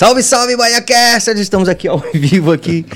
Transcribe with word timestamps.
Salve, 0.00 0.22
salve, 0.22 0.56
BaiaCasters! 0.56 1.38
Estamos 1.38 1.68
aqui 1.68 1.86
ao 1.86 1.98
vivo 2.14 2.52
aqui. 2.52 2.86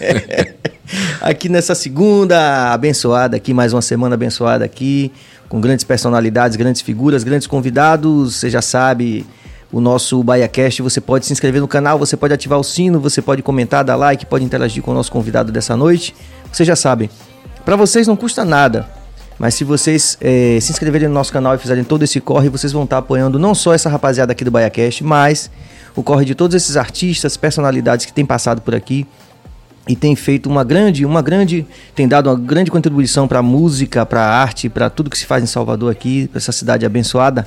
aqui 1.20 1.50
nessa 1.50 1.74
segunda 1.74 2.72
abençoada 2.72 3.36
aqui, 3.36 3.52
mais 3.52 3.74
uma 3.74 3.82
semana 3.82 4.14
abençoada 4.14 4.64
aqui, 4.64 5.12
com 5.46 5.60
grandes 5.60 5.84
personalidades, 5.84 6.56
grandes 6.56 6.80
figuras, 6.80 7.22
grandes 7.22 7.46
convidados. 7.46 8.36
Você 8.36 8.48
já 8.48 8.62
sabe, 8.62 9.26
o 9.70 9.82
nosso 9.82 10.24
BaiaCast, 10.24 10.80
você 10.80 10.98
pode 10.98 11.26
se 11.26 11.34
inscrever 11.34 11.60
no 11.60 11.68
canal, 11.68 11.98
você 11.98 12.16
pode 12.16 12.32
ativar 12.32 12.58
o 12.58 12.64
sino, 12.64 12.98
você 12.98 13.20
pode 13.20 13.42
comentar, 13.42 13.84
dar 13.84 13.96
like, 13.96 14.24
pode 14.24 14.46
interagir 14.46 14.82
com 14.82 14.92
o 14.92 14.94
nosso 14.94 15.12
convidado 15.12 15.52
dessa 15.52 15.76
noite. 15.76 16.16
Você 16.50 16.64
já 16.64 16.74
sabe. 16.74 17.10
Para 17.66 17.76
vocês 17.76 18.06
não 18.06 18.16
custa 18.16 18.46
nada. 18.46 18.88
Mas 19.38 19.54
se 19.54 19.64
vocês 19.64 20.16
é, 20.20 20.58
se 20.60 20.70
inscreverem 20.72 21.08
no 21.08 21.14
nosso 21.14 21.32
canal 21.32 21.54
e 21.54 21.58
fizerem 21.58 21.82
todo 21.84 22.02
esse 22.02 22.20
corre, 22.20 22.48
vocês 22.48 22.72
vão 22.72 22.84
estar 22.84 22.98
apoiando 22.98 23.38
não 23.38 23.54
só 23.54 23.74
essa 23.74 23.88
rapaziada 23.88 24.32
aqui 24.32 24.44
do 24.44 24.50
BaiaCast, 24.50 25.02
mas 25.02 25.50
o 25.96 26.02
corre 26.02 26.24
de 26.24 26.34
todos 26.34 26.54
esses 26.54 26.76
artistas, 26.76 27.36
personalidades 27.36 28.06
que 28.06 28.12
têm 28.12 28.24
passado 28.24 28.60
por 28.60 28.74
aqui 28.74 29.06
e 29.88 29.94
têm 29.94 30.16
feito 30.16 30.48
uma 30.48 30.64
grande, 30.64 31.04
uma 31.04 31.20
grande, 31.20 31.66
tem 31.94 32.08
dado 32.08 32.30
uma 32.30 32.38
grande 32.38 32.70
contribuição 32.70 33.28
para 33.28 33.40
a 33.40 33.42
música, 33.42 34.06
para 34.06 34.22
a 34.22 34.40
arte, 34.40 34.68
para 34.68 34.88
tudo 34.88 35.10
que 35.10 35.18
se 35.18 35.26
faz 35.26 35.42
em 35.42 35.46
Salvador 35.46 35.90
aqui, 35.90 36.30
essa 36.34 36.52
cidade 36.52 36.86
abençoada. 36.86 37.46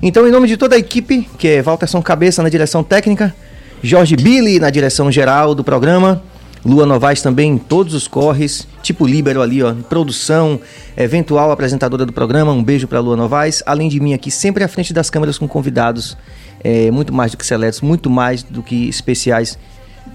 Então, 0.00 0.28
em 0.28 0.30
nome 0.30 0.46
de 0.46 0.56
toda 0.56 0.76
a 0.76 0.78
equipe, 0.78 1.28
que 1.38 1.48
é 1.48 1.62
Walterson 1.62 2.02
Cabeça 2.02 2.42
na 2.42 2.48
direção 2.48 2.84
técnica, 2.84 3.34
Jorge 3.82 4.16
Billy 4.16 4.60
na 4.60 4.70
direção 4.70 5.10
geral 5.10 5.54
do 5.54 5.64
programa, 5.64 6.22
Lua 6.66 6.84
Novaes 6.84 7.22
também 7.22 7.52
em 7.52 7.58
todos 7.58 7.94
os 7.94 8.08
corres, 8.08 8.66
tipo 8.82 9.06
Líbero 9.06 9.40
ali, 9.40 9.62
ó, 9.62 9.72
produção, 9.72 10.60
eventual 10.96 11.52
apresentadora 11.52 12.04
do 12.04 12.12
programa. 12.12 12.50
Um 12.50 12.62
beijo 12.62 12.88
para 12.88 12.98
Lua 12.98 13.16
Novaes. 13.16 13.62
Além 13.64 13.88
de 13.88 14.00
mim 14.00 14.14
aqui, 14.14 14.32
sempre 14.32 14.64
à 14.64 14.68
frente 14.68 14.92
das 14.92 15.08
câmeras 15.08 15.38
com 15.38 15.46
convidados, 15.46 16.16
é, 16.64 16.90
muito 16.90 17.14
mais 17.14 17.30
do 17.30 17.38
que 17.38 17.46
seletos, 17.46 17.80
muito 17.80 18.10
mais 18.10 18.42
do 18.42 18.64
que 18.64 18.88
especiais, 18.88 19.56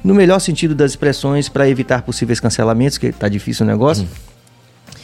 no 0.03 0.13
melhor 0.13 0.39
sentido 0.39 0.75
das 0.75 0.91
expressões, 0.91 1.47
para 1.47 1.69
evitar 1.69 2.01
possíveis 2.01 2.41
cancelamentos, 2.41 2.97
que 2.97 3.13
tá 3.13 3.29
difícil 3.29 3.65
o 3.65 3.69
negócio. 3.69 4.03
Hum. 4.03 4.95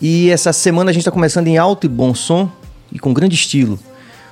E 0.00 0.30
essa 0.30 0.52
semana 0.52 0.90
a 0.90 0.92
gente 0.92 1.00
está 1.00 1.10
começando 1.10 1.48
em 1.48 1.58
alto 1.58 1.84
e 1.84 1.88
bom 1.88 2.14
som 2.14 2.48
e 2.92 3.00
com 3.00 3.12
grande 3.12 3.34
estilo. 3.34 3.76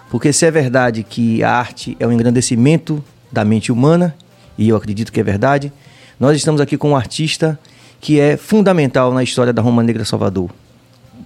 Porque 0.08 0.32
se 0.32 0.46
é 0.46 0.50
verdade 0.52 1.02
que 1.02 1.42
a 1.42 1.50
arte 1.50 1.96
é 1.98 2.06
um 2.06 2.12
engrandecimento 2.12 3.02
da 3.32 3.44
mente 3.44 3.72
humana, 3.72 4.14
e 4.56 4.68
eu 4.68 4.76
acredito 4.76 5.10
que 5.10 5.18
é 5.18 5.22
verdade, 5.24 5.72
nós 6.20 6.36
estamos 6.36 6.60
aqui 6.60 6.76
com 6.76 6.90
um 6.90 6.96
artista 6.96 7.58
que 7.98 8.20
é 8.20 8.36
fundamental 8.36 9.12
na 9.12 9.22
história 9.22 9.54
da 9.54 9.62
Roma 9.62 9.82
Negra 9.82 10.04
Salvador. 10.04 10.50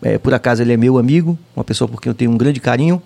É, 0.01 0.19
por 0.19 0.33
acaso 0.33 0.63
ele 0.63 0.73
é 0.73 0.77
meu 0.77 0.99
amigo, 0.99 1.37
uma 1.57 1.65
pessoa 1.65 1.89
por 1.89 2.01
quem 2.01 2.11
eu 2.11 2.15
tenho 2.15 2.31
um 2.31 2.37
grande 2.37 2.61
carinho, 2.61 3.03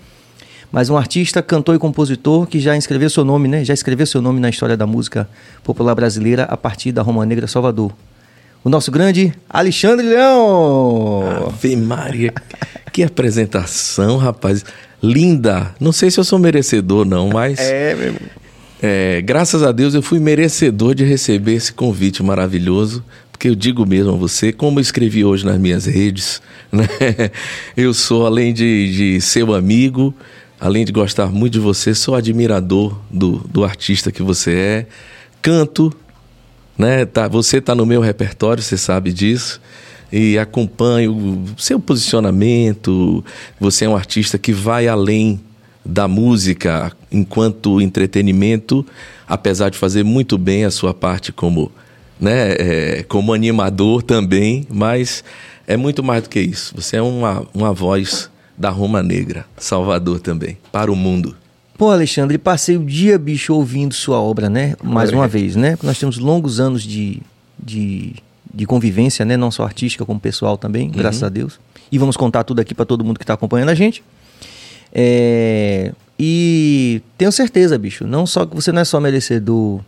mas 0.70 0.90
um 0.90 0.98
artista, 0.98 1.40
cantor 1.42 1.76
e 1.76 1.78
compositor 1.78 2.46
que 2.46 2.60
já 2.60 2.76
escreveu 2.76 3.08
seu 3.08 3.24
nome, 3.24 3.48
né? 3.48 3.64
Já 3.64 3.72
escreveu 3.72 4.06
seu 4.06 4.20
nome 4.20 4.38
na 4.38 4.50
história 4.50 4.76
da 4.76 4.86
música 4.86 5.26
popular 5.64 5.94
brasileira 5.94 6.44
a 6.44 6.58
partir 6.58 6.92
da 6.92 7.00
Roma 7.00 7.24
Negra 7.24 7.46
Salvador. 7.46 7.90
O 8.62 8.68
nosso 8.68 8.90
grande 8.90 9.32
Alexandre 9.48 10.06
Leão! 10.06 11.22
Ave 11.48 11.74
Maria, 11.74 12.34
que 12.92 13.02
apresentação, 13.02 14.18
rapaz. 14.18 14.62
Linda. 15.02 15.74
Não 15.80 15.92
sei 15.92 16.10
se 16.10 16.20
eu 16.20 16.24
sou 16.24 16.38
merecedor, 16.38 17.06
não, 17.06 17.30
mas. 17.30 17.58
É, 17.60 17.94
meu 17.94 18.06
irmão. 18.08 18.20
É, 18.80 19.20
graças 19.22 19.62
a 19.62 19.72
Deus 19.72 19.94
eu 19.94 20.02
fui 20.02 20.20
merecedor 20.20 20.94
de 20.94 21.04
receber 21.04 21.54
esse 21.54 21.72
convite 21.72 22.22
maravilhoso, 22.22 23.04
porque 23.32 23.48
eu 23.48 23.54
digo 23.54 23.84
mesmo 23.84 24.12
a 24.12 24.16
você, 24.16 24.52
como 24.52 24.78
eu 24.78 24.82
escrevi 24.82 25.24
hoje 25.24 25.44
nas 25.44 25.58
minhas 25.58 25.86
redes, 25.86 26.40
né? 26.70 26.86
eu 27.76 27.92
sou, 27.92 28.26
além 28.26 28.52
de, 28.52 28.92
de 28.92 29.20
ser 29.20 29.42
um 29.42 29.52
amigo, 29.52 30.14
além 30.60 30.84
de 30.84 30.92
gostar 30.92 31.26
muito 31.26 31.54
de 31.54 31.60
você, 31.60 31.94
sou 31.94 32.14
admirador 32.14 32.96
do, 33.10 33.38
do 33.50 33.64
artista 33.64 34.12
que 34.12 34.22
você 34.22 34.52
é, 34.52 34.86
canto, 35.42 35.92
né? 36.76 37.04
Tá, 37.04 37.26
você 37.26 37.58
está 37.58 37.74
no 37.74 37.84
meu 37.84 38.00
repertório, 38.00 38.62
você 38.62 38.76
sabe 38.76 39.12
disso 39.12 39.60
e 40.12 40.38
acompanho 40.38 41.12
o 41.12 41.60
seu 41.60 41.78
posicionamento. 41.78 43.24
Você 43.60 43.84
é 43.84 43.88
um 43.88 43.96
artista 43.96 44.38
que 44.38 44.52
vai 44.52 44.88
além 44.88 45.40
da 45.88 46.06
música 46.06 46.92
enquanto 47.10 47.80
entretenimento, 47.80 48.84
apesar 49.26 49.70
de 49.70 49.78
fazer 49.78 50.04
muito 50.04 50.36
bem 50.36 50.66
a 50.66 50.70
sua 50.70 50.92
parte 50.92 51.32
como, 51.32 51.72
né, 52.20 52.52
é, 52.52 53.02
como 53.08 53.32
animador 53.32 54.02
também, 54.02 54.66
mas 54.68 55.24
é 55.66 55.78
muito 55.78 56.04
mais 56.04 56.22
do 56.22 56.28
que 56.28 56.40
isso. 56.40 56.74
Você 56.76 56.98
é 56.98 57.02
uma, 57.02 57.46
uma 57.54 57.72
voz 57.72 58.30
da 58.56 58.68
Roma 58.68 59.02
Negra, 59.02 59.46
Salvador 59.56 60.20
também, 60.20 60.58
para 60.70 60.92
o 60.92 60.96
mundo. 60.96 61.34
Pô, 61.78 61.90
Alexandre, 61.90 62.36
passei 62.36 62.76
o 62.76 62.84
dia, 62.84 63.18
bicho, 63.18 63.54
ouvindo 63.54 63.94
sua 63.94 64.20
obra, 64.20 64.50
né? 64.50 64.74
Mais 64.82 65.10
uma 65.10 65.26
vez, 65.28 65.56
né? 65.56 65.78
Nós 65.82 65.98
temos 65.98 66.18
longos 66.18 66.58
anos 66.58 66.82
de, 66.82 67.22
de, 67.58 68.16
de 68.52 68.66
convivência, 68.66 69.24
né? 69.24 69.36
Não 69.36 69.50
só 69.50 69.62
artística, 69.62 70.04
como 70.04 70.18
pessoal 70.18 70.58
também, 70.58 70.88
uhum. 70.88 70.92
graças 70.92 71.22
a 71.22 71.28
Deus. 71.28 71.58
E 71.90 71.96
vamos 71.96 72.16
contar 72.16 72.42
tudo 72.44 72.60
aqui 72.60 72.74
para 72.74 72.84
todo 72.84 73.04
mundo 73.04 73.16
que 73.16 73.22
está 73.22 73.34
acompanhando 73.34 73.68
a 73.68 73.74
gente. 73.74 74.02
É, 75.00 75.92
e 76.18 77.00
tenho 77.16 77.30
certeza, 77.30 77.78
bicho, 77.78 78.04
não 78.04 78.26
só 78.26 78.44
que 78.44 78.52
você 78.52 78.72
não 78.72 78.82
é 78.82 78.84
só 78.84 78.98
merecedor. 78.98 79.80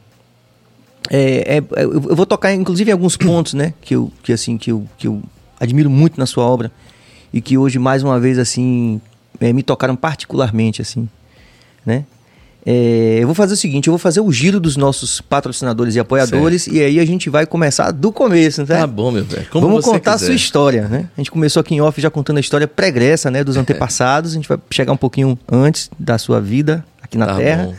É, 1.10 1.56
é, 1.56 1.82
eu 1.82 2.14
vou 2.14 2.24
tocar, 2.24 2.54
inclusive, 2.54 2.90
em 2.90 2.92
alguns 2.92 3.16
pontos, 3.16 3.54
né? 3.54 3.74
Que 3.80 3.96
eu, 3.96 4.12
que, 4.22 4.32
assim, 4.32 4.56
que 4.56 4.70
eu, 4.70 4.86
que 4.96 5.08
eu 5.08 5.20
admiro 5.58 5.90
muito 5.90 6.16
na 6.16 6.26
sua 6.26 6.44
obra 6.44 6.70
e 7.32 7.40
que 7.40 7.58
hoje, 7.58 7.76
mais 7.76 8.04
uma 8.04 8.20
vez, 8.20 8.38
assim, 8.38 9.00
é, 9.40 9.52
me 9.52 9.64
tocaram 9.64 9.96
particularmente, 9.96 10.80
assim, 10.80 11.08
né? 11.84 12.04
É, 12.64 13.18
eu 13.20 13.26
vou 13.26 13.34
fazer 13.34 13.54
o 13.54 13.56
seguinte, 13.56 13.88
eu 13.88 13.92
vou 13.92 13.98
fazer 13.98 14.20
o 14.20 14.30
giro 14.30 14.60
dos 14.60 14.76
nossos 14.76 15.20
patrocinadores 15.20 15.94
e 15.94 16.00
apoiadores 16.00 16.62
certo. 16.62 16.76
e 16.76 16.82
aí 16.82 17.00
a 17.00 17.06
gente 17.06 17.30
vai 17.30 17.46
começar 17.46 17.90
do 17.90 18.12
começo, 18.12 18.60
né? 18.60 18.66
Tá 18.66 18.86
bom, 18.86 19.10
meu 19.10 19.24
velho. 19.24 19.46
Vamos 19.52 19.84
contar 19.84 20.12
quiser. 20.12 20.24
a 20.24 20.26
sua 20.26 20.34
história, 20.34 20.88
né? 20.88 21.08
A 21.16 21.20
gente 21.20 21.30
começou 21.30 21.60
aqui 21.60 21.74
em 21.74 21.80
off 21.80 21.98
já 22.00 22.10
contando 22.10 22.36
a 22.36 22.40
história 22.40 22.68
pregressa, 22.68 23.30
né, 23.30 23.42
dos 23.42 23.56
antepassados. 23.56 24.32
a 24.32 24.34
gente 24.34 24.48
vai 24.48 24.58
chegar 24.70 24.92
um 24.92 24.96
pouquinho 24.96 25.38
antes 25.50 25.90
da 25.98 26.18
sua 26.18 26.40
vida 26.40 26.84
aqui 27.02 27.16
na 27.16 27.26
tá 27.26 27.36
Terra. 27.36 27.70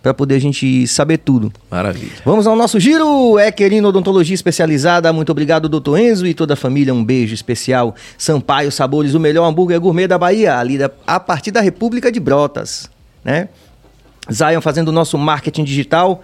Para 0.00 0.14
poder 0.14 0.36
a 0.36 0.40
gente 0.40 0.86
saber 0.86 1.18
tudo. 1.18 1.52
Maravilha. 1.68 2.12
Vamos 2.24 2.46
ao 2.46 2.54
nosso 2.54 2.78
giro. 2.78 3.36
É 3.36 3.50
querendo 3.50 3.88
odontologia 3.88 4.34
especializada. 4.34 5.12
Muito 5.12 5.32
obrigado, 5.32 5.68
doutor 5.68 5.98
Enzo 5.98 6.24
e 6.24 6.32
toda 6.32 6.54
a 6.54 6.56
família. 6.56 6.94
Um 6.94 7.04
beijo 7.04 7.34
especial. 7.34 7.96
Sampaio 8.16 8.70
Sabores, 8.70 9.14
o 9.14 9.20
melhor 9.20 9.44
hambúrguer 9.44 9.80
gourmet 9.80 10.06
da 10.06 10.16
Bahia, 10.16 10.56
ali 10.56 10.78
da, 10.78 10.88
a 11.04 11.18
partir 11.18 11.50
da 11.50 11.60
República 11.60 12.12
de 12.12 12.20
Brotas, 12.20 12.88
né? 13.24 13.48
Zion 14.30 14.60
fazendo 14.60 14.88
o 14.88 14.92
nosso 14.92 15.16
marketing 15.16 15.64
digital. 15.64 16.22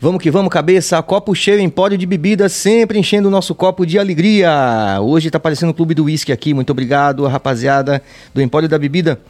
Vamos 0.00 0.22
que 0.22 0.30
vamos, 0.30 0.50
cabeça. 0.50 1.02
Copo 1.02 1.34
cheio, 1.34 1.60
empório 1.60 1.98
de 1.98 2.06
bebida, 2.06 2.48
sempre 2.48 2.98
enchendo 2.98 3.28
o 3.28 3.30
nosso 3.30 3.54
copo 3.54 3.84
de 3.84 3.98
alegria. 3.98 4.98
Hoje 5.02 5.28
está 5.28 5.36
aparecendo 5.36 5.70
o 5.70 5.74
Clube 5.74 5.94
do 5.94 6.04
Whisky 6.04 6.32
aqui. 6.32 6.54
Muito 6.54 6.70
obrigado, 6.70 7.26
rapaziada 7.26 8.02
do 8.32 8.40
Empório 8.40 8.68
da 8.68 8.78
Bebida. 8.78 9.20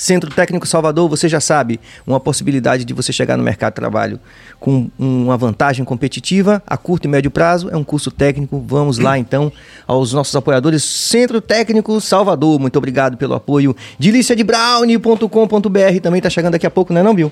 Centro 0.00 0.30
Técnico 0.30 0.66
Salvador, 0.66 1.10
você 1.10 1.28
já 1.28 1.40
sabe, 1.40 1.78
uma 2.06 2.18
possibilidade 2.18 2.86
de 2.86 2.94
você 2.94 3.12
chegar 3.12 3.36
no 3.36 3.44
mercado 3.44 3.72
de 3.72 3.76
trabalho 3.76 4.18
com 4.58 4.88
uma 4.98 5.36
vantagem 5.36 5.84
competitiva 5.84 6.62
a 6.66 6.78
curto 6.78 7.04
e 7.04 7.08
médio 7.08 7.30
prazo, 7.30 7.68
é 7.68 7.76
um 7.76 7.84
curso 7.84 8.10
técnico. 8.10 8.64
Vamos 8.66 8.98
lá 8.98 9.18
então 9.18 9.52
aos 9.86 10.14
nossos 10.14 10.34
apoiadores. 10.34 10.82
Centro 10.82 11.38
Técnico 11.38 12.00
Salvador, 12.00 12.58
muito 12.58 12.78
obrigado 12.78 13.18
pelo 13.18 13.34
apoio. 13.34 13.76
deliciadebrownie.com.br 13.98 16.00
também 16.02 16.18
está 16.18 16.30
chegando 16.30 16.52
daqui 16.52 16.66
a 16.66 16.70
pouco, 16.70 16.94
não 16.94 17.02
é 17.02 17.04
não, 17.04 17.14
Bill? 17.14 17.30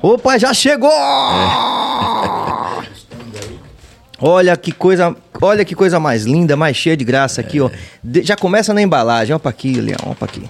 Opa, 0.00 0.38
já 0.38 0.54
chegou! 0.54 0.92
É. 0.92 2.84
Olha 4.20 4.56
que 4.56 4.70
coisa, 4.70 5.16
olha 5.42 5.64
que 5.64 5.74
coisa 5.74 5.98
mais 5.98 6.24
linda, 6.24 6.54
mais 6.54 6.76
cheia 6.76 6.96
de 6.96 7.04
graça 7.04 7.40
aqui, 7.40 7.60
ó. 7.60 7.68
De, 8.04 8.22
já 8.22 8.36
começa 8.36 8.72
na 8.72 8.80
embalagem, 8.80 9.34
opa 9.34 9.50
aqui, 9.50 9.80
Leão, 9.80 10.12
opa 10.12 10.26
aqui. 10.26 10.48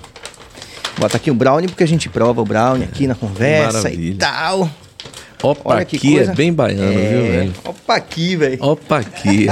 Bota 0.99 1.17
aqui 1.17 1.31
o 1.31 1.35
brownie, 1.35 1.69
porque 1.69 1.85
a 1.85 1.89
gente 1.89 2.09
prova 2.09 2.41
o 2.41 2.45
brownie 2.45 2.85
aqui 2.85 3.07
na 3.07 3.15
conversa 3.15 3.83
Maravilha. 3.83 4.13
e 4.13 4.15
tal. 4.15 4.71
Opa 5.43 5.75
Olha 5.75 5.83
aqui 5.83 6.19
é 6.19 6.33
bem 6.33 6.53
baiano, 6.53 6.99
é... 6.99 7.09
viu, 7.09 7.23
velho? 7.23 7.55
Opa 7.65 7.97
aqui, 7.97 8.37
velho. 8.37 8.65
Opa 8.65 8.99
aqui. 8.99 9.47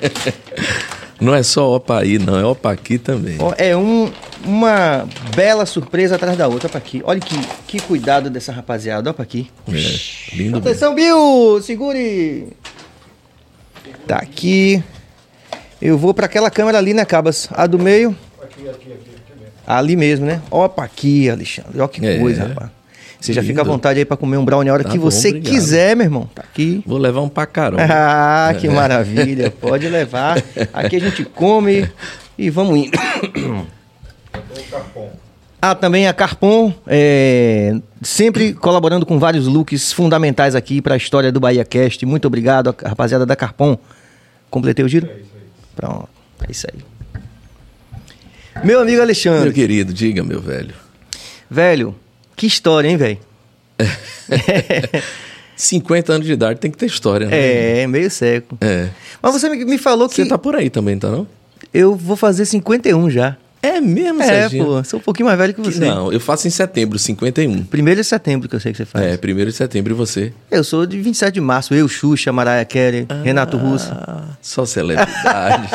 não 1.20 1.34
é 1.34 1.42
só 1.42 1.76
opa 1.76 2.00
aí, 2.00 2.18
não, 2.18 2.38
é 2.38 2.44
opa 2.44 2.72
aqui 2.72 2.96
também. 2.96 3.36
É 3.58 3.76
um, 3.76 4.10
uma 4.42 5.06
bela 5.36 5.66
surpresa 5.66 6.14
atrás 6.14 6.38
da 6.38 6.48
outra. 6.48 6.68
Opa 6.68 6.78
aqui. 6.78 7.02
Olha 7.04 7.20
que, 7.20 7.38
que 7.66 7.80
cuidado 7.80 8.30
dessa 8.30 8.52
rapaziada. 8.52 9.10
Opa 9.10 9.22
aqui. 9.22 9.50
É, 9.68 10.36
lindo. 10.36 10.56
Atenção, 10.56 10.94
Bill! 10.94 11.60
Segure! 11.60 12.48
Tá 14.06 14.16
aqui. 14.16 14.82
Eu 15.80 15.98
vou 15.98 16.14
para 16.14 16.24
aquela 16.24 16.50
câmera 16.50 16.78
ali, 16.78 16.94
né, 16.94 17.04
Cabas? 17.04 17.48
A 17.52 17.66
do 17.66 17.78
meio. 17.78 18.16
Aqui, 18.42 18.68
aqui, 18.68 18.92
aqui. 18.92 19.11
Ali 19.66 19.96
mesmo, 19.96 20.26
né? 20.26 20.40
Opa, 20.50 20.84
aqui, 20.84 21.30
Alexandre. 21.30 21.78
Olha 21.78 21.88
que 21.88 22.04
é. 22.04 22.18
coisa, 22.18 22.46
rapaz. 22.46 22.70
Você 23.22 23.32
já 23.32 23.40
Lindo. 23.40 23.52
fica 23.52 23.62
à 23.62 23.64
vontade 23.64 24.00
aí 24.00 24.04
para 24.04 24.16
comer 24.16 24.36
um 24.36 24.44
brownie 24.44 24.68
a 24.68 24.72
hora 24.72 24.82
tá 24.82 24.90
que 24.90 24.98
bom, 24.98 25.04
você 25.04 25.28
obrigado. 25.28 25.52
quiser, 25.52 25.94
meu 25.94 26.06
irmão. 26.06 26.28
Tá 26.34 26.42
aqui. 26.42 26.82
Vou 26.84 26.98
levar 26.98 27.20
um 27.20 27.28
pacarão. 27.28 27.78
ah, 27.88 28.52
que 28.58 28.68
maravilha. 28.68 29.48
Pode 29.48 29.88
levar. 29.88 30.42
Aqui 30.72 30.96
a 30.96 31.00
gente 31.00 31.24
come 31.24 31.88
e 32.36 32.50
vamos 32.50 32.78
indo. 32.78 32.98
Ah, 35.64 35.76
também 35.76 36.08
a 36.08 36.12
Carpon, 36.12 36.74
é, 36.88 37.76
sempre 38.02 38.52
colaborando 38.52 39.06
com 39.06 39.16
vários 39.16 39.46
looks 39.46 39.92
fundamentais 39.92 40.56
aqui 40.56 40.82
para 40.82 40.94
a 40.94 40.96
história 40.96 41.30
do 41.30 41.38
Bahia 41.38 41.64
Cast. 41.64 42.04
Muito 42.04 42.26
obrigado, 42.26 42.74
rapaziada 42.84 43.24
da 43.24 43.36
Carpon. 43.36 43.78
Completei 44.50 44.84
o 44.84 44.88
giro? 44.88 45.06
É 45.06 45.20
isso 45.20 45.30
aí. 45.36 45.42
Pronto, 45.76 46.08
é 46.48 46.50
isso 46.50 46.66
aí. 46.66 46.80
Meu 48.64 48.80
amigo 48.80 49.00
Alexandre. 49.02 49.44
Meu 49.44 49.52
querido, 49.52 49.92
diga, 49.92 50.22
meu 50.22 50.40
velho. 50.40 50.74
Velho, 51.50 51.94
que 52.36 52.46
história, 52.46 52.88
hein, 52.88 52.96
velho? 52.96 53.18
50 55.56 56.12
anos 56.12 56.26
de 56.26 56.32
idade 56.32 56.60
tem 56.60 56.70
que 56.70 56.76
ter 56.76 56.86
história, 56.86 57.26
né? 57.26 57.82
É, 57.82 57.86
meio 57.86 58.10
seco. 58.10 58.56
É. 58.60 58.88
Mas 59.20 59.32
você 59.32 59.48
me 59.48 59.78
falou 59.78 60.08
que. 60.08 60.16
Você 60.16 60.26
tá 60.26 60.38
por 60.38 60.56
aí 60.56 60.70
também, 60.70 60.98
tá 60.98 61.10
não? 61.10 61.26
Eu 61.72 61.94
vou 61.94 62.16
fazer 62.16 62.44
51 62.44 63.10
já. 63.10 63.36
É 63.64 63.80
mesmo, 63.80 64.20
É, 64.20 64.26
Serginho? 64.26 64.64
pô, 64.64 64.82
sou 64.82 64.98
um 64.98 65.02
pouquinho 65.02 65.26
mais 65.26 65.38
velho 65.38 65.54
que 65.54 65.60
você. 65.60 65.78
Não, 65.78 66.12
eu 66.12 66.18
faço 66.18 66.48
em 66.48 66.50
setembro, 66.50 66.98
51. 66.98 67.62
Primeiro 67.64 68.00
de 68.00 68.04
setembro 68.06 68.48
que 68.48 68.56
eu 68.56 68.60
sei 68.60 68.72
que 68.72 68.78
você 68.78 68.84
faz. 68.84 69.04
É, 69.04 69.16
primeiro 69.16 69.50
de 69.52 69.56
setembro 69.56 69.92
e 69.92 69.94
você? 69.94 70.32
Eu 70.50 70.64
sou 70.64 70.84
de 70.84 71.00
27 71.00 71.34
de 71.34 71.40
março. 71.40 71.72
Eu, 71.72 71.86
Xuxa, 71.86 72.32
Mariah 72.32 72.64
Carey, 72.64 73.06
Renato 73.22 73.56
Russo. 73.56 73.92
Ah, 73.92 74.24
só 74.40 74.66
celebridade. 74.66 75.68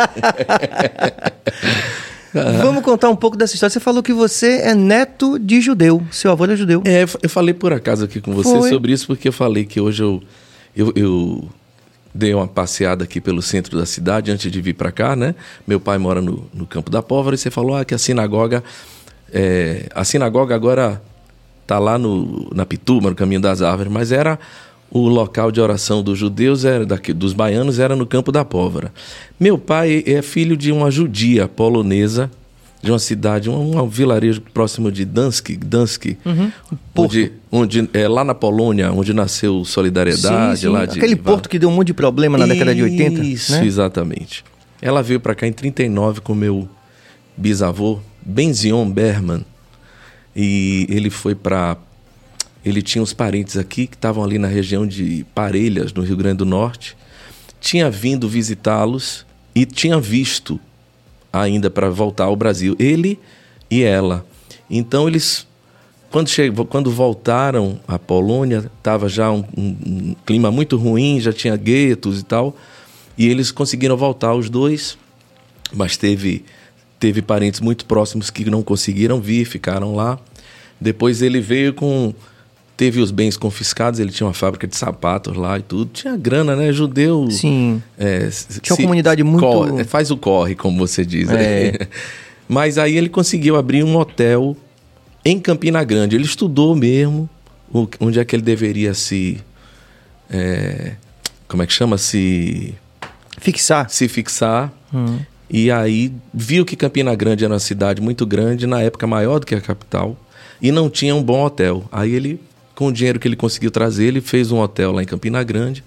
Vamos 2.62 2.84
contar 2.84 3.10
um 3.10 3.16
pouco 3.16 3.38
dessa 3.38 3.54
história. 3.54 3.72
Você 3.72 3.80
falou 3.80 4.02
que 4.04 4.14
você 4.14 4.62
é 4.62 4.74
neto 4.74 5.38
de 5.40 5.62
judeu. 5.62 6.06
Seu 6.12 6.32
avô 6.32 6.46
é 6.46 6.56
judeu. 6.56 6.82
É, 6.86 7.04
eu 7.04 7.30
falei 7.30 7.54
por 7.54 7.74
acaso 7.74 8.06
aqui 8.06 8.22
com 8.22 8.34
você 8.34 8.50
Foi. 8.50 8.70
sobre 8.70 8.92
isso, 8.92 9.08
porque 9.08 9.28
eu 9.28 9.34
falei 9.34 9.66
que 9.66 9.80
hoje 9.80 10.04
eu, 10.04 10.22
eu, 10.76 10.94
eu 10.96 11.50
dei 12.14 12.34
uma 12.34 12.48
passeada 12.48 13.04
aqui 13.04 13.22
pelo 13.22 13.42
centro 13.42 13.78
da 13.78 13.86
cidade 13.86 14.32
antes 14.32 14.52
de 14.52 14.62
vir 14.62 14.74
para 14.74 14.92
cá, 14.92 15.16
né? 15.16 15.36
Meu 15.66 15.80
pai 15.80 15.98
mora 15.98 16.22
no, 16.22 16.50
no 16.54 16.66
Campo 16.66 16.90
da 16.90 17.02
Pólvora 17.02 17.36
e 17.36 17.38
você 17.38 17.52
falou 17.52 17.76
ah, 17.76 17.86
que 17.86 17.94
a 17.94 17.98
sinagoga. 17.98 18.64
é, 19.32 19.88
a 19.94 20.04
sinagoga 20.04 20.56
agora 20.56 21.02
tá 21.68 21.78
lá 21.78 21.98
no, 21.98 22.50
na 22.56 22.66
Pituma, 22.66 23.10
no 23.10 23.16
Caminho 23.16 23.42
das 23.42 23.62
Árvores, 23.62 23.92
mas 23.92 24.12
era 24.12 24.40
o 24.90 25.08
local 25.08 25.52
de 25.52 25.60
oração 25.60 26.02
dos 26.02 26.18
judeus, 26.18 26.66
era 26.66 26.86
daqui, 26.86 27.14
dos 27.14 27.34
baianos, 27.34 27.80
era 27.80 27.96
no 27.96 28.06
Campo 28.06 28.32
da 28.32 28.46
Pólvora. 28.46 28.92
Meu 29.40 29.58
pai 29.58 30.04
é 30.06 30.22
filho 30.22 30.56
de 30.56 30.72
uma 30.72 30.90
judia 30.90 31.48
polonesa, 31.48 32.32
de 32.82 32.92
uma 32.92 33.00
cidade, 33.00 33.50
um, 33.50 33.82
um 33.82 33.88
vilarejo 33.88 34.42
próximo 34.54 34.92
de 34.92 35.04
Dansk, 35.04 35.50
Dansk 35.58 36.16
onde, 36.96 37.32
onde 37.52 37.90
é 37.94 38.08
lá 38.08 38.24
na 38.24 38.36
Polônia, 38.36 38.92
onde 38.92 39.14
nasceu 39.14 39.66
Solidariedade, 39.66 40.60
Sim, 40.60 40.68
sim. 40.68 40.72
lá 40.72 40.86
de 40.86 40.98
Aquele 40.98 41.16
porto 41.16 41.50
que 41.50 41.60
deu 41.60 41.70
um 41.70 41.74
monte 41.74 41.88
de 41.88 41.94
problema 41.94 42.38
na 42.38 42.46
década 42.46 42.74
de 42.74 42.84
80. 42.84 43.22
Isso, 43.24 43.52
né? 43.54 43.66
exatamente. 43.66 44.44
Ela 44.82 45.02
veio 45.02 45.20
para 45.20 45.34
cá 45.34 45.48
em 45.48 45.52
39 45.52 46.22
com 46.22 46.36
meu 46.36 46.70
bisavô, 47.36 48.00
Benzion 48.24 48.90
Berman. 48.90 49.44
E 50.36 50.86
ele 50.90 51.10
foi 51.10 51.34
para 51.34 51.78
ele 52.68 52.82
tinha 52.82 53.02
uns 53.02 53.14
parentes 53.14 53.58
aqui 53.58 53.88
que 53.88 53.96
estavam 53.96 54.24
ali 54.24 54.38
na 54.38 54.48
região 54.48 54.86
de 54.86 55.26
Parelhas, 55.34 55.94
no 55.94 56.02
Rio 56.02 56.18
Grande 56.18 56.38
do 56.38 56.46
Norte. 56.46 56.96
Tinha 57.60 57.90
vindo 57.90 58.28
visitá-los 58.28 59.26
e 59.54 59.66
tinha 59.66 60.00
visto 60.00 60.60
ainda 61.32 61.70
para 61.70 61.90
voltar 61.90 62.26
ao 62.26 62.36
Brasil, 62.36 62.76
ele 62.80 63.20
e 63.70 63.84
ela. 63.84 64.26
Então 64.70 65.08
eles 65.08 65.48
quando, 66.10 66.30
che... 66.30 66.50
quando 66.70 66.90
voltaram 66.90 67.80
à 67.88 68.00
Polônia, 68.00 68.72
estava 68.78 69.10
já 69.10 69.32
um, 69.32 69.44
um- 69.58 69.78
um 69.86 70.16
clima 70.26 70.50
muito 70.50 70.78
ruim, 70.78 71.20
já 71.20 71.34
tinha 71.34 71.56
guetos 71.56 72.22
e 72.22 72.24
tal. 72.24 72.56
E 73.18 73.28
eles 73.28 73.52
conseguiram 73.52 73.98
voltar 73.98 74.34
os 74.34 74.50
dois, 74.50 74.98
mas 75.74 75.98
teve, 75.98 76.46
teve 77.00 77.22
parentes 77.22 77.60
muito 77.60 77.86
próximos 77.86 78.30
que 78.30 78.50
não 78.50 78.62
conseguiram 78.62 79.20
vir, 79.20 79.46
ficaram 79.46 79.96
lá. 79.96 80.20
Depois 80.80 81.22
ele 81.22 81.42
veio 81.42 81.74
com. 81.74 82.14
Teve 82.78 83.02
os 83.02 83.10
bens 83.10 83.36
confiscados, 83.36 84.00
ele 84.00 84.12
tinha 84.12 84.28
uma 84.28 84.34
fábrica 84.36 84.68
de 84.68 84.78
sapatos 84.78 85.36
lá 85.36 85.58
e 85.58 85.64
tudo. 85.64 85.90
Tinha 85.92 86.16
grana, 86.16 86.56
né? 86.56 86.72
Judeu. 86.72 87.28
Sim. 87.32 87.82
É, 87.98 88.30
Tinha 88.62 88.76
uma 88.76 88.84
comunidade 88.84 89.24
muito- 89.24 89.42
corre- 89.42 89.84
faz 89.84 90.12
o 90.12 90.16
corre, 90.18 90.54
como 90.54 90.78
você 90.78 91.04
diz. 91.04 91.28
né? 91.28 91.44
É. 91.70 91.88
Mas 92.48 92.78
aí 92.78 92.96
ele 92.96 93.10
conseguiu 93.10 93.56
abrir 93.56 93.84
um 93.84 93.98
hotel 93.98 94.56
em 95.26 95.40
Campina 95.40 95.84
Grande. 95.84 96.16
Ele 96.16 96.24
estudou 96.26 96.76
mesmo 96.76 97.28
onde 98.00 98.20
é 98.20 98.24
que 98.24 98.36
ele 98.36 98.44
deveria 98.44 98.94
se. 98.94 99.40
é, 100.30 100.94
como 101.48 101.64
é 101.64 101.66
que 101.68 101.74
chama? 101.74 101.98
Se, 101.98 102.76
Fixar. 103.40 103.90
se 103.90 104.08
fixar. 104.08 104.72
Hum. 104.94 105.20
E 105.50 105.72
aí 105.72 106.12
viu 106.34 106.64
que 106.66 106.76
Campina 106.76 107.16
Grande 107.16 107.44
era 107.44 107.54
uma 107.54 107.60
cidade 107.60 108.02
muito 108.02 108.26
grande, 108.26 108.68
na 108.68 108.82
época 108.82 109.08
maior 109.08 109.40
do 109.40 109.46
que 109.46 109.56
a 109.56 109.62
capital, 109.62 110.16
e 110.62 110.72
não 110.72 110.90
tinha 110.90 111.16
um 111.16 111.24
bom 111.24 111.44
hotel. 111.44 111.86
Aí 111.92 112.14
ele, 112.14 112.40
com 112.78 112.88
o 112.90 112.92
dinheiro 112.94 113.20
que 113.20 113.28
ele 113.28 113.36
conseguiu 113.36 113.72
trazer, 113.72 114.06
ele 114.06 114.22
fez 114.22 114.52
um 114.52 114.60
hotel 114.60 114.92
lá 114.92 115.02
em 115.02 115.06
Campina 115.06 115.42
Grande. 115.44 115.84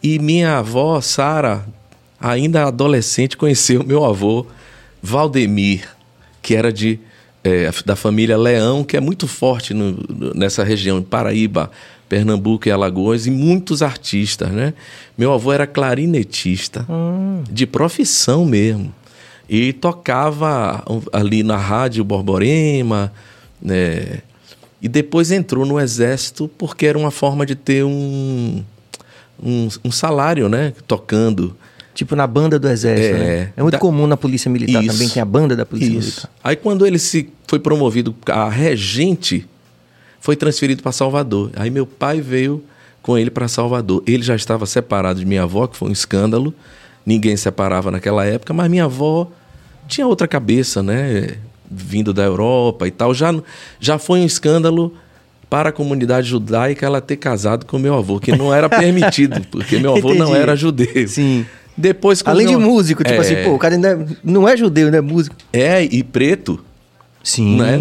E 0.00 0.16
minha 0.20 0.58
avó, 0.58 1.00
Sara, 1.00 1.66
ainda 2.20 2.68
adolescente, 2.68 3.36
conheceu 3.36 3.82
meu 3.82 4.04
avô, 4.04 4.46
Valdemir, 5.02 5.88
que 6.40 6.54
era 6.54 6.72
de 6.72 7.00
é, 7.42 7.68
da 7.84 7.94
família 7.96 8.38
Leão, 8.38 8.82
que 8.84 8.96
é 8.96 9.00
muito 9.00 9.26
forte 9.28 9.74
no- 9.74 9.98
nessa 10.34 10.62
região, 10.64 10.98
em 10.98 11.02
Paraíba, 11.02 11.70
Pernambuco 12.08 12.68
e 12.68 12.70
Alagoas, 12.70 13.26
e 13.26 13.30
muitos 13.30 13.82
artistas, 13.82 14.50
né? 14.50 14.72
Meu 15.18 15.30
avô 15.32 15.52
era 15.52 15.66
clarinetista, 15.66 16.86
de 17.50 17.66
profissão 17.66 18.46
mesmo. 18.46 18.94
E 19.46 19.74
tocava 19.74 20.82
ali 21.12 21.42
na 21.42 21.56
rádio 21.58 22.02
Borborema, 22.04 23.12
né? 23.60 24.20
E 24.84 24.88
depois 24.88 25.30
entrou 25.30 25.64
no 25.64 25.80
exército 25.80 26.46
porque 26.58 26.84
era 26.84 26.98
uma 26.98 27.10
forma 27.10 27.46
de 27.46 27.54
ter 27.54 27.82
um, 27.84 28.62
um, 29.42 29.68
um 29.86 29.90
salário, 29.90 30.46
né? 30.46 30.74
Tocando. 30.86 31.56
Tipo 31.94 32.14
na 32.14 32.26
banda 32.26 32.58
do 32.58 32.68
exército, 32.68 33.14
É. 33.16 33.18
né? 33.18 33.52
É 33.56 33.62
muito 33.62 33.72
Da- 33.72 33.78
comum 33.78 34.06
na 34.06 34.16
polícia 34.16 34.50
militar 34.50 34.82
Isso. 34.84 34.92
também, 34.92 35.08
tem 35.08 35.22
a 35.22 35.24
banda 35.24 35.56
da 35.56 35.64
polícia 35.64 35.88
Isso. 35.90 35.98
militar. 36.00 36.30
Aí 36.44 36.54
quando 36.54 36.86
ele 36.86 36.98
se 36.98 37.30
foi 37.48 37.58
promovido 37.58 38.14
a 38.26 38.48
regente, 38.50 39.46
foi 40.20 40.36
transferido 40.36 40.82
para 40.82 40.92
Salvador. 40.92 41.50
Aí 41.56 41.70
meu 41.70 41.86
pai 41.86 42.20
veio 42.20 42.62
com 43.00 43.16
ele 43.16 43.30
para 43.30 43.48
Salvador. 43.48 44.02
Ele 44.06 44.22
já 44.22 44.34
estava 44.36 44.66
separado 44.66 45.18
de 45.20 45.24
minha 45.24 45.44
avó, 45.44 45.66
que 45.66 45.76
foi 45.78 45.88
um 45.88 45.92
escândalo. 45.92 46.52
Ninguém 47.06 47.36
separava 47.38 47.90
naquela 47.90 48.24
época, 48.26 48.52
mas 48.52 48.70
minha 48.70 48.84
avó 48.84 49.30
tinha 49.88 50.06
outra 50.06 50.26
cabeça, 50.28 50.82
né? 50.82 51.36
Vindo 51.74 52.12
da 52.12 52.22
Europa 52.22 52.86
e 52.86 52.90
tal. 52.90 53.12
Já, 53.14 53.34
já 53.80 53.98
foi 53.98 54.20
um 54.20 54.26
escândalo 54.26 54.94
para 55.50 55.68
a 55.68 55.72
comunidade 55.72 56.28
judaica 56.28 56.84
ela 56.86 57.00
ter 57.00 57.16
casado 57.16 57.66
com 57.66 57.78
meu 57.78 57.94
avô, 57.94 58.18
que 58.18 58.32
não 58.32 58.52
era 58.52 58.68
permitido, 58.68 59.40
porque 59.50 59.78
meu 59.78 59.96
avô 59.96 60.14
não 60.14 60.34
era 60.34 60.56
judeu. 60.56 61.06
Sim. 61.08 61.44
Depois, 61.76 62.22
Além 62.24 62.46
de 62.46 62.56
meu- 62.56 62.60
músico, 62.68 63.02
tipo 63.02 63.16
É. 63.16 63.18
assim, 63.20 63.36
pô, 63.42 63.54
o 63.54 63.58
cara 63.58 63.74
ainda 63.74 63.88
é- 63.92 64.06
não 64.22 64.48
é 64.48 64.56
judeu, 64.56 64.90
não 64.90 64.98
é 64.98 65.00
músico. 65.00 65.34
É, 65.52 65.82
e 65.82 66.02
preto. 66.04 66.60
Sim. 67.24 67.56
Né? 67.56 67.78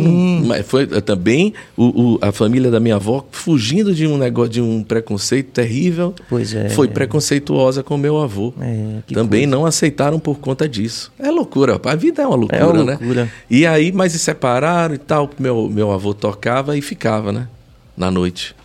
Mas 0.48 0.66
foi 0.66 0.84
eh, 0.90 1.02
também 1.02 1.54
o, 1.76 2.14
o- 2.14 2.20
a 2.22 2.32
família 2.32 2.72
da 2.72 2.80
minha 2.80 2.96
avó 2.96 3.26
fugindo 3.30 3.94
de 3.94 4.08
um 4.08 4.18
negócio 4.18 4.50
de 4.54 4.62
um 4.62 4.82
preconceito 4.82 5.48
terrível. 5.52 6.16
Pois 6.30 6.54
é. 6.56 6.70
Foi 6.70 6.88
preconceituosa 6.88 7.84
com 7.84 7.98
meu 7.98 8.22
avô. 8.22 8.54
É, 8.62 9.00
também 9.14 9.42
coisa. 9.42 9.56
não 9.56 9.66
aceitaram 9.66 10.18
por 10.18 10.40
conta 10.40 10.68
disso. 10.68 11.12
É 11.20 11.30
loucura, 11.30 11.80
a 11.84 11.96
vida 11.96 12.22
é 12.24 12.26
uma 12.26 12.38
loucura, 12.38 12.62
É 12.62 12.66
uma 12.66 12.84
né? 12.86 12.98
loucura. 12.98 13.30
E 13.50 13.66
aí, 13.68 13.92
mas 13.92 14.14
se 14.14 14.20
separaram 14.20 14.96
e 14.96 14.98
tal, 14.98 15.30
meu 15.38 15.70
meu 15.70 15.92
avô 15.92 16.14
tocava 16.14 16.78
e 16.78 16.82
ficava, 16.82 17.34
né? 17.34 17.50
Na 17.98 18.10
noite. 18.10 18.56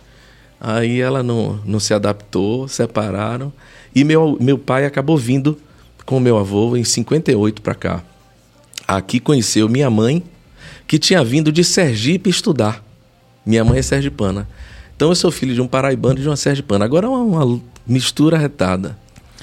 Aí 0.61 0.99
ela 1.01 1.21
não, 1.21 1.59
não 1.65 1.79
se 1.79 1.93
adaptou, 1.93 2.67
separaram. 2.69 3.51
E 3.93 4.03
meu, 4.05 4.37
meu 4.39 4.57
pai 4.57 4.85
acabou 4.85 5.17
vindo 5.17 5.57
com 6.05 6.19
meu 6.21 6.37
avô 6.37 6.77
em 6.77 6.83
58 6.85 7.61
para 7.61 7.75
cá. 7.75 8.03
Aqui 8.87 9.19
conheceu 9.19 9.67
minha 9.69 9.89
mãe, 9.89 10.23
que 10.89 10.97
tinha 10.97 11.23
vindo 11.23 11.51
de 11.51 11.63
Sergipe 11.63 12.31
estudar. 12.31 12.83
Minha 13.45 13.63
mãe 13.63 13.77
é 13.77 13.81
sergipana. 13.83 14.47
Então 14.95 15.09
eu 15.09 15.15
sou 15.15 15.29
filho 15.31 15.53
de 15.53 15.61
um 15.61 15.67
paraibano 15.67 16.17
e 16.17 16.21
de 16.23 16.27
uma 16.27 16.35
sergipana. 16.35 16.83
Agora 16.83 17.05
é 17.05 17.09
uma, 17.09 17.43
uma 17.43 17.61
mistura 17.87 18.37
retada, 18.39 18.97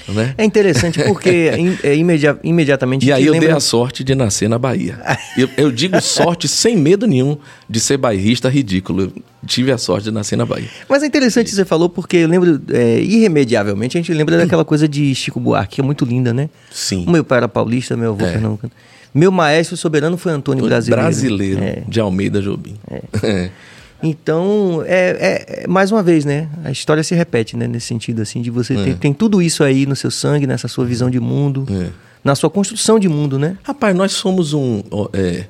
né? 0.09 0.35
É 0.37 0.43
interessante 0.43 1.01
porque 1.03 1.49
é 1.83 1.95
imedia- 1.95 2.37
imediatamente 2.43 3.05
E 3.07 3.11
aí 3.13 3.25
eu 3.25 3.31
dei 3.31 3.39
lembra- 3.39 3.55
a 3.57 3.59
sorte 3.61 4.03
de 4.03 4.13
nascer 4.13 4.49
na 4.49 4.59
Bahia. 4.59 4.99
Eu, 5.37 5.49
eu 5.57 5.71
digo 5.71 5.99
sorte 6.01 6.49
sem 6.49 6.75
medo 6.75 7.07
nenhum 7.07 7.37
de 7.69 7.79
ser 7.79 7.95
bairrista 7.97 8.49
ridículo. 8.49 9.03
Eu 9.03 9.13
tive 9.47 9.71
a 9.71 9.77
sorte 9.77 10.03
de 10.05 10.11
nascer 10.11 10.35
na 10.37 10.45
Bahia. 10.45 10.67
Mas 10.89 11.01
é 11.01 11.05
interessante 11.07 11.49
que 11.49 11.55
você 11.55 11.63
falou 11.65 11.87
porque 11.89 12.17
eu 12.17 12.27
lembro, 12.27 12.61
é, 12.73 12.99
irremediavelmente, 12.99 13.97
a 13.97 14.01
gente 14.01 14.13
lembra 14.13 14.37
daquela 14.37 14.65
coisa 14.65 14.85
de 14.87 15.15
Chico 15.15 15.39
Buarque, 15.39 15.75
que 15.75 15.81
é 15.81 15.83
muito 15.83 16.03
linda, 16.03 16.33
né? 16.33 16.49
Sim. 16.71 17.05
O 17.07 17.11
meu 17.11 17.23
pai 17.23 17.37
era 17.39 17.47
paulista, 17.47 17.95
meu 17.97 18.11
avô 18.11 18.25
É. 18.25 18.31
pernambucano. 18.33 18.71
Meu 19.13 19.31
maestro 19.31 19.75
soberano 19.77 20.17
foi 20.17 20.31
Antônio 20.31 20.65
Brasileiro. 20.65 21.01
Brasileiro, 21.03 21.63
É. 21.63 21.83
de 21.87 21.99
Almeida 21.99 22.41
Jobim. 22.41 22.75
É. 23.23 23.49
Então, 24.03 24.83
é, 24.85 25.09
é- 25.09 25.63
é- 25.63 25.67
mais 25.67 25.91
uma 25.91 26.03
vez, 26.03 26.23
né? 26.23 26.47
A 26.63 26.69
história 26.69 27.03
se 27.03 27.15
repete, 27.15 27.57
né? 27.57 27.65
Nesse 27.67 27.87
sentido, 27.87 28.21
assim, 28.21 28.43
de 28.43 28.51
você 28.51 28.75
É. 28.75 28.83
ter, 28.83 28.95
tem 28.97 29.11
tudo 29.11 29.41
isso 29.41 29.63
aí 29.63 29.87
no 29.87 29.95
seu 29.95 30.11
sangue, 30.11 30.45
nessa 30.45 30.67
sua 30.67 30.85
visão 30.85 31.09
de 31.09 31.19
mundo, 31.19 31.65
É. 31.67 31.89
na 32.23 32.35
sua 32.35 32.47
construção 32.47 32.99
de 32.99 33.09
mundo, 33.09 33.39
né? 33.39 33.57
Rapaz, 33.63 33.95
nós 33.95 34.11
somos 34.11 34.53
um, 34.53 34.83
é, 35.13 35.45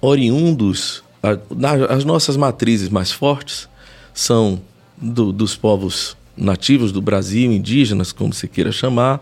oriundos, 0.00 1.04
a, 1.22 1.38
na, 1.54 1.72
as 1.86 2.04
nossas 2.04 2.36
matrizes 2.36 2.88
mais 2.88 3.12
fortes 3.12 3.68
são 4.12 4.60
do, 5.00 5.32
dos 5.32 5.54
povos 5.54 6.16
nativos 6.36 6.90
do 6.90 7.00
Brasil, 7.00 7.52
indígenas, 7.52 8.10
como 8.10 8.32
se 8.32 8.48
queira 8.48 8.72
chamar, 8.72 9.20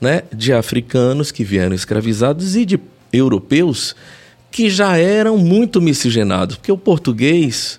né, 0.00 0.22
de 0.32 0.52
africanos 0.52 1.30
que 1.30 1.44
vieram 1.44 1.74
escravizados 1.74 2.56
e 2.56 2.64
de 2.64 2.80
europeus 3.12 3.94
que 4.50 4.68
já 4.68 4.96
eram 4.96 5.38
muito 5.38 5.80
miscigenados, 5.80 6.56
porque 6.56 6.72
o 6.72 6.78
português, 6.78 7.78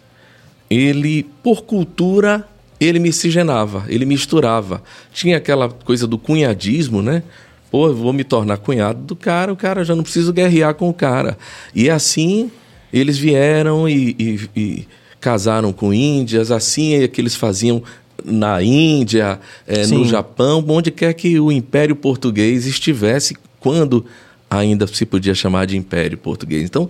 ele 0.69 1.23
por 1.43 1.63
cultura, 1.63 2.47
ele 2.79 2.99
miscigenava, 2.99 3.83
ele 3.87 4.05
misturava. 4.05 4.81
Tinha 5.11 5.37
aquela 5.37 5.69
coisa 5.69 6.07
do 6.07 6.17
cunhadismo, 6.17 7.01
né? 7.01 7.23
Pô, 7.69 7.87
eu 7.87 7.95
vou 7.95 8.13
me 8.13 8.23
tornar 8.23 8.57
cunhado 8.57 9.01
do 9.01 9.15
cara, 9.15 9.51
o 9.51 9.55
cara 9.55 9.83
já 9.83 9.95
não 9.95 10.03
preciso 10.03 10.31
guerrear 10.31 10.73
com 10.75 10.89
o 10.89 10.93
cara. 10.93 11.37
E 11.75 11.89
assim 11.89 12.51
eles 12.91 13.17
vieram 13.17 13.87
e, 13.87 14.15
e, 14.19 14.49
e 14.55 14.87
casaram 15.19 15.71
com 15.71 15.93
índias, 15.93 16.51
assim 16.51 16.95
é 16.95 17.07
que 17.07 17.21
eles 17.21 17.35
faziam 17.35 17.83
na 18.23 18.61
Índia, 18.61 19.39
é, 19.67 19.85
no 19.87 20.05
Japão, 20.05 20.63
onde 20.67 20.91
quer 20.91 21.13
que 21.13 21.39
o 21.39 21.51
Império 21.51 21.95
Português 21.95 22.65
estivesse, 22.65 23.35
quando 23.59 24.05
ainda 24.49 24.85
se 24.87 25.05
podia 25.05 25.33
chamar 25.33 25.65
de 25.65 25.77
Império 25.77 26.17
Português. 26.17 26.63
Então, 26.63 26.89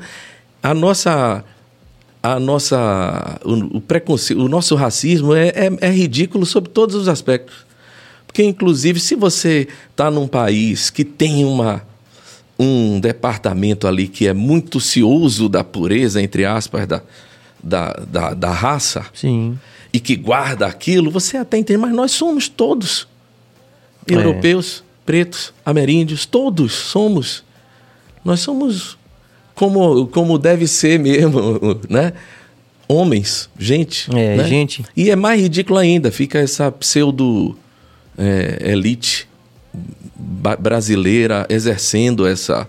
a 0.63 0.73
nossa 0.73 1.43
a 2.23 2.39
nossa 2.39 3.39
o, 3.43 3.77
o 3.77 3.81
preconceito, 3.81 4.39
o 4.39 4.47
nosso 4.47 4.75
racismo 4.75 5.33
é, 5.33 5.47
é, 5.49 5.71
é, 5.81 5.89
ridículo 5.89 6.45
sob 6.45 6.69
todos 6.69 6.95
os 6.95 7.07
aspectos. 7.07 7.65
Porque, 8.27 8.43
inclusive, 8.43 8.99
se 8.99 9.15
você 9.15 9.67
está 9.89 10.09
num 10.09 10.27
país 10.27 10.89
que 10.89 11.03
tem 11.03 11.43
uma, 11.43 11.81
um 12.57 12.99
departamento 12.99 13.87
ali 13.87 14.07
que 14.07 14.27
é 14.27 14.33
muito 14.33 14.79
cioso 14.79 15.49
da 15.49 15.63
pureza, 15.63 16.21
entre 16.21 16.45
aspas, 16.45 16.87
da, 16.87 17.01
da, 17.61 17.91
da, 18.07 18.33
da 18.33 18.51
raça, 18.51 19.05
Sim. 19.13 19.59
E 19.93 19.99
que 19.99 20.15
guarda 20.15 20.65
aquilo, 20.67 21.11
você 21.11 21.37
até 21.37 21.57
entende, 21.57 21.79
mas 21.79 21.93
nós 21.93 22.11
somos 22.11 22.47
todos. 22.47 23.07
É. 24.09 24.13
Europeus, 24.13 24.83
pretos, 25.05 25.53
ameríndios, 25.65 26.25
todos 26.25 26.73
somos. 26.73 27.43
Nós 28.23 28.39
somos 28.39 28.97
como, 29.53 30.07
como 30.07 30.37
deve 30.37 30.67
ser 30.67 30.99
mesmo, 30.99 31.59
né? 31.89 32.13
Homens, 32.87 33.49
gente. 33.57 34.09
É, 34.15 34.37
né? 34.37 34.43
gente. 34.47 34.83
E 34.95 35.09
é 35.09 35.15
mais 35.15 35.41
ridículo 35.41 35.79
ainda, 35.79 36.11
fica 36.11 36.39
essa 36.39 36.71
pseudo 36.71 37.57
é, 38.17 38.71
elite 38.71 39.27
brasileira 40.59 41.45
exercendo 41.49 42.27
essa, 42.27 42.67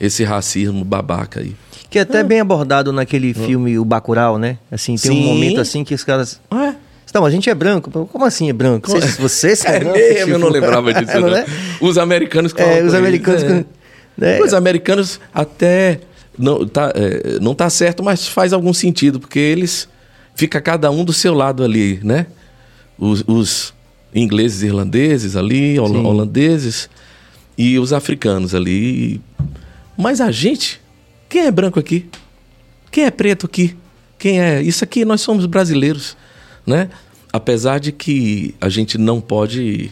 esse 0.00 0.24
racismo 0.24 0.84
babaca 0.84 1.40
aí. 1.40 1.54
Que 1.90 1.98
é 1.98 2.02
até 2.02 2.20
é. 2.20 2.24
bem 2.24 2.40
abordado 2.40 2.92
naquele 2.92 3.34
filme 3.34 3.76
O 3.78 3.84
Bacurau, 3.84 4.38
né? 4.38 4.58
Assim, 4.70 4.94
tem 4.94 5.12
Sim. 5.12 5.22
um 5.22 5.34
momento 5.34 5.60
assim 5.60 5.82
que 5.82 5.92
os 5.92 6.04
caras... 6.04 6.40
É. 6.52 6.74
Então, 7.08 7.24
a 7.24 7.30
gente 7.30 7.50
é 7.50 7.54
branco. 7.54 7.90
Como 8.06 8.24
assim 8.24 8.48
é 8.48 8.52
branco? 8.52 8.88
Você, 8.88 9.50
você 9.50 9.68
é, 9.68 9.76
é 9.76 9.80
branco? 9.80 9.98
Mesmo, 9.98 10.18
tipo... 10.18 10.30
eu 10.30 10.38
não 10.38 10.48
lembrava 10.48 10.94
disso. 10.94 11.12
não, 11.20 11.36
é? 11.36 11.44
Os 11.80 11.98
americanos... 11.98 12.54
É, 12.56 12.82
os 12.84 12.94
americanos... 12.94 13.42
É. 13.42 13.64
Né? 14.16 14.40
Os 14.40 14.54
americanos 14.54 15.20
até... 15.34 16.00
Não 16.38 16.64
tá, 16.66 16.92
é, 16.94 17.38
não 17.40 17.54
tá 17.54 17.68
certo, 17.68 18.04
mas 18.04 18.28
faz 18.28 18.52
algum 18.52 18.72
sentido, 18.72 19.18
porque 19.18 19.40
eles... 19.40 19.88
Fica 20.36 20.60
cada 20.60 20.90
um 20.90 21.04
do 21.04 21.12
seu 21.12 21.34
lado 21.34 21.64
ali, 21.64 22.00
né? 22.04 22.26
Os, 22.96 23.24
os 23.26 23.74
ingleses 24.14 24.62
irlandeses 24.62 25.36
ali, 25.36 25.74
Sim. 25.74 25.80
holandeses 25.80 26.88
e 27.56 27.78
os 27.78 27.92
africanos 27.92 28.54
ali. 28.54 29.20
Mas 29.96 30.20
a 30.20 30.30
gente, 30.30 30.79
quem 31.30 31.46
é 31.46 31.50
branco 31.50 31.80
aqui? 31.80 32.10
Quem 32.90 33.04
é 33.04 33.10
preto 33.10 33.46
aqui? 33.46 33.74
Quem 34.18 34.40
é? 34.40 34.60
Isso 34.60 34.84
aqui 34.84 35.04
nós 35.04 35.22
somos 35.22 35.46
brasileiros, 35.46 36.16
né? 36.66 36.90
Apesar 37.32 37.80
de 37.80 37.92
que 37.92 38.54
a 38.60 38.68
gente 38.68 38.98
não 38.98 39.20
pode 39.20 39.90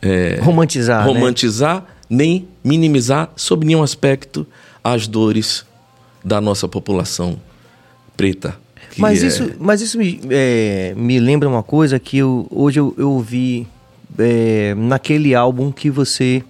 é, 0.00 0.38
romantizar, 0.40 1.04
romantizar 1.04 1.80
né? 1.80 1.86
nem 2.08 2.48
minimizar 2.62 3.32
sob 3.34 3.66
nenhum 3.66 3.82
aspecto 3.82 4.46
as 4.84 5.06
dores 5.06 5.64
da 6.22 6.40
nossa 6.40 6.68
população 6.68 7.40
preta. 8.16 8.54
Mas, 8.96 9.22
é... 9.22 9.26
isso, 9.26 9.50
mas 9.58 9.80
isso 9.80 9.98
me, 9.98 10.20
é, 10.28 10.92
me 10.96 11.18
lembra 11.18 11.48
uma 11.48 11.62
coisa 11.62 11.98
que 11.98 12.18
eu, 12.18 12.46
hoje 12.50 12.80
eu, 12.80 12.94
eu 12.98 13.10
ouvi 13.10 13.66
é, 14.18 14.74
naquele 14.76 15.34
álbum 15.34 15.72
que 15.72 15.90
você. 15.90 16.42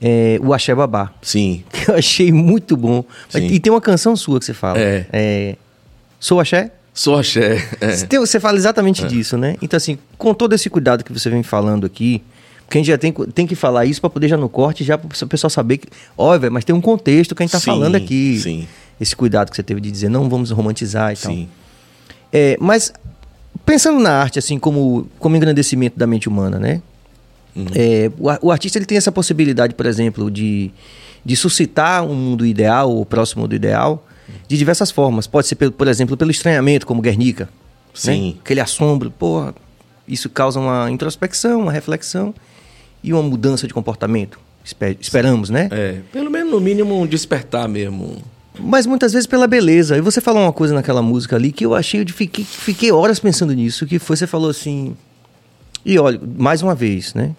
É, 0.00 0.38
o 0.42 0.52
Axé 0.52 0.74
Babá. 0.74 1.12
Sim. 1.22 1.64
Que 1.72 1.90
eu 1.90 1.94
achei 1.94 2.32
muito 2.32 2.76
bom. 2.76 3.04
Sim. 3.28 3.46
E 3.46 3.60
tem 3.60 3.72
uma 3.72 3.80
canção 3.80 4.16
sua 4.16 4.38
que 4.38 4.44
você 4.44 4.54
fala. 4.54 4.78
É. 4.78 5.06
é 5.12 5.56
Sou 6.18 6.40
Axé? 6.40 6.70
Sou 6.92 7.18
Axé. 7.18 7.62
É. 7.80 8.18
Você 8.18 8.40
fala 8.40 8.56
exatamente 8.56 9.04
é. 9.04 9.06
disso, 9.06 9.36
né? 9.36 9.56
Então, 9.62 9.76
assim, 9.76 9.98
com 10.18 10.34
todo 10.34 10.54
esse 10.54 10.68
cuidado 10.68 11.04
que 11.04 11.12
você 11.12 11.30
vem 11.30 11.42
falando 11.42 11.86
aqui, 11.86 12.22
porque 12.64 12.78
a 12.78 12.80
gente 12.80 12.88
já 12.88 12.98
tem, 12.98 13.12
tem 13.12 13.46
que 13.46 13.54
falar 13.54 13.84
isso 13.84 14.00
para 14.00 14.10
poder 14.10 14.28
já 14.28 14.36
no 14.36 14.48
corte, 14.48 14.82
já 14.82 14.98
para 14.98 15.06
o 15.06 15.28
pessoal 15.28 15.50
saber 15.50 15.78
que, 15.78 15.88
ó, 16.16 16.38
mas 16.50 16.64
tem 16.64 16.74
um 16.74 16.80
contexto 16.80 17.34
que 17.34 17.42
a 17.42 17.46
gente 17.46 17.52
tá 17.52 17.60
sim, 17.60 17.66
falando 17.66 17.94
aqui. 17.94 18.40
Sim 18.40 18.66
esse 19.00 19.14
cuidado 19.14 19.50
que 19.50 19.56
você 19.56 19.62
teve 19.62 19.80
de 19.80 19.90
dizer, 19.90 20.08
não 20.08 20.28
vamos 20.28 20.50
romantizar 20.50 21.12
e 21.12 21.16
Sim. 21.16 21.22
tal. 21.22 22.16
É, 22.32 22.56
mas 22.60 22.92
pensando 23.64 24.00
na 24.00 24.12
arte 24.12 24.38
assim 24.38 24.58
como, 24.58 25.06
como 25.18 25.36
engrandecimento 25.36 25.98
da 25.98 26.06
mente 26.06 26.28
humana, 26.28 26.58
né? 26.58 26.82
Uhum. 27.56 27.66
É, 27.74 28.10
o, 28.18 28.48
o, 28.48 28.50
artista 28.50 28.78
ele 28.78 28.84
tem 28.84 28.98
essa 28.98 29.10
possibilidade, 29.10 29.74
por 29.74 29.86
exemplo, 29.86 30.30
de, 30.30 30.70
de 31.24 31.34
suscitar 31.34 32.04
um 32.04 32.14
mundo 32.14 32.44
ideal 32.44 32.90
ou 32.90 33.06
próximo 33.06 33.48
do 33.48 33.54
ideal 33.54 34.06
de 34.46 34.58
diversas 34.58 34.90
formas. 34.90 35.26
Pode 35.26 35.46
ser, 35.46 35.54
pelo, 35.54 35.72
por 35.72 35.88
exemplo, 35.88 36.16
pelo 36.16 36.30
estranhamento, 36.30 36.86
como 36.86 37.00
Guernica. 37.00 37.44
Né? 37.44 37.50
Sim. 37.94 38.32
Né? 38.32 38.34
Aquele 38.44 38.60
assombro, 38.60 39.10
porra, 39.10 39.54
isso 40.06 40.28
causa 40.28 40.60
uma 40.60 40.90
introspecção, 40.90 41.62
uma 41.62 41.72
reflexão 41.72 42.34
e 43.02 43.12
uma 43.12 43.22
mudança 43.22 43.66
de 43.66 43.74
comportamento. 43.74 44.38
Esper, 44.64 44.96
esperamos, 45.00 45.48
né? 45.48 45.68
É, 45.70 46.00
pelo 46.12 46.30
menos 46.30 46.52
no 46.52 46.60
mínimo 46.60 47.00
um 47.00 47.06
despertar 47.06 47.68
mesmo. 47.68 48.16
Mas 48.58 48.86
muitas 48.86 49.12
vezes 49.12 49.26
pela 49.26 49.46
beleza. 49.46 49.96
E 49.96 50.00
você 50.00 50.20
falou 50.20 50.42
uma 50.42 50.52
coisa 50.52 50.74
naquela 50.74 51.02
música 51.02 51.36
ali 51.36 51.52
que 51.52 51.64
eu 51.64 51.74
achei, 51.74 52.02
eu 52.02 52.08
fiquei, 52.08 52.44
fiquei 52.44 52.90
horas 52.90 53.20
pensando 53.20 53.52
nisso, 53.52 53.86
que 53.86 53.98
foi, 53.98 54.16
você 54.16 54.26
falou 54.26 54.50
assim... 54.50 54.96
E 55.84 55.98
olha, 56.00 56.20
mais 56.36 56.62
uma 56.62 56.74
vez, 56.74 57.14
né? 57.14 57.36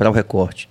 Para 0.00 0.08
o 0.08 0.14
recorte. 0.14 0.66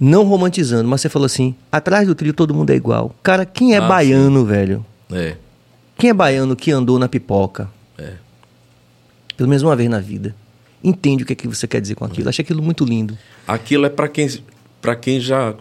Não 0.00 0.24
romantizando, 0.24 0.88
mas 0.88 1.00
você 1.00 1.08
falou 1.08 1.26
assim, 1.26 1.54
atrás 1.70 2.08
do 2.08 2.14
trio 2.16 2.34
todo 2.34 2.52
mundo 2.52 2.70
é 2.70 2.74
igual. 2.74 3.14
Cara, 3.22 3.46
quem 3.46 3.76
é 3.76 3.78
ah, 3.78 3.82
baiano, 3.82 4.40
sim. 4.40 4.46
velho? 4.46 4.86
É. 5.12 5.36
Quem 5.96 6.10
é 6.10 6.12
baiano 6.12 6.56
que 6.56 6.72
andou 6.72 6.98
na 6.98 7.08
pipoca? 7.08 7.70
É. 7.96 8.14
Pelo 9.36 9.48
menos 9.48 9.62
uma 9.62 9.76
vez 9.76 9.88
na 9.88 10.00
vida. 10.00 10.34
Entende 10.82 11.22
o 11.22 11.26
que, 11.26 11.34
é 11.34 11.36
que 11.36 11.46
você 11.46 11.68
quer 11.68 11.80
dizer 11.80 11.94
com 11.94 12.04
aquilo. 12.04 12.26
É. 12.26 12.30
Achei 12.30 12.42
aquilo 12.42 12.60
muito 12.60 12.84
lindo. 12.84 13.16
Aquilo 13.46 13.86
é 13.86 13.88
para 13.88 14.08
quem, 14.08 14.28
quem 15.00 15.20
já 15.20 15.54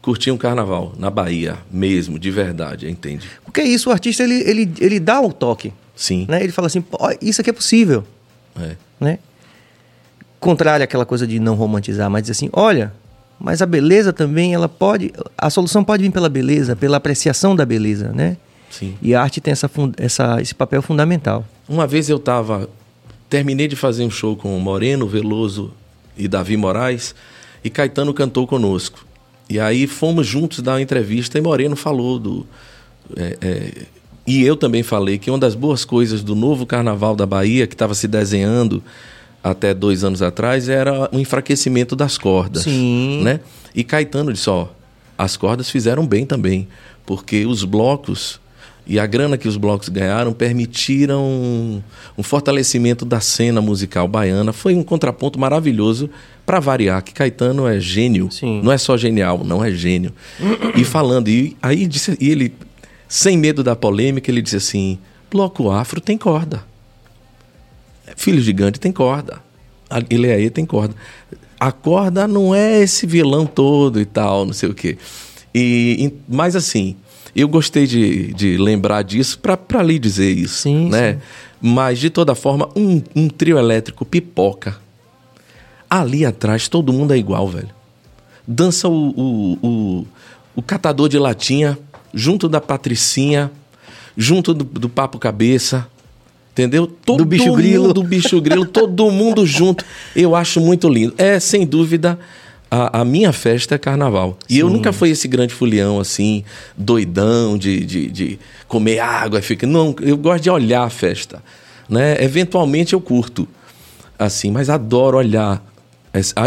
curtir 0.00 0.30
um 0.30 0.38
carnaval 0.38 0.94
na 0.96 1.10
Bahia 1.10 1.58
mesmo, 1.68 2.20
de 2.20 2.30
verdade, 2.30 2.88
entende? 2.88 3.28
Porque 3.44 3.62
é 3.62 3.66
isso, 3.66 3.90
o 3.90 3.92
artista 3.92 4.22
ele, 4.22 4.48
ele, 4.48 4.72
ele 4.78 5.00
dá 5.00 5.20
o 5.20 5.32
toque. 5.32 5.72
Sim. 5.96 6.24
Né? 6.28 6.44
Ele 6.44 6.52
fala 6.52 6.66
assim, 6.66 6.84
isso 7.20 7.40
aqui 7.40 7.50
é 7.50 7.52
possível. 7.52 8.04
É. 8.56 8.76
Né? 9.00 9.18
Contrário 10.38 10.84
àquela 10.84 11.06
coisa 11.06 11.26
de 11.26 11.40
não 11.40 11.54
romantizar, 11.54 12.10
mas 12.10 12.22
dizer 12.22 12.32
assim, 12.32 12.50
olha, 12.52 12.92
mas 13.38 13.60
a 13.60 13.66
beleza 13.66 14.12
também, 14.12 14.54
ela 14.54 14.68
pode. 14.68 15.12
A 15.36 15.50
solução 15.50 15.84
pode 15.84 16.02
vir 16.02 16.10
pela 16.10 16.28
beleza, 16.28 16.74
pela 16.74 16.96
apreciação 16.96 17.54
da 17.54 17.64
beleza, 17.64 18.12
né? 18.12 18.36
Sim. 18.70 18.94
E 19.00 19.14
a 19.14 19.22
arte 19.22 19.40
tem 19.40 19.52
essa, 19.52 19.70
essa, 19.98 20.40
esse 20.40 20.54
papel 20.54 20.82
fundamental. 20.82 21.44
Uma 21.68 21.86
vez 21.86 22.08
eu 22.08 22.16
estava. 22.16 22.68
Terminei 23.28 23.66
de 23.66 23.74
fazer 23.74 24.04
um 24.04 24.10
show 24.10 24.36
com 24.36 24.56
Moreno, 24.58 25.06
Veloso 25.06 25.72
e 26.16 26.28
Davi 26.28 26.56
Moraes, 26.56 27.14
e 27.64 27.68
Caetano 27.68 28.14
cantou 28.14 28.46
conosco. 28.46 29.04
E 29.48 29.58
aí 29.58 29.86
fomos 29.86 30.26
juntos 30.26 30.60
dar 30.60 30.72
uma 30.72 30.82
entrevista 30.82 31.36
e 31.38 31.40
Moreno 31.40 31.76
falou 31.76 32.18
do. 32.18 32.46
É, 33.16 33.38
é, 33.40 33.72
e 34.26 34.42
eu 34.42 34.56
também 34.56 34.82
falei 34.82 35.18
que 35.18 35.30
uma 35.30 35.38
das 35.38 35.54
boas 35.54 35.84
coisas 35.84 36.22
do 36.22 36.34
novo 36.34 36.66
carnaval 36.66 37.14
da 37.14 37.26
Bahia, 37.26 37.66
que 37.66 37.74
estava 37.74 37.94
se 37.94 38.08
desenhando 38.08 38.82
até 39.50 39.72
dois 39.72 40.02
anos 40.02 40.22
atrás, 40.22 40.68
era 40.68 41.08
o 41.14 41.18
enfraquecimento 41.18 41.94
das 41.94 42.18
cordas. 42.18 42.64
Sim. 42.64 43.22
Né? 43.22 43.40
E 43.74 43.84
Caetano 43.84 44.32
disse: 44.32 44.50
ó, 44.50 44.68
as 45.16 45.36
cordas 45.36 45.70
fizeram 45.70 46.06
bem 46.06 46.26
também, 46.26 46.66
porque 47.04 47.46
os 47.46 47.64
blocos 47.64 48.40
e 48.86 49.00
a 49.00 49.06
grana 49.06 49.36
que 49.36 49.48
os 49.48 49.56
blocos 49.56 49.88
ganharam 49.88 50.32
permitiram 50.32 51.24
um, 51.24 51.82
um 52.16 52.22
fortalecimento 52.22 53.04
da 53.04 53.20
cena 53.20 53.60
musical 53.60 54.06
baiana. 54.06 54.52
Foi 54.52 54.74
um 54.74 54.82
contraponto 54.82 55.38
maravilhoso 55.40 56.08
para 56.44 56.60
variar, 56.60 57.02
que 57.02 57.12
Caetano 57.12 57.66
é 57.66 57.80
gênio. 57.80 58.30
Sim. 58.30 58.60
Não 58.62 58.70
é 58.70 58.78
só 58.78 58.96
genial, 58.96 59.42
não 59.44 59.64
é 59.64 59.72
gênio. 59.72 60.12
e 60.76 60.84
falando, 60.84 61.28
e 61.28 61.56
aí 61.60 61.86
disse, 61.86 62.16
e 62.20 62.30
ele, 62.30 62.54
sem 63.08 63.36
medo 63.36 63.64
da 63.64 63.74
polêmica, 63.74 64.30
ele 64.30 64.42
disse 64.42 64.56
assim: 64.56 64.98
bloco 65.30 65.70
afro 65.70 66.00
tem 66.00 66.16
corda. 66.16 66.62
Filho 68.14 68.40
gigante 68.40 68.78
tem 68.78 68.92
corda. 68.92 69.42
Ele 70.10 70.30
aí 70.30 70.50
tem 70.50 70.64
corda. 70.66 70.94
A 71.58 71.72
corda 71.72 72.28
não 72.28 72.54
é 72.54 72.80
esse 72.80 73.06
vilão 73.06 73.46
todo 73.46 74.00
e 74.00 74.04
tal, 74.04 74.44
não 74.44 74.52
sei 74.52 74.68
o 74.68 74.74
quê. 74.74 74.98
E, 75.54 76.12
mas 76.28 76.54
assim, 76.54 76.96
Eu 77.38 77.48
gostei 77.48 77.86
de, 77.86 78.32
de 78.32 78.56
lembrar 78.56 79.02
disso 79.02 79.38
para 79.38 79.82
lhe 79.82 79.98
dizer 79.98 80.32
isso. 80.32 80.62
Sim, 80.62 80.88
né? 80.88 81.12
sim. 81.12 81.18
Mas, 81.60 81.98
de 81.98 82.08
toda 82.08 82.34
forma, 82.34 82.66
um, 82.74 83.02
um 83.14 83.28
trio 83.28 83.58
elétrico 83.58 84.06
pipoca. 84.06 84.78
Ali 85.88 86.24
atrás, 86.24 86.66
todo 86.66 86.94
mundo 86.94 87.12
é 87.12 87.18
igual, 87.18 87.46
velho. 87.46 87.68
Dança 88.48 88.88
o, 88.88 89.10
o, 89.10 89.58
o, 89.62 90.06
o 90.56 90.62
catador 90.62 91.10
de 91.10 91.18
latinha 91.18 91.78
junto 92.14 92.48
da 92.48 92.58
Patricinha, 92.60 93.52
junto 94.16 94.54
do, 94.54 94.64
do 94.64 94.88
Papo 94.88 95.18
Cabeça. 95.18 95.86
Entendeu? 96.56 96.86
Todo 96.86 97.18
Do 97.18 97.24
Bicho 97.26 97.52
Grilo. 97.52 97.92
Do 97.92 98.02
bicho 98.02 98.40
grilo, 98.40 98.64
todo 98.64 99.10
mundo 99.10 99.44
junto. 99.44 99.84
Eu 100.14 100.34
acho 100.34 100.58
muito 100.58 100.88
lindo. 100.88 101.12
É, 101.18 101.38
sem 101.38 101.66
dúvida, 101.66 102.18
a, 102.70 103.00
a 103.02 103.04
minha 103.04 103.30
festa 103.30 103.74
é 103.74 103.78
carnaval. 103.78 104.38
E 104.48 104.58
eu 104.58 104.70
nunca 104.70 104.90
fui 104.90 105.10
esse 105.10 105.28
grande 105.28 105.52
fulião, 105.52 106.00
assim, 106.00 106.42
doidão 106.74 107.58
de, 107.58 107.84
de, 107.84 108.10
de 108.10 108.38
comer 108.66 109.00
água. 109.00 109.42
Fica... 109.42 109.66
Não, 109.66 109.94
eu 110.00 110.16
gosto 110.16 110.44
de 110.44 110.48
olhar 110.50 110.84
a 110.84 110.88
festa. 110.88 111.42
Né? 111.90 112.16
Eventualmente 112.24 112.94
eu 112.94 113.02
curto, 113.02 113.46
assim, 114.18 114.50
mas 114.50 114.70
adoro 114.70 115.18
olhar 115.18 115.62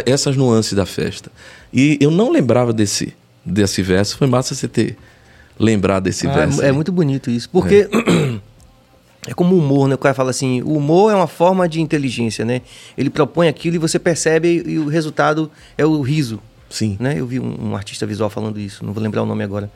essas 0.07 0.35
nuances 0.35 0.73
da 0.73 0.87
festa. 0.87 1.31
E 1.71 1.99
eu 2.01 2.09
não 2.09 2.31
lembrava 2.31 2.73
desse, 2.73 3.13
desse 3.45 3.83
verso. 3.83 4.17
Foi 4.17 4.25
massa 4.25 4.55
você 4.55 4.67
ter 4.67 4.97
lembrado 5.59 6.05
desse 6.05 6.25
Ah, 6.25 6.31
verso. 6.33 6.63
é 6.63 6.67
aí. 6.67 6.71
muito 6.71 6.91
bonito 6.91 7.29
isso. 7.29 7.47
Porque 7.51 7.87
é. 7.91 8.39
como 9.35 9.55
o 9.55 9.59
humor, 9.59 9.88
né? 9.88 9.95
O 9.95 9.97
cara 9.97 10.13
fala 10.13 10.29
assim, 10.29 10.61
o 10.61 10.77
humor 10.77 11.11
é 11.11 11.15
uma 11.15 11.27
forma 11.27 11.67
de 11.67 11.81
inteligência, 11.81 12.45
né? 12.45 12.61
Ele 12.97 13.09
propõe 13.09 13.47
aquilo 13.47 13.75
e 13.75 13.79
você 13.79 13.99
percebe 13.99 14.63
e 14.65 14.79
o 14.79 14.88
resultado 14.88 15.51
é 15.77 15.85
o 15.85 16.01
riso. 16.01 16.39
Sim. 16.69 16.97
Né? 16.99 17.15
Eu 17.19 17.25
vi 17.25 17.39
um, 17.39 17.69
um 17.69 17.75
artista 17.75 18.05
visual 18.05 18.29
falando 18.29 18.59
isso, 18.59 18.85
não 18.85 18.93
vou 18.93 19.03
lembrar 19.03 19.23
o 19.23 19.25
nome 19.25 19.43
agora. 19.43 19.69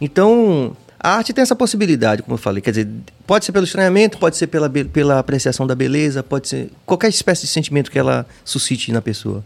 Então, 0.00 0.76
a 0.98 1.16
arte 1.16 1.32
tem 1.32 1.42
essa 1.42 1.56
possibilidade, 1.56 2.22
como 2.22 2.34
eu 2.34 2.38
falei. 2.38 2.60
Quer 2.60 2.70
dizer, 2.70 2.88
pode 3.26 3.44
ser 3.44 3.52
pelo 3.52 3.64
estranhamento, 3.64 4.18
pode 4.18 4.36
ser 4.36 4.46
pela, 4.46 4.68
pela 4.68 5.18
apreciação 5.18 5.66
da 5.66 5.74
beleza, 5.74 6.22
pode 6.22 6.48
ser 6.48 6.70
qualquer 6.84 7.08
espécie 7.08 7.42
de 7.42 7.48
sentimento 7.48 7.90
que 7.90 7.98
ela 7.98 8.26
suscite 8.44 8.92
na 8.92 9.00
pessoa. 9.00 9.44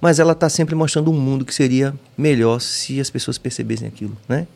Mas 0.00 0.18
ela 0.18 0.32
está 0.32 0.48
sempre 0.48 0.74
mostrando 0.74 1.10
um 1.10 1.20
mundo 1.20 1.44
que 1.44 1.54
seria 1.54 1.94
melhor 2.16 2.60
se 2.60 3.00
as 3.00 3.10
pessoas 3.10 3.38
percebessem 3.38 3.86
aquilo, 3.86 4.16
né? 4.28 4.46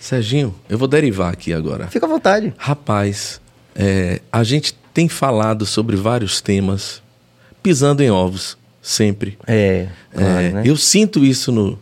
Serginho, 0.00 0.52
eu 0.68 0.76
vou 0.76 0.88
derivar 0.88 1.32
aqui 1.32 1.52
agora. 1.52 1.86
Fica 1.86 2.06
à 2.06 2.08
vontade. 2.08 2.52
Rapaz, 2.58 3.40
é, 3.74 4.20
a 4.30 4.42
gente 4.44 4.74
tem 4.92 5.08
falado 5.08 5.64
sobre 5.64 5.96
vários 5.96 6.40
temas, 6.40 7.02
pisando 7.62 8.02
em 8.02 8.10
ovos, 8.10 8.56
sempre. 8.80 9.38
É, 9.46 9.88
claro, 10.12 10.30
É, 10.30 10.50
né? 10.50 10.62
Eu 10.64 10.76
sinto 10.76 11.24
isso 11.24 11.50
no, 11.50 11.78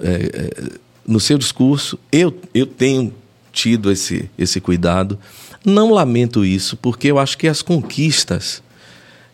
é, 0.00 0.10
é, 0.10 0.72
no 1.06 1.20
seu 1.20 1.36
discurso. 1.36 1.98
Eu, 2.10 2.34
eu 2.54 2.66
tenho 2.66 3.12
tido 3.52 3.90
esse, 3.90 4.30
esse 4.38 4.60
cuidado. 4.60 5.18
Não 5.64 5.92
lamento 5.92 6.44
isso, 6.44 6.76
porque 6.76 7.08
eu 7.08 7.18
acho 7.18 7.36
que 7.36 7.48
as 7.48 7.60
conquistas 7.60 8.62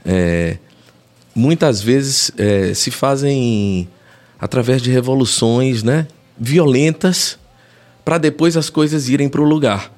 é, 0.04 0.58
muitas 1.34 1.82
vezes 1.82 2.30
é, 2.36 2.72
se 2.74 2.90
fazem 2.90 3.88
através 4.40 4.82
de 4.82 4.90
revoluções 4.90 5.82
né, 5.82 6.06
violentas 6.38 7.38
para 8.04 8.18
depois 8.18 8.56
as 8.56 8.68
coisas 8.68 9.08
irem 9.08 9.28
para 9.28 9.40
o 9.40 9.44
lugar. 9.44 9.92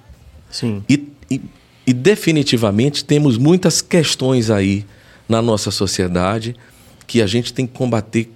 Sim. 0.50 0.82
E, 0.88 1.08
e- 1.30 1.40
e 1.86 1.92
definitivamente 1.92 3.04
temos 3.04 3.38
muitas 3.38 3.80
questões 3.80 4.50
aí 4.50 4.84
na 5.28 5.40
nossa 5.40 5.70
sociedade 5.70 6.54
que 7.06 7.22
a 7.22 7.26
gente 7.26 7.52
tem 7.52 7.66
que 7.66 7.72
combater 7.74 8.30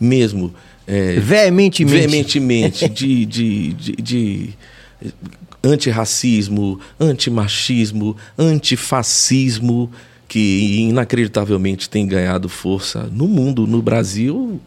mesmo. 0.00 0.54
é, 0.86 1.18
Veementemente. 1.20 1.96
veementemente 1.98 2.88
de, 2.90 3.26
de, 3.26 3.72
de, 3.74 3.92
de 3.96 4.50
antirracismo, 5.62 6.80
antimachismo, 6.98 8.16
antifascismo, 8.38 9.90
que 10.28 10.78
inacreditavelmente 10.88 11.88
tem 11.88 12.06
ganhado 12.06 12.48
força 12.48 13.04
no 13.12 13.28
mundo, 13.28 13.66
no 13.66 13.80
Brasil. 13.82 14.60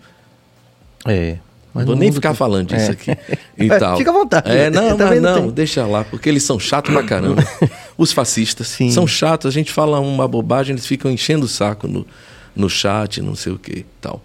É. 1.05 1.37
Não 1.71 1.81
Mas 1.81 1.85
vou 1.85 1.95
no 1.95 2.01
nem 2.01 2.11
ficar 2.11 2.29
todo. 2.29 2.37
falando 2.37 2.67
disso 2.69 2.89
É. 2.89 2.91
aqui 2.93 3.17
e 3.57 3.65
É, 3.71 3.77
tal. 3.77 3.95
fica 3.97 4.09
à 4.09 4.13
vontade. 4.13 4.49
É, 4.51 4.69
não, 4.71 4.97
mas 4.97 5.21
não 5.21 5.41
não, 5.43 5.49
deixa 5.51 5.85
lá, 5.85 6.03
porque 6.03 6.27
eles 6.27 6.41
são 6.43 6.59
chatos 6.59 6.91
pra 6.91 7.03
caramba. 7.03 7.43
Os 7.97 8.11
fascistas 8.11 8.67
Sim. 8.69 8.89
são 8.91 9.05
chatos, 9.05 9.47
a 9.47 9.51
gente 9.53 9.71
fala 9.71 9.99
uma 9.99 10.27
bobagem, 10.27 10.73
eles 10.73 10.85
ficam 10.87 11.11
enchendo 11.11 11.45
o 11.45 11.49
saco 11.49 11.87
no, 11.87 12.07
no 12.55 12.69
chat, 12.69 13.21
não 13.21 13.35
sei 13.35 13.51
o 13.53 13.59
que 13.59 13.85
tal. 14.01 14.21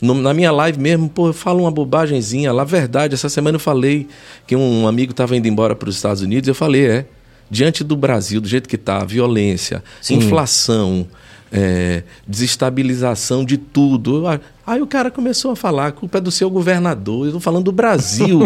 No- 0.00 0.14
na 0.14 0.32
minha 0.32 0.50
live 0.52 0.78
mesmo, 0.78 1.08
pô, 1.08 1.28
eu 1.28 1.32
falo 1.34 1.60
uma 1.64 1.70
bobagemzinha 1.70 2.50
lá, 2.52 2.64
verdade, 2.64 3.12
essa 3.14 3.28
semana 3.28 3.56
eu 3.56 3.60
falei 3.60 4.06
que 4.46 4.56
um 4.56 4.86
amigo 4.88 5.10
estava 5.12 5.36
indo 5.36 5.46
embora 5.48 5.74
para 5.76 5.88
os 5.90 5.96
Estados 5.96 6.22
Unidos, 6.22 6.48
eu 6.48 6.54
falei, 6.54 6.86
é, 6.86 7.06
diante 7.50 7.84
do 7.84 7.94
Brasil, 7.96 8.40
do 8.40 8.48
jeito 8.48 8.68
que 8.68 8.76
tá, 8.78 9.04
violência, 9.04 9.82
Sim. 10.00 10.16
inflação, 10.16 11.06
é, 11.52 12.02
desestabilização 12.26 13.44
de 13.44 13.56
tudo. 13.56 14.24
Aí 14.66 14.80
o 14.80 14.86
cara 14.86 15.10
começou 15.10 15.50
a 15.50 15.56
falar, 15.56 15.88
a 15.88 15.92
culpa 15.92 16.18
é 16.18 16.20
do 16.20 16.30
seu 16.30 16.50
governador, 16.50 17.20
eu 17.20 17.26
estou 17.26 17.40
falando 17.40 17.64
do 17.64 17.72
Brasil. 17.72 18.40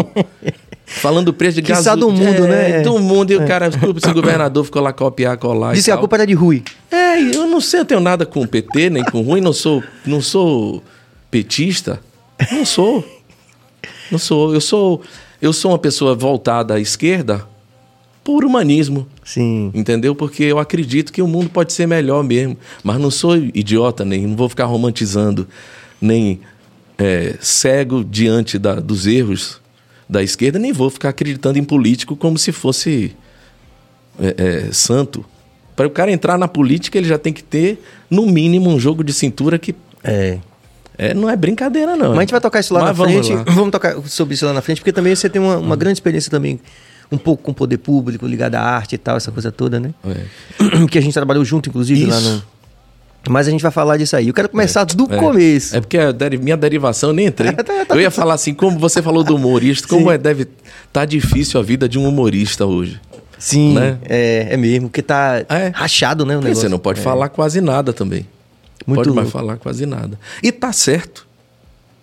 falando 0.85 1.27
do 1.27 1.33
preço 1.33 1.55
de 1.55 1.61
Quiçá 1.61 1.95
gasolina. 1.95 2.33
do 2.33 2.41
mundo, 2.41 2.47
né? 2.47 2.81
Do 2.81 2.99
mundo, 2.99 3.31
e 3.31 3.37
o 3.37 3.47
cara, 3.47 3.69
desculpa, 3.69 3.99
se 3.99 4.09
o 4.09 4.13
governador 4.13 4.65
ficou 4.65 4.81
lá 4.81 4.91
copiar, 4.91 5.37
colar. 5.37 5.73
Disse 5.73 5.85
que 5.85 5.91
a 5.91 5.97
culpa 5.97 6.17
era 6.17 6.27
de 6.27 6.33
Rui. 6.33 6.63
É, 6.89 7.19
eu 7.19 7.47
não 7.47 7.61
sei, 7.61 7.79
eu 7.79 7.85
tenho 7.85 8.01
nada 8.01 8.25
com 8.25 8.41
o 8.41 8.47
PT, 8.47 8.89
nem 8.89 9.03
com 9.03 9.19
o 9.19 9.21
Rui, 9.21 9.41
não 9.41 9.53
sou, 9.53 9.83
não 10.05 10.21
sou 10.21 10.83
petista. 11.29 11.99
Não 12.51 12.65
sou. 12.65 13.05
Não 14.11 14.19
sou. 14.19 14.53
Eu 14.53 14.61
sou, 14.61 15.01
eu 15.41 15.53
sou 15.53 15.71
uma 15.71 15.79
pessoa 15.79 16.13
voltada 16.15 16.73
à 16.73 16.79
esquerda 16.79 17.45
por 18.23 18.45
humanismo. 18.45 19.07
Sim. 19.23 19.71
Entendeu? 19.73 20.13
Porque 20.15 20.43
eu 20.43 20.59
acredito 20.59 21.11
que 21.11 21.21
o 21.21 21.27
mundo 21.27 21.49
pode 21.49 21.73
ser 21.73 21.87
melhor 21.87 22.23
mesmo. 22.23 22.55
Mas 22.83 22.99
não 22.99 23.09
sou 23.11 23.35
idiota, 23.35 24.05
nem 24.05 24.27
não 24.27 24.35
vou 24.35 24.47
ficar 24.49 24.65
romantizando, 24.65 25.47
nem 25.99 26.39
é, 26.97 27.35
cego 27.39 28.03
diante 28.03 28.59
da- 28.59 28.75
dos 28.79 29.07
erros 29.07 29.59
da 30.07 30.21
esquerda, 30.21 30.59
nem 30.59 30.71
vou 30.73 30.89
ficar 30.89 31.09
acreditando 31.09 31.57
em 31.57 31.63
político 31.63 32.15
como 32.15 32.37
se 32.37 32.51
fosse 32.51 33.15
é, 34.19 34.35
é, 34.67 34.73
santo. 34.73 35.25
Para 35.75 35.87
o 35.87 35.89
cara 35.89 36.11
entrar 36.11 36.37
na 36.37 36.47
política, 36.47 36.97
ele 36.97 37.07
já 37.07 37.17
tem 37.17 37.31
que 37.33 37.41
ter, 37.41 37.81
no 38.09 38.27
mínimo, 38.27 38.69
um 38.69 38.79
jogo 38.79 39.03
de 39.03 39.13
cintura 39.13 39.57
que 39.57 39.73
É. 40.03 40.37
é, 40.97 41.13
não 41.13 41.29
é 41.29 41.35
brincadeira, 41.35 41.95
não. 41.95 42.09
Mas 42.09 42.17
a 42.17 42.21
gente 42.21 42.31
vai 42.31 42.41
tocar 42.41 42.59
isso 42.59 42.73
lá 42.73 42.81
Mas 42.81 42.89
na 42.89 42.93
vamos 42.93 43.27
frente. 43.27 43.33
lá. 43.33 43.53
Vamos 43.55 43.71
tocar 43.71 43.95
sobre 44.07 44.33
isso 44.35 44.45
lá 44.45 44.53
na 44.53 44.61
frente, 44.61 44.79
porque 44.79 44.91
também 44.91 45.15
você 45.15 45.29
tem 45.29 45.41
uma, 45.41 45.57
uma 45.57 45.75
grande 45.77 45.95
experiência 45.95 46.29
também, 46.29 46.59
um 47.11 47.17
pouco 47.17 47.43
com 47.43 47.51
o 47.51 47.53
poder 47.53 47.77
público, 47.77 48.25
ligado 48.25 48.55
à 48.55 48.61
arte 48.61 48.93
e 48.95 48.97
tal, 48.97 49.17
essa 49.17 49.31
coisa 49.31 49.51
toda, 49.51 49.79
né? 49.79 49.93
É. 50.05 50.85
Que 50.89 50.97
a 50.97 51.01
gente 51.01 51.13
trabalhou 51.13 51.43
junto, 51.43 51.69
inclusive, 51.69 52.05
lá 52.05 52.17
Isso. 52.17 52.29
no. 52.35 52.61
Mas 53.29 53.47
a 53.47 53.51
gente 53.51 53.61
vai 53.61 53.71
falar 53.71 53.97
disso 53.97 54.15
aí. 54.15 54.29
Eu 54.29 54.33
quero 54.33 54.49
começar 54.49 54.83
do 54.83 55.03
É. 55.13 55.17
começo. 55.17 55.75
É 55.75 55.79
porque 55.79 55.97
a 55.97 56.11
deri- 56.11 56.39
minha 56.39 56.57
derivação 56.57 57.09
eu 57.11 57.13
nem 57.13 57.27
entrei. 57.27 57.51
Tá, 57.51 57.63
tá, 57.63 57.85
tá. 57.85 57.93
Eu 57.95 58.01
ia 58.01 58.09
falar 58.09 58.33
assim, 58.33 58.51
como 58.53 58.79
você 58.79 58.99
falou 59.01 59.23
do 59.23 59.35
humorista, 59.35 59.87
como 59.87 60.07
Sim. 60.07 60.13
é, 60.15 60.17
deve 60.17 60.47
estar 60.87 61.05
difícil 61.05 61.59
a 61.59 61.63
vida 61.63 61.87
de 61.87 61.99
um 61.99 62.07
humorista 62.07 62.65
hoje. 62.65 62.99
Sim, 63.37 63.73
né? 63.75 63.97
é, 64.09 64.47
é 64.51 64.57
mesmo, 64.57 64.87
porque 64.89 65.01
tá 65.03 65.43
É. 65.49 65.71
rachado, 65.73 66.25
né, 66.25 66.35
o 66.35 66.41
negócio. 66.41 66.61
você 66.63 66.69
não 66.69 66.79
pode 66.79 66.99
É. 66.99 67.03
falar 67.03 67.29
quase 67.29 67.61
nada 67.61 67.93
também. 67.93 68.25
Muito 68.87 68.97
pode 69.03 69.09
mais 69.09 69.25
louco. 69.25 69.31
falar 69.31 69.57
quase 69.57 69.85
nada. 69.85 70.19
E 70.41 70.51
tá 70.51 70.71
certo. 70.73 71.27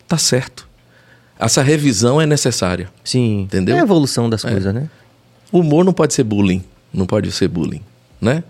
Tá 0.07 0.17
certo. 0.19 0.69
Essa 1.39 1.63
revisão 1.63 2.21
é 2.21 2.27
necessária. 2.27 2.89
Sim. 3.05 3.41
Entendeu? 3.43 3.77
É 3.77 3.81
a 3.81 3.83
evolução 3.83 4.31
das 4.31 4.43
coisas, 4.43 4.73
né? 4.75 4.89
O 5.53 5.61
humor 5.61 5.85
não 5.85 5.93
pode 5.93 6.15
ser 6.15 6.25
bullying. 6.25 6.63
Não 6.93 7.07
pode 7.07 7.31
ser 7.33 7.49
bullying, 7.49 7.83
né? 8.21 8.43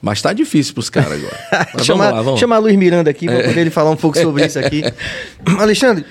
Mas 0.00 0.22
tá 0.22 0.32
difícil 0.32 0.74
pros 0.74 0.88
caras 0.90 1.12
agora. 1.18 1.68
Mas 1.74 1.86
chamar, 1.86 2.04
vamos 2.04 2.16
lá, 2.16 2.22
vamos. 2.22 2.40
chamar 2.40 2.58
Luiz 2.58 2.76
Miranda 2.76 3.10
aqui 3.10 3.26
para 3.26 3.42
poder 3.42 3.60
ele 3.60 3.70
falar 3.70 3.90
um 3.90 3.96
pouco 3.96 4.16
sobre 4.20 4.46
isso 4.46 4.58
aqui. 4.58 4.82
Alexandre, 5.58 6.04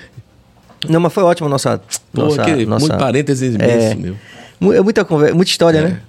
não, 0.88 1.00
mas 1.00 1.12
foi 1.12 1.22
ótimo 1.24 1.46
a 1.48 1.50
nossa. 1.50 1.80
Pô, 2.12 2.22
nossa, 2.24 2.44
que 2.44 2.66
nossa 2.66 2.86
muito 2.86 2.98
parênteses 2.98 3.54
é, 3.58 3.94
meu. 3.94 4.16
É 4.74 4.80
muita 4.80 5.04
conversa, 5.04 5.34
muita 5.34 5.50
história, 5.50 5.78
É. 5.78 5.82
né? 5.82 6.00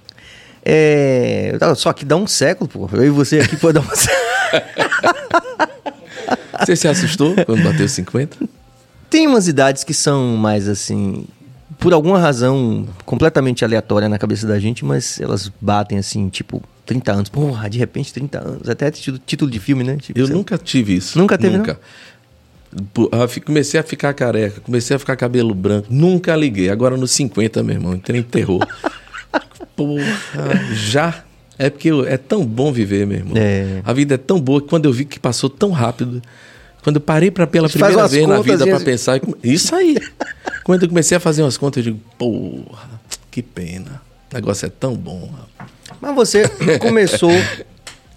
É, 0.62 1.58
só 1.74 1.90
que 1.92 2.04
dá 2.04 2.16
um 2.16 2.26
século, 2.26 2.68
pô. 2.68 2.88
Eu 2.92 3.04
e 3.06 3.10
você 3.10 3.40
aqui 3.40 3.56
pode 3.56 3.74
dar 3.74 3.80
um 3.80 3.88
século. 3.96 4.20
Você 6.60 6.76
se 6.76 6.86
assustou 6.86 7.34
quando 7.46 7.62
bateu 7.62 7.88
50? 7.88 8.36
Tem 9.08 9.26
umas 9.26 9.48
idades 9.48 9.82
que 9.84 9.94
são 9.94 10.36
mais 10.36 10.68
assim, 10.68 11.24
por 11.80 11.94
alguma 11.94 12.18
razão 12.18 12.86
completamente 13.06 13.64
aleatória 13.64 14.08
na 14.08 14.18
cabeça 14.18 14.46
da 14.46 14.60
gente, 14.60 14.84
mas 14.84 15.18
elas 15.18 15.50
batem 15.60 15.98
assim, 15.98 16.28
tipo, 16.28 16.62
30 16.84 17.12
anos. 17.12 17.28
Porra, 17.30 17.68
de 17.70 17.78
repente 17.78 18.12
30 18.12 18.38
anos. 18.38 18.68
Até 18.68 18.90
título, 18.90 19.18
título 19.24 19.50
de 19.50 19.58
filme, 19.58 19.82
né? 19.82 19.96
Tipo, 19.96 20.18
Eu 20.18 20.28
nunca 20.28 20.58
tive 20.58 20.96
isso. 20.96 21.18
Nunca 21.18 21.38
teve, 21.38 21.56
Nunca. 21.56 21.80
Comecei 23.44 23.80
a 23.80 23.82
ficar 23.82 24.12
careca, 24.14 24.60
comecei 24.60 24.94
a 24.94 24.98
ficar 24.98 25.16
cabelo 25.16 25.54
branco. 25.54 25.88
Nunca 25.90 26.36
liguei. 26.36 26.68
Agora 26.68 26.96
nos 26.96 27.10
50, 27.12 27.62
meu 27.62 27.74
irmão, 27.76 27.94
entrei 27.94 28.20
em 28.20 28.22
terror. 28.22 28.64
Porra, 29.74 30.04
já. 30.74 31.24
É 31.58 31.68
porque 31.68 31.90
é 32.06 32.16
tão 32.16 32.44
bom 32.44 32.72
viver, 32.72 33.06
meu 33.06 33.18
irmão. 33.18 33.34
É. 33.36 33.82
A 33.84 33.92
vida 33.92 34.14
é 34.14 34.18
tão 34.18 34.40
boa 34.40 34.62
que 34.62 34.68
quando 34.68 34.86
eu 34.86 34.92
vi 34.92 35.04
que 35.04 35.18
passou 35.18 35.50
tão 35.50 35.72
rápido, 35.72 36.22
quando 36.82 36.96
eu 36.96 37.00
parei 37.02 37.30
para 37.30 37.46
pela 37.46 37.68
primeira 37.68 38.06
vez 38.08 38.26
na 38.26 38.40
vida 38.40 38.66
para 38.66 38.80
pensar, 38.80 39.20
isso 39.42 39.74
aí. 39.74 39.96
quando 40.64 40.82
eu 40.84 40.88
comecei 40.88 41.16
a 41.16 41.20
fazer 41.20 41.42
umas 41.42 41.56
contas, 41.58 41.84
eu 41.84 41.92
digo, 41.92 42.04
porra, 42.18 42.88
que 43.30 43.42
pena. 43.42 44.00
O 44.32 44.34
negócio 44.34 44.66
é 44.66 44.70
tão 44.70 44.94
bom. 44.94 45.30
rapaz. 45.58 45.70
Mas 46.00 46.14
você 46.14 46.48
começou. 46.80 47.30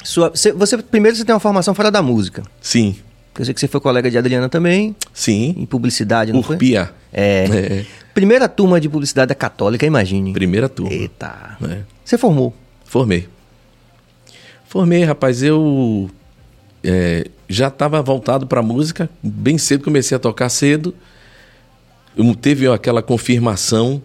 Sua, 0.04 0.30
você, 0.30 0.52
você- 0.52 0.78
primeiro 0.78 1.16
você 1.18 1.24
tem 1.26 1.34
uma 1.34 1.40
formação 1.40 1.74
fora 1.74 1.90
da 1.90 2.02
música. 2.02 2.44
Sim, 2.62 2.96
Porque 3.32 3.42
Eu 3.42 3.46
sei 3.46 3.54
que 3.54 3.60
você 3.60 3.68
foi 3.68 3.80
colega 3.82 4.12
de 4.12 4.18
Adriana 4.18 4.48
também, 4.50 4.96
sim. 5.14 5.56
em 5.58 5.66
publicidade, 5.66 6.32
não 6.34 6.44
foi? 6.44 6.56
Urpia. 6.56 6.92
É. 7.12 7.46
É. 7.46 7.86
Primeira 8.14 8.48
turma 8.48 8.80
de 8.80 8.88
publicidade 8.90 9.30
da 9.30 9.36
católica, 9.36 9.86
imagine. 9.86 10.34
Primeira 10.34 10.70
turma. 10.70 10.94
Eita. 10.94 11.58
né? 11.60 11.84
Você 12.06 12.18
formou. 12.18 12.54
Formei. 12.86 13.28
Formei, 14.68 15.04
rapaz. 15.04 15.42
Eu 15.42 16.10
é, 16.84 17.28
já 17.48 17.68
estava 17.68 18.02
voltado 18.02 18.46
para 18.48 18.62
música. 18.62 19.10
Bem 19.22 19.58
cedo 19.58 19.84
comecei 19.84 20.16
a 20.16 20.20
tocar 20.20 20.50
cedo. 20.50 20.94
Eu- 22.16 22.36
teve 22.36 22.68
aquela 22.68 23.02
confirmação 23.02 24.02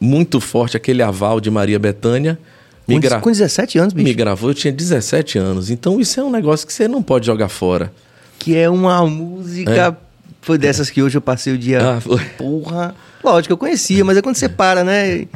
muito 0.00 0.40
forte, 0.40 0.76
aquele 0.76 1.02
aval 1.02 1.40
de 1.40 1.50
Maria 1.50 1.78
Bethânia. 1.78 2.38
Me, 2.86 3.00
Com, 3.00 3.20
com 3.20 3.30
17 3.30 3.78
anos, 3.78 3.94
bicho. 3.94 4.04
me 4.06 4.12
gravou, 4.12 4.50
eu 4.50 4.54
tinha 4.54 4.70
17 4.72 5.38
anos. 5.38 5.70
Então 5.70 5.98
isso 6.00 6.20
é 6.20 6.24
um 6.24 6.30
negócio 6.30 6.66
que 6.66 6.72
você 6.72 6.86
não 6.86 7.02
pode 7.02 7.24
jogar 7.26 7.48
fora. 7.48 7.90
Que 8.38 8.56
é 8.56 8.68
uma 8.68 9.06
música. 9.06 9.96
Foi 10.42 10.58
dessas 10.58 10.90
que 10.90 11.02
hoje 11.02 11.16
eu 11.16 11.22
passei 11.22 11.54
o 11.54 11.58
dia. 11.58 11.78
É. 11.78 11.82
Ah, 11.82 12.00
foi. 12.00 12.22
Porra. 12.36 12.94
Lógico, 13.22 13.54
eu 13.54 13.56
conhecia, 13.56 14.04
mas 14.04 14.18
é 14.18 14.20
quando 14.22 14.36
você 14.36 14.50
para, 14.50 14.84
né? 14.84 15.26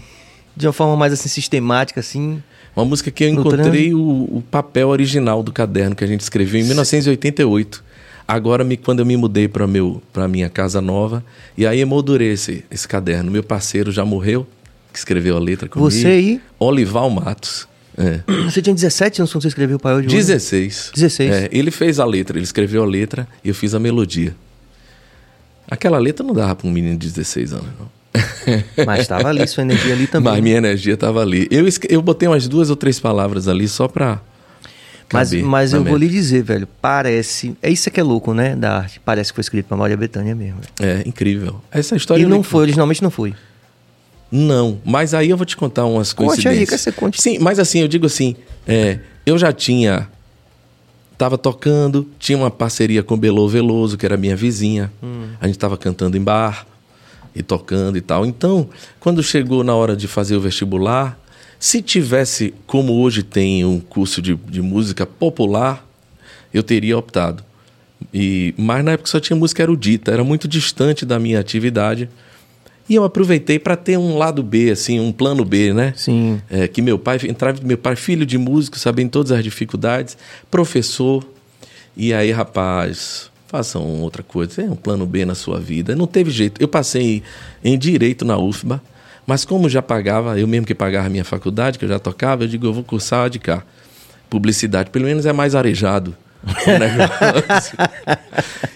De 0.54 0.66
uma 0.66 0.72
forma 0.74 0.94
mais 0.94 1.10
assim, 1.14 1.30
sistemática, 1.30 2.00
assim. 2.00 2.42
Uma 2.78 2.84
música 2.84 3.10
que 3.10 3.24
eu 3.24 3.28
encontrei 3.28 3.92
o, 3.92 3.98
o 3.98 4.44
papel 4.48 4.88
original 4.88 5.42
do 5.42 5.50
caderno 5.50 5.96
que 5.96 6.04
a 6.04 6.06
gente 6.06 6.20
escreveu 6.20 6.60
em 6.60 6.64
1988. 6.64 7.82
Agora, 8.26 8.62
me, 8.62 8.76
quando 8.76 9.00
eu 9.00 9.06
me 9.06 9.16
mudei 9.16 9.48
para 9.48 9.66
para 10.12 10.28
minha 10.28 10.48
casa 10.48 10.80
nova, 10.80 11.24
e 11.56 11.66
aí 11.66 11.80
emoldurei 11.80 12.32
esse, 12.32 12.64
esse 12.70 12.86
caderno. 12.86 13.32
Meu 13.32 13.42
parceiro 13.42 13.90
já 13.90 14.04
morreu, 14.04 14.46
que 14.92 14.98
escreveu 14.98 15.36
a 15.36 15.40
letra 15.40 15.68
comigo. 15.68 15.90
Você 15.90 16.06
aí? 16.06 16.40
Olival 16.56 17.10
Matos. 17.10 17.66
É. 17.96 18.20
Você 18.48 18.62
tinha 18.62 18.72
17 18.72 19.22
anos 19.22 19.32
quando 19.32 19.42
você 19.42 19.48
escreveu 19.48 19.76
o 19.76 19.80
Paiol 19.80 20.00
de 20.02 20.06
Ouro? 20.06 20.16
16. 20.16 20.92
16. 20.94 21.32
É, 21.32 21.48
ele 21.50 21.72
fez 21.72 21.98
a 21.98 22.04
letra, 22.04 22.38
ele 22.38 22.44
escreveu 22.44 22.84
a 22.84 22.86
letra 22.86 23.26
e 23.42 23.48
eu 23.48 23.54
fiz 23.56 23.74
a 23.74 23.80
melodia. 23.80 24.36
Aquela 25.68 25.98
letra 25.98 26.24
não 26.24 26.32
dava 26.32 26.54
para 26.54 26.68
um 26.68 26.70
menino 26.70 26.96
de 26.96 27.08
16 27.08 27.54
anos, 27.54 27.66
não. 27.76 27.97
Mas 28.86 29.00
estava 29.00 29.28
ali, 29.28 29.46
sua 29.46 29.62
energia 29.62 29.92
ali 29.92 30.06
também. 30.06 30.32
Mas 30.32 30.42
minha 30.42 30.56
energia 30.56 30.94
estava 30.94 31.20
ali. 31.20 31.46
Eu, 31.50 31.66
eu 31.88 32.02
botei 32.02 32.28
umas 32.28 32.48
duas 32.48 32.70
ou 32.70 32.76
três 32.76 32.98
palavras 32.98 33.48
ali 33.48 33.68
só 33.68 33.88
para. 33.88 34.20
Mas, 35.12 35.32
mas 35.32 35.72
eu 35.72 35.82
vou 35.82 35.96
lhe 35.96 36.08
dizer, 36.08 36.42
velho, 36.42 36.68
parece. 36.82 37.56
É 37.62 37.70
isso 37.70 37.90
que 37.90 37.98
é 37.98 38.02
louco, 38.02 38.34
né? 38.34 38.54
Da 38.54 38.76
arte. 38.78 39.00
Parece 39.02 39.32
que 39.32 39.36
foi 39.36 39.42
escrito 39.42 39.66
pra 39.66 39.76
Maria 39.76 39.96
Bethânia 39.96 40.34
mesmo. 40.34 40.60
É, 40.80 41.02
incrível. 41.06 41.62
Essa 41.70 41.96
história. 41.96 42.20
E 42.20 42.24
eu 42.24 42.28
não 42.28 42.42
foi, 42.42 42.62
originalmente 42.62 43.02
não 43.02 43.10
foi. 43.10 43.34
Não, 44.30 44.78
mas 44.84 45.14
aí 45.14 45.30
eu 45.30 45.38
vou 45.38 45.46
te 45.46 45.56
contar 45.56 45.86
umas 45.86 46.12
Conte 46.12 46.28
aí, 46.40 46.44
coincidências. 46.44 46.68
quer 46.68 46.78
você 46.78 46.92
conte. 46.92 47.22
Sim, 47.22 47.38
mas 47.38 47.58
assim, 47.58 47.80
eu 47.80 47.88
digo 47.88 48.04
assim, 48.04 48.36
é, 48.66 48.98
eu 49.24 49.38
já 49.38 49.52
tinha... 49.52 50.06
Tava 51.16 51.38
tocando, 51.38 52.06
tinha 52.18 52.36
uma 52.36 52.50
parceria 52.50 53.02
com 53.02 53.16
Belô 53.16 53.48
Veloso, 53.48 53.96
que 53.96 54.04
era 54.04 54.16
minha 54.18 54.36
vizinha. 54.36 54.92
Hum. 55.02 55.30
A 55.40 55.46
gente 55.46 55.58
tava 55.58 55.76
cantando 55.78 56.16
em 56.16 56.20
bar 56.20 56.64
e 57.38 57.42
tocando 57.42 57.96
e 57.96 58.00
tal. 58.00 58.26
Então, 58.26 58.68
quando 58.98 59.22
chegou 59.22 59.62
na 59.62 59.74
hora 59.74 59.96
de 59.96 60.08
fazer 60.08 60.36
o 60.36 60.40
vestibular, 60.40 61.18
se 61.58 61.80
tivesse, 61.80 62.52
como 62.66 63.00
hoje 63.00 63.22
tem 63.22 63.64
um 63.64 63.78
curso 63.78 64.20
de, 64.20 64.34
de 64.34 64.60
música 64.60 65.06
popular, 65.06 65.86
eu 66.52 66.62
teria 66.62 66.98
optado. 66.98 67.44
E, 68.12 68.54
mas 68.56 68.84
na 68.84 68.92
época 68.92 69.08
só 69.08 69.20
tinha 69.20 69.36
música 69.36 69.62
erudita, 69.62 70.10
era 70.10 70.24
muito 70.24 70.48
distante 70.48 71.06
da 71.06 71.18
minha 71.18 71.38
atividade. 71.38 72.08
E 72.88 72.94
eu 72.94 73.04
aproveitei 73.04 73.58
para 73.58 73.76
ter 73.76 73.98
um 73.98 74.16
lado 74.16 74.42
B, 74.42 74.70
assim, 74.70 74.98
um 74.98 75.12
plano 75.12 75.44
B, 75.44 75.74
né? 75.74 75.92
Sim. 75.94 76.40
É, 76.48 76.66
que 76.66 76.80
meu 76.80 76.98
pai 76.98 77.18
entrava, 77.24 77.60
meu 77.62 77.76
pai, 77.76 77.94
filho 77.94 78.24
de 78.24 78.38
músico, 78.38 78.78
sabendo 78.78 79.10
todas 79.10 79.30
as 79.30 79.44
dificuldades, 79.44 80.16
professor. 80.50 81.24
E 81.96 82.14
aí, 82.14 82.30
rapaz, 82.30 83.30
façam 83.48 83.82
outra 84.02 84.22
coisa, 84.22 84.62
é 84.62 84.66
um 84.70 84.76
plano 84.76 85.04
B 85.06 85.24
na 85.24 85.34
sua 85.34 85.58
vida. 85.58 85.96
Não 85.96 86.06
teve 86.06 86.30
jeito. 86.30 86.60
Eu 86.62 86.68
passei 86.68 87.22
em 87.64 87.76
direito 87.78 88.24
na 88.24 88.36
UFBA, 88.38 88.80
mas 89.26 89.44
como 89.44 89.68
já 89.68 89.82
pagava, 89.82 90.38
eu 90.38 90.46
mesmo 90.46 90.66
que 90.66 90.74
pagava 90.74 91.06
a 91.06 91.10
minha 91.10 91.24
faculdade, 91.24 91.78
que 91.78 91.84
eu 91.84 91.88
já 91.88 91.98
tocava, 91.98 92.44
eu 92.44 92.48
digo, 92.48 92.66
eu 92.66 92.72
vou 92.72 92.84
cursar 92.84 93.28
de 93.28 93.38
cá. 93.38 93.62
Publicidade, 94.30 94.90
pelo 94.90 95.06
menos 95.06 95.24
é 95.26 95.32
mais 95.32 95.54
arejado. 95.54 96.14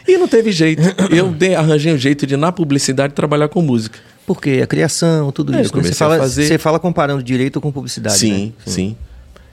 e 0.09 0.17
não 0.19 0.27
teve 0.27 0.51
jeito. 0.53 0.83
Eu 1.11 1.31
dei, 1.31 1.55
arranjei 1.55 1.93
um 1.93 1.99
jeito 1.99 2.27
de, 2.27 2.37
na 2.37 2.51
publicidade, 2.51 3.13
trabalhar 3.15 3.49
com 3.49 3.63
música. 3.63 3.99
Porque 4.27 4.61
a 4.63 4.67
criação, 4.67 5.31
tudo 5.33 5.55
É, 5.55 5.63
isso. 5.63 5.77
né? 5.77 5.83
Você, 5.83 5.95
fala, 5.95 6.19
fazer- 6.19 6.47
você 6.47 6.59
fala 6.59 6.79
comparando 6.79 7.23
direito 7.23 7.61
com 7.61 7.71
publicidade. 7.73 8.19
Sim, 8.19 8.47
né? 8.47 8.53
sim. 8.67 8.97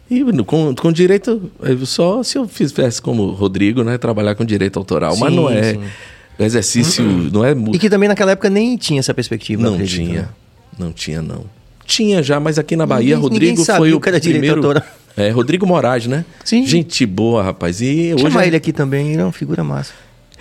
E 0.09 0.23
com, 0.43 0.73
com 0.75 0.91
direito, 0.91 1.51
eu 1.61 1.85
só 1.85 2.23
se 2.23 2.37
eu 2.37 2.47
fizesse 2.47 3.01
como 3.01 3.27
Rodrigo, 3.31 3.83
né? 3.83 3.97
Trabalhar 3.97 4.33
com 4.35 4.43
direito 4.43 4.79
autoral. 4.79 5.15
mas 5.17 5.29
Sim, 5.29 5.35
não 5.35 5.49
é 5.49 5.73
sim. 5.73 5.79
exercício, 6.39 7.03
não 7.03 7.45
é 7.45 7.51
E 7.73 7.77
que 7.77 7.89
também 7.89 8.09
naquela 8.09 8.31
época 8.31 8.49
nem 8.49 8.75
tinha 8.75 8.99
essa 8.99 9.13
perspectiva. 9.13 9.61
Não 9.61 9.73
acredito, 9.73 10.05
tinha. 10.07 10.21
né? 10.21 10.27
Não 10.77 10.91
tinha, 10.91 11.21
não. 11.21 11.43
Tinha 11.85 12.23
já, 12.23 12.39
mas 12.39 12.57
aqui 12.57 12.75
na 12.75 12.85
Bahia, 12.85 13.15
Ninguém- 13.15 13.21
Rodrigo 13.21 13.59
ninguém 13.59 13.75
foi 13.77 13.93
o 13.93 13.99
direito 13.99 14.21
primeiro... 14.29 14.55
autoral. 14.57 14.83
É, 15.17 15.29
Rodrigo 15.31 15.67
Moraes, 15.67 16.07
né? 16.07 16.23
Sim. 16.45 16.65
Gente 16.65 17.05
boa, 17.05 17.43
rapaz. 17.43 17.81
E 17.81 18.15
Chama 18.17 18.43
é 18.43 18.47
ele 18.47 18.55
aqui 18.55 18.71
também, 18.71 19.11
ele 19.11 19.21
é 19.21 19.25
uma 19.25 19.33
figura 19.33 19.63
massa. 19.63 19.91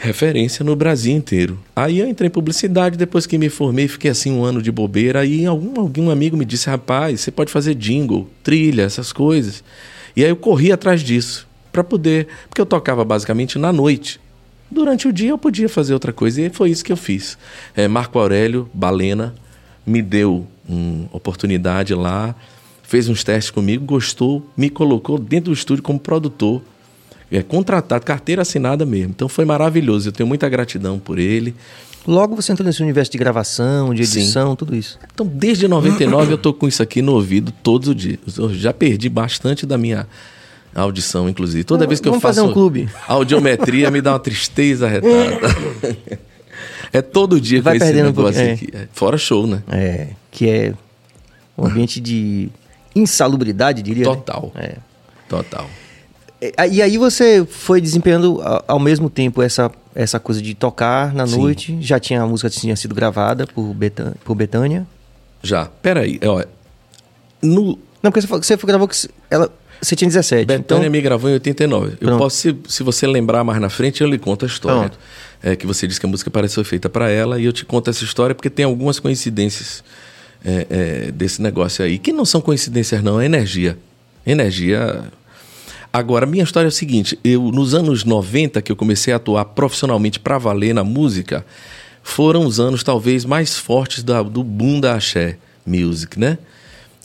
Referência 0.00 0.64
no 0.64 0.76
Brasil 0.76 1.14
inteiro. 1.14 1.58
Aí 1.74 1.98
eu 1.98 2.08
entrei 2.08 2.28
em 2.28 2.30
publicidade, 2.30 2.96
depois 2.96 3.26
que 3.26 3.37
me 3.37 3.48
formei, 3.48 3.88
fiquei 3.88 4.11
assim 4.11 4.30
um 4.32 4.44
ano 4.44 4.62
de 4.62 4.70
bobeira. 4.70 5.20
Aí 5.20 5.44
algum, 5.44 5.78
algum 5.80 6.08
amigo 6.08 6.37
me 6.37 6.44
disse, 6.44 6.70
rapaz, 6.70 7.20
você 7.20 7.32
pode 7.32 7.50
fazer 7.50 7.74
jingle, 7.74 8.30
trilha, 8.42 8.82
essas 8.82 9.12
coisas. 9.12 9.64
E 10.16 10.22
aí 10.22 10.30
eu 10.30 10.37
corri 10.37 10.70
atrás 10.70 11.02
disso, 11.02 11.48
para 11.72 11.82
poder, 11.82 12.28
porque 12.48 12.61
eu 12.61 12.66
tocava 12.66 13.04
basicamente 13.04 13.58
na 13.58 13.72
noite. 13.72 14.20
Durante 14.70 15.08
o 15.08 15.12
dia 15.12 15.30
eu 15.30 15.38
podia 15.38 15.68
fazer 15.68 15.94
outra 15.94 16.12
coisa, 16.12 16.42
e 16.42 16.50
foi 16.50 16.70
isso 16.70 16.84
que 16.84 16.92
eu 16.92 16.96
fiz. 16.96 17.37
É, 17.74 17.88
Marco 17.88 18.18
Aurélio 18.20 18.70
Balena 18.72 19.34
me 19.84 20.00
deu 20.00 20.46
uma 20.68 21.08
oportunidade 21.12 21.92
lá, 21.92 22.37
fez 22.84 23.08
uns 23.08 23.24
testes 23.24 23.50
comigo, 23.50 23.84
gostou, 23.84 24.48
me 24.56 24.70
colocou 24.70 25.18
dentro 25.18 25.50
do 25.50 25.54
estúdio 25.54 25.82
como 25.82 25.98
produtor 25.98 26.62
é, 27.30 27.42
contratado, 27.42 28.04
carteira 28.04 28.42
assinada 28.42 28.84
mesmo. 28.86 29.10
Então 29.10 29.28
foi 29.28 29.44
maravilhoso. 29.44 30.08
Eu 30.08 30.12
tenho 30.12 30.26
muita 30.26 30.48
gratidão 30.48 30.98
por 30.98 31.18
ele. 31.18 31.54
Logo 32.06 32.34
você 32.34 32.52
entrou 32.52 32.66
nesse 32.66 32.82
universo 32.82 33.12
de 33.12 33.18
gravação, 33.18 33.92
de 33.92 34.06
Sim. 34.06 34.20
edição, 34.20 34.56
tudo 34.56 34.74
isso. 34.74 34.98
Então, 35.12 35.26
desde 35.26 35.68
99 35.68 36.32
eu 36.32 36.38
tô 36.38 36.54
com 36.54 36.66
isso 36.66 36.82
aqui 36.82 37.02
no 37.02 37.12
ouvido 37.12 37.52
todos 37.62 37.88
os 37.88 37.96
dias. 37.96 38.18
Eu 38.38 38.54
já 38.54 38.72
perdi 38.72 39.08
bastante 39.10 39.66
da 39.66 39.76
minha 39.76 40.06
audição, 40.74 41.28
inclusive. 41.28 41.64
Toda 41.64 41.80
Vamos- 41.80 41.88
vez 41.88 42.00
que 42.00 42.08
eu 42.08 42.12
faço 42.14 42.22
fazer 42.22 42.40
um 42.40 42.52
clube. 42.52 42.88
audiometria 43.06 43.90
me 43.90 44.00
dá 44.00 44.12
uma 44.12 44.18
tristeza 44.20 44.88
retada. 44.88 45.38
é 46.92 47.02
todo 47.02 47.38
dia 47.40 47.60
Vai 47.60 47.74
com 47.78 47.84
esse 47.84 47.92
perdendo 47.92 48.06
um 48.06 48.16
negócio 48.16 48.42
pouquinho, 48.46 48.54
aqui. 48.54 48.70
É, 48.74 48.88
Fora 48.92 49.18
show, 49.18 49.46
né? 49.46 49.62
É, 49.70 50.08
que 50.30 50.48
é 50.48 50.72
um 51.58 51.66
ambiente 51.66 52.00
de 52.00 52.48
insalubridade, 52.94 53.82
diria. 53.82 54.06
né? 54.08 54.14
Total. 54.14 54.52
É. 54.54 54.76
Total. 55.28 55.68
E 56.40 56.53
e 56.70 56.83
aí 56.83 56.96
você 56.98 57.44
foi 57.44 57.81
desempenhando 57.81 58.40
ao 58.66 58.79
mesmo 58.79 59.11
tempo 59.11 59.42
essa, 59.42 59.70
essa 59.94 60.20
coisa 60.20 60.40
de 60.40 60.55
tocar 60.55 61.12
na 61.12 61.27
Sim. 61.27 61.38
noite. 61.38 61.79
Já 61.81 61.98
tinha 61.98 62.22
a 62.22 62.27
música 62.27 62.48
tinha 62.48 62.77
sido 62.77 62.94
gravada 62.94 63.46
por, 63.46 63.74
Betan, 63.74 64.14
por 64.24 64.35
Betânia. 64.35 64.87
Já. 65.42 65.66
Peraí. 65.83 66.20
Ó, 66.24 66.44
no, 67.42 67.79
Não, 68.03 68.11
porque 68.11 68.20
você, 68.20 68.57
você 68.57 68.66
gravou 68.66 68.87
que 68.88 68.96
ela, 69.31 69.51
você 69.81 69.94
tinha 69.94 70.09
17. 70.09 70.46
Betânia 70.46 70.83
então, 70.83 70.90
me 70.90 71.01
gravou 71.01 71.31
em 71.31 71.35
89. 71.35 71.92
Eu 71.92 71.96
Pronto. 71.98 72.18
posso, 72.18 72.37
se, 72.37 72.57
se 72.68 72.83
você 72.83 73.07
lembrar 73.07 73.44
mais 73.44 73.61
na 73.61 73.68
frente, 73.68 74.03
eu 74.03 74.09
lhe 74.09 74.18
conto 74.18 74.44
a 74.44 74.48
história. 74.48 74.92
É, 75.40 75.55
que 75.55 75.66
você 75.66 75.87
disse 75.87 76.01
que 76.01 76.07
a 76.07 76.09
música 76.09 76.31
parece 76.31 76.57
foi 76.57 76.64
feita 76.64 76.88
para 76.88 77.09
ela, 77.09 77.38
e 77.38 77.44
eu 77.44 77.53
te 77.53 77.64
conto 77.64 77.88
essa 77.88 78.03
história 78.03 78.35
porque 78.35 78.51
tem 78.51 78.64
algumas 78.64 78.98
coincidências 78.98 79.85
é, 80.44 80.66
é, 80.68 81.12
desse 81.12 81.40
negócio 81.40 81.85
aí, 81.85 81.96
que 81.96 82.12
não 82.12 82.24
são 82.24 82.40
coincidências, 82.40 83.03
não, 83.05 83.20
é 83.20 83.24
energia. 83.24 83.79
Energia. 84.27 85.05
Agora, 85.92 86.27
minha 86.27 86.44
história 86.44 86.66
é 86.66 86.70
o 86.70 86.72
seguinte: 86.72 87.18
eu, 87.24 87.42
nos 87.51 87.74
anos 87.74 88.05
90, 88.05 88.61
que 88.62 88.70
eu 88.70 88.77
comecei 88.77 89.12
a 89.12 89.16
atuar 89.16 89.44
profissionalmente 89.46 90.20
para 90.20 90.38
valer 90.38 90.74
na 90.74 90.85
música, 90.85 91.44
foram 92.03 92.44
os 92.46 92.61
anos 92.61 92.83
talvez 92.83 93.24
mais 93.24 93.57
fortes 93.59 94.03
da- 94.03 94.22
do 94.22 94.42
boom 94.44 94.81
da 94.81 94.94
axé 94.94 95.37
music, 95.66 96.18
né? 96.18 96.38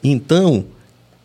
Então, 0.04 0.66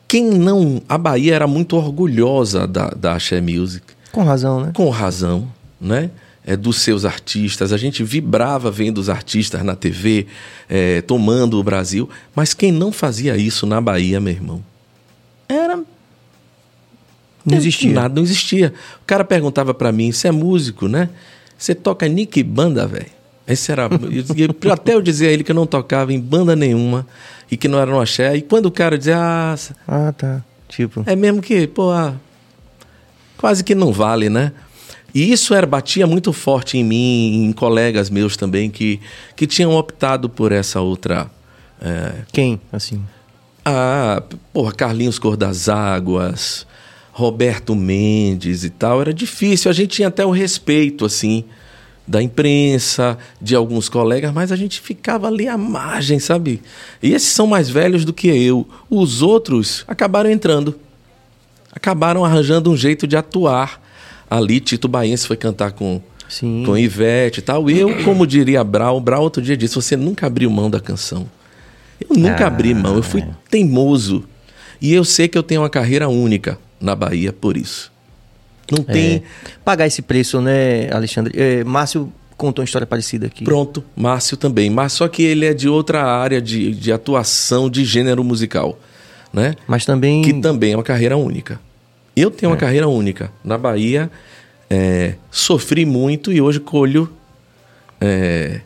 quem 0.06 0.24
não. 0.24 0.80
A 0.88 0.96
Bahia 0.96 1.34
era 1.34 1.46
muito 1.46 1.76
orgulhosa 1.76 2.66
da, 2.66 2.88
da 2.90 3.14
axé 3.14 3.40
music 3.40 3.84
com 4.12 4.22
razão, 4.22 4.60
né? 4.60 4.70
com 4.74 4.88
razão, 4.88 5.46
né? 5.80 6.10
É, 6.46 6.56
dos 6.56 6.80
seus 6.80 7.04
artistas. 7.04 7.72
A 7.72 7.76
gente 7.76 8.02
vibrava 8.02 8.70
vendo 8.70 8.96
os 8.98 9.10
artistas 9.10 9.62
na 9.62 9.76
TV, 9.76 10.26
é, 10.68 11.02
tomando 11.02 11.58
o 11.58 11.62
Brasil. 11.62 12.08
Mas 12.34 12.54
quem 12.54 12.72
não 12.72 12.90
fazia 12.90 13.36
isso 13.36 13.66
na 13.66 13.80
Bahia, 13.82 14.18
meu 14.18 14.32
irmão? 14.32 14.64
Era. 15.46 15.78
Não 17.50 17.56
existia. 17.56 17.92
Nada, 17.92 18.14
não 18.14 18.22
existia. 18.22 18.72
O 19.02 19.04
cara 19.06 19.24
perguntava 19.24 19.72
pra 19.74 19.90
mim: 19.92 20.12
você 20.12 20.28
é 20.28 20.32
músico, 20.32 20.88
né? 20.88 21.08
Você 21.56 21.74
toca 21.74 22.06
Nick 22.08 22.42
Banda, 22.42 22.86
velho? 22.86 23.06
Esse 23.46 23.72
era. 23.72 23.88
e 24.66 24.70
até 24.70 24.94
eu 24.94 25.02
dizer 25.02 25.28
a 25.28 25.30
ele 25.32 25.42
que 25.42 25.50
eu 25.50 25.56
não 25.56 25.66
tocava 25.66 26.12
em 26.12 26.20
banda 26.20 26.54
nenhuma 26.54 27.06
e 27.50 27.56
que 27.56 27.66
não 27.66 27.78
era 27.78 27.90
no 27.90 28.00
axé. 28.00 28.36
E 28.36 28.42
quando 28.42 28.66
o 28.66 28.70
cara 28.70 28.96
dizia, 28.98 29.16
ah, 29.18 29.56
Ah, 29.86 30.12
tá. 30.12 30.44
Tipo. 30.68 31.02
é 31.06 31.16
mesmo 31.16 31.40
que, 31.40 31.66
pô, 31.66 31.90
ah, 31.90 32.14
quase 33.38 33.64
que 33.64 33.74
não 33.74 33.90
vale, 33.92 34.28
né? 34.28 34.52
E 35.14 35.32
isso 35.32 35.54
era, 35.54 35.66
batia 35.66 36.06
muito 36.06 36.30
forte 36.32 36.76
em 36.76 36.84
mim, 36.84 37.46
em 37.46 37.52
colegas 37.52 38.10
meus 38.10 38.36
também, 38.36 38.68
que, 38.70 39.00
que 39.34 39.46
tinham 39.46 39.72
optado 39.72 40.28
por 40.28 40.52
essa 40.52 40.80
outra. 40.82 41.30
é, 41.80 42.12
Quem? 42.30 42.60
Assim. 42.70 43.02
ah, 43.64 44.22
porra, 44.52 44.72
Carlinhos 44.72 45.18
Cor 45.18 45.34
das 45.38 45.70
Águas, 45.70 46.66
Roberto 47.18 47.74
Mendes 47.74 48.62
e 48.62 48.70
tal. 48.70 49.00
Era 49.00 49.12
difícil. 49.12 49.68
A 49.68 49.74
gente 49.74 49.90
tinha 49.90 50.06
até 50.06 50.24
o 50.24 50.30
respeito, 50.30 51.04
assim, 51.04 51.42
da 52.06 52.22
imprensa, 52.22 53.18
de 53.42 53.56
alguns 53.56 53.88
colegas, 53.88 54.32
mas 54.32 54.52
a 54.52 54.56
gente 54.56 54.80
ficava 54.80 55.26
ali 55.26 55.48
à 55.48 55.58
margem, 55.58 56.20
sabe? 56.20 56.62
E 57.02 57.12
esses 57.12 57.30
são 57.30 57.44
mais 57.44 57.68
velhos 57.68 58.04
do 58.04 58.12
que 58.12 58.28
eu. 58.28 58.68
Os 58.88 59.20
outros 59.20 59.84
acabaram 59.88 60.30
entrando. 60.30 60.76
Acabaram 61.72 62.24
arranjando 62.24 62.70
um 62.70 62.76
jeito 62.76 63.04
de 63.04 63.16
atuar. 63.16 63.82
Ali, 64.30 64.60
Tito 64.60 64.86
Baense 64.86 65.26
foi 65.26 65.36
cantar 65.36 65.72
com, 65.72 66.00
Sim. 66.28 66.62
com 66.64 66.78
Ivete 66.78 67.40
e 67.40 67.42
tal. 67.42 67.68
Eu, 67.68 68.04
como 68.04 68.28
diria 68.28 68.62
Brau, 68.62 69.00
Brau 69.00 69.22
outro 69.24 69.42
dia 69.42 69.56
disse: 69.56 69.74
você 69.74 69.96
nunca 69.96 70.28
abriu 70.28 70.48
mão 70.50 70.70
da 70.70 70.78
canção. 70.78 71.28
Eu 72.00 72.16
nunca 72.16 72.44
Ah, 72.44 72.46
abri 72.46 72.72
mão, 72.74 72.94
eu 72.94 73.02
fui 73.02 73.22
é. 73.22 73.28
teimoso. 73.50 74.22
E 74.80 74.94
eu 74.94 75.04
sei 75.04 75.26
que 75.26 75.36
eu 75.36 75.42
tenho 75.42 75.62
uma 75.62 75.68
carreira 75.68 76.08
única 76.08 76.56
na 76.80 76.94
Bahia 76.94 77.32
por 77.32 77.56
isso. 77.56 77.90
Não 78.70 78.82
tem. 78.84 79.16
É. 79.16 79.22
Pagar 79.64 79.86
esse 79.86 80.02
preço, 80.02 80.40
né, 80.40 80.90
Alexandre? 80.92 81.32
É, 81.36 81.64
Márcio 81.64 82.12
contou 82.36 82.62
uma 82.62 82.66
história 82.66 82.86
parecida 82.86 83.26
aqui. 83.26 83.42
Pronto, 83.44 83.82
Márcio 83.96 84.36
também. 84.36 84.68
Mas 84.70 84.92
só 84.92 85.08
que 85.08 85.22
ele 85.22 85.46
é 85.46 85.54
de 85.54 85.68
outra 85.68 86.04
área 86.04 86.40
de, 86.40 86.72
de 86.74 86.92
atuação 86.92 87.68
de 87.70 87.84
gênero 87.84 88.22
musical. 88.22 88.78
Né? 89.32 89.54
Mas 89.66 89.84
também. 89.84 90.22
que 90.22 90.32
também 90.34 90.72
é 90.72 90.76
uma 90.76 90.82
carreira 90.82 91.16
única. 91.16 91.60
Eu 92.16 92.30
tenho 92.30 92.50
uma 92.50 92.56
É. 92.56 92.60
carreira 92.60 92.88
única. 92.88 93.30
Na 93.44 93.56
Bahia, 93.58 94.10
é, 94.70 95.14
sofri 95.30 95.84
muito 95.86 96.32
e 96.32 96.40
hoje 96.40 96.60
colho 96.60 97.10
é, 98.00 98.60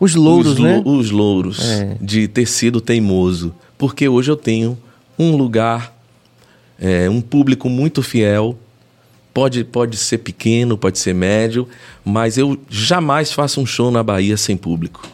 Os 0.00 0.14
louros, 0.14 0.52
os, 0.54 0.58
né? 0.58 0.82
os 0.84 1.10
louros 1.10 1.60
É. 1.70 1.96
de 2.00 2.28
ter 2.28 2.46
sido 2.46 2.80
teimoso. 2.80 3.54
Porque 3.76 4.08
hoje 4.08 4.30
eu 4.30 4.36
tenho 4.36 4.78
um 5.18 5.36
lugar, 5.36 5.92
é, 6.78 7.08
um 7.08 7.20
público 7.20 7.68
muito 7.68 8.02
fiel. 8.02 8.58
Pode, 9.32 9.62
pode 9.62 9.96
ser 9.96 10.18
pequeno, 10.18 10.76
pode 10.76 10.98
ser 10.98 11.14
médio, 11.14 11.68
mas 12.04 12.36
eu 12.36 12.58
jamais 12.68 13.32
faço 13.32 13.60
um 13.60 13.66
show 13.66 13.90
na 13.90 14.02
Bahia 14.02 14.36
sem 14.36 14.56
público. 14.56 15.06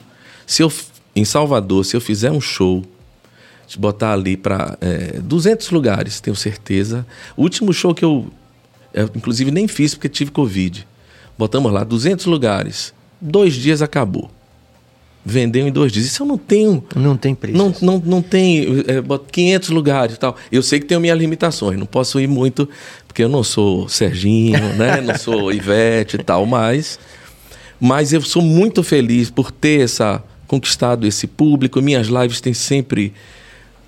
Se 0.46 0.62
eu, 0.62 0.72
em 1.14 1.24
Salvador, 1.24 1.84
se 1.84 1.94
eu 1.94 2.00
fizer 2.00 2.30
um 2.30 2.40
show, 2.40 2.82
de 3.66 3.78
botar 3.78 4.12
ali 4.12 4.36
para 4.36 4.78
200 5.22 5.70
lugares, 5.70 6.20
tenho 6.20 6.36
certeza. 6.36 7.06
O 7.36 7.42
último 7.42 7.72
show 7.72 7.94
que 7.94 8.04
eu, 8.04 8.26
eu, 8.92 9.10
inclusive, 9.14 9.50
nem 9.50 9.66
fiz 9.66 9.94
porque 9.94 10.08
tive 10.08 10.30
Covid. 10.30 10.86
Botamos 11.36 11.72
lá 11.72 11.82
200 11.82 12.26
lugares. 12.26 12.94
Dois 13.20 13.54
dias 13.54 13.82
acabou. 13.82 14.30
Vendeu 15.24 15.66
em 15.66 15.72
dois 15.72 15.90
dias. 15.90 16.04
Isso 16.04 16.22
eu 16.22 16.26
não 16.26 16.36
tenho. 16.36 16.84
Não 16.94 17.16
tem 17.16 17.34
preço. 17.34 17.56
Não, 17.56 17.74
não, 17.80 18.02
não 18.04 18.22
tem 18.22 18.84
é, 18.86 19.00
bota 19.00 19.24
500 19.30 19.70
lugares 19.70 20.16
e 20.16 20.18
tal. 20.18 20.36
Eu 20.52 20.62
sei 20.62 20.80
que 20.80 20.86
tenho 20.86 21.00
minhas 21.00 21.18
limitações. 21.18 21.78
Não 21.78 21.86
posso 21.86 22.20
ir 22.20 22.26
muito, 22.26 22.68
porque 23.06 23.22
eu 23.24 23.28
não 23.28 23.42
sou 23.42 23.88
Serginho, 23.88 24.58
né? 24.76 25.00
Não 25.00 25.16
sou 25.16 25.52
Ivete 25.52 26.16
e 26.16 26.22
tal, 26.22 26.44
mas... 26.44 26.98
Mas 27.80 28.12
eu 28.12 28.20
sou 28.20 28.40
muito 28.40 28.82
feliz 28.82 29.30
por 29.30 29.50
ter 29.50 29.80
essa, 29.80 30.22
conquistado 30.46 31.06
esse 31.06 31.26
público. 31.26 31.80
Minhas 31.82 32.06
lives 32.06 32.40
têm 32.40 32.54
sempre 32.54 33.12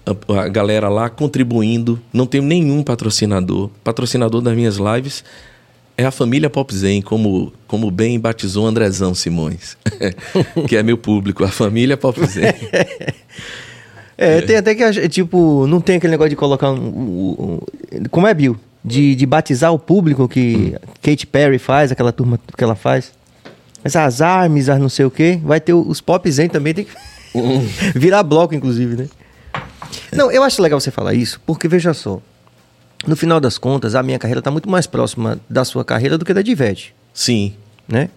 a, 0.05 0.41
a 0.41 0.49
galera 0.49 0.89
lá 0.89 1.09
contribuindo. 1.09 2.01
Não 2.13 2.27
tenho 2.27 2.45
nenhum 2.45 2.83
patrocinador. 2.83 3.71
Patrocinador 3.85 4.41
das 4.41 4.55
minhas 4.55 4.77
lives 4.77 5.23
é 5.99 6.05
a 6.05 6.11
família 6.11 6.49
Pop 6.51 6.75
Zen, 6.75 7.01
como, 7.03 7.53
como 7.67 7.91
bem 7.91 8.19
batizou 8.21 8.67
Andrezão 8.67 9.15
Simões, 9.15 9.77
que 10.69 10.77
é 10.77 10.83
meu 10.83 10.99
público, 10.99 11.45
a 11.45 11.49
família 11.49 11.97
Pop 11.97 12.19
Zen. 12.27 12.45
É, 14.19 14.41
tem 14.41 14.57
até 14.57 14.75
que, 14.75 15.09
tipo, 15.11 15.67
não 15.67 15.79
tem 15.79 15.97
aquele 15.97 16.13
negócio 16.13 16.31
de 16.31 16.37
colocar 16.37 16.71
um. 16.71 16.77
um- 16.79 17.61
um- 17.99 18.05
como 18.11 18.27
é, 18.27 18.33
Bill? 18.33 18.57
De, 18.83 19.15
de 19.15 19.27
batizar 19.27 19.75
o 19.75 19.79
público 19.79 20.27
que 20.27 20.75
Katy 21.03 21.27
Perry 21.27 21.59
faz, 21.59 21.93
aquela 21.93 22.13
turma 22.13 22.41
que 22.57 22.65
ela 22.65 22.75
faz. 22.75 23.13
Mas 23.85 23.95
as 23.95 24.23
armes, 24.23 24.71
as 24.71 24.81
não 24.81 24.89
sei 24.89 25.05
o 25.05 25.11
quê. 25.11 25.39
Vai 25.45 25.61
ter 25.61 25.75
os 25.75 26.01
pop 26.01 26.31
zen 26.31 26.49
também, 26.49 26.73
tem 26.73 26.87
que 26.87 26.93
virar 27.99 28.23
bloco, 28.23 28.55
inclusive, 28.55 28.97
né? 28.97 29.07
Não, 30.11 30.31
eu 30.33 30.43
acho 30.43 30.63
legal 30.63 30.81
você 30.81 30.91
falar 30.91 31.13
isso, 31.13 31.39
porque 31.45 31.69
veja 31.69 31.93
só. 31.93 32.19
No 33.07 33.15
final 33.17 33.39
das 33.41 33.57
contas, 33.59 33.95
a 33.95 34.03
minha 34.03 34.19
carreira 34.19 34.41
está 34.41 34.51
muito 34.51 34.69
mais 34.69 34.87
próxima 34.87 35.39
da 35.49 35.65
sua 35.65 35.85
carreira 35.85 36.19
do 36.19 36.25
que 36.25 36.35
da 36.35 36.43
de 36.43 36.51
Ivete, 36.51 36.95
Sim. 37.15 37.55
né? 37.89 38.09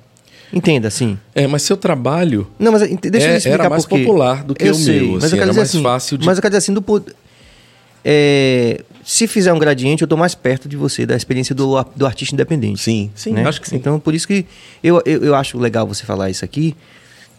Entenda, 0.51 0.87
assim. 0.87 1.19
É, 1.35 1.45
mas 1.45 1.61
seu 1.61 1.77
trabalho 1.77 2.47
Não, 2.57 2.71
mas 2.71 2.81
ent- 2.81 3.01
deixa 3.09 3.27
É, 3.27 3.33
eu 3.33 3.37
explicar 3.37 3.59
era 3.65 3.69
mais 3.69 3.85
por 3.85 3.95
quê. 3.97 4.03
popular 4.03 4.43
do 4.43 4.55
que 4.55 4.65
eu 4.67 4.71
o 4.71 4.75
sei, 4.75 4.99
meu, 4.99 5.11
Mas 5.13 5.25
assim, 5.25 5.35
eu 5.35 5.37
quero 5.37 5.41
era 5.43 5.49
dizer 5.51 5.59
mais 5.59 5.69
assim, 5.69 5.83
fácil 5.83 6.17
de- 6.17 6.25
Mas 6.25 6.37
eu 6.37 6.41
quero 6.41 6.51
dizer 6.51 6.57
assim, 6.57 6.73
do, 6.73 7.05
é, 8.03 8.81
se 9.03 9.27
fizer 9.27 9.53
um 9.53 9.59
gradiente, 9.59 10.01
eu 10.01 10.07
tô 10.07 10.17
mais 10.17 10.33
perto 10.35 10.67
de 10.67 10.75
você, 10.75 11.05
da 11.05 11.15
experiência 11.15 11.53
do, 11.53 11.83
do 11.95 12.05
artista 12.05 12.33
independente. 12.33 12.81
Sim, 12.81 13.11
sim, 13.13 13.33
né? 13.33 13.45
acho 13.47 13.61
que 13.61 13.69
sim. 13.69 13.75
Então, 13.75 13.99
por 13.99 14.13
isso 14.15 14.27
que 14.27 14.45
eu, 14.83 15.01
eu, 15.05 15.23
eu 15.25 15.35
acho 15.35 15.57
legal 15.57 15.85
você 15.85 16.03
falar 16.05 16.29
isso 16.29 16.43
aqui, 16.43 16.75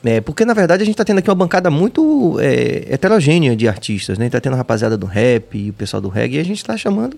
é, 0.04 0.20
porque 0.20 0.44
na 0.44 0.54
verdade 0.54 0.82
a 0.82 0.86
gente 0.86 0.96
tá 0.96 1.04
tendo 1.04 1.18
aqui 1.18 1.28
uma 1.28 1.34
bancada 1.34 1.70
muito 1.70 2.38
é, 2.40 2.86
heterogênea 2.94 3.54
de 3.54 3.68
artistas, 3.68 4.18
né? 4.18 4.30
Tá 4.30 4.40
tendo 4.40 4.54
a 4.54 4.56
rapaziada 4.56 4.96
do 4.96 5.06
rap 5.06 5.56
e 5.58 5.70
o 5.70 5.72
pessoal 5.72 6.00
do 6.00 6.08
reggae, 6.08 6.36
e 6.36 6.40
a 6.40 6.44
gente 6.44 6.64
tá 6.64 6.76
chamando 6.76 7.16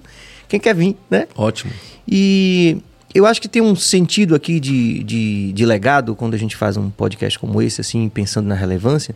quem 0.49 0.59
quer 0.59 0.75
vir, 0.75 0.97
né? 1.09 1.29
Ótimo. 1.37 1.73
E 2.07 2.79
eu 3.15 3.25
acho 3.25 3.41
que 3.41 3.49
tem 3.49 3.63
um 3.63 3.77
sentido 3.77 4.35
aqui 4.35 4.59
de, 4.59 5.05
de, 5.05 5.53
de 5.53 5.67
legado 5.67 6.17
quando 6.17 6.35
a 6.35 6.39
gente 6.39 6.57
faz 6.57 6.77
um 6.77 6.91
podcast 6.91 7.39
como 7.39 7.63
esse, 7.63 7.81
assim, 7.81 8.09
pensando 8.09 8.47
na 8.49 8.55
relevância, 8.55 9.15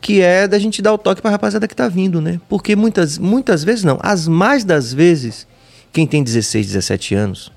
que 0.00 0.20
é 0.20 0.48
da 0.48 0.58
gente 0.58 0.82
dar 0.82 0.92
o 0.92 0.98
toque 0.98 1.22
pra 1.22 1.30
rapaziada 1.30 1.68
que 1.68 1.76
tá 1.76 1.88
vindo, 1.88 2.20
né? 2.20 2.40
Porque 2.48 2.74
muitas, 2.74 3.16
muitas 3.16 3.62
vezes 3.62 3.84
não, 3.84 3.98
as 4.02 4.26
mais 4.26 4.64
das 4.64 4.92
vezes, 4.92 5.46
quem 5.92 6.06
tem 6.06 6.22
16, 6.22 6.66
17 6.66 7.14
anos, 7.14 7.52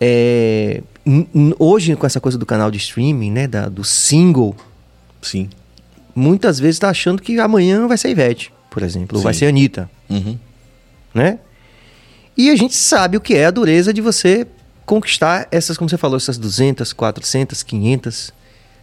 é, 0.00 0.82
hoje 1.58 1.96
com 1.96 2.06
essa 2.06 2.20
coisa 2.20 2.38
do 2.38 2.46
canal 2.46 2.70
de 2.70 2.78
streaming, 2.78 3.30
né, 3.30 3.46
da, 3.46 3.68
do 3.68 3.84
single, 3.84 4.54
Sim. 5.20 5.48
muitas 6.14 6.58
vezes 6.58 6.78
tá 6.78 6.88
achando 6.90 7.20
que 7.20 7.38
amanhã 7.40 7.86
vai 7.88 7.98
ser 7.98 8.10
Ivete, 8.10 8.52
por 8.70 8.82
exemplo, 8.82 9.18
ou 9.18 9.24
vai 9.24 9.34
ser 9.34 9.46
Anitta 9.46 9.90
Uhum. 10.08 10.38
né? 11.14 11.38
E 12.36 12.50
a 12.50 12.56
gente 12.56 12.74
sabe 12.74 13.16
o 13.16 13.20
que 13.20 13.34
é 13.34 13.46
a 13.46 13.50
dureza 13.50 13.92
de 13.92 14.00
você 14.00 14.46
conquistar 14.86 15.48
essas, 15.50 15.76
como 15.76 15.88
você 15.88 15.98
falou, 15.98 16.16
essas 16.16 16.38
200, 16.38 16.92
400, 16.92 17.62
500, 17.62 18.32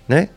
né? 0.08 0.29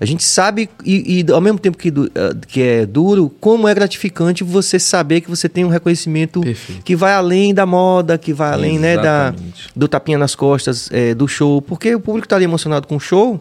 A 0.00 0.04
gente 0.04 0.22
sabe, 0.22 0.70
e, 0.84 1.24
e 1.26 1.32
ao 1.32 1.40
mesmo 1.40 1.58
tempo 1.58 1.76
que, 1.76 1.90
du- 1.90 2.08
ah, 2.14 2.32
que 2.46 2.62
é 2.62 2.86
duro, 2.86 3.28
como 3.40 3.66
é 3.66 3.74
gratificante 3.74 4.44
você 4.44 4.78
saber 4.78 5.20
que 5.20 5.28
você 5.28 5.48
tem 5.48 5.64
um 5.64 5.68
reconhecimento 5.68 6.40
Perfeito. 6.40 6.82
que 6.84 6.94
vai 6.94 7.12
além 7.12 7.52
da 7.52 7.66
moda, 7.66 8.16
que 8.16 8.32
vai 8.32 8.52
além 8.52 8.78
né, 8.78 8.96
da, 8.96 9.34
do 9.74 9.88
tapinha 9.88 10.16
nas 10.16 10.36
costas 10.36 10.88
é, 10.92 11.14
do 11.14 11.26
show. 11.26 11.60
Porque 11.60 11.92
o 11.94 12.00
público 12.00 12.26
está 12.26 12.36
ali 12.36 12.44
emocionado 12.44 12.86
com 12.86 12.94
o 12.94 13.00
show, 13.00 13.40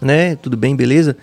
né? 0.00 0.36
Tudo 0.36 0.56
bem, 0.56 0.76
beleza. 0.76 1.16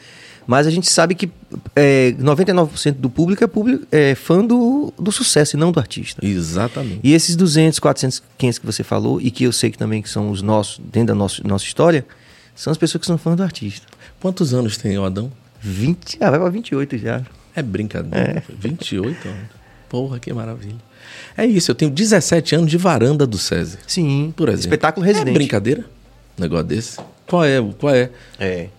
Mas 0.45 0.67
a 0.67 0.69
gente 0.69 0.89
sabe 0.89 1.15
que 1.15 1.31
é, 1.73 2.13
99% 2.19 2.95
do 2.95 3.09
público 3.09 3.41
é, 3.45 3.47
público, 3.47 3.87
é 3.89 4.13
fã 4.13 4.43
do, 4.45 4.93
do 4.99 5.09
sucesso 5.09 5.55
e 5.55 5.59
não 5.59 5.71
do 5.71 5.79
artista. 5.79 6.25
Exatamente. 6.25 6.99
E 7.01 7.13
esses 7.13 7.37
200, 7.37 7.79
400, 7.79 8.21
500 8.37 8.59
que 8.59 8.65
você 8.65 8.83
falou, 8.83 9.21
e 9.21 9.31
que 9.31 9.45
eu 9.45 9.53
sei 9.53 9.71
que 9.71 9.77
também 9.77 10.01
que 10.01 10.09
são 10.09 10.29
os 10.29 10.41
nossos, 10.41 10.81
dentro 10.91 11.07
da 11.07 11.15
nossa, 11.15 11.41
nossa 11.45 11.63
história, 11.63 12.05
são 12.53 12.71
as 12.71 12.77
pessoas 12.77 12.99
que 12.99 13.07
são 13.07 13.17
fãs 13.17 13.37
do 13.37 13.43
artista. 13.43 13.87
Quantos 14.23 14.53
anos 14.53 14.77
tem 14.77 14.97
o 14.97 15.03
Adão? 15.03 15.29
20, 15.59 16.17
ah, 16.21 16.29
vai 16.29 16.39
pra 16.39 16.47
28 16.49 16.97
já. 16.97 17.21
É 17.53 17.61
brincadeira. 17.61 18.41
28 18.57 19.27
anos. 19.27 19.39
Porra, 19.89 20.17
que 20.17 20.31
maravilha. 20.31 20.77
É 21.37 21.45
isso, 21.45 21.69
eu 21.69 21.75
tenho 21.75 21.91
17 21.91 22.55
anos 22.55 22.71
de 22.71 22.77
varanda 22.77 23.27
do 23.27 23.37
César. 23.37 23.79
Sim, 23.85 24.33
Por 24.33 24.47
exemplo. 24.47 24.61
espetáculo 24.61 25.05
residente. 25.05 25.31
É 25.31 25.33
brincadeira? 25.33 25.81
Um 26.39 26.41
negócio 26.41 26.63
desse? 26.65 26.97
Qual 27.27 27.43
é, 27.43 27.59
o- 27.59 27.73
qual 27.73 27.93
é 27.93 28.09
É. 28.39 28.69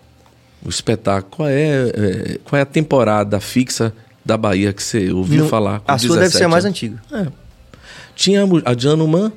o 0.64 0.70
espetáculo? 0.70 1.37
Qual 1.37 1.48
é, 1.50 1.90
é, 1.90 2.38
qual 2.42 2.59
é 2.59 2.62
a 2.62 2.66
temporada 2.66 3.38
fixa 3.38 3.92
da 4.24 4.38
Bahia 4.38 4.72
que 4.72 4.83
você 4.83 5.12
ouviu 5.12 5.42
Não- 5.42 5.48
falar? 5.50 5.80
com 5.80 5.92
a 5.92 5.98
sua 5.98 6.16
deve 6.16 6.20
17 6.28 6.38
ser 6.38 6.44
a 6.44 6.48
mais 6.48 6.64
anos? 6.64 6.74
antiga. 6.74 7.02
É. 7.12 7.26
Tínhamos 8.16 8.62
a 8.64 8.74
Januman, 8.76 9.30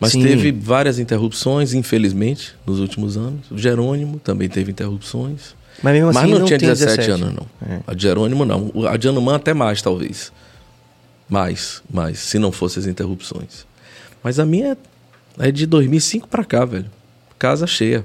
mas 0.00 0.12
Sim. 0.12 0.22
teve 0.22 0.50
várias 0.52 0.98
interrupções, 0.98 1.74
infelizmente, 1.74 2.54
nos 2.66 2.80
últimos 2.80 3.16
anos. 3.16 3.50
O 3.50 3.58
Jerônimo 3.58 4.18
também 4.18 4.48
teve 4.48 4.70
interrupções. 4.72 5.54
Mas 5.82 5.94
mesmo 5.94 6.10
assim 6.10 6.18
mas 6.20 6.30
não, 6.30 6.38
não 6.40 6.46
tinha 6.46 6.58
tem 6.58 6.68
17, 6.68 6.96
17. 6.98 7.22
anos, 7.22 7.34
não. 7.34 7.46
É. 7.76 7.80
A 7.86 7.94
de 7.94 8.02
Jerônimo, 8.02 8.44
não. 8.44 8.70
O- 8.74 8.86
A 8.86 8.96
de 8.96 9.04
Januman 9.04 9.36
até 9.36 9.54
mais, 9.54 9.80
talvez. 9.80 10.32
Mais, 11.28 11.82
mais, 11.90 12.18
se 12.18 12.38
não 12.38 12.52
fossem 12.52 12.80
as 12.82 12.86
interrupções. 12.86 13.64
Mas 14.22 14.38
a 14.38 14.44
minha 14.44 14.76
é 15.38 15.50
de 15.50 15.66
2005 15.66 16.28
pra 16.28 16.44
cá, 16.44 16.64
velho. 16.64 16.86
Casa 17.38 17.66
cheia. 17.66 18.04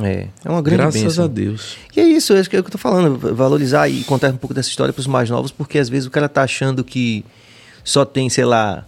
É, 0.00 0.28
é 0.44 0.48
uma 0.50 0.60
grande 0.62 0.82
Graças 0.82 1.02
bênção. 1.02 1.24
a 1.24 1.28
Deus. 1.28 1.76
E 1.94 2.00
é 2.00 2.04
isso, 2.04 2.32
é 2.34 2.40
isso 2.40 2.50
que 2.50 2.56
eu 2.56 2.62
tô 2.62 2.76
falando, 2.78 3.18
valorizar 3.34 3.88
e 3.88 4.02
contar 4.04 4.28
um 4.32 4.36
pouco 4.36 4.52
dessa 4.54 4.68
história 4.68 4.92
para 4.92 5.00
os 5.00 5.06
mais 5.06 5.30
novos, 5.30 5.50
porque 5.50 5.78
às 5.78 5.88
vezes 5.88 6.06
o 6.06 6.10
cara 6.10 6.28
tá 6.28 6.42
achando 6.42 6.82
que 6.84 7.24
só 7.84 8.04
tem, 8.04 8.28
sei 8.28 8.44
lá, 8.44 8.86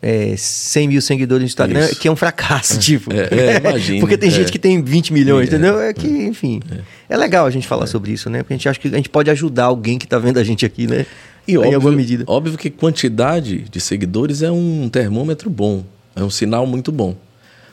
é, 0.00 0.34
100 0.36 0.88
mil 0.88 1.02
seguidores 1.02 1.42
no 1.42 1.46
Instagram, 1.46 1.86
Isso. 1.86 1.96
que 1.98 2.08
é 2.08 2.10
um 2.10 2.16
fracasso, 2.16 2.78
tipo. 2.78 3.12
É, 3.12 3.54
é, 3.54 3.56
imagine, 3.58 4.00
porque 4.00 4.16
tem 4.16 4.28
é. 4.28 4.32
gente 4.32 4.52
que 4.52 4.58
tem 4.58 4.82
20 4.82 5.12
milhões, 5.12 5.46
É, 5.46 5.48
entendeu? 5.48 5.80
É 5.80 5.92
que, 5.92 6.06
enfim. 6.06 6.60
É. 7.08 7.16
legal 7.16 7.46
a 7.46 7.50
gente 7.50 7.66
falar 7.66 7.86
sobre 7.86 8.12
isso, 8.12 8.30
né? 8.30 8.42
Porque 8.42 8.54
a 8.54 8.56
gente 8.56 8.68
acha 8.68 8.78
que 8.78 8.88
a 8.88 8.96
gente 8.96 9.08
pode 9.08 9.30
ajudar 9.30 9.64
alguém 9.64 9.98
que 9.98 10.06
tá 10.06 10.18
vendo 10.18 10.38
a 10.38 10.44
gente 10.44 10.64
aqui, 10.64 10.86
né? 10.86 11.04
E 11.46 11.52
em 11.52 11.56
óbvio, 11.56 11.74
alguma 11.74 11.92
medida. 11.92 12.24
óbvio 12.26 12.58
que 12.58 12.70
quantidade 12.70 13.60
de 13.70 13.80
seguidores 13.80 14.42
é 14.42 14.50
um 14.50 14.88
termômetro 14.88 15.48
bom, 15.48 15.84
é 16.14 16.22
um 16.22 16.30
sinal 16.30 16.66
muito 16.66 16.92
bom. 16.92 17.16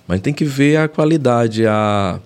Mas 0.07 0.21
tem 0.21 0.33
que 0.33 0.45
ver 0.45 0.77
a 0.77 0.87
qualidade, 0.87 1.65
a, 1.65 2.19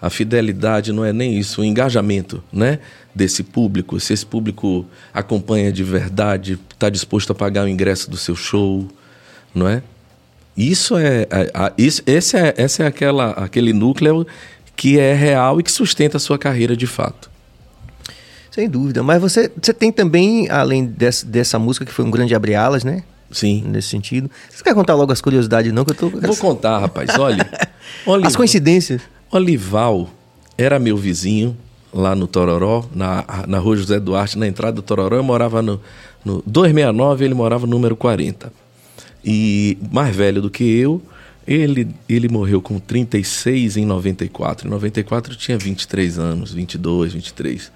a 0.00 0.10
fidelidade, 0.10 0.92
não 0.92 1.04
é 1.04 1.12
nem 1.12 1.38
isso, 1.38 1.60
o 1.60 1.64
engajamento 1.64 2.42
né, 2.52 2.78
desse 3.14 3.42
público. 3.42 3.98
Se 4.00 4.12
esse 4.12 4.24
público 4.24 4.86
acompanha 5.12 5.70
de 5.72 5.82
verdade, 5.82 6.58
está 6.72 6.88
disposto 6.88 7.32
a 7.32 7.34
pagar 7.34 7.64
o 7.64 7.68
ingresso 7.68 8.10
do 8.10 8.16
seu 8.16 8.36
show, 8.36 8.88
não 9.54 9.68
é? 9.68 9.82
Isso 10.56 10.96
é, 10.96 11.26
a- 11.30 11.66
a- 11.66 11.72
isso, 11.76 12.02
esse 12.06 12.36
é, 12.36 12.54
essa 12.56 12.84
é 12.84 12.86
aquela, 12.86 13.30
aquele 13.30 13.72
núcleo 13.72 14.26
que 14.76 14.98
é 14.98 15.12
real 15.14 15.58
e 15.60 15.62
que 15.62 15.70
sustenta 15.72 16.16
a 16.16 16.20
sua 16.20 16.38
carreira 16.38 16.76
de 16.76 16.86
fato. 16.86 17.30
Sem 18.50 18.68
dúvida. 18.68 19.02
Mas 19.02 19.20
você, 19.20 19.50
você 19.60 19.74
tem 19.74 19.90
também, 19.90 20.48
além 20.48 20.84
dessa, 20.86 21.26
dessa 21.26 21.58
música, 21.58 21.84
que 21.84 21.92
foi 21.92 22.04
um 22.04 22.10
grande 22.10 22.34
abre-alas, 22.34 22.84
né? 22.84 23.02
Sim. 23.30 23.64
Nesse 23.66 23.88
sentido. 23.88 24.30
Você 24.48 24.62
quer 24.62 24.74
contar 24.74 24.94
logo 24.94 25.10
as 25.12 25.20
curiosidades, 25.20 25.72
não? 25.72 25.84
Que 25.84 25.90
eu 25.90 25.96
tô. 25.96 26.08
Vou 26.10 26.36
contar, 26.36 26.78
rapaz. 26.78 27.10
Olha, 27.18 27.44
Olival, 28.06 28.28
As 28.28 28.36
coincidências. 28.36 29.02
Olival 29.32 30.08
era 30.56 30.78
meu 30.78 30.96
vizinho 30.96 31.56
lá 31.92 32.14
no 32.14 32.28
Tororó, 32.28 32.84
na, 32.94 33.24
na 33.48 33.58
rua 33.58 33.76
José 33.76 33.98
Duarte, 33.98 34.38
na 34.38 34.46
entrada 34.46 34.72
do 34.74 34.82
Tororó. 34.82 35.16
Eu 35.16 35.24
morava 35.24 35.60
no, 35.60 35.80
no 36.24 36.40
269, 36.46 37.24
ele 37.24 37.34
morava 37.34 37.66
no 37.66 37.72
número 37.72 37.96
40. 37.96 38.52
E 39.24 39.78
mais 39.90 40.14
velho 40.14 40.42
do 40.42 40.50
que 40.50 40.64
eu, 40.64 41.00
ele, 41.46 41.88
ele 42.08 42.28
morreu 42.28 42.60
com 42.60 42.78
36 42.78 43.76
em 43.76 43.86
94. 43.86 44.66
Em 44.66 44.70
94 44.70 45.32
eu 45.32 45.36
tinha 45.36 45.56
23 45.56 46.18
anos, 46.18 46.52
22, 46.52 47.14
23. 47.14 47.72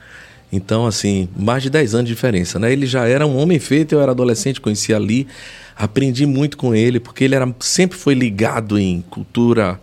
Então, 0.51 0.87
assim, 0.87 1.29
mais 1.37 1.63
de 1.63 1.71
10 1.71 1.95
anos 1.95 2.09
de 2.09 2.15
diferença, 2.15 2.59
né? 2.59 2.73
Ele 2.73 2.87
já 2.87 3.07
era 3.07 3.27
um 3.27 3.37
homem 3.37 3.59
feito, 3.59 3.95
eu 3.95 4.01
era 4.01 4.13
adolescente, 4.13 4.61
conheci 4.61 4.95
ali, 4.95 5.27
aprendi 5.77 6.25
muito 6.25 6.57
com 6.57 6.75
ele, 6.75 6.99
porque 6.99 7.25
ele 7.25 7.35
era, 7.35 7.55
sempre 7.61 7.99
foi 7.99 8.15
ligado 8.15 8.79
em 8.79 9.03
cultura 9.11 9.79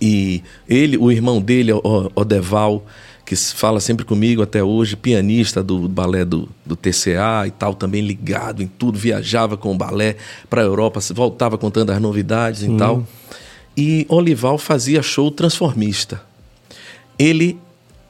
e 0.00 0.42
ele, 0.68 0.98
o 0.98 1.10
irmão 1.10 1.40
dele, 1.40 1.72
Odeval, 2.14 2.84
que 3.24 3.34
fala 3.34 3.80
sempre 3.80 4.04
comigo 4.04 4.42
até 4.42 4.62
hoje, 4.62 4.96
pianista 4.96 5.62
do 5.62 5.88
balé 5.88 6.24
do, 6.24 6.48
do 6.64 6.76
TCA 6.76 7.46
e 7.46 7.50
tal, 7.50 7.74
também 7.74 8.02
ligado 8.02 8.62
em 8.62 8.66
tudo, 8.66 8.98
viajava 8.98 9.56
com 9.56 9.72
o 9.72 9.76
balé 9.76 10.16
para 10.50 10.60
a 10.60 10.64
Europa, 10.64 11.00
voltava 11.14 11.56
contando 11.56 11.90
as 11.90 12.00
novidades 12.00 12.62
e 12.62 12.76
tal. 12.76 13.06
E 13.76 14.06
Olival 14.08 14.58
fazia 14.58 15.02
show 15.02 15.30
transformista. 15.30 16.22
Ele, 17.18 17.58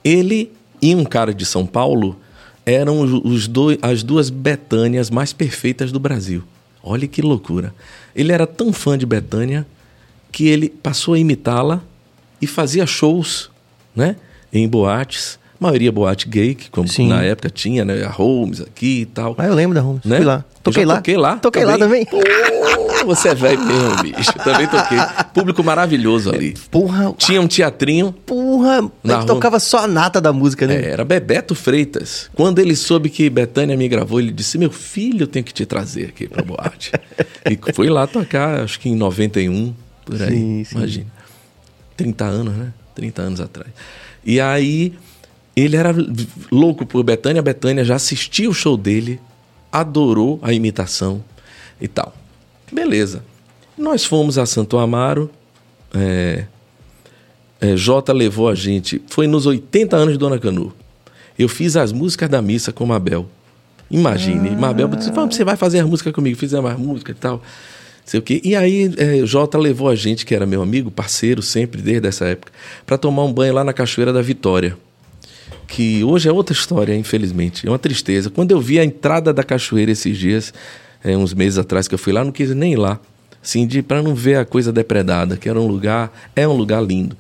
ele 0.03 0.51
e 0.83 0.95
um 0.95 1.05
cara 1.05 1.33
de 1.33 1.47
São 1.47 1.65
Paulo 1.65 2.19
eram 2.67 3.01
os, 3.01 3.13
os 3.25 3.49
dois, 3.49 3.79
as 3.81 4.03
duas 4.03 4.31
Betânias 4.31 5.11
mais 5.11 5.33
perfeitas 5.33 5.93
do 5.93 6.01
Brasil. 6.01 6.43
Olha 6.83 7.07
que 7.07 7.23
loucura. 7.23 7.75
Ele 8.15 8.33
era 8.33 8.47
tão 8.47 8.73
fã 8.73 8.99
de 8.99 9.07
Betânia 9.07 9.67
que 10.33 10.49
ele 10.49 10.69
passou 10.69 11.15
a 11.15 11.19
imitá-la 11.19 11.83
e 12.41 12.47
fazia 12.47 12.87
shows, 12.87 13.51
né? 13.95 14.17
Em 14.55 14.69
boates, 14.69 15.39
maioria 15.59 15.91
boate 15.91 16.29
gay, 16.29 16.55
que 16.55 16.71
como 16.71 16.87
Sim. 16.87 17.09
na 17.09 17.23
época 17.23 17.51
tinha, 17.51 17.85
né? 17.85 18.05
A 18.05 18.09
Holmes 18.09 18.61
aqui 18.61 19.01
e 19.01 19.07
tal. 19.07 19.35
Mas 19.37 19.49
eu 19.49 19.55
lembro 19.55 19.75
da 19.75 19.81
Holmes. 19.81 20.05
Né? 20.05 20.17
Fui 20.19 20.25
lá. 20.25 20.45
Toquei 20.63 20.85
lá. 20.85 20.97
Toquei 20.97 21.17
lá. 21.17 21.37
Toquei 21.37 21.65
lá 21.65 21.77
também. 21.79 22.07
Pô, 22.07 22.23
você 23.05 23.29
é 23.31 23.35
velho 23.35 23.61
mesmo, 23.63 24.03
bicho. 24.03 24.33
Também 24.45 24.67
toquei. 24.67 24.99
Público 25.35 25.63
maravilhoso 25.63 26.31
ali. 26.31 26.55
Porra, 26.71 27.13
Tinha 27.19 27.41
um 27.41 27.47
teatrinho. 27.47 28.13
porra. 28.25 28.91
Na 29.03 29.19
Ele 29.19 29.27
tocava 29.27 29.61
só 29.61 29.81
a 29.81 29.87
nata 29.87 30.21
da 30.21 30.33
música, 30.33 30.67
né? 30.67 30.77
É, 30.77 30.91
era 30.91 31.05
Bebeto 31.05 31.55
Freitas. 31.55 32.31
Quando 32.35 32.61
ele 32.61 32.75
soube 32.77 33.11
que 33.11 33.29
Betânia 33.29 33.77
me 33.77 33.89
gravou, 33.89 34.21
ele 34.21 34.33
disse: 34.33 34.57
Meu 34.57 34.71
filho, 34.71 35.25
eu 35.25 35.27
tenho 35.27 35.45
que 35.45 35.53
te 35.53 35.67
trazer 35.67 36.07
aqui 36.07 36.27
pra 36.27 36.43
boate. 36.43 36.93
e 37.51 37.73
fui 37.75 37.91
lá 37.91 38.07
tocar, 38.07 38.61
acho 38.61 38.81
que 38.81 38.89
em 38.89 38.97
91, 38.97 39.75
por 40.05 40.23
aí. 40.23 40.31
Sim, 40.31 40.65
sim. 40.65 40.77
Imagina. 40.77 41.07
30 41.97 42.25
anos, 42.25 42.55
né? 42.55 42.73
30 42.95 43.23
anos 43.23 43.41
atrás. 43.41 43.71
E 44.25 44.41
aí, 44.41 44.95
ele 45.57 45.77
era 45.77 45.95
louco 46.51 46.85
por 46.85 47.03
Betânia. 47.03 47.41
A 47.41 47.43
Betânia 47.43 47.85
já 47.85 47.97
assistiu 47.97 48.51
o 48.51 48.55
show 48.55 48.77
dele, 48.77 49.21
adorou 49.71 50.39
a 50.43 50.53
imitação 50.53 51.23
e 51.81 51.87
tal. 51.87 52.15
Beleza. 52.73 53.25
Nós 53.77 54.05
fomos 54.05 54.39
a 54.39 54.47
Santo 54.47 54.79
Amaro. 54.79 55.31
É, 55.93 56.45
é, 57.61 57.77
Jota 57.77 58.13
levou 58.13 58.49
a 58.49 58.55
gente. 58.55 59.01
Foi 59.09 59.27
nos 59.27 59.47
80 59.47 59.97
anos 59.97 60.13
de 60.15 60.19
Dona 60.19 60.39
Canu. 60.39 60.73
Eu 61.39 61.49
fiz 61.49 61.77
as 61.77 61.93
músicas 61.93 62.29
da 62.29 62.41
missa 62.41 62.73
com 62.73 62.87
Mabel. 62.87 63.29
Imagine, 63.91 64.51
Mabel 64.51 64.89
disse: 64.89 65.11
"Vamos, 65.13 65.37
você 65.37 65.45
vai 65.45 65.57
fazer 65.57 65.81
a 65.81 65.87
música 65.87 66.13
comigo. 66.13 66.37
Fizemos 66.37 66.71
as 66.71 66.79
músicas 66.79 67.17
e 67.17 67.19
tal. 67.19 67.43
Sei 68.05 68.21
o 68.21 68.23
quê. 68.23 68.41
E 68.45 68.55
aí, 68.55 68.93
é, 68.99 69.25
Jota 69.25 69.57
levou 69.57 69.89
a 69.89 69.95
gente, 69.95 70.27
que 70.27 70.35
era 70.35 70.45
meu 70.45 70.63
amigo, 70.63 70.91
parceiro 70.91 71.41
sempre, 71.41 71.81
desde 71.81 72.07
essa 72.07 72.27
época, 72.27 72.53
para 72.85 72.99
tomar 72.99 73.25
um 73.25 73.33
banho 73.33 73.55
lá 73.55 73.65
na 73.65 73.73
Cachoeira 73.73 74.13
da 74.13 74.21
Vitória. 74.21 74.77
Que 75.67 76.05
hoje 76.05 76.29
é 76.29 76.33
outra 76.33 76.55
história, 76.55 76.95
infelizmente. 76.95 77.67
É 77.67 77.71
uma 77.71 77.79
tristeza. 77.79 78.29
Quando 78.29 78.51
eu 78.51 78.61
vi 78.61 78.79
a 78.79 78.85
entrada 78.85 79.33
da 79.33 79.43
cachoeira 79.43 79.91
esses 79.91 80.17
dias, 80.19 80.53
é, 81.03 81.17
uns 81.17 81.33
meses 81.33 81.59
atrás 81.59 81.89
que 81.89 81.95
eu 81.95 81.99
fui 81.99 82.13
lá, 82.13 82.23
não 82.23 82.31
quis 82.31 82.55
nem 82.55 82.75
ir 82.75 82.77
lá. 82.77 83.01
Assim, 83.43 83.67
para 83.83 84.03
não 84.03 84.15
ver 84.15 84.37
a 84.37 84.45
coisa 84.45 84.73
depredada, 84.73 85.37
que 85.37 85.49
era 85.49 85.61
um 85.61 85.67
lugar, 85.67 86.13
é 86.37 86.47
um 86.47 86.53
lugar 86.53 86.83
lindo. 86.83 87.17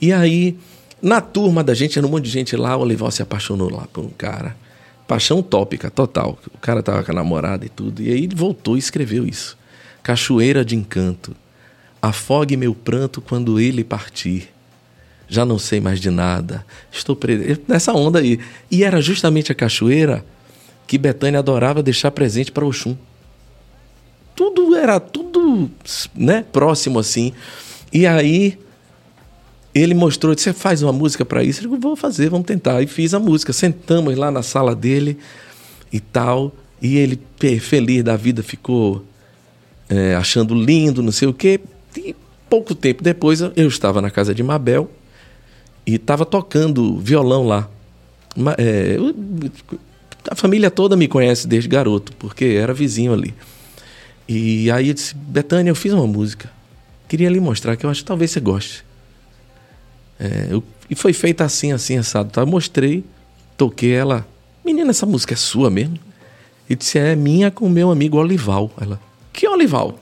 E 0.00 0.12
aí, 0.12 0.56
na 1.00 1.20
turma 1.20 1.62
da 1.62 1.74
gente, 1.74 1.98
era 1.98 2.06
um 2.06 2.10
monte 2.10 2.24
de 2.24 2.30
gente 2.30 2.56
lá, 2.56 2.76
o 2.76 2.80
Olival 2.80 3.10
se 3.10 3.22
apaixonou 3.22 3.70
lá 3.70 3.86
por 3.92 4.04
um 4.04 4.10
cara. 4.10 4.56
Paixão 5.06 5.40
utópica, 5.40 5.90
total. 5.90 6.38
O 6.54 6.58
cara 6.58 6.82
tava 6.82 7.02
com 7.02 7.10
a 7.12 7.14
namorada 7.14 7.66
e 7.66 7.68
tudo. 7.68 8.00
E 8.00 8.10
aí 8.10 8.24
ele 8.24 8.34
voltou 8.34 8.76
e 8.76 8.78
escreveu 8.78 9.26
isso. 9.26 9.56
Cachoeira 10.02 10.64
de 10.64 10.76
encanto. 10.76 11.34
Afogue 12.00 12.56
meu 12.56 12.74
pranto 12.74 13.20
quando 13.20 13.60
ele 13.60 13.84
partir. 13.84 14.48
Já 15.28 15.44
não 15.44 15.58
sei 15.58 15.80
mais 15.80 16.00
de 16.00 16.10
nada. 16.10 16.66
Estou 16.90 17.14
preso. 17.14 17.60
Nessa 17.66 17.92
onda 17.92 18.18
aí. 18.18 18.38
E 18.70 18.84
era 18.84 19.00
justamente 19.00 19.52
a 19.52 19.54
cachoeira 19.54 20.24
que 20.86 20.98
Betânia 20.98 21.38
adorava 21.38 21.82
deixar 21.82 22.10
presente 22.10 22.52
para 22.52 22.66
Oxum. 22.66 22.96
Tudo 24.34 24.74
era 24.74 24.98
tudo, 24.98 25.70
né, 26.14 26.44
próximo 26.52 26.98
assim. 26.98 27.32
E 27.92 28.06
aí 28.06 28.58
ele 29.74 29.94
mostrou, 29.94 30.36
você 30.36 30.52
faz 30.52 30.82
uma 30.82 30.92
música 30.92 31.24
para 31.24 31.42
isso? 31.42 31.60
Eu 31.60 31.62
digo, 31.62 31.78
vou 31.78 31.96
fazer, 31.96 32.28
vamos 32.28 32.46
tentar. 32.46 32.82
E 32.82 32.86
fiz 32.86 33.14
a 33.14 33.18
música. 33.18 33.52
Sentamos 33.52 34.16
lá 34.16 34.30
na 34.30 34.42
sala 34.42 34.74
dele 34.74 35.16
e 35.92 36.00
tal. 36.00 36.52
E 36.80 36.98
ele, 36.98 37.18
feliz 37.60 38.02
da 38.02 38.16
vida, 38.16 38.42
ficou 38.42 39.04
é, 39.92 40.14
achando 40.14 40.54
lindo, 40.54 41.02
não 41.02 41.12
sei 41.12 41.28
o 41.28 41.34
quê. 41.34 41.60
E 41.96 42.16
pouco 42.48 42.74
tempo 42.74 43.02
depois 43.02 43.40
eu 43.40 43.68
estava 43.68 44.00
na 44.00 44.10
casa 44.10 44.34
de 44.34 44.42
Mabel 44.42 44.90
e 45.86 45.96
estava 45.96 46.24
tocando 46.24 46.98
violão 46.98 47.46
lá. 47.46 47.68
É, 48.56 48.96
a 50.30 50.34
família 50.34 50.70
toda 50.70 50.96
me 50.96 51.06
conhece 51.06 51.46
desde 51.46 51.68
garoto, 51.68 52.12
porque 52.18 52.44
era 52.44 52.72
vizinho 52.72 53.12
ali. 53.12 53.34
E 54.28 54.70
aí 54.70 54.88
eu 54.88 54.94
disse, 54.94 55.14
Betânia, 55.14 55.70
eu 55.70 55.74
fiz 55.74 55.92
uma 55.92 56.06
música. 56.06 56.50
Queria 57.08 57.28
lhe 57.28 57.40
mostrar 57.40 57.76
que 57.76 57.84
eu 57.84 57.90
acho 57.90 58.00
que 58.00 58.06
talvez 58.06 58.30
você 58.30 58.40
goste. 58.40 58.84
É, 60.18 60.46
eu- 60.50 60.64
e 60.88 60.94
foi 60.94 61.12
feita 61.12 61.44
assim, 61.44 61.72
assim, 61.72 61.98
assado. 61.98 62.30
Tá? 62.30 62.40
Eu 62.42 62.46
mostrei, 62.46 63.04
toquei 63.58 63.92
ela. 63.92 64.26
Menina, 64.64 64.90
essa 64.90 65.04
música 65.04 65.34
é 65.34 65.36
sua 65.36 65.68
mesmo? 65.68 65.98
E 66.70 66.76
disse, 66.76 66.98
é 66.98 67.14
minha 67.16 67.50
com 67.50 67.68
meu 67.68 67.90
amigo 67.90 68.16
Olival. 68.16 68.70
Ela, 68.80 68.98
que 69.32 69.48
Olival? 69.48 69.98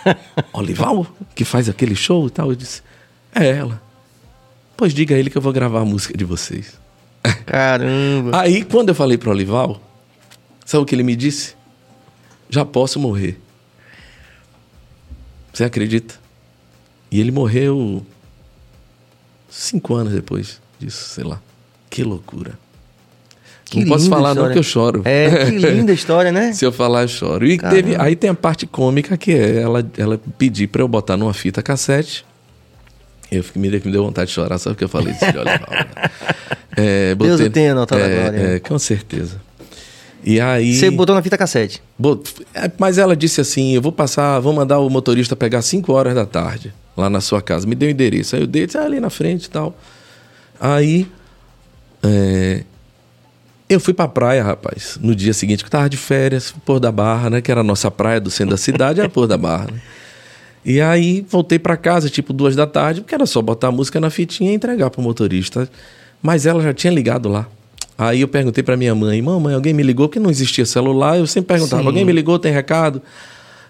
Olival? 0.52 1.06
Que 1.34 1.44
faz 1.44 1.68
aquele 1.68 1.94
show 1.94 2.26
e 2.26 2.30
tal? 2.30 2.50
Eu 2.50 2.56
disse, 2.56 2.82
é 3.34 3.48
ela. 3.48 3.82
Pois 4.76 4.92
diga 4.92 5.14
a 5.14 5.18
ele 5.18 5.30
que 5.30 5.38
eu 5.38 5.42
vou 5.42 5.52
gravar 5.52 5.80
a 5.80 5.84
música 5.84 6.16
de 6.16 6.24
vocês. 6.24 6.78
Caramba. 7.46 8.40
Aí, 8.40 8.64
quando 8.64 8.90
eu 8.90 8.94
falei 8.94 9.16
para 9.16 9.30
Olival, 9.30 9.80
sabe 10.64 10.82
o 10.82 10.86
que 10.86 10.94
ele 10.94 11.02
me 11.02 11.16
disse? 11.16 11.54
Já 12.50 12.64
posso 12.64 12.98
morrer. 12.98 13.40
Você 15.52 15.64
acredita? 15.64 16.14
E 17.10 17.20
ele 17.20 17.30
morreu 17.30 18.04
cinco 19.48 19.94
anos 19.94 20.12
depois 20.12 20.60
disso, 20.78 21.10
sei 21.10 21.24
lá. 21.24 21.40
Que 21.88 22.02
loucura. 22.02 22.58
Que 23.64 23.80
não 23.80 23.88
posso 23.88 24.08
falar 24.08 24.34
não 24.34 24.42
história. 24.42 24.52
que 24.52 24.58
eu 24.58 24.62
choro. 24.62 25.02
É, 25.04 25.46
que 25.46 25.58
linda 25.58 25.92
história, 25.92 26.30
né? 26.30 26.52
Se 26.54 26.64
eu 26.64 26.72
falar, 26.72 27.02
eu 27.02 27.08
choro. 27.08 27.46
E 27.46 27.56
Caramba. 27.56 27.82
teve, 27.82 27.96
aí 27.96 28.14
tem 28.14 28.30
a 28.30 28.34
parte 28.34 28.66
cômica 28.66 29.16
que 29.16 29.32
é 29.32 29.62
ela, 29.62 29.84
ela 29.96 30.20
pedir 30.38 30.68
para 30.68 30.82
eu 30.82 30.88
botar 30.88 31.16
numa 31.16 31.32
fita 31.32 31.62
cassete 31.62 32.24
Eu 33.32 33.42
fiquei, 33.42 33.60
me, 33.60 33.70
me 33.70 33.78
deu 33.78 34.04
vontade 34.04 34.28
de 34.28 34.34
chorar, 34.34 34.58
sabe 34.58 34.74
o 34.74 34.76
que 34.76 34.84
eu 34.84 34.88
falei? 34.88 35.12
Né? 35.14 35.18
É, 36.76 37.14
Deus 37.14 37.40
o 37.40 37.50
tenha 37.50 37.72
nota 37.72 37.94
é, 37.94 37.98
glória. 37.98 38.38
É, 38.56 38.58
com 38.58 38.76
certeza. 38.80 39.40
E 40.24 40.40
aí. 40.40 40.74
Você 40.74 40.90
botou 40.90 41.14
na 41.14 41.22
fita 41.22 41.38
cassete? 41.38 41.82
Bot... 41.98 42.34
É, 42.52 42.70
mas 42.78 42.98
ela 42.98 43.14
disse 43.14 43.40
assim: 43.40 43.74
eu 43.74 43.82
vou 43.82 43.92
passar, 43.92 44.40
vou 44.40 44.52
mandar 44.52 44.80
o 44.80 44.90
motorista 44.90 45.36
pegar 45.36 45.62
5 45.62 45.92
horas 45.92 46.14
da 46.14 46.26
tarde 46.26 46.72
lá 46.96 47.10
na 47.10 47.20
sua 47.20 47.42
casa. 47.42 47.66
Me 47.66 47.74
deu 47.74 47.88
o 47.88 47.92
endereço. 47.92 48.34
Aí 48.34 48.42
eu 48.42 48.46
dei, 48.46 48.66
disse, 48.66 48.78
ah, 48.78 48.84
ali 48.84 48.98
na 48.98 49.10
frente 49.10 49.44
e 49.44 49.50
tal. 49.50 49.76
Aí. 50.58 51.06
É... 52.02 52.64
Eu 53.68 53.80
fui 53.80 53.94
pra 53.94 54.06
praia, 54.06 54.42
rapaz, 54.42 54.98
no 55.00 55.14
dia 55.14 55.32
seguinte, 55.32 55.64
que 55.64 55.68
eu 55.68 55.70
tava 55.70 55.88
de 55.88 55.96
férias, 55.96 56.54
Pôr 56.64 56.78
da 56.78 56.92
Barra, 56.92 57.30
né? 57.30 57.40
Que 57.40 57.50
era 57.50 57.62
a 57.62 57.64
nossa 57.64 57.90
praia 57.90 58.20
do 58.20 58.30
centro 58.30 58.50
da 58.50 58.56
cidade, 58.58 59.00
era 59.00 59.08
Pôr 59.08 59.26
da 59.26 59.38
Barra, 59.38 59.68
né? 59.72 59.80
E 60.64 60.80
aí 60.80 61.24
voltei 61.28 61.58
para 61.58 61.76
casa, 61.76 62.08
tipo 62.08 62.32
duas 62.32 62.56
da 62.56 62.66
tarde, 62.66 63.02
porque 63.02 63.14
era 63.14 63.26
só 63.26 63.42
botar 63.42 63.68
a 63.68 63.72
música 63.72 64.00
na 64.00 64.08
fitinha 64.08 64.50
e 64.50 64.54
entregar 64.54 64.88
pro 64.90 65.02
motorista. 65.02 65.68
Mas 66.22 66.46
ela 66.46 66.62
já 66.62 66.72
tinha 66.72 66.92
ligado 66.92 67.28
lá. 67.28 67.46
Aí 67.98 68.22
eu 68.22 68.28
perguntei 68.28 68.64
para 68.64 68.76
minha 68.76 68.94
mãe, 68.94 69.20
mamãe, 69.20 69.54
alguém 69.54 69.74
me 69.74 69.82
ligou? 69.82 70.08
Porque 70.08 70.18
não 70.18 70.30
existia 70.30 70.64
celular. 70.64 71.18
Eu 71.18 71.26
sempre 71.26 71.48
perguntava, 71.48 71.82
Sim. 71.82 71.88
alguém 71.88 72.04
me 72.04 72.12
ligou, 72.12 72.38
tem 72.38 72.50
recado? 72.50 73.02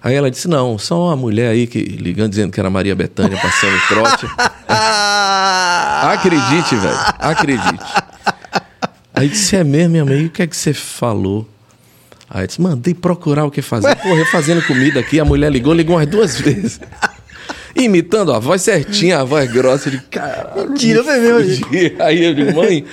Aí 0.02 0.14
ela 0.14 0.30
disse, 0.30 0.46
não, 0.46 0.78
só 0.78 1.08
uma 1.08 1.16
mulher 1.16 1.48
aí 1.48 1.66
que 1.66 1.78
ligando 1.80 2.30
dizendo 2.30 2.52
que 2.52 2.60
era 2.60 2.70
Maria 2.70 2.94
Bethânia 2.94 3.38
passando 3.40 3.74
trote. 3.88 4.26
acredite, 6.12 6.76
velho, 6.76 6.98
acredite. 7.18 7.84
Aí 9.24 9.28
disse, 9.30 9.56
é 9.56 9.64
mesmo, 9.64 9.92
minha 9.92 10.04
mãe, 10.04 10.26
o 10.26 10.28
que 10.28 10.42
é 10.42 10.46
que 10.46 10.54
você 10.54 10.74
falou? 10.74 11.48
Aí 12.28 12.46
disse, 12.46 12.60
mandei 12.60 12.92
procurar 12.92 13.46
o 13.46 13.50
que 13.50 13.62
fazer. 13.62 13.96
Porra, 13.96 14.16
eu 14.16 14.26
fazendo 14.26 14.60
comida 14.66 15.00
aqui, 15.00 15.18
a 15.18 15.24
mulher 15.24 15.50
ligou, 15.50 15.72
ligou 15.72 15.96
umas 15.96 16.06
duas 16.06 16.38
vezes. 16.38 16.78
Imitando 17.74 18.34
a 18.34 18.38
voz 18.38 18.60
certinha, 18.60 19.20
a 19.20 19.24
voz 19.24 19.50
grossa. 19.50 19.90
de 19.90 19.98
caralho. 19.98 20.68
Mentira, 20.68 21.02
foi 21.02 21.18
mesmo. 21.20 21.66
Aí 22.00 22.22
eu 22.22 22.34
digo, 22.34 22.54
mãe. 22.54 22.84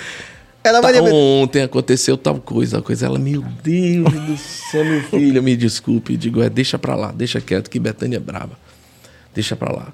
Ela 0.63 0.79
tá, 0.79 1.01
ontem 1.01 1.63
aconteceu 1.63 2.15
tal 2.15 2.39
coisa, 2.39 2.77
a 2.77 2.82
coisa. 2.82 3.07
Ela, 3.07 3.19
meu 3.19 3.43
Deus 3.61 4.13
do 4.13 4.38
céu, 4.38 4.86
meu 4.86 5.03
filho, 5.03 5.43
me 5.43 5.57
desculpe. 5.57 6.15
Digo, 6.15 6.41
é, 6.41 6.49
deixa 6.49 6.79
pra 6.79 6.95
lá, 6.95 7.11
deixa 7.11 7.41
quieto, 7.41 7.69
que 7.69 7.77
Betânia 7.77 8.15
é 8.15 8.19
brava. 8.21 8.57
Deixa 9.36 9.53
pra 9.53 9.69
lá. 9.69 9.91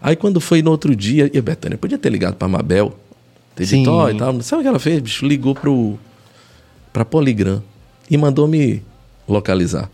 Aí 0.00 0.14
quando 0.14 0.40
foi 0.40 0.62
no 0.62 0.70
outro 0.70 0.94
dia, 0.94 1.28
e 1.34 1.38
a 1.38 1.42
Betânia 1.42 1.76
podia 1.76 1.98
ter 1.98 2.10
ligado 2.10 2.36
pra 2.36 2.46
Mabel, 2.46 2.96
dito, 3.56 3.90
ó, 3.90 4.10
e 4.10 4.16
tal. 4.16 4.40
Sabe 4.42 4.60
o 4.60 4.62
que 4.62 4.68
ela 4.68 4.78
fez, 4.78 5.00
bicho? 5.00 5.26
Ligou 5.26 5.54
pro, 5.54 5.98
pra 6.92 7.04
Poligram 7.04 7.62
e 8.10 8.16
mandou 8.16 8.46
me 8.46 8.82
localizar. 9.28 9.90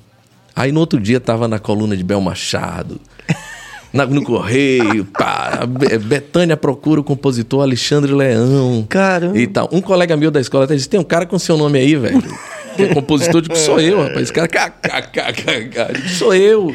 Aí 0.55 0.73
no 0.73 0.81
outro 0.81 1.01
dia 1.01 1.21
tava 1.21 1.47
na 1.47 1.59
coluna 1.59 1.97
de 1.97 2.03
Bel 2.03 2.21
Machado, 2.21 3.01
na, 3.93 4.05
no 4.07 4.23
Correio, 4.23 5.05
pá, 5.05 5.61
Betânia 6.07 6.57
procura 6.57 7.01
o 7.01 7.05
compositor 7.05 7.63
Alexandre 7.63 8.13
Leão. 8.13 8.85
Caramba. 8.89 9.39
E 9.39 9.47
tal. 9.47 9.69
Um 9.73 9.81
colega 9.81 10.17
meu 10.17 10.31
da 10.31 10.41
escola 10.41 10.65
até 10.65 10.75
disse: 10.75 10.89
tem 10.89 11.01
um 11.01 11.05
cara 11.05 11.27
com 11.27 11.39
seu 11.39 11.57
nome 11.57 11.79
aí, 11.79 11.97
velho. 11.97 12.23
Que 12.77 12.83
é 12.83 12.95
compositor, 12.95 13.41
digo, 13.43 13.57
sou 13.57 13.81
eu, 13.81 14.01
rapaz. 14.01 14.23
Esse 14.23 14.33
cara, 14.33 14.49
kkkk, 14.49 16.09
sou 16.17 16.35
eu. 16.35 16.75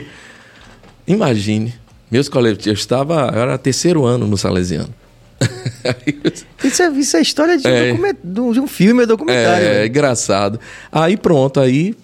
Imagine. 1.07 1.73
Meus 2.09 2.29
colegas, 2.29 2.65
eu 2.65 2.73
estava, 2.73 3.31
eu 3.33 3.41
era 3.41 3.57
terceiro 3.57 4.05
ano 4.05 4.27
no 4.27 4.37
Salesiano. 4.37 4.93
isso, 6.63 6.83
é, 6.83 6.89
isso 6.91 7.17
é 7.17 7.21
história 7.21 7.57
de, 7.57 7.67
é, 7.67 7.93
um, 7.93 8.51
de 8.51 8.59
um 8.59 8.67
filme, 8.67 9.03
é 9.03 9.05
documentário. 9.05 9.67
É, 9.67 9.83
é 9.83 9.87
engraçado. 9.87 10.59
Aí 10.91 11.17
pronto, 11.17 11.59
aí 11.59 11.95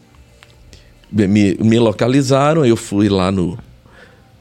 me, 1.11 1.55
me 1.55 1.79
localizaram, 1.79 2.65
eu 2.65 2.75
fui 2.75 3.09
lá 3.09 3.31
no, 3.31 3.57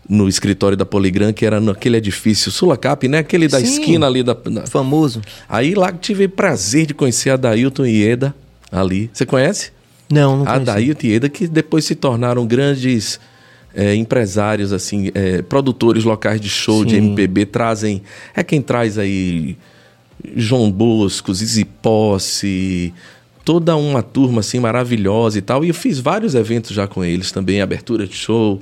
no 0.08 0.28
escritório 0.28 0.76
da 0.76 0.84
Poligram, 0.84 1.32
que 1.32 1.46
era 1.46 1.60
naquele 1.60 1.96
edifício 1.96 2.50
Sulacap, 2.50 3.06
né? 3.06 3.18
Aquele 3.18 3.48
da 3.48 3.58
Sim, 3.58 3.64
esquina 3.64 4.06
ali 4.06 4.22
da, 4.22 4.34
da, 4.34 4.66
Famoso. 4.66 5.20
Aí 5.48 5.74
lá 5.74 5.92
tive 5.92 6.26
prazer 6.28 6.86
de 6.86 6.94
conhecer 6.94 7.30
a 7.30 7.36
Dailton 7.36 7.86
e 7.86 8.04
Eda 8.04 8.34
ali. 8.70 9.10
Você 9.12 9.24
conhece? 9.24 9.72
Não, 10.10 10.38
não 10.38 10.48
A 10.48 10.58
Dailton 10.58 11.06
e 11.06 11.12
Eda, 11.14 11.28
que 11.28 11.46
depois 11.46 11.84
se 11.84 11.94
tornaram 11.94 12.46
grandes 12.46 13.20
é, 13.74 13.94
empresários, 13.94 14.72
assim, 14.72 15.10
é, 15.14 15.42
produtores 15.42 16.04
locais 16.04 16.40
de 16.40 16.48
show, 16.48 16.82
Sim. 16.82 16.86
de 16.86 16.96
MPB, 16.96 17.46
trazem. 17.46 18.02
É 18.34 18.42
quem 18.42 18.60
traz 18.60 18.98
aí 18.98 19.56
João 20.36 20.70
Bosco, 20.70 21.32
Zizi 21.32 21.64
Posse, 21.64 22.92
toda 23.44 23.76
uma 23.76 24.02
turma 24.02 24.40
assim 24.40 24.60
maravilhosa 24.60 25.38
e 25.38 25.42
tal. 25.42 25.64
E 25.64 25.68
eu 25.68 25.74
fiz 25.74 25.98
vários 25.98 26.34
eventos 26.34 26.72
já 26.72 26.86
com 26.86 27.04
eles 27.04 27.32
também, 27.32 27.60
abertura 27.60 28.06
de 28.06 28.14
show, 28.14 28.60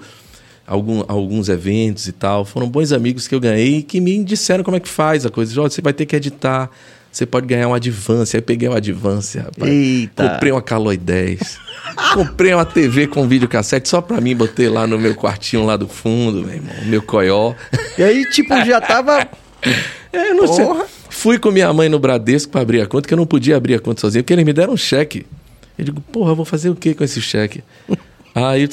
algum, 0.67 1.03
alguns 1.09 1.49
eventos 1.49 2.07
e 2.07 2.13
tal. 2.13 2.45
Foram 2.45 2.69
bons 2.69 2.93
amigos 2.93 3.27
que 3.27 3.35
eu 3.35 3.41
ganhei 3.41 3.83
que 3.83 4.01
me 4.01 4.23
disseram 4.23 4.63
como 4.63 4.77
é 4.77 4.81
que 4.81 4.89
faz 4.89 5.25
a 5.27 5.31
coisa. 5.31 5.55
Você 5.63 5.81
vai 5.81 5.93
ter 5.93 6.07
que 6.07 6.17
editar 6.17 6.71
você 7.11 7.27
pode 7.27 7.47
ganhar 7.47 7.69
um 7.69 7.75
Advance. 7.75 8.37
Aí 8.37 8.43
peguei 8.43 8.69
um 8.69 8.75
Advance, 8.75 9.39
rapaz. 9.39 9.71
Eita. 9.73 10.29
Comprei 10.29 10.53
uma 10.53 10.63
Caloi 10.63 10.97
10. 10.97 11.59
Comprei 12.15 12.55
uma 12.55 12.65
TV 12.65 13.07
com 13.07 13.27
videocassete 13.27 13.89
só 13.89 14.01
pra 14.01 14.21
mim, 14.21 14.37
botei 14.37 14.69
lá 14.69 14.87
no 14.87 14.99
meu 14.99 15.15
quartinho 15.15 15.65
lá 15.65 15.77
do 15.77 15.89
fundo, 15.89 16.45
meu 16.45 16.55
irmão, 16.55 16.75
meu 16.85 17.03
coió. 17.03 17.55
E 17.97 18.03
aí, 18.03 18.29
tipo, 18.31 18.55
já 18.65 18.81
tava. 18.81 19.29
É, 20.11 20.33
não 20.33 20.47
Porra. 20.47 20.87
sei. 20.87 20.95
Fui 21.11 21.39
com 21.39 21.51
minha 21.51 21.71
mãe 21.71 21.87
no 21.87 21.99
Bradesco 21.99 22.51
pra 22.51 22.63
abrir 22.63 22.81
a 22.81 22.87
conta, 22.87 23.07
que 23.07 23.13
eu 23.13 23.19
não 23.19 23.27
podia 23.27 23.59
abrir 23.59 23.75
a 23.75 23.79
conta 23.79 24.01
sozinho, 24.01 24.25
porque 24.25 24.33
eles 24.33 24.45
me 24.45 24.55
deram 24.55 24.73
um 24.73 24.77
cheque. 24.77 25.27
Eu 25.77 25.85
digo, 25.85 26.01
porra, 26.01 26.35
vou 26.35 26.47
fazer 26.47 26.71
o 26.71 26.75
que 26.75 26.95
com 26.95 27.05
esse 27.05 27.21
cheque? 27.21 27.63
aí, 28.35 28.67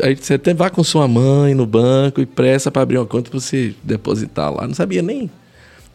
aí 0.00 0.14
você 0.14 0.34
até 0.34 0.54
vá 0.54 0.70
com 0.70 0.84
sua 0.84 1.08
mãe 1.08 1.54
no 1.54 1.66
banco 1.66 2.20
e 2.20 2.26
pressa 2.26 2.70
para 2.70 2.82
abrir 2.82 2.98
uma 2.98 3.06
conta 3.06 3.30
pra 3.30 3.40
você 3.40 3.74
depositar 3.82 4.54
lá. 4.54 4.64
Não 4.66 4.74
sabia 4.74 5.02
nem. 5.02 5.28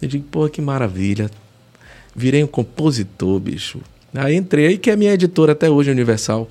Eu 0.01 0.09
digo, 0.09 0.25
porra, 0.25 0.49
que 0.49 0.61
maravilha 0.61 1.29
virei 2.15 2.43
um 2.43 2.47
compositor, 2.47 3.39
bicho. 3.39 3.79
Aí 4.13 4.35
entrei, 4.35 4.77
que 4.77 4.91
é 4.91 4.95
minha 4.95 5.13
editora 5.13 5.53
até 5.53 5.69
hoje, 5.69 5.89
Universal. 5.89 6.47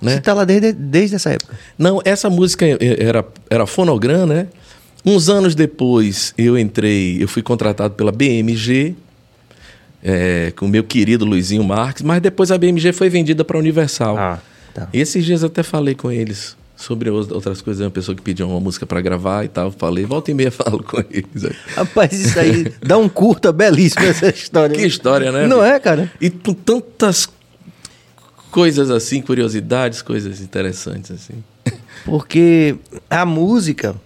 Né? 0.00 0.14
Você 0.14 0.20
tá 0.20 0.34
lá 0.34 0.44
desde, 0.44 0.72
desde 0.72 1.16
essa 1.16 1.30
época? 1.30 1.58
Não, 1.78 2.00
essa 2.04 2.30
música 2.30 2.64
era, 2.66 3.26
era 3.48 3.66
fonogram, 3.66 4.26
né? 4.26 4.46
Uns 5.04 5.28
anos 5.28 5.54
depois 5.54 6.34
eu 6.36 6.58
entrei, 6.58 7.22
eu 7.22 7.28
fui 7.28 7.42
contratado 7.42 7.94
pela 7.94 8.12
BMG, 8.12 8.94
é, 10.02 10.52
com 10.56 10.66
o 10.66 10.68
meu 10.68 10.84
querido 10.84 11.24
Luizinho 11.24 11.64
Marques, 11.64 12.02
mas 12.02 12.20
depois 12.20 12.50
a 12.50 12.58
BMG 12.58 12.92
foi 12.92 13.08
vendida 13.08 13.44
para 13.44 13.56
a 13.56 13.60
Universal. 13.60 14.18
Ah, 14.18 14.38
tá. 14.74 14.88
E 14.92 15.00
esses 15.00 15.24
dias 15.24 15.42
eu 15.42 15.46
até 15.46 15.62
falei 15.62 15.94
com 15.94 16.10
eles 16.10 16.56
sobre 16.76 17.08
outras 17.08 17.62
coisas, 17.62 17.84
uma 17.84 17.90
pessoa 17.90 18.14
que 18.14 18.22
pediu 18.22 18.48
uma 18.48 18.60
música 18.60 18.86
para 18.86 19.00
gravar 19.00 19.44
e 19.44 19.48
tal, 19.48 19.70
falei, 19.72 20.04
volta 20.04 20.30
e 20.30 20.34
meia 20.34 20.50
falo 20.52 20.82
com 20.82 20.98
eles. 21.10 21.54
Rapaz, 21.74 22.12
isso 22.12 22.38
aí 22.38 22.72
dá 22.80 22.98
um 22.98 23.08
curta 23.08 23.50
belíssimo 23.50 24.04
essa 24.04 24.28
história. 24.28 24.76
que 24.76 24.86
história, 24.86 25.32
né? 25.32 25.46
Não 25.46 25.64
é, 25.64 25.80
cara? 25.80 26.12
E 26.20 26.28
com 26.28 26.52
tantas 26.52 27.28
coisas 28.50 28.90
assim, 28.90 29.22
curiosidades, 29.22 30.02
coisas 30.02 30.40
interessantes 30.40 31.10
assim. 31.10 31.42
Porque 32.04 32.76
a 33.08 33.24
música, 33.24 33.96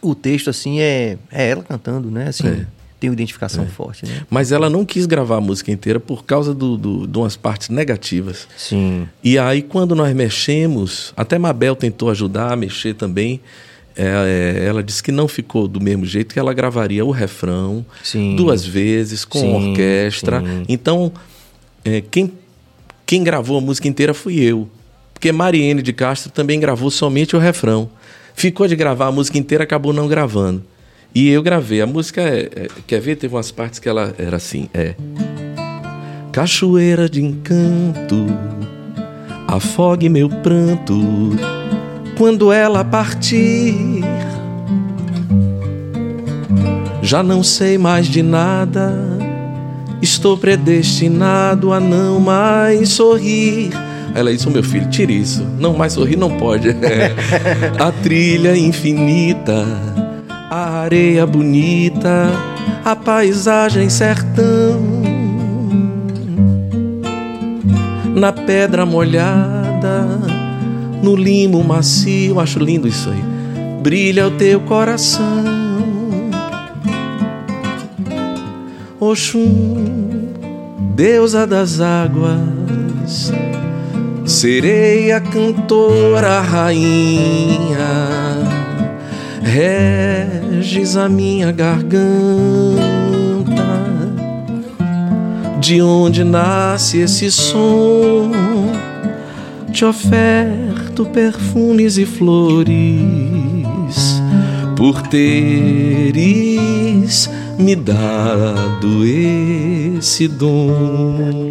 o 0.00 0.14
texto 0.14 0.50
assim 0.50 0.80
é, 0.80 1.18
é 1.30 1.48
ela 1.48 1.62
cantando, 1.62 2.10
né? 2.10 2.28
Assim, 2.28 2.46
é 2.46 2.66
tem 3.02 3.10
uma 3.10 3.14
identificação 3.14 3.64
é. 3.64 3.66
forte, 3.66 4.06
né? 4.06 4.22
Mas 4.30 4.52
ela 4.52 4.70
não 4.70 4.84
quis 4.84 5.06
gravar 5.06 5.38
a 5.38 5.40
música 5.40 5.72
inteira 5.72 5.98
por 5.98 6.24
causa 6.24 6.54
do, 6.54 6.76
do, 6.76 7.04
de 7.04 7.18
umas 7.18 7.36
partes 7.36 7.68
negativas. 7.68 8.46
Sim. 8.56 9.08
E 9.24 9.36
aí, 9.40 9.60
quando 9.60 9.96
nós 9.96 10.14
mexemos, 10.14 11.12
até 11.16 11.36
Mabel 11.36 11.74
tentou 11.74 12.10
ajudar 12.10 12.52
a 12.52 12.56
mexer 12.56 12.94
também. 12.94 13.40
É, 13.96 14.04
é, 14.04 14.64
ela 14.66 14.84
disse 14.84 15.02
que 15.02 15.10
não 15.10 15.26
ficou 15.26 15.66
do 15.66 15.80
mesmo 15.80 16.06
jeito, 16.06 16.32
que 16.32 16.38
ela 16.38 16.54
gravaria 16.54 17.04
o 17.04 17.10
refrão 17.10 17.84
sim. 18.04 18.36
duas 18.36 18.64
vezes 18.64 19.24
com 19.24 19.40
sim, 19.40 19.70
orquestra. 19.70 20.40
Sim. 20.40 20.64
Então, 20.68 21.12
é, 21.84 22.00
quem, 22.00 22.32
quem 23.04 23.24
gravou 23.24 23.58
a 23.58 23.60
música 23.60 23.88
inteira 23.88 24.14
fui 24.14 24.38
eu. 24.38 24.68
Porque 25.12 25.32
Mariene 25.32 25.82
de 25.82 25.92
Castro 25.92 26.30
também 26.30 26.60
gravou 26.60 26.88
somente 26.88 27.34
o 27.34 27.38
refrão. 27.40 27.90
Ficou 28.32 28.68
de 28.68 28.76
gravar 28.76 29.08
a 29.08 29.12
música 29.12 29.38
inteira, 29.38 29.64
acabou 29.64 29.92
não 29.92 30.06
gravando. 30.06 30.62
E 31.14 31.28
eu 31.28 31.42
gravei. 31.42 31.82
A 31.82 31.86
música 31.86 32.22
é, 32.22 32.48
é, 32.54 32.68
Quer 32.86 33.00
ver? 33.00 33.16
Teve 33.16 33.34
umas 33.34 33.50
partes 33.50 33.78
que 33.78 33.88
ela 33.88 34.14
era 34.18 34.36
assim: 34.36 34.68
é. 34.72 34.94
Cachoeira 36.32 37.08
de 37.08 37.22
encanto, 37.22 38.26
afogue 39.46 40.08
meu 40.08 40.28
pranto 40.28 40.98
quando 42.16 42.50
ela 42.50 42.82
partir. 42.82 44.02
Já 47.02 47.22
não 47.22 47.42
sei 47.42 47.76
mais 47.76 48.06
de 48.06 48.22
nada, 48.22 48.94
estou 50.00 50.38
predestinado 50.38 51.72
a 51.72 51.80
não 51.80 52.18
mais 52.18 52.88
sorrir. 52.88 53.70
Ela 54.14 54.32
disse: 54.32 54.48
Meu 54.48 54.62
filho, 54.62 54.88
tire 54.88 55.20
isso. 55.20 55.44
Não 55.58 55.74
mais 55.74 55.92
sorrir 55.92 56.16
não 56.16 56.38
pode. 56.38 56.68
A 57.78 57.92
trilha 58.02 58.56
infinita 58.56 59.66
a 60.54 60.82
areia 60.82 61.26
bonita, 61.26 62.30
a 62.84 62.94
paisagem 62.94 63.88
sertão. 63.88 64.82
Na 68.14 68.34
pedra 68.34 68.84
molhada, 68.84 70.06
no 71.02 71.16
limo 71.16 71.64
macio, 71.64 72.38
acho 72.38 72.58
lindo 72.58 72.86
isso 72.86 73.08
aí. 73.08 73.22
Brilha 73.82 74.28
o 74.28 74.32
teu 74.32 74.60
coração. 74.60 75.42
Oxum, 79.00 80.28
deusa 80.94 81.46
das 81.46 81.80
águas, 81.80 83.32
sereia, 84.26 85.18
cantora, 85.18 86.42
rainha, 86.42 87.72
a 90.96 91.08
minha 91.08 91.50
garganta, 91.50 91.98
de 95.58 95.82
onde 95.82 96.22
nasce 96.22 96.98
esse 96.98 97.32
som, 97.32 98.30
te 99.72 99.84
oferto 99.84 101.04
perfumes 101.06 101.98
e 101.98 102.06
flores, 102.06 102.70
por 104.76 105.02
teres 105.08 106.08
me 107.58 107.74
dado 107.74 109.04
esse 109.04 110.28
dom. 110.28 111.50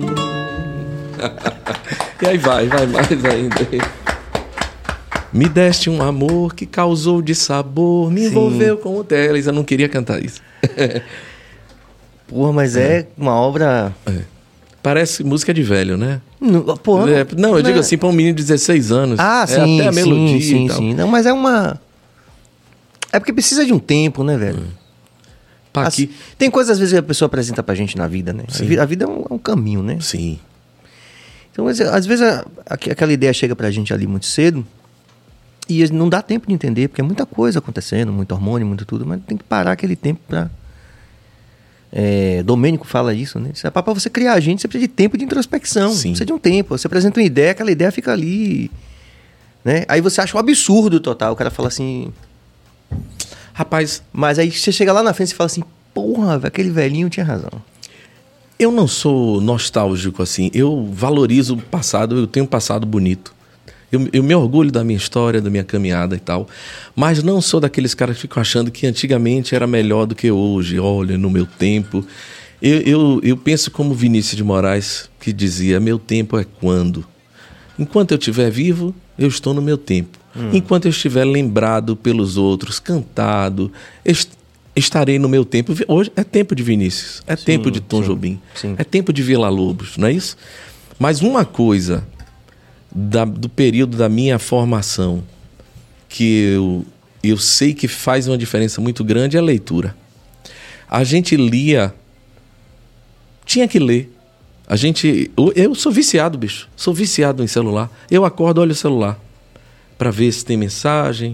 e 2.22 2.28
aí 2.28 2.38
vai, 2.38 2.66
vai 2.68 2.88
mais 2.88 3.26
ainda. 3.26 4.01
Me 5.34 5.48
deste 5.48 5.90
um 5.90 6.02
amor 6.02 6.54
que 6.54 6.66
causou 6.66 7.22
de 7.22 7.34
sabor, 7.34 8.12
me 8.12 8.22
Sim. 8.22 8.28
envolveu 8.28 8.78
com 8.78 8.98
o 8.98 9.04
teles. 9.04 9.48
Eu 9.48 9.54
não 9.54 9.64
queria 9.64 9.88
cantar 9.88 10.22
isso. 10.24 10.42
Porra, 12.28 12.54
mas 12.54 12.76
é, 12.76 13.08
uma 13.18 13.34
obra. 13.36 13.94
Parece 14.84 15.24
música 15.24 15.54
de 15.54 15.62
velho, 15.64 15.96
né? 15.98 16.22
Não, 16.40 16.76
porra, 16.78 17.12
É, 17.12 17.28
não, 17.38 17.56
eu 17.56 17.62
digo 17.62 17.76
né? 17.76 17.80
assim, 17.82 17.98
para 17.98 18.08
um 18.10 18.12
menino 18.14 18.36
de 18.36 18.44
16 18.44 18.92
anos. 18.92 19.20
Ah, 19.20 19.44
é 19.44 19.48
sim, 19.48 19.80
até 19.80 19.90
a 19.90 19.92
melodia 19.92 20.42
sim, 20.42 20.66
e 20.66 20.68
tal. 20.68 20.78
sim. 20.78 20.94
Não, 20.96 21.08
mas 21.08 21.26
é 21.26 21.34
uma. 21.34 21.80
É 23.14 23.20
porque 23.20 23.32
precisa 23.34 23.66
de 23.66 23.72
um 23.74 23.78
tempo, 23.80 24.24
né, 24.24 24.38
velho? 24.38 24.64
Assim, 25.74 26.10
tem 26.38 26.50
coisas 26.50 26.72
às 26.72 26.80
vezes 26.80 26.94
que 26.94 27.00
a 27.00 27.04
pessoa 27.04 27.28
apresenta 27.28 27.62
pra 27.62 27.76
gente 27.76 27.96
na 27.98 28.08
vida, 28.08 28.34
né? 28.34 28.44
A 28.48 28.52
Sim. 28.52 28.78
A 28.78 28.86
vida 28.86 29.06
é 29.06 29.08
um, 29.08 29.26
é 29.30 29.34
um 29.34 29.38
caminho, 29.38 29.84
né? 29.84 29.98
Sim. 30.02 30.40
Então, 31.52 31.66
mas, 31.66 31.80
às 31.80 32.06
vezes 32.06 32.26
a- 32.26 32.46
aqu- 32.66 32.92
aquela 32.92 33.14
ideia 33.14 33.32
chega 33.34 33.56
pra 33.56 33.70
gente 33.70 33.94
ali 33.94 34.08
muito 34.08 34.26
cedo 34.26 34.66
e 35.80 35.92
não 35.92 36.10
dá 36.10 36.22
tempo 36.22 36.48
de 36.48 36.54
entender, 36.54 36.88
porque 36.88 37.02
é 37.02 37.04
muita 37.04 37.26
coisa 37.26 37.60
acontecendo, 37.60 38.12
muito 38.12 38.32
hormônio, 38.34 38.68
muito 38.68 38.86
tudo, 38.86 39.06
mas 39.06 39.22
tem 39.26 39.38
que 39.38 39.44
parar 39.44 39.72
aquele 39.72 39.96
tempo 39.96 40.20
pra. 40.28 40.50
É, 41.94 42.42
Domênico 42.44 42.88
fala 42.88 43.14
isso, 43.14 43.40
né? 43.40 43.52
Se 43.54 43.68
é 43.68 43.70
pra 43.70 43.84
pra 43.84 43.94
você 43.94 44.10
criar 44.10 44.34
a 44.34 44.40
gente, 44.40 44.62
você 44.62 44.68
precisa 44.68 44.88
de 44.88 44.94
tempo 44.94 45.18
de 45.18 45.26
introspecção. 45.26 45.92
Sim. 45.92 46.10
Precisa 46.10 46.26
de 46.26 46.34
um 46.34 46.40
tempo. 46.40 46.78
Você 46.78 46.88
apresenta 46.88 47.20
uma 47.20 47.26
ideia, 47.26 47.52
aquela 47.52 47.72
ideia 47.72 47.92
fica 47.92 48.12
ali. 48.14 48.72
Né? 49.64 49.84
Aí 49.88 50.00
você 50.02 50.22
acha 50.22 50.36
um 50.36 50.40
absurdo 50.40 51.00
total. 51.00 51.34
O 51.34 51.36
cara 51.36 51.52
fala 51.52 51.68
assim. 51.68 52.12
Rapaz, 53.54 54.02
Mas 54.14 54.40
aí 54.40 54.50
você 54.52 54.72
chega 54.72 54.94
lá 54.94 55.04
na 55.04 55.14
frente 55.14 55.32
e 55.32 55.36
fala 55.36 55.48
assim: 55.48 55.64
porra, 55.94 56.40
aquele 56.44 56.70
velhinho 56.70 57.10
tinha 57.10 57.26
razão. 57.26 57.52
eu 58.58 58.72
não 58.72 58.88
sou 58.88 59.42
nostálgico 59.42 60.24
assim. 60.24 60.50
Eu 60.54 60.90
valorizo 60.94 61.56
o 61.56 61.62
passado, 61.62 62.18
eu 62.18 62.28
tenho 62.28 62.46
um 62.46 62.50
passado 62.50 62.88
bonito. 62.88 63.34
Eu, 63.92 64.08
eu 64.14 64.24
me 64.24 64.34
orgulho 64.34 64.72
da 64.72 64.84
minha 64.84 64.98
história, 64.98 65.42
da 65.42 65.50
minha 65.50 65.64
caminhada 65.64 66.16
e 66.16 66.20
tal. 66.20 66.48
Mas 66.96 67.22
não 67.22 67.42
sou 67.42 67.60
daqueles 67.60 67.94
caras 67.94 68.16
que 68.16 68.22
ficam 68.24 68.40
achando 68.42 68.72
que 68.72 68.88
antigamente 68.88 69.54
era 69.54 69.68
melhor 69.68 70.06
do 70.06 70.16
que 70.16 70.32
hoje. 70.32 70.80
Olha, 70.80 71.18
no 71.18 71.30
meu 71.30 71.46
tempo. 71.46 72.06
Eu, 72.62 72.80
eu, 72.82 73.20
eu 73.24 73.36
penso 73.38 73.70
como 73.72 73.94
Vinícius 73.94 74.38
de 74.38 74.44
Moraes, 74.44 75.10
que 75.20 75.34
dizia: 75.34 75.80
Meu 75.80 75.98
tempo 76.00 76.38
é 76.38 76.46
quando? 76.46 77.06
Enquanto 77.78 78.12
eu 78.12 78.18
estiver 78.18 78.50
vivo, 78.52 78.94
eu 79.18 79.28
estou 79.28 79.54
no 79.54 79.62
meu 79.62 79.78
tempo. 79.78 80.20
Enquanto 80.54 80.86
eu 80.86 80.92
estiver 80.92 81.26
lembrado 81.26 81.94
pelos 81.96 82.38
outros, 82.38 82.80
cantado, 82.80 83.70
est- 84.06 84.30
estarei 84.74 85.20
no 85.20 85.28
meu 85.28 85.44
tempo. 85.44 85.74
Hoje 85.90 86.10
é 86.16 86.24
tempo 86.24 86.56
de 86.56 86.64
Vinícius, 86.64 87.22
é 87.28 87.36
tempo 87.36 87.70
de 87.70 87.82
Tom 87.82 88.02
sim, 88.02 88.08
Jobim, 88.08 88.40
sim. 88.56 88.76
é 88.78 88.84
tempo 88.86 89.12
de 89.12 89.22
Vila 89.22 89.50
Lobos, 89.50 89.98
não 89.98 90.08
é 90.08 90.14
isso? 90.14 90.38
Mas 90.98 91.22
uma 91.22 91.44
coisa 91.44 92.08
da- 92.92 93.26
do 93.26 93.48
período 93.50 93.98
da 93.98 94.10
minha 94.10 94.38
formação 94.40 95.24
que 96.10 96.54
eu, 96.56 96.86
eu 97.24 97.38
sei 97.38 97.74
que 97.74 97.88
faz 97.88 98.28
uma 98.28 98.38
diferença 98.38 98.82
muito 98.82 99.04
grande 99.04 99.38
é 99.38 99.40
a 99.40 99.44
leitura. 99.44 99.96
A 100.90 101.04
gente 101.04 101.36
lia, 101.38 101.94
tinha 103.46 103.68
que 103.68 103.80
ler. 103.80 104.12
A 104.68 104.76
gente. 104.76 105.32
Eu, 105.38 105.52
eu 105.56 105.76
sou 105.76 105.92
viciado, 105.92 106.38
bicho. 106.38 106.70
Sou 106.76 106.94
viciado 106.94 107.44
em 107.44 107.48
celular. 107.48 107.90
Eu 108.10 108.24
acordo, 108.26 108.62
olho 108.62 108.72
o 108.72 108.76
celular. 108.76 109.20
Pra 109.98 110.12
ver 110.12 110.32
se 110.32 110.44
tem 110.46 110.58
mensagem, 110.58 111.32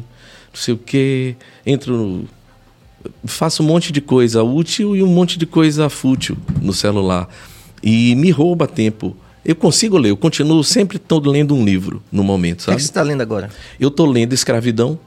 não 0.53 0.59
sei 0.59 0.73
o 0.73 0.77
quê. 0.77 1.35
Entro. 1.65 2.25
Faço 3.25 3.63
um 3.63 3.65
monte 3.65 3.91
de 3.91 4.01
coisa 4.01 4.43
útil 4.43 4.95
e 4.95 5.01
um 5.03 5.07
monte 5.07 5.37
de 5.37 5.45
coisa 5.45 5.87
fútil 5.89 6.37
no 6.61 6.73
celular. 6.73 7.27
E 7.81 8.15
me 8.15 8.31
rouba 8.31 8.67
tempo. 8.67 9.15
Eu 9.47 9.55
consigo 9.55 9.97
ler, 9.97 10.09
eu 10.09 10.17
continuo 10.17 10.61
sempre 10.63 10.99
todo 10.99 11.31
lendo 11.31 11.55
um 11.55 11.63
livro 11.63 12.03
no 12.11 12.21
momento, 12.21 12.57
O 12.59 12.59
que, 12.59 12.63
sabe? 12.65 12.75
que 12.77 12.83
você 12.83 12.89
está 12.89 13.01
lendo 13.01 13.21
agora? 13.21 13.49
Eu 13.79 13.89
tô 13.89 14.05
lendo 14.05 14.33
Escravidão 14.33 14.99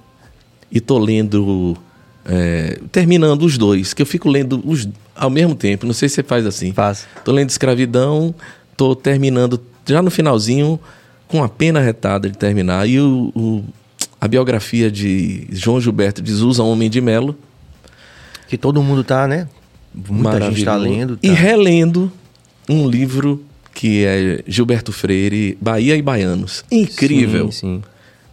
e 0.72 0.80
tô 0.80 0.98
lendo. 0.98 1.76
é, 2.24 2.78
terminando 2.90 3.42
os 3.42 3.58
dois, 3.58 3.92
que 3.92 4.00
eu 4.00 4.06
fico 4.06 4.28
lendo 4.30 4.62
os 4.64 4.88
ao 5.14 5.28
mesmo 5.28 5.54
tempo. 5.54 5.84
Não 5.86 5.92
sei 5.92 6.08
se 6.08 6.14
você 6.16 6.22
faz 6.22 6.46
assim. 6.46 6.72
Faz. 6.72 7.06
Tô 7.22 7.32
lendo 7.32 7.50
Escravidão, 7.50 8.34
tô 8.76 8.96
terminando 8.96 9.60
já 9.86 10.00
no 10.00 10.10
finalzinho, 10.10 10.80
com 11.28 11.42
a 11.44 11.48
pena 11.48 11.80
retada 11.80 12.28
de 12.30 12.38
terminar. 12.38 12.88
E 12.88 12.98
o, 12.98 13.30
o- 13.34 13.64
a 14.18 14.26
biografia 14.26 14.90
de 14.90 15.46
João 15.50 15.80
Gilberto 15.80 16.22
de 16.22 16.32
Souza 16.32 16.62
Homem 16.62 16.88
de 16.88 17.00
Melo. 17.00 17.36
Que 18.48 18.56
todo 18.58 18.82
mundo 18.82 19.04
tá, 19.04 19.28
né? 19.28 19.46
Muita 19.94 20.40
gente 20.50 20.64
tá 20.64 20.72
maravilhoso. 20.72 20.78
lendo. 20.98 21.18
E 21.22 21.28
tá. 21.28 21.34
relendo 21.34 22.10
um 22.68 22.88
livro 22.88 23.42
que 23.74 24.04
é 24.04 24.42
Gilberto 24.46 24.92
Freire, 24.92 25.56
Bahia 25.60 25.96
e 25.96 26.02
Baianos. 26.02 26.64
Incrível 26.70 27.50
Sim, 27.52 27.76
sim. 27.76 27.82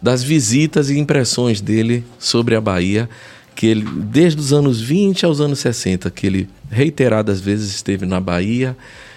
das 0.02 0.22
visitas 0.22 0.90
e 0.90 0.98
impressões 0.98 1.60
dele 1.60 2.04
sobre 2.18 2.54
a 2.54 2.60
Bahia, 2.60 3.08
que 3.54 3.66
ele 3.66 3.84
desde 3.84 4.40
os 4.40 4.52
anos 4.52 4.80
20 4.80 5.24
aos 5.24 5.40
anos 5.40 5.58
60, 5.60 6.10
que 6.10 6.26
ele 6.26 6.48
reiteradas 6.70 7.40
vezes 7.40 7.74
esteve 7.74 8.04
na 8.06 8.20
Bahia 8.20 8.76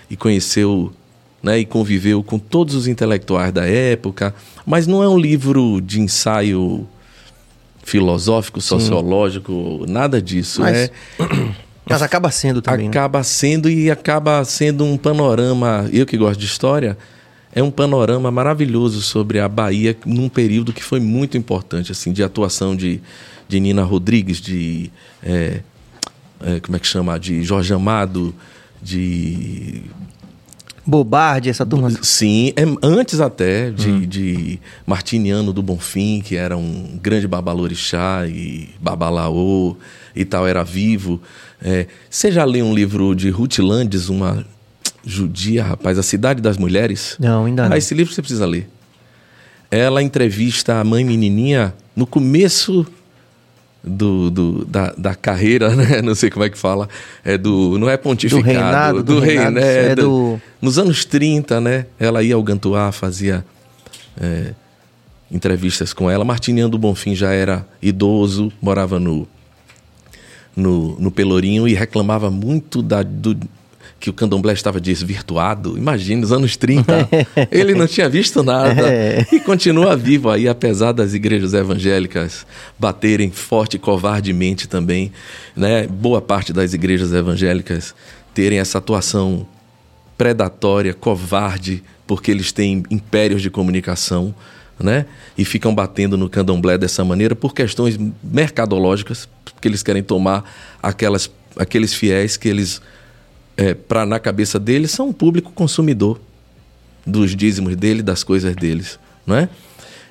e 0.09 0.15
conheceu, 0.15 0.91
né, 1.43 1.59
e 1.59 1.65
conviveu 1.65 2.23
com 2.23 2.39
todos 2.39 2.73
os 2.75 2.87
intelectuais 2.87 3.51
da 3.51 3.65
época, 3.65 4.33
mas 4.65 4.87
não 4.87 5.03
é 5.03 5.09
um 5.09 5.17
livro 5.19 5.81
de 5.81 5.99
ensaio 6.01 6.87
filosófico, 7.83 8.61
sociológico, 8.61 9.85
nada 9.87 10.21
disso, 10.21 10.61
Mas- 10.61 10.77
é 10.77 10.91
Mas 11.85 12.01
acaba 12.01 12.29
sendo 12.31 12.61
também, 12.61 12.85
né? 12.85 12.89
acaba 12.89 13.23
sendo 13.23 13.69
e 13.69 13.89
acaba 13.89 14.43
sendo 14.45 14.85
um 14.85 14.97
panorama, 14.97 15.89
eu 15.91 16.05
que 16.05 16.17
gosto 16.17 16.39
de 16.39 16.45
história, 16.45 16.97
é 17.53 17.61
um 17.61 17.71
panorama 17.71 18.31
maravilhoso 18.31 19.01
sobre 19.01 19.39
a 19.39 19.47
Bahia 19.47 19.95
num 20.05 20.29
período 20.29 20.71
que 20.71 20.83
foi 20.83 20.99
muito 20.99 21.37
importante, 21.37 21.91
assim, 21.91 22.13
de 22.13 22.23
atuação 22.23 22.75
de, 22.75 23.01
de 23.47 23.59
Nina 23.59 23.83
Rodrigues, 23.83 24.39
de 24.39 24.91
é, 25.21 25.61
é, 26.41 26.59
como 26.59 26.75
é 26.75 26.79
que 26.79 26.87
chama, 26.87 27.19
de 27.19 27.43
Jorge 27.43 27.73
Amado, 27.73 28.33
de 28.81 29.83
Bobardi, 30.85 31.49
essa 31.49 31.65
turma. 31.65 31.89
Sim, 32.01 32.53
é 32.55 32.63
antes 32.81 33.19
até 33.19 33.69
de, 33.69 34.05
de 34.05 34.59
Martiniano 34.85 35.53
do 35.53 35.61
Bonfim, 35.61 36.21
que 36.21 36.35
era 36.35 36.57
um 36.57 36.99
grande 37.01 37.27
babalorixá 37.27 38.25
e 38.27 38.69
babalaô 38.79 39.77
e 40.15 40.25
tal, 40.25 40.47
era 40.47 40.63
vivo. 40.63 41.21
É, 41.61 41.87
você 42.09 42.31
já 42.31 42.43
leu 42.43 42.65
um 42.65 42.73
livro 42.73 43.15
de 43.15 43.29
Ruth 43.29 43.59
Landes, 43.59 44.09
uma 44.09 44.45
judia, 45.05 45.63
rapaz, 45.63 45.97
A 45.97 46.03
Cidade 46.03 46.41
das 46.41 46.57
Mulheres? 46.57 47.15
Não, 47.19 47.45
ainda 47.45 47.67
não. 47.67 47.75
Ah, 47.75 47.77
esse 47.77 47.93
livro 47.93 48.13
você 48.13 48.21
precisa 48.21 48.45
ler. 48.45 48.67
Ela 49.69 50.01
entrevista 50.01 50.79
a 50.79 50.83
mãe 50.83 51.05
menininha 51.05 51.73
no 51.95 52.05
começo 52.05 52.85
do, 53.83 54.29
do- 54.29 54.65
da, 54.65 54.93
da 54.97 55.15
carreira, 55.15 55.73
né? 55.75 56.01
Não 56.01 56.13
sei 56.15 56.29
como 56.29 56.45
é 56.45 56.49
que 56.49 56.57
fala. 56.57 56.87
É 57.23 57.37
do, 57.37 57.77
não 57.79 57.89
é 57.89 57.97
pontificado. 57.97 58.43
Do 58.43 58.47
reinado, 58.51 59.03
do 59.03 59.19
rei- 59.19 59.35
reinado, 59.37 59.55
né? 59.55 59.91
é 59.91 59.95
do- 59.95 60.39
Nos 60.61 60.77
anos 60.77 61.03
30, 61.05 61.59
né? 61.59 61.85
Ela 61.99 62.21
ia 62.23 62.35
ao 62.35 62.43
Gantuá, 62.43 62.91
fazia 62.91 63.43
é, 64.19 64.53
entrevistas 65.31 65.93
com 65.93 66.09
ela. 66.09 66.23
Martiniano 66.25 66.69
do 66.69 66.77
Bonfim 66.77 67.15
já 67.15 67.31
era 67.31 67.65
idoso, 67.81 68.51
morava 68.61 68.99
no, 68.99 69.27
no, 70.55 70.99
no 70.99 71.11
Pelourinho 71.11 71.67
e 71.67 71.73
reclamava 71.73 72.29
muito 72.29 72.81
da, 72.81 73.01
do, 73.03 73.37
que 74.01 74.09
o 74.09 74.13
candomblé 74.13 74.51
estava 74.51 74.81
desvirtuado. 74.81 75.77
Imagina, 75.77 76.21
nos 76.21 76.31
anos 76.31 76.57
30. 76.57 77.07
ele 77.51 77.75
não 77.75 77.85
tinha 77.85 78.09
visto 78.09 78.41
nada. 78.41 78.91
É. 78.91 79.27
E 79.31 79.39
continua 79.39 79.95
vivo 79.95 80.29
aí, 80.31 80.47
apesar 80.47 80.91
das 80.91 81.13
igrejas 81.13 81.53
evangélicas 81.53 82.45
baterem 82.79 83.29
forte 83.29 83.75
e 83.75 83.79
covardemente 83.79 84.67
também. 84.67 85.11
Né? 85.55 85.85
Boa 85.85 86.19
parte 86.19 86.51
das 86.51 86.73
igrejas 86.73 87.13
evangélicas 87.13 87.93
terem 88.33 88.57
essa 88.57 88.79
atuação 88.79 89.45
predatória, 90.17 90.95
covarde, 90.95 91.83
porque 92.07 92.31
eles 92.31 92.51
têm 92.51 92.83
impérios 92.89 93.41
de 93.41 93.51
comunicação, 93.51 94.33
né? 94.79 95.05
E 95.37 95.45
ficam 95.45 95.73
batendo 95.73 96.17
no 96.17 96.29
candomblé 96.29 96.77
dessa 96.77 97.03
maneira 97.03 97.35
por 97.35 97.53
questões 97.53 97.99
mercadológicas, 98.23 99.29
porque 99.43 99.67
eles 99.67 99.83
querem 99.83 100.01
tomar 100.01 100.43
aquelas, 100.81 101.29
aqueles 101.55 101.93
fiéis 101.93 102.37
que 102.37 102.47
eles 102.47 102.81
é, 103.61 103.75
para 103.75 104.07
na 104.07 104.19
cabeça 104.19 104.59
deles, 104.59 104.89
são 104.89 105.09
um 105.09 105.13
público 105.13 105.51
consumidor 105.51 106.19
dos 107.05 107.35
dízimos 107.35 107.75
dele, 107.75 108.01
das 108.01 108.23
coisas 108.23 108.55
deles, 108.55 108.99
não 109.25 109.35
é? 109.35 109.49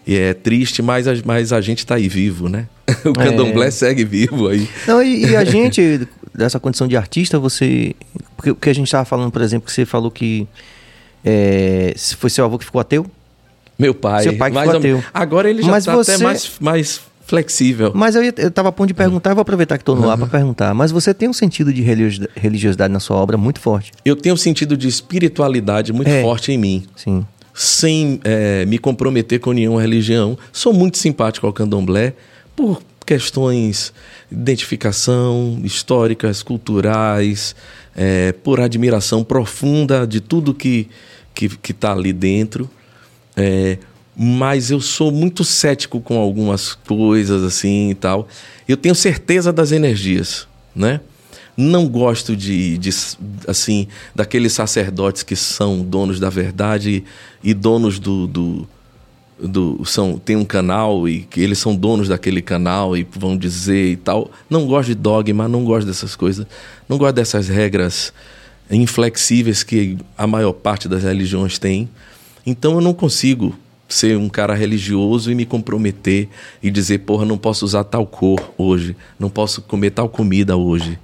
E 0.07 0.17
é 0.17 0.33
triste, 0.33 0.81
mas 0.81 1.09
a, 1.09 1.13
mas 1.25 1.53
a 1.53 1.61
gente 1.61 1.79
está 1.79 1.97
aí 1.97 2.09
vivo, 2.09 2.49
né? 2.49 2.69
O 3.05 3.13
candomblé 3.13 3.67
é. 3.67 3.71
segue 3.71 4.05
vivo 4.05 4.49
aí. 4.49 4.69
Não, 4.87 5.03
e, 5.03 5.27
e, 5.27 5.37
a 5.37 5.45
gente, 5.45 6.07
dessa 6.35 6.61
condição 6.61 6.87
de 6.87 6.97
artista, 6.97 7.39
você. 7.39 7.95
Porque 8.37 8.51
o 8.51 8.55
que 8.55 8.71
a 8.71 8.73
gente 8.73 8.87
estava 8.87 9.05
falando, 9.05 9.31
por 9.31 9.43
exemplo, 9.43 9.67
que 9.67 9.73
você 9.73 9.85
falou 9.85 10.11
que 10.11 10.47
é, 11.25 11.95
foi 12.19 12.31
seu 12.31 12.45
avô 12.45 12.59
que 12.59 12.65
ficou 12.65 12.81
ateu? 12.81 13.07
Meu 13.79 13.95
pai. 13.95 14.23
Seu 14.23 14.37
pai 14.37 14.51
que 14.51 14.59
ficou 14.59 14.77
ateu. 14.77 15.05
Agora 15.13 15.51
ele 15.51 15.63
já 15.63 15.79
está 15.79 15.95
você... 15.95 16.13
até 16.13 16.23
mais, 16.23 16.53
mais 16.61 17.01
flexível. 17.31 17.93
Mas 17.95 18.17
eu, 18.17 18.23
estava 18.23 18.69
a 18.69 18.73
ponto 18.73 18.89
de 18.89 18.95
perguntar, 18.95 19.31
eu 19.31 19.35
vou 19.37 19.43
aproveitar 19.43 19.79
que 19.79 19.83
estou 19.83 19.95
no 19.95 20.03
uhum. 20.03 20.11
ar 20.11 20.19
para 20.19 20.27
perguntar. 20.27 20.75
Mas 20.75 20.91
você 20.91 21.15
tem 21.15 21.29
um 21.29 21.33
sentido 21.33 21.73
de 21.73 21.81
religiosidade 21.81 22.93
na 22.93 23.01
sua 23.01 23.17
obra 23.17 23.39
muito 23.39 23.61
forte? 23.61 23.93
Eu 24.05 24.17
tenho 24.17 24.35
um 24.35 24.39
sentido 24.39 24.77
de 24.77 24.89
espiritualidade 24.89 25.93
muito 25.93 26.11
é. 26.11 26.23
forte 26.23 26.53
em 26.53 26.59
mim. 26.59 26.85
Sim 26.95 27.25
sem 27.53 28.21
é, 28.25 28.65
me 28.65 28.79
comprometer 28.79 29.39
com 29.39 29.53
nenhuma 29.53 29.83
religião. 29.83 30.39
Sou 30.51 30.73
muito 30.73 30.97
simpático 30.97 31.47
ao 31.47 31.53
candomblé 31.53 32.15
por 32.57 32.81
questões 33.05 33.93
de 34.31 34.41
identificação 34.41 35.61
históricas, 35.63 36.43
culturais, 36.43 37.55
é, 37.95 38.33
por 38.33 38.61
admiração 38.61 39.23
profunda 39.23 40.07
de 40.07 40.21
tudo 40.21 40.55
que 40.55 40.89
está 40.89 40.95
que, 41.35 41.49
que 41.59 41.73
tá 41.75 41.93
ali 41.93 42.15
dentro. 42.15 42.71
É, 43.37 43.77
mas 44.17 44.71
eu 44.71 44.81
sou 44.81 45.11
muito 45.11 45.45
cético 45.45 46.01
com 46.01 46.19
algumas 46.19 46.75
coisas 46.75 47.43
assim 47.43 47.91
e 47.91 47.95
tal. 47.95 48.29
Eu 48.69 48.77
tenho 48.77 48.95
certeza 48.95 49.53
das 49.53 49.73
energias, 49.73 50.47
né? 50.75 51.01
Não 51.57 51.89
gosto 51.89 52.37
de, 52.37 52.79
de, 52.79 52.91
assim, 53.47 53.87
daqueles 54.15 54.53
sacerdotes 54.53 55.23
que 55.23 55.37
são 55.37 55.83
donos 55.83 56.19
da 56.19 56.31
verdade 56.31 57.05
e 57.43 57.53
donos 57.53 57.99
do, 57.99 58.27
do, 58.27 58.69
do, 59.39 59.85
são 59.85 60.19
tem 60.19 60.37
um 60.37 60.45
canal 60.45 61.09
e 61.09 61.23
que 61.23 61.41
eles 61.41 61.59
são 61.59 61.75
donos 61.75 62.09
daquele 62.09 62.41
canal 62.41 62.97
e 62.97 63.07
vão 63.11 63.37
dizer 63.37 63.93
e 63.93 63.97
tal. 63.97 64.31
Não 64.49 64.67
gosto 64.67 64.89
de 64.89 64.95
dogma, 64.95 65.49
não 65.49 65.65
gosto 65.65 65.87
dessas 65.87 66.17
coisas. 66.17 66.47
Não 66.89 66.97
gosto 66.97 67.15
dessas 67.15 67.49
regras 67.49 68.13
inflexíveis 68.71 69.63
que 69.63 69.99
a 70.17 70.27
maior 70.27 70.53
parte 70.53 70.89
das 70.89 71.03
religiões 71.03 71.59
tem. 71.59 71.89
Então 72.47 72.75
eu 72.75 72.81
não 72.81 72.95
consigo 72.95 73.55
ser 73.95 74.17
um 74.17 74.29
cara 74.29 74.55
religioso 74.55 75.31
e 75.31 75.35
me 75.35 75.45
comprometer 75.45 76.29
e 76.63 76.71
dizer, 76.71 76.99
porra, 76.99 77.25
não 77.25 77.37
posso 77.37 77.65
usar 77.65 77.85
tal 77.85 78.07
cor 78.07 78.53
hoje, 78.57 78.97
não 79.19 79.29
posso 79.29 79.63
comer 79.63 79.91
tal 79.91 80.09
comida 80.09 80.57
hoje. 80.57 80.99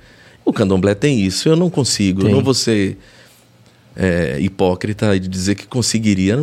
O 0.44 0.52
candomblé 0.52 0.94
tem 0.94 1.20
isso. 1.20 1.48
Eu 1.48 1.56
não 1.56 1.68
consigo. 1.68 2.22
Tem. 2.22 2.30
Eu 2.30 2.36
não 2.36 2.44
vou 2.44 2.54
ser 2.54 2.96
é, 3.96 4.38
hipócrita 4.40 5.18
de 5.18 5.26
dizer 5.26 5.56
que 5.56 5.66
conseguiria. 5.66 6.38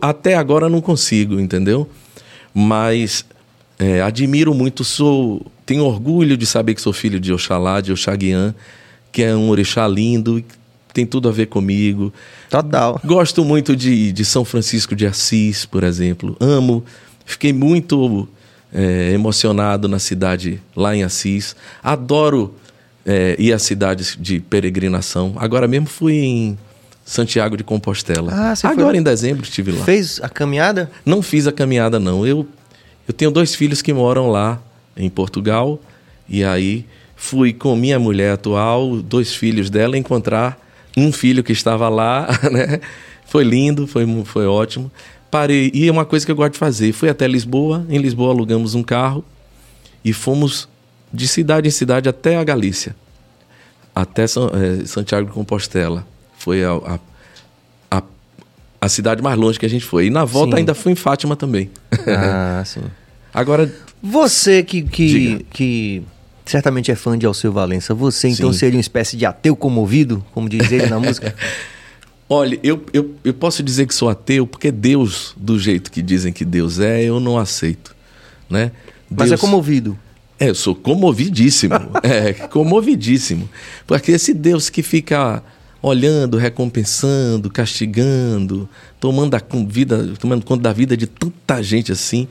Até 0.00 0.34
agora 0.34 0.68
não 0.68 0.80
consigo, 0.80 1.38
entendeu? 1.38 1.88
Mas 2.52 3.24
é, 3.78 4.02
admiro 4.02 4.52
muito, 4.52 4.82
sou, 4.82 5.46
tenho 5.64 5.84
orgulho 5.84 6.36
de 6.36 6.46
saber 6.46 6.74
que 6.74 6.82
sou 6.82 6.92
filho 6.92 7.20
de 7.20 7.32
Oxalá, 7.32 7.80
de 7.80 7.92
Oxaguian, 7.92 8.54
que 9.12 9.22
é 9.22 9.36
um 9.36 9.50
orixá 9.50 9.86
lindo, 9.86 10.42
tem 10.98 11.06
tudo 11.06 11.28
a 11.28 11.32
ver 11.32 11.46
comigo. 11.46 12.12
Total. 12.50 13.00
Gosto 13.04 13.44
muito 13.44 13.76
de, 13.76 14.10
de 14.10 14.24
São 14.24 14.44
Francisco 14.44 14.96
de 14.96 15.06
Assis, 15.06 15.64
por 15.64 15.84
exemplo. 15.84 16.36
Amo. 16.40 16.84
Fiquei 17.24 17.52
muito 17.52 18.28
é, 18.72 19.12
emocionado 19.12 19.86
na 19.86 20.00
cidade 20.00 20.60
lá 20.74 20.96
em 20.96 21.04
Assis. 21.04 21.54
Adoro 21.80 22.52
é, 23.06 23.36
ir 23.38 23.52
a 23.52 23.60
cidades 23.60 24.16
de 24.18 24.40
peregrinação. 24.40 25.34
Agora 25.36 25.68
mesmo 25.68 25.86
fui 25.86 26.14
em 26.14 26.58
Santiago 27.04 27.56
de 27.56 27.62
Compostela. 27.62 28.32
Ah, 28.34 28.54
Agora 28.64 28.90
foi... 28.90 28.96
em 28.96 29.02
dezembro 29.02 29.44
estive 29.44 29.70
lá. 29.70 29.84
Fez 29.84 30.20
a 30.20 30.28
caminhada? 30.28 30.90
Não 31.06 31.22
fiz 31.22 31.46
a 31.46 31.52
caminhada 31.52 32.00
não. 32.00 32.26
Eu 32.26 32.44
eu 33.06 33.14
tenho 33.14 33.30
dois 33.30 33.54
filhos 33.54 33.80
que 33.80 33.92
moram 33.92 34.28
lá 34.28 34.60
em 34.94 35.08
Portugal 35.08 35.80
e 36.28 36.44
aí 36.44 36.84
fui 37.16 37.54
com 37.54 37.74
minha 37.74 37.98
mulher 37.98 38.32
atual, 38.32 38.96
dois 38.96 39.34
filhos 39.34 39.70
dela 39.70 39.96
encontrar 39.96 40.67
um 40.96 41.12
filho 41.12 41.42
que 41.42 41.52
estava 41.52 41.88
lá, 41.88 42.28
né? 42.50 42.80
Foi 43.26 43.44
lindo, 43.44 43.86
foi 43.86 44.06
foi 44.24 44.46
ótimo. 44.46 44.90
Parei 45.30 45.70
e 45.74 45.86
é 45.86 45.92
uma 45.92 46.04
coisa 46.04 46.24
que 46.24 46.32
eu 46.32 46.36
gosto 46.36 46.54
de 46.54 46.58
fazer. 46.58 46.92
Fui 46.92 47.08
até 47.08 47.28
Lisboa, 47.28 47.84
em 47.88 47.98
Lisboa 47.98 48.30
alugamos 48.32 48.74
um 48.74 48.82
carro 48.82 49.24
e 50.04 50.12
fomos 50.12 50.68
de 51.12 51.28
cidade 51.28 51.68
em 51.68 51.70
cidade 51.70 52.08
até 52.08 52.36
a 52.36 52.44
Galícia, 52.44 52.94
até 53.94 54.26
São, 54.26 54.48
é, 54.48 54.86
Santiago 54.86 55.26
de 55.26 55.32
Compostela. 55.32 56.06
Foi 56.38 56.64
a, 56.64 56.70
a, 56.70 56.98
a, 57.90 58.02
a, 58.80 58.88
cidade 58.88 59.22
mais 59.22 59.36
longe 59.36 59.58
que 59.58 59.66
a 59.66 59.68
gente 59.68 59.84
foi. 59.84 60.06
E 60.06 60.10
na 60.10 60.24
volta 60.24 60.52
sim. 60.52 60.60
ainda 60.60 60.74
fui 60.74 60.92
em 60.92 60.96
Fátima 60.96 61.36
também. 61.36 61.70
Ah, 62.06 62.62
sim. 62.64 62.82
Agora. 63.34 63.70
Você 64.00 64.62
que, 64.62 64.82
que, 64.82 65.44
que 65.50 66.02
certamente 66.50 66.90
é 66.90 66.94
fã 66.94 67.16
de 67.16 67.26
Alceu 67.26 67.52
Valença, 67.52 67.94
você 67.94 68.28
então 68.28 68.52
sim. 68.52 68.58
seria 68.58 68.76
uma 68.76 68.80
espécie 68.80 69.16
de 69.16 69.26
ateu 69.26 69.54
comovido, 69.54 70.24
como 70.32 70.48
diz 70.48 70.70
ele 70.70 70.86
na 70.86 70.98
música? 70.98 71.34
Olha, 72.28 72.60
eu, 72.62 72.84
eu, 72.92 73.14
eu 73.24 73.32
posso 73.32 73.62
dizer 73.62 73.86
que 73.86 73.94
sou 73.94 74.08
ateu 74.08 74.46
porque 74.46 74.70
Deus, 74.70 75.34
do 75.36 75.58
jeito 75.58 75.90
que 75.90 76.02
dizem 76.02 76.32
que 76.32 76.44
Deus 76.44 76.78
é, 76.78 77.02
eu 77.02 77.18
não 77.18 77.38
aceito. 77.38 77.96
Né? 78.50 78.70
Deus... 79.10 79.30
Mas 79.30 79.32
é 79.32 79.36
comovido. 79.36 79.98
É, 80.38 80.50
eu 80.50 80.54
sou 80.54 80.74
comovidíssimo. 80.74 81.74
é, 82.02 82.32
comovidíssimo. 82.32 83.48
Porque 83.86 84.12
esse 84.12 84.34
Deus 84.34 84.68
que 84.68 84.82
fica 84.82 85.42
olhando, 85.80 86.36
recompensando, 86.36 87.48
castigando, 87.48 88.68
tomando, 89.00 89.34
a 89.34 89.42
vida, 89.66 90.12
tomando 90.18 90.44
conta 90.44 90.62
da 90.62 90.72
vida 90.72 90.96
de 90.96 91.06
tanta 91.06 91.62
gente 91.62 91.92
assim. 91.92 92.28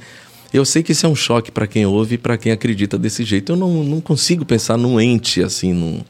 Eu 0.57 0.65
sei 0.65 0.81
que 0.81 0.91
isso 0.91 1.05
é 1.05 1.09
um 1.09 1.15
choque 1.15 1.51
para 1.51 1.67
quem 1.67 1.85
ouve 1.85 2.15
e 2.15 2.17
para 2.17 2.35
quem 2.35 2.51
acredita 2.51 2.97
desse 2.97 3.23
jeito. 3.23 3.51
Eu 3.51 3.55
não, 3.55 3.83
não 3.83 4.01
consigo 4.01 4.43
pensar 4.43 4.75
num 4.75 4.99
ente 4.99 5.43
assim, 5.43 5.71
num, 5.71 6.01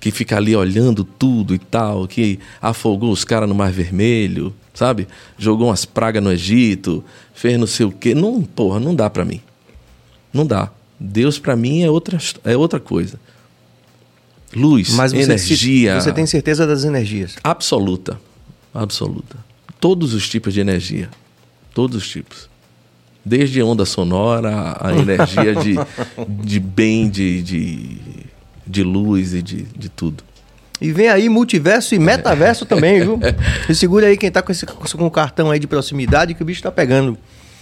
que 0.00 0.10
fica 0.10 0.36
ali 0.36 0.56
olhando 0.56 1.04
tudo 1.04 1.54
e 1.54 1.58
tal, 1.58 2.08
que 2.08 2.38
afogou 2.62 3.10
os 3.10 3.24
caras 3.24 3.46
no 3.46 3.54
Mar 3.54 3.70
Vermelho, 3.70 4.54
sabe? 4.72 5.06
Jogou 5.36 5.68
umas 5.68 5.84
pragas 5.84 6.22
no 6.22 6.32
Egito, 6.32 7.04
fez 7.34 7.58
não 7.58 7.66
sei 7.66 7.84
o 7.84 7.92
quê. 7.92 8.14
Não, 8.14 8.42
porra, 8.42 8.80
não 8.80 8.94
dá 8.94 9.10
para 9.10 9.24
mim. 9.24 9.42
Não 10.32 10.46
dá. 10.46 10.70
Deus 10.98 11.38
para 11.38 11.54
mim 11.54 11.82
é 11.82 11.90
outra, 11.90 12.18
é 12.44 12.56
outra 12.56 12.80
coisa. 12.80 13.20
Luz, 14.54 14.94
Mas 14.94 15.12
você 15.12 15.22
energia. 15.24 16.00
você 16.00 16.10
tem 16.10 16.24
certeza 16.24 16.66
das 16.66 16.84
energias? 16.84 17.36
Absoluta. 17.44 18.18
Absoluta. 18.72 19.36
Todos 19.78 20.14
os 20.14 20.26
tipos 20.26 20.54
de 20.54 20.60
energia. 20.60 21.10
Todos 21.74 21.98
os 21.98 22.08
tipos. 22.08 22.47
Desde 23.28 23.62
onda 23.62 23.84
sonora, 23.84 24.78
a 24.80 24.90
energia 24.92 25.54
de, 25.54 25.74
de 26.26 26.58
bem, 26.58 27.10
de, 27.10 27.42
de, 27.42 27.96
de 28.66 28.82
luz 28.82 29.34
e 29.34 29.42
de, 29.42 29.64
de 29.76 29.90
tudo. 29.90 30.24
E 30.80 30.90
vem 30.92 31.08
aí 31.08 31.28
multiverso 31.28 31.94
e 31.94 31.98
metaverso 31.98 32.64
também, 32.64 33.00
viu? 33.00 33.20
E 33.68 33.74
segura 33.74 34.06
aí 34.06 34.16
quem 34.16 34.30
tá 34.30 34.40
com, 34.40 34.50
esse, 34.50 34.64
com 34.64 35.06
o 35.06 35.10
cartão 35.10 35.50
aí 35.50 35.58
de 35.58 35.66
proximidade 35.66 36.32
que 36.32 36.42
o 36.42 36.46
bicho 36.46 36.62
tá 36.62 36.72
pegando. 36.72 37.18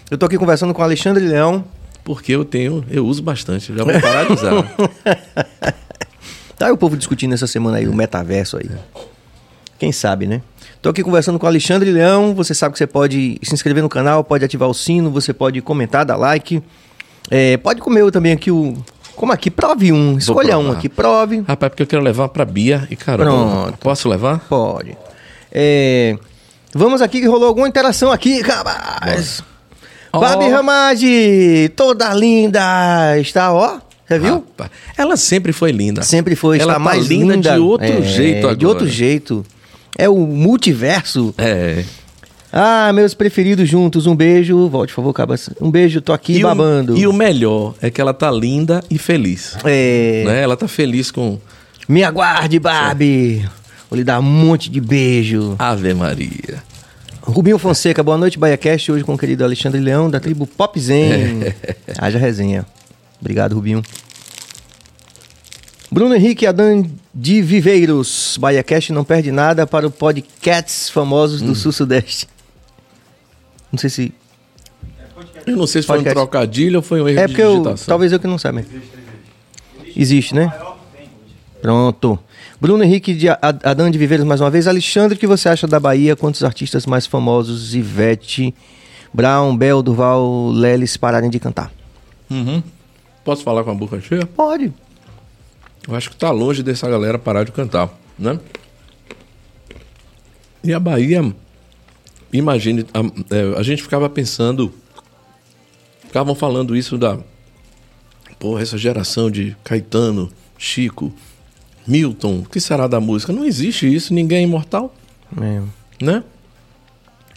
Eu 0.09 0.17
tô 0.17 0.27
aqui 0.27 0.39
conversando 0.39 0.73
com 0.73 0.81
o 0.81 0.85
Alexandre 0.85 1.27
Leão, 1.27 1.65
porque 2.05 2.31
eu 2.31 2.45
tenho, 2.45 2.85
eu 2.89 3.05
uso 3.05 3.21
bastante, 3.21 3.75
já 3.75 3.83
vou 3.83 4.01
parar 4.01 4.27
de 4.27 4.33
usar. 4.35 4.53
tá 6.57 6.67
aí 6.67 6.73
o 6.73 6.77
povo 6.77 6.97
discutindo 6.97 7.35
essa 7.35 7.49
semana 7.49 7.79
aí 7.79 7.89
o 7.89 7.93
metaverso 7.93 8.57
aí. 8.57 8.71
Quem 9.81 9.91
sabe, 9.91 10.29
né? 10.29 10.43
Tô 10.87 10.91
aqui 10.91 11.03
conversando 11.03 11.37
com 11.37 11.45
o 11.45 11.49
Alexandre 11.49 11.91
Leão. 11.91 12.33
Você 12.33 12.55
sabe 12.55 12.75
que 12.75 12.79
você 12.79 12.87
pode 12.87 13.41
se 13.43 13.53
inscrever 13.53 13.83
no 13.83 13.89
canal, 13.89 14.23
pode 14.23 14.45
ativar 14.45 14.69
o 14.69 14.73
sino, 14.73 15.11
você 15.11 15.33
pode 15.33 15.61
comentar, 15.61 16.05
dar 16.05 16.15
like. 16.15 16.63
É, 17.29 17.57
pode 17.57 17.81
comer 17.81 18.09
também 18.13 18.31
aqui 18.31 18.53
o. 18.53 18.73
Como 19.17 19.33
aqui? 19.33 19.51
Prove 19.51 19.91
um. 19.91 20.17
Escolha 20.17 20.57
um 20.57 20.71
aqui, 20.71 20.89
prove. 20.89 21.41
Rapaz, 21.41 21.71
porque 21.71 21.83
eu 21.83 21.89
quero 21.89 22.03
levar 22.05 22.29
pra 22.29 22.45
Bia 22.45 22.87
e 22.89 22.95
cara. 22.95 23.25
Posso 23.81 24.09
levar? 24.09 24.39
Pode. 24.49 24.97
É, 25.51 26.17
vamos 26.73 27.03
aqui 27.03 27.21
que 27.21 27.27
rolou 27.27 27.49
alguma 27.49 27.67
interação 27.67 28.13
aqui, 28.13 28.41
rapaz. 28.41 29.43
Oh. 30.13 30.21
Babi 30.21 30.49
Ramage, 30.49 31.69
toda 31.75 32.15
linda, 32.15 33.19
está, 33.19 33.53
ó. 33.53 33.81
Você 34.07 34.21
viu? 34.21 34.35
Rapaz, 34.35 34.71
ela 34.97 35.17
sempre 35.17 35.53
foi 35.53 35.73
linda. 35.73 36.03
Sempre 36.03 36.37
foi, 36.37 36.61
ela 36.61 36.75
está 36.75 36.75
tá 36.75 36.79
mais 36.79 37.09
linda, 37.09 37.35
linda 37.35 37.55
de 37.55 37.59
outro 37.59 37.89
é, 37.89 38.03
jeito 38.03 38.39
agora. 38.47 38.57
De 38.57 38.67
outro 38.67 38.87
jeito. 38.87 39.45
É 39.99 40.09
o 40.09 40.19
multiverso. 40.19 41.35
É. 41.39 41.85
Ah, 42.53 42.93
meus 42.93 43.15
preferidos 43.15 43.69
juntos, 43.69 44.07
um 44.07 44.15
beijo. 44.15 44.69
Volte, 44.69 44.91
por 44.91 44.97
favor, 44.97 45.13
Cabas. 45.13 45.51
Um 45.61 45.71
beijo, 45.71 46.01
tô 46.01 46.13
aqui 46.13 46.39
e 46.39 46.43
babando. 46.43 46.95
O, 46.95 46.99
e 46.99 47.07
o 47.07 47.13
melhor 47.13 47.75
é 47.81 47.91
que 47.91 48.01
ela 48.01 48.15
tá 48.15 48.31
linda 48.31 48.83
e 48.91 48.99
feliz. 48.99 49.57
É. 49.65 50.25
Né? 50.27 50.43
Ela 50.43 50.57
tá 50.57 50.69
feliz 50.69 51.11
com. 51.11 51.39
Me 51.89 52.03
aguarde, 52.03 52.59
Barbie. 52.59 53.49
Vou 53.89 53.97
lhe 53.97 54.05
dar 54.05 54.19
um 54.19 54.23
monte 54.23 54.71
de 54.71 54.81
beijo. 54.81 55.55
Ave 55.59 55.95
Maria. 55.95 56.63
Rubinho 57.23 57.59
Fonseca, 57.59 58.03
boa 58.03 58.17
noite, 58.17 58.39
BaiaCast. 58.39 58.93
Hoje 58.93 59.05
com 59.05 59.15
o 59.15 59.19
querido 59.19 59.45
Alexandre 59.45 59.81
Leão, 59.81 60.09
da 60.09 60.21
tribo 60.21 60.47
Pop 60.47 60.79
Zen. 60.79 61.53
Haja 61.99 62.19
resenha. 62.19 62.65
Obrigado, 63.21 63.55
Rubinho. 63.55 63.83
Bruno 65.91 66.15
Henrique 66.15 66.47
Adan 66.47 66.85
de 67.19 67.41
Viveiros. 67.41 68.37
Bahia 68.39 68.63
Cast 68.63 68.93
não 68.93 69.03
perde 69.03 69.33
nada 69.33 69.67
para 69.67 69.87
o 69.87 69.91
podcasts 69.91 70.91
famosos 70.91 71.41
do 71.41 71.55
Sul-Sudeste. 71.55 72.29
Não 73.73 73.79
sei 73.79 73.89
se. 73.89 74.15
Eu 75.47 75.57
não 75.57 75.67
sei 75.67 75.81
se 75.81 75.87
foi 75.87 75.97
um 75.97 76.01
Podcast. 76.01 76.15
trocadilho 76.15 76.77
ou 76.77 76.83
foi 76.83 77.01
um 77.01 77.09
erro 77.09 77.19
É 77.21 77.23
de 77.27 77.29
porque 77.33 77.43
eu. 77.43 77.53
digitação. 77.53 77.87
Talvez 77.87 78.13
eu 78.13 78.21
que 78.21 78.27
não 78.27 78.37
saiba. 78.37 78.63
Existe, 79.97 80.35
né? 80.35 80.53
Pronto. 81.63 82.19
Bruno 82.61 82.85
Henrique 82.85 83.15
de 83.15 83.29
Adão 83.29 83.91
de 83.91 83.97
Viveiros 83.99 84.27
mais 84.27 84.41
uma 84.41 84.51
vez. 84.51 84.67
Alexandre, 84.67 85.17
o 85.17 85.19
que 85.19 85.27
você 85.27 85.49
acha 85.49 85.67
da 85.67 85.81
Bahia? 85.81 86.15
Quantos 86.17 86.45
artistas 86.45 86.85
mais 86.85 87.07
famosos? 87.07 87.75
Ivete, 87.75 88.55
Brown, 89.13 89.57
Bel, 89.57 89.83
Durval, 89.83 90.49
Lelis 90.51 90.97
pararem 90.97 91.31
de 91.31 91.39
cantar? 91.39 91.73
Uhum. 92.31 92.63
Posso 93.25 93.43
falar 93.43 93.65
com 93.65 93.71
a 93.71 93.75
boca 93.75 94.01
cheia? 94.01 94.27
Pode. 94.27 94.73
Eu 95.87 95.95
acho 95.95 96.11
que 96.11 96.17
tá 96.17 96.31
longe 96.31 96.63
dessa 96.63 96.89
galera 96.89 97.19
parar 97.19 97.45
de 97.45 97.53
cantar, 97.53 97.91
né? 98.19 98.39
E 100.65 100.73
a 100.75 100.81
Bahia, 100.81 101.33
imagine, 102.33 102.85
a, 102.93 103.35
é, 103.35 103.59
a 103.59 103.63
gente 103.63 103.83
ficava 103.83 104.09
pensando, 104.09 104.75
ficavam 106.03 106.35
falando 106.35 106.75
isso 106.77 106.99
da, 106.99 107.19
porra, 108.39 108.63
essa 108.63 108.77
geração 108.77 109.31
de 109.31 109.57
Caetano, 109.63 110.29
Chico, 110.59 111.13
Milton, 111.87 112.41
o 112.41 112.49
que 112.49 112.59
será 112.61 112.89
da 112.89 112.99
música? 112.99 113.33
Não 113.33 113.45
existe 113.45 113.87
isso, 113.93 114.13
ninguém 114.13 114.39
é 114.39 114.43
imortal, 114.43 114.93
É. 115.41 115.63
né? 116.05 116.25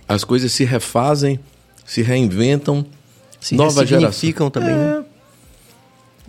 As 0.07 0.23
coisas 0.23 0.51
se 0.51 0.63
refazem, 0.65 1.39
se 1.85 2.01
reinventam, 2.01 2.83
Se 3.39 3.53
nova 3.53 3.85
geração. 3.85 4.07
ressignificam 4.09 4.49
também, 4.49 4.73
né? 4.73 5.03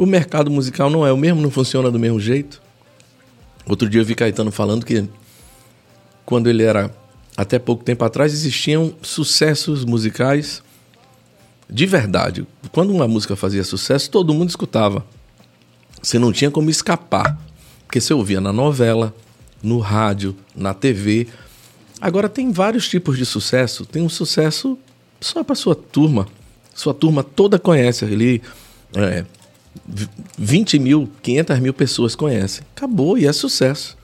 O 0.00 0.06
mercado 0.06 0.50
musical 0.50 0.88
não 0.88 1.06
é 1.06 1.12
o 1.12 1.16
mesmo, 1.18 1.42
não 1.42 1.50
funciona 1.50 1.90
do 1.90 1.98
mesmo 1.98 2.18
jeito. 2.18 2.62
Outro 3.66 3.86
dia 3.86 4.00
eu 4.00 4.04
vi 4.06 4.14
Caetano 4.14 4.50
falando 4.50 4.86
que 4.86 5.06
quando 6.24 6.48
ele 6.48 6.62
era 6.62 6.90
até 7.36 7.58
pouco 7.58 7.84
tempo 7.84 8.02
atrás 8.02 8.32
existiam 8.32 8.94
sucessos 9.02 9.84
musicais 9.84 10.62
de 11.68 11.84
verdade. 11.84 12.46
Quando 12.72 12.94
uma 12.94 13.06
música 13.06 13.36
fazia 13.36 13.62
sucesso, 13.62 14.10
todo 14.10 14.32
mundo 14.32 14.48
escutava. 14.48 15.04
Você 16.02 16.18
não 16.18 16.32
tinha 16.32 16.50
como 16.50 16.70
escapar, 16.70 17.38
porque 17.84 18.00
você 18.00 18.14
ouvia 18.14 18.40
na 18.40 18.54
novela, 18.54 19.14
no 19.62 19.80
rádio, 19.80 20.34
na 20.56 20.72
TV. 20.72 21.28
Agora 22.00 22.26
tem 22.26 22.50
vários 22.50 22.88
tipos 22.88 23.18
de 23.18 23.26
sucesso. 23.26 23.84
Tem 23.84 24.00
um 24.00 24.08
sucesso 24.08 24.78
só 25.20 25.44
para 25.44 25.54
sua 25.54 25.74
turma. 25.74 26.26
Sua 26.74 26.94
turma 26.94 27.22
toda 27.22 27.58
conhece 27.58 28.06
ali. 28.06 28.40
É, 28.96 29.26
20 30.38 30.78
mil, 30.78 31.08
500 31.22 31.58
mil 31.58 31.74
pessoas 31.74 32.14
conhecem. 32.14 32.64
Acabou 32.76 33.16
e 33.16 33.26
é 33.26 33.32
sucesso. 33.32 33.96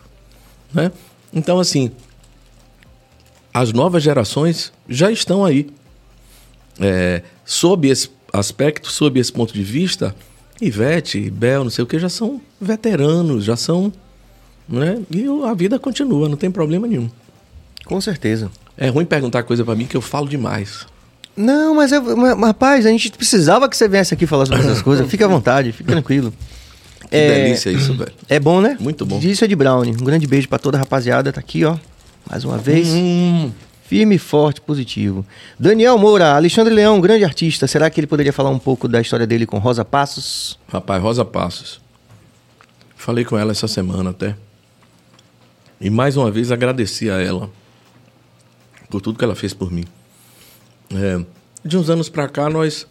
Né? 0.72 0.92
Então, 1.32 1.58
assim, 1.58 1.90
as 3.52 3.72
novas 3.72 4.02
gerações 4.02 4.72
já 4.88 5.10
estão 5.10 5.44
aí. 5.44 5.68
É, 6.78 7.22
sob 7.44 7.88
esse 7.88 8.10
aspecto, 8.32 8.90
sob 8.90 9.18
esse 9.18 9.32
ponto 9.32 9.54
de 9.54 9.62
vista, 9.62 10.14
Ivete, 10.60 11.30
Bel, 11.30 11.64
não 11.64 11.70
sei 11.70 11.84
o 11.84 11.86
que, 11.86 11.98
já 11.98 12.08
são 12.08 12.40
veteranos, 12.60 13.44
já 13.44 13.56
são. 13.56 13.92
Né? 14.68 15.02
E 15.10 15.24
a 15.44 15.54
vida 15.54 15.78
continua, 15.78 16.28
não 16.28 16.36
tem 16.36 16.50
problema 16.50 16.86
nenhum. 16.86 17.10
Com 17.84 18.00
certeza. 18.00 18.50
É 18.76 18.88
ruim 18.88 19.06
perguntar 19.06 19.42
coisa 19.42 19.64
pra 19.64 19.74
mim 19.74 19.86
que 19.86 19.96
eu 19.96 20.02
falo 20.02 20.28
demais. 20.28 20.86
Não, 21.36 21.74
mas, 21.74 21.92
é, 21.92 22.00
mas, 22.00 22.40
rapaz, 22.40 22.86
a 22.86 22.90
gente 22.90 23.10
precisava 23.12 23.68
que 23.68 23.76
você 23.76 23.86
viesse 23.88 24.14
aqui 24.14 24.26
falar 24.26 24.46
sobre 24.46 24.62
essas 24.62 24.80
coisas. 24.82 25.08
Fique 25.08 25.22
à 25.22 25.28
vontade, 25.28 25.72
fique 25.72 25.88
tranquilo. 25.90 26.32
Que 27.10 27.16
É, 27.16 27.44
delícia 27.44 27.70
isso, 27.70 27.94
velho. 27.94 28.12
É 28.28 28.40
bom, 28.40 28.60
né? 28.60 28.76
Muito 28.80 29.04
bom. 29.06 29.18
Disso 29.18 29.44
é 29.44 29.48
de 29.48 29.54
Brownie. 29.54 29.92
Um 29.92 30.04
grande 30.04 30.26
beijo 30.26 30.48
pra 30.48 30.58
toda 30.58 30.76
a 30.78 30.80
rapaziada. 30.80 31.32
Tá 31.32 31.40
aqui, 31.40 31.64
ó. 31.64 31.76
Mais 32.28 32.44
uma 32.44 32.58
vez. 32.58 32.88
Hum, 32.88 33.52
Firme, 33.84 34.18
forte, 34.18 34.60
positivo. 34.60 35.24
Daniel 35.60 35.96
Moura, 35.96 36.34
Alexandre 36.34 36.74
Leão, 36.74 37.00
grande 37.00 37.22
artista. 37.22 37.68
Será 37.68 37.88
que 37.88 38.00
ele 38.00 38.08
poderia 38.08 38.32
falar 38.32 38.50
um 38.50 38.58
pouco 38.58 38.88
da 38.88 39.00
história 39.00 39.24
dele 39.24 39.46
com 39.46 39.58
Rosa 39.58 39.84
Passos? 39.84 40.58
rapaz, 40.66 41.00
Rosa 41.00 41.24
Passos. 41.24 41.80
Falei 42.96 43.24
com 43.24 43.38
ela 43.38 43.52
essa 43.52 43.68
semana 43.68 44.10
até. 44.10 44.34
E 45.80 45.88
mais 45.88 46.16
uma 46.16 46.32
vez 46.32 46.50
agradeci 46.50 47.08
a 47.08 47.20
ela 47.22 47.48
por 48.90 49.00
tudo 49.00 49.16
que 49.16 49.24
ela 49.24 49.36
fez 49.36 49.54
por 49.54 49.70
mim. 49.70 49.84
É, 50.94 51.24
de 51.64 51.76
uns 51.76 51.90
anos 51.90 52.08
pra 52.08 52.28
cá, 52.28 52.48
nós 52.48 52.86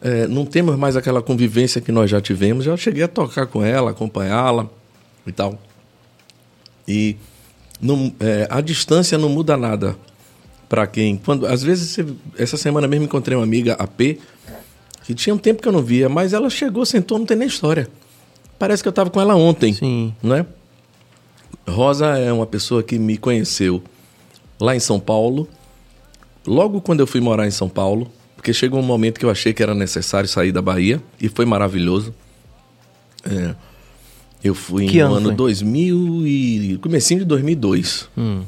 é, 0.00 0.26
não 0.26 0.44
temos 0.46 0.76
mais 0.76 0.96
aquela 0.96 1.20
convivência 1.22 1.80
que 1.80 1.92
nós 1.92 2.10
já 2.10 2.20
tivemos. 2.20 2.64
Já 2.64 2.76
cheguei 2.76 3.02
a 3.02 3.08
tocar 3.08 3.46
com 3.46 3.62
ela, 3.64 3.90
acompanhá-la 3.90 4.68
e 5.26 5.32
tal. 5.32 5.58
E 6.88 7.16
não, 7.80 8.12
é, 8.20 8.46
a 8.50 8.60
distância 8.60 9.16
não 9.18 9.28
muda 9.28 9.56
nada 9.56 9.96
para 10.68 10.86
quem. 10.86 11.16
Quando, 11.16 11.46
às 11.46 11.62
vezes, 11.62 11.90
você- 11.90 12.06
essa 12.38 12.56
semana 12.56 12.86
mesmo 12.88 13.04
encontrei 13.04 13.36
uma 13.36 13.44
amiga, 13.44 13.74
a 13.74 13.86
P, 13.86 14.18
que 15.04 15.14
tinha 15.14 15.34
um 15.34 15.38
tempo 15.38 15.60
que 15.62 15.68
eu 15.68 15.72
não 15.72 15.82
via, 15.82 16.08
mas 16.08 16.32
ela 16.32 16.48
chegou, 16.48 16.84
sentou, 16.86 17.18
não 17.18 17.26
tem 17.26 17.36
nem 17.36 17.48
história. 17.48 17.88
Parece 18.58 18.82
que 18.82 18.88
eu 18.88 18.90
estava 18.90 19.10
com 19.10 19.20
ela 19.20 19.34
ontem. 19.34 19.72
Sim. 19.72 20.14
Né? 20.22 20.46
Rosa 21.68 22.06
é 22.18 22.32
uma 22.32 22.46
pessoa 22.46 22.82
que 22.82 22.98
me 22.98 23.16
conheceu 23.16 23.82
lá 24.60 24.74
em 24.76 24.80
São 24.80 25.00
Paulo, 25.00 25.48
logo 26.46 26.80
quando 26.80 27.00
eu 27.00 27.06
fui 27.06 27.20
morar 27.20 27.46
em 27.46 27.50
São 27.50 27.68
Paulo, 27.68 28.10
porque 28.36 28.52
chegou 28.52 28.80
um 28.80 28.84
momento 28.84 29.18
que 29.18 29.24
eu 29.24 29.30
achei 29.30 29.52
que 29.52 29.62
era 29.62 29.74
necessário 29.74 30.28
sair 30.28 30.52
da 30.52 30.62
Bahia, 30.62 31.02
e 31.20 31.28
foi 31.28 31.44
maravilhoso. 31.44 32.14
É, 33.24 33.54
eu 34.42 34.54
fui 34.54 34.86
Que 34.86 34.98
no 35.00 35.06
ano 35.08 35.16
ano 35.16 35.26
foi? 35.28 35.34
2000 35.36 36.26
e... 36.26 36.78
comecinho 36.80 37.20
de 37.20 37.26
2002. 37.26 38.08
Hum. 38.16 38.42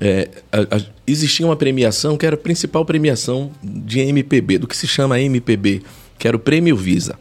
É, 0.00 0.28
a- 0.52 0.76
a- 0.76 0.80
existia 1.06 1.44
uma 1.46 1.56
premiação 1.56 2.16
que 2.16 2.26
era 2.26 2.36
a 2.36 2.38
principal 2.38 2.84
premiação 2.84 3.50
de 3.62 3.98
MPB, 4.00 4.58
do 4.58 4.66
que 4.68 4.76
se 4.76 4.86
chama 4.86 5.18
MPB, 5.20 5.82
que 6.18 6.28
era 6.28 6.36
o 6.36 6.40
Prêmio 6.40 6.76
Visa. 6.76 7.18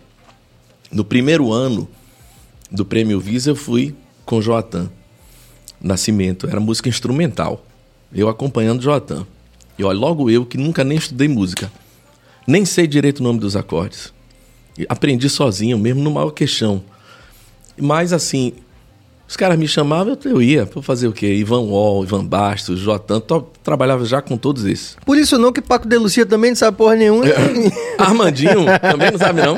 No 0.92 1.04
primeiro 1.04 1.52
ano 1.52 1.88
do 2.72 2.86
Prêmio 2.86 3.20
Visa, 3.20 3.50
eu 3.52 3.56
fui 3.56 3.96
com 4.26 4.42
Joatan 4.42 4.90
Nascimento, 5.82 6.48
era 6.48 6.60
música 6.60 6.90
instrumental. 6.90 7.66
Eu 8.14 8.28
acompanhando 8.30 8.82
Joatan. 8.82 9.26
E 9.78 9.84
olha, 9.84 9.98
logo 9.98 10.30
eu 10.30 10.46
que 10.46 10.58
nunca 10.58 10.84
nem 10.84 10.98
estudei 10.98 11.28
música, 11.28 11.72
nem 12.48 12.64
sei 12.66 12.88
direito 12.88 13.20
o 13.20 13.24
nome 13.24 13.40
dos 13.40 13.56
acordes. 13.56 14.14
Aprendi 14.90 15.30
sozinho, 15.30 15.78
mesmo 15.78 16.02
no 16.02 16.12
maior 16.12 16.32
queixão. 16.32 16.82
Mas 17.80 18.14
assim, 18.14 18.54
os 19.28 19.36
caras 19.36 19.58
me 19.58 19.68
chamavam, 19.68 20.18
eu, 20.24 20.32
eu 20.32 20.42
ia. 20.42 20.66
Pra 20.66 20.82
fazer 20.82 21.08
o 21.08 21.14
quê? 21.14 21.34
Ivan 21.34 21.62
Wall, 21.62 22.04
Ivan 22.04 22.26
Bastos, 22.26 22.80
Joatan, 22.80 23.20
to- 23.20 23.48
trabalhava 23.64 24.06
já 24.06 24.22
com 24.22 24.38
todos 24.38 24.66
esses. 24.66 24.96
Por 25.06 25.18
isso 25.18 25.38
não 25.38 25.52
que 25.52 25.62
Paco 25.62 25.88
de 25.88 25.98
Lucia 25.98 26.26
também 26.26 26.52
não 26.52 26.56
sabe 26.56 26.78
porra 26.78 26.96
nenhuma. 26.96 27.24
Armandinho 27.98 28.66
também 28.82 29.12
não 29.12 29.18
sabe, 29.20 29.42
não. 29.42 29.56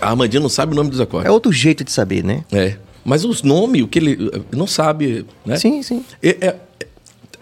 Armandinho 0.00 0.42
não 0.42 0.48
sabe 0.48 0.72
o 0.72 0.76
nome 0.76 0.90
dos 0.90 1.00
É 1.00 1.02
acordes. 1.04 1.30
outro 1.30 1.52
jeito 1.52 1.84
de 1.84 1.92
saber, 1.92 2.24
né? 2.24 2.44
É. 2.52 2.76
Mas 3.04 3.24
os 3.24 3.42
nomes, 3.42 3.82
o 3.82 3.88
que 3.88 3.98
ele 3.98 4.30
não 4.52 4.66
sabe, 4.66 5.24
né? 5.44 5.56
Sim, 5.56 5.82
sim. 5.82 6.04
É- 6.22 6.36
é- 6.48 6.56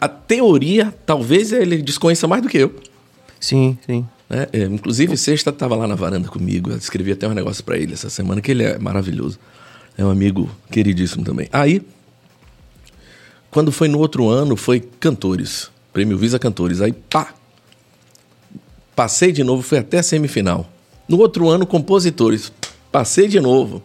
a 0.00 0.08
teoria, 0.08 0.94
talvez 1.04 1.52
ele 1.52 1.82
desconheça 1.82 2.26
mais 2.26 2.42
do 2.42 2.48
que 2.48 2.58
eu. 2.58 2.74
Sim, 3.40 3.78
sim. 3.86 4.06
né? 4.28 4.46
É, 4.52 4.64
inclusive, 4.64 5.16
sexta 5.16 5.50
estava 5.50 5.76
lá 5.76 5.86
na 5.86 5.94
varanda 5.94 6.28
comigo. 6.28 6.70
Eu 6.70 6.76
escrevi 6.76 7.12
até 7.12 7.26
um 7.26 7.34
negócio 7.34 7.62
para 7.64 7.76
ele 7.76 7.94
essa 7.94 8.10
semana, 8.10 8.40
que 8.40 8.50
ele 8.50 8.64
é 8.64 8.78
maravilhoso. 8.78 9.38
É 9.96 10.04
um 10.04 10.10
amigo 10.10 10.50
queridíssimo 10.70 11.24
também. 11.24 11.48
Aí, 11.52 11.82
quando 13.50 13.72
foi 13.72 13.88
no 13.88 13.98
outro 13.98 14.28
ano, 14.28 14.56
foi 14.56 14.80
Cantores. 14.80 15.70
Prêmio 15.92 16.16
Visa 16.16 16.38
Cantores. 16.38 16.80
Aí, 16.80 16.92
pá! 16.92 17.34
Passei 18.94 19.32
de 19.32 19.42
novo, 19.42 19.62
fui 19.62 19.78
até 19.78 19.98
a 19.98 20.02
semifinal. 20.02 20.70
No 21.08 21.18
outro 21.18 21.48
ano, 21.48 21.66
Compositores. 21.66 22.52
Passei 22.92 23.28
de 23.28 23.40
novo. 23.40 23.82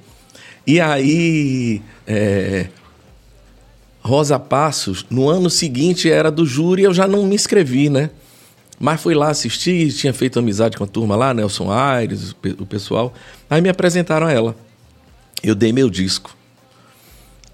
E 0.65 0.79
aí, 0.79 1.81
é, 2.05 2.67
Rosa 4.03 4.37
Passos, 4.37 5.05
no 5.09 5.29
ano 5.29 5.49
seguinte 5.49 6.11
era 6.11 6.29
do 6.29 6.45
júri, 6.45 6.83
eu 6.83 6.93
já 6.93 7.07
não 7.07 7.25
me 7.25 7.35
inscrevi, 7.35 7.89
né? 7.89 8.09
Mas 8.79 8.99
fui 9.01 9.13
lá 9.15 9.29
assistir, 9.29 9.93
tinha 9.93 10.13
feito 10.13 10.37
amizade 10.39 10.75
com 10.75 10.83
a 10.83 10.87
turma 10.87 11.15
lá, 11.15 11.33
Nelson 11.33 11.71
Aires, 11.71 12.31
o 12.31 12.35
pe- 12.35 12.55
o 12.59 12.65
pessoal. 12.65 13.13
Aí 13.49 13.61
me 13.61 13.69
apresentaram 13.69 14.27
a 14.27 14.31
ela. 14.31 14.55
Eu 15.41 15.55
dei 15.55 15.71
meu 15.71 15.89
disco. 15.89 16.35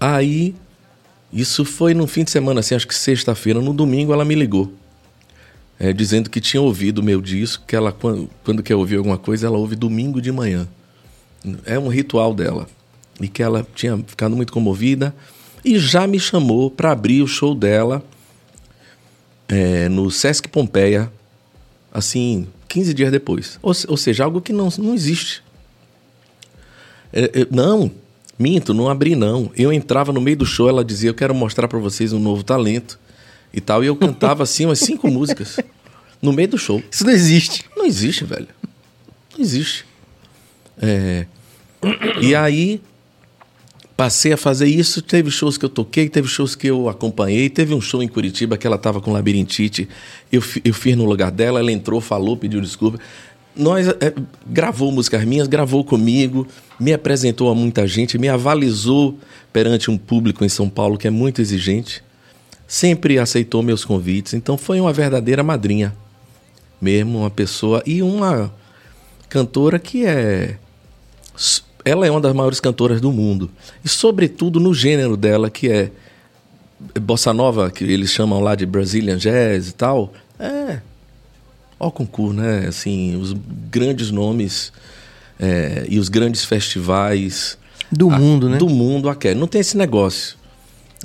Aí, 0.00 0.54
isso 1.32 1.64
foi 1.64 1.94
no 1.94 2.06
fim 2.08 2.24
de 2.24 2.30
semana, 2.32 2.60
assim, 2.60 2.74
acho 2.74 2.88
que 2.88 2.94
sexta-feira. 2.96 3.60
No 3.60 3.72
domingo 3.72 4.12
ela 4.12 4.24
me 4.24 4.34
ligou. 4.34 4.72
é, 5.78 5.92
dizendo 5.92 6.28
que 6.28 6.40
tinha 6.40 6.60
ouvido 6.60 6.98
o 6.98 7.02
meu 7.02 7.20
disco, 7.22 7.64
que 7.66 7.74
ela, 7.76 7.90
quando, 7.92 8.28
quando 8.44 8.62
quer 8.62 8.74
ouvir 8.74 8.96
alguma 8.96 9.16
coisa, 9.16 9.46
ela 9.46 9.56
ouve 9.56 9.74
domingo 9.76 10.20
de 10.20 10.30
manhã. 10.32 10.68
É 11.64 11.78
um 11.78 11.88
ritual 11.88 12.34
dela. 12.34 12.66
E 13.20 13.28
que 13.28 13.42
ela 13.42 13.66
tinha 13.74 13.96
ficado 14.06 14.34
muito 14.36 14.52
comovida 14.52 15.14
e 15.64 15.78
já 15.78 16.06
me 16.06 16.18
chamou 16.18 16.70
para 16.70 16.92
abrir 16.92 17.22
o 17.22 17.26
show 17.26 17.54
dela 17.54 18.02
é, 19.48 19.88
no 19.88 20.10
Sesc 20.10 20.48
Pompeia, 20.48 21.10
assim, 21.92 22.46
15 22.68 22.94
dias 22.94 23.10
depois. 23.10 23.58
Ou, 23.62 23.72
ou 23.88 23.96
seja, 23.96 24.24
algo 24.24 24.40
que 24.40 24.52
não, 24.52 24.68
não 24.78 24.94
existe. 24.94 25.42
É, 27.12 27.24
é, 27.24 27.46
não, 27.50 27.90
Minto, 28.40 28.72
não 28.72 28.88
abri 28.88 29.14
não. 29.14 29.52
Eu 29.54 29.70
entrava 29.70 30.14
no 30.14 30.20
meio 30.20 30.38
do 30.38 30.46
show, 30.46 30.66
ela 30.66 30.82
dizia: 30.82 31.10
Eu 31.10 31.14
quero 31.14 31.34
mostrar 31.34 31.68
para 31.68 31.78
vocês 31.78 32.14
um 32.14 32.18
novo 32.18 32.42
talento 32.42 32.98
e 33.52 33.60
tal. 33.60 33.84
E 33.84 33.86
eu 33.86 33.94
cantava 33.94 34.42
assim 34.42 34.64
umas 34.64 34.78
cinco 34.78 35.08
músicas 35.12 35.58
no 36.22 36.32
meio 36.32 36.48
do 36.48 36.56
show. 36.56 36.82
Isso 36.90 37.04
não 37.04 37.12
existe. 37.12 37.66
Não 37.76 37.84
existe, 37.84 38.24
velho. 38.24 38.48
Não 39.36 39.44
existe. 39.44 39.84
É... 40.80 41.26
E 42.22 42.34
aí 42.34 42.80
passei 44.00 44.32
a 44.32 44.36
fazer 44.38 44.66
isso. 44.66 45.02
Teve 45.02 45.30
shows 45.30 45.58
que 45.58 45.64
eu 45.66 45.68
toquei, 45.68 46.08
teve 46.08 46.26
shows 46.26 46.54
que 46.54 46.66
eu 46.66 46.88
acompanhei. 46.88 47.50
Teve 47.50 47.74
um 47.74 47.82
show 47.82 48.02
em 48.02 48.08
Curitiba 48.08 48.56
que 48.56 48.66
ela 48.66 48.76
estava 48.76 48.98
com 48.98 49.12
labirintite. 49.12 49.86
Eu, 50.32 50.42
eu 50.64 50.72
fiz 50.72 50.96
no 50.96 51.04
lugar 51.04 51.30
dela, 51.30 51.60
ela 51.60 51.70
entrou, 51.70 52.00
falou, 52.00 52.34
pediu 52.34 52.62
desculpa. 52.62 52.98
Nós 53.54 53.86
é, 53.88 54.14
gravou 54.46 54.90
músicas 54.90 55.22
minhas, 55.26 55.46
gravou 55.46 55.84
comigo, 55.84 56.48
me 56.78 56.94
apresentou 56.94 57.50
a 57.50 57.54
muita 57.54 57.86
gente, 57.86 58.16
me 58.16 58.26
avalizou 58.26 59.18
perante 59.52 59.90
um 59.90 59.98
público 59.98 60.46
em 60.46 60.48
São 60.48 60.70
Paulo 60.70 60.96
que 60.96 61.06
é 61.06 61.10
muito 61.10 61.42
exigente. 61.42 62.02
Sempre 62.66 63.18
aceitou 63.18 63.62
meus 63.62 63.84
convites, 63.84 64.32
então 64.32 64.56
foi 64.56 64.80
uma 64.80 64.94
verdadeira 64.94 65.42
madrinha 65.42 65.94
mesmo, 66.80 67.18
uma 67.18 67.30
pessoa 67.30 67.82
e 67.84 68.02
uma 68.02 68.50
cantora 69.28 69.78
que 69.78 70.06
é 70.06 70.56
ela 71.84 72.06
é 72.06 72.10
uma 72.10 72.20
das 72.20 72.32
maiores 72.32 72.60
cantoras 72.60 73.00
do 73.00 73.12
mundo. 73.12 73.50
E 73.84 73.88
sobretudo 73.88 74.60
no 74.60 74.74
gênero 74.74 75.16
dela 75.16 75.50
que 75.50 75.68
é 75.70 75.90
bossa 77.00 77.32
nova 77.32 77.70
que 77.70 77.84
eles 77.84 78.10
chamam 78.10 78.40
lá 78.40 78.54
de 78.54 78.64
Brazilian 78.64 79.18
jazz 79.18 79.68
e 79.68 79.72
tal 79.74 80.12
é 80.38 80.80
ao 81.78 81.92
concurso 81.92 82.34
né? 82.34 82.66
Assim 82.66 83.16
os 83.16 83.34
grandes 83.70 84.10
nomes 84.10 84.72
é, 85.38 85.86
e 85.88 85.98
os 85.98 86.08
grandes 86.08 86.44
festivais 86.44 87.58
do 87.90 88.10
a, 88.10 88.18
mundo 88.18 88.48
né? 88.48 88.58
do 88.58 88.68
mundo 88.68 89.08
a 89.08 89.14
quer. 89.14 89.34
Não 89.34 89.46
tem 89.46 89.60
esse 89.60 89.76
negócio. 89.76 90.36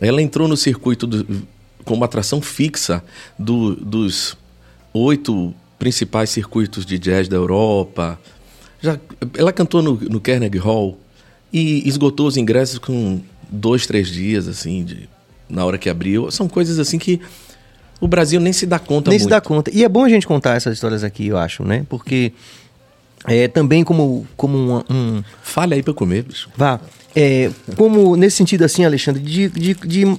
Ela 0.02 0.22
entrou 0.22 0.48
no 0.48 0.58
circuito 0.58 1.08
do, 1.08 1.48
como 1.84 2.04
atração 2.04 2.42
fixa 2.42 3.04
do, 3.40 3.76
dos 3.76 4.38
oito 4.94 5.54
principais 5.80 6.30
circuitos 6.30 6.86
de 6.86 6.98
jazz 6.98 7.28
da 7.28 7.36
Europa 7.36 8.20
já, 8.86 9.00
ela 9.38 9.52
cantou 9.52 9.82
no, 9.82 9.96
no 9.96 10.20
Carnegie 10.20 10.58
Hall 10.58 10.98
e 11.52 11.88
esgotou 11.88 12.28
os 12.28 12.38
ingressos 12.38 12.80
com 12.80 13.20
dois, 13.50 13.86
três 13.86 14.08
dias, 14.08 14.48
assim, 14.48 14.84
de, 14.84 15.10
na 15.50 15.66
hora 15.66 15.78
que 15.78 15.90
abriu. 15.90 16.30
São 16.32 16.48
coisas 16.48 16.80
assim 16.80 16.98
que 16.98 17.20
o 18.00 18.08
Brasil 18.08 18.40
nem 18.40 18.54
se 18.54 18.66
dá 18.66 18.80
conta 18.80 19.10
Nem 19.10 19.20
muito. 19.20 19.24
se 19.24 19.30
dá 19.30 19.42
conta. 19.42 19.72
E 19.74 19.84
é 19.84 19.90
bom 19.90 20.04
a 20.04 20.10
gente 20.10 20.28
contar 20.28 20.56
essas 20.56 20.74
histórias 20.74 21.04
aqui, 21.04 21.28
eu 21.28 21.38
acho, 21.38 21.64
né? 21.64 21.86
Porque 21.90 22.32
é 23.28 23.48
também 23.48 23.84
como, 23.84 24.28
como 24.36 24.58
um, 24.58 24.84
um... 24.90 25.24
Fale 25.42 25.74
aí 25.74 25.84
pra 25.84 25.92
eu 25.92 25.96
comer, 25.96 26.24
bicho. 26.24 26.50
Vá. 26.56 26.80
É, 27.16 27.50
como 27.78 28.16
nesse 28.18 28.38
sentido 28.38 28.64
assim, 28.64 28.84
Alexandre, 28.84 29.22
de, 29.22 29.50
de, 29.50 29.74
de 29.74 30.18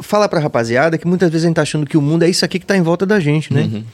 falar 0.00 0.28
pra 0.28 0.40
rapaziada 0.40 0.96
que 0.96 1.06
muitas 1.06 1.30
vezes 1.30 1.44
a 1.44 1.48
gente 1.48 1.56
tá 1.56 1.62
achando 1.62 1.86
que 1.86 1.96
o 1.96 2.02
mundo 2.02 2.22
é 2.22 2.30
isso 2.30 2.44
aqui 2.44 2.58
que 2.58 2.66
tá 2.66 2.76
em 2.76 2.82
volta 2.82 3.04
da 3.04 3.20
gente, 3.20 3.52
né? 3.52 3.62
Uhum. 3.62 3.84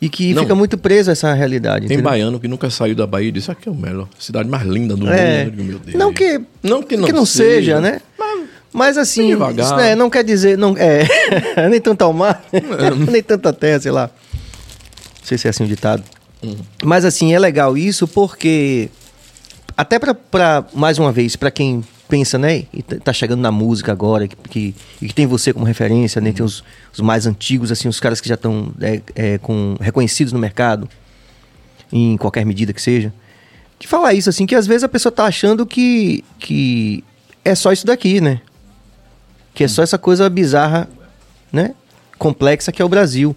E 0.00 0.08
que 0.08 0.32
Não. 0.32 0.42
fica 0.42 0.54
muito 0.54 0.78
preso 0.78 1.10
a 1.10 1.12
essa 1.12 1.32
realidade. 1.34 1.86
Tem 1.86 1.96
entendeu? 1.96 2.04
baiano 2.10 2.40
que 2.40 2.48
nunca 2.48 2.70
saiu 2.70 2.94
da 2.94 3.06
Bahia 3.06 3.28
e 3.28 3.32
disse: 3.32 3.50
aqui 3.50 3.68
é 3.68 3.72
o 3.72 3.74
melhor, 3.74 4.08
cidade 4.18 4.48
mais 4.48 4.66
linda 4.66 4.96
do 4.96 5.06
É. 5.10 5.44
mundo. 5.44 5.62
Meu 5.62 5.78
Deus. 5.78 5.94
Não 5.96 6.12
que, 6.12 6.40
não 6.62 6.82
que 6.82 6.96
não, 6.96 7.06
que 7.06 7.12
não 7.12 7.26
seja, 7.26 7.80
né? 7.80 8.00
Mas 8.72 8.96
assim, 8.96 9.26
devagar. 9.28 9.66
isso, 9.66 9.76
né, 9.76 9.94
não 9.96 10.08
quer 10.08 10.22
dizer. 10.24 10.56
Não, 10.56 10.74
é, 10.78 11.04
nem 11.68 11.80
tanto 11.80 12.02
ao 12.02 12.12
mar, 12.12 12.42
nem 13.10 13.22
tanta 13.22 13.52
terra, 13.52 13.80
sei 13.80 13.90
lá. 13.90 14.08
Não 14.32 15.24
sei 15.24 15.36
se 15.36 15.46
é 15.48 15.50
assim 15.50 15.64
o 15.64 15.66
ditado. 15.66 16.02
Uhum. 16.42 16.56
Mas 16.84 17.04
assim, 17.04 17.34
é 17.34 17.38
legal 17.38 17.76
isso 17.76 18.06
porque. 18.08 18.88
Até 19.76 19.98
pra 19.98 20.64
mais 20.72 20.98
uma 20.98 21.10
vez, 21.10 21.36
pra 21.36 21.50
quem 21.50 21.82
pensa, 22.10 22.36
né? 22.36 22.64
E 22.74 22.82
tá 22.82 23.12
chegando 23.12 23.40
na 23.40 23.52
música 23.52 23.92
agora, 23.92 24.26
que, 24.26 24.36
que, 24.36 24.74
e 25.00 25.08
que 25.08 25.14
tem 25.14 25.26
você 25.26 25.52
como 25.52 25.64
referência, 25.64 26.20
né? 26.20 26.32
Tem 26.32 26.44
os, 26.44 26.64
os 26.92 27.00
mais 27.00 27.26
antigos, 27.26 27.70
assim, 27.70 27.88
os 27.88 28.00
caras 28.00 28.20
que 28.20 28.28
já 28.28 28.34
estão 28.34 28.72
é, 28.80 29.00
é, 29.14 29.38
com, 29.38 29.76
reconhecidos 29.80 30.32
no 30.32 30.38
mercado, 30.38 30.88
em 31.92 32.16
qualquer 32.16 32.44
medida 32.44 32.72
que 32.72 32.82
seja. 32.82 33.12
De 33.78 33.86
falar 33.86 34.12
isso, 34.12 34.28
assim, 34.28 34.44
que 34.44 34.54
às 34.54 34.66
vezes 34.66 34.82
a 34.82 34.88
pessoa 34.88 35.12
tá 35.12 35.24
achando 35.24 35.64
que, 35.64 36.24
que 36.38 37.04
é 37.44 37.54
só 37.54 37.72
isso 37.72 37.86
daqui, 37.86 38.20
né? 38.20 38.40
Que 39.54 39.64
é 39.64 39.68
só 39.68 39.82
essa 39.82 39.96
coisa 39.96 40.28
bizarra, 40.28 40.88
né? 41.52 41.74
Complexa 42.18 42.72
que 42.72 42.82
é 42.82 42.84
o 42.84 42.88
Brasil. 42.88 43.34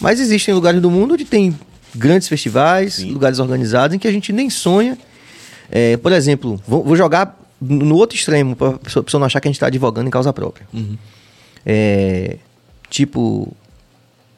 Mas 0.00 0.18
existem 0.18 0.54
lugares 0.54 0.80
do 0.80 0.90
mundo 0.90 1.14
onde 1.14 1.24
tem 1.24 1.56
grandes 1.94 2.26
festivais, 2.26 2.94
Sim. 2.94 3.12
lugares 3.12 3.38
organizados 3.38 3.94
em 3.94 3.98
que 3.98 4.08
a 4.08 4.12
gente 4.12 4.32
nem 4.32 4.50
sonha. 4.50 4.98
É, 5.70 5.96
por 5.96 6.10
exemplo, 6.10 6.60
vou, 6.66 6.82
vou 6.82 6.96
jogar 6.96 7.43
no 7.68 7.96
outro 7.96 8.16
extremo, 8.16 8.54
para 8.56 8.70
a 8.70 8.78
pessoa 8.78 9.04
não 9.14 9.24
achar 9.24 9.40
que 9.40 9.48
a 9.48 9.50
gente 9.50 9.56
está 9.56 9.66
advogando 9.66 10.08
em 10.08 10.10
causa 10.10 10.32
própria. 10.32 10.66
Uhum. 10.72 10.96
É, 11.64 12.38
tipo, 12.90 13.54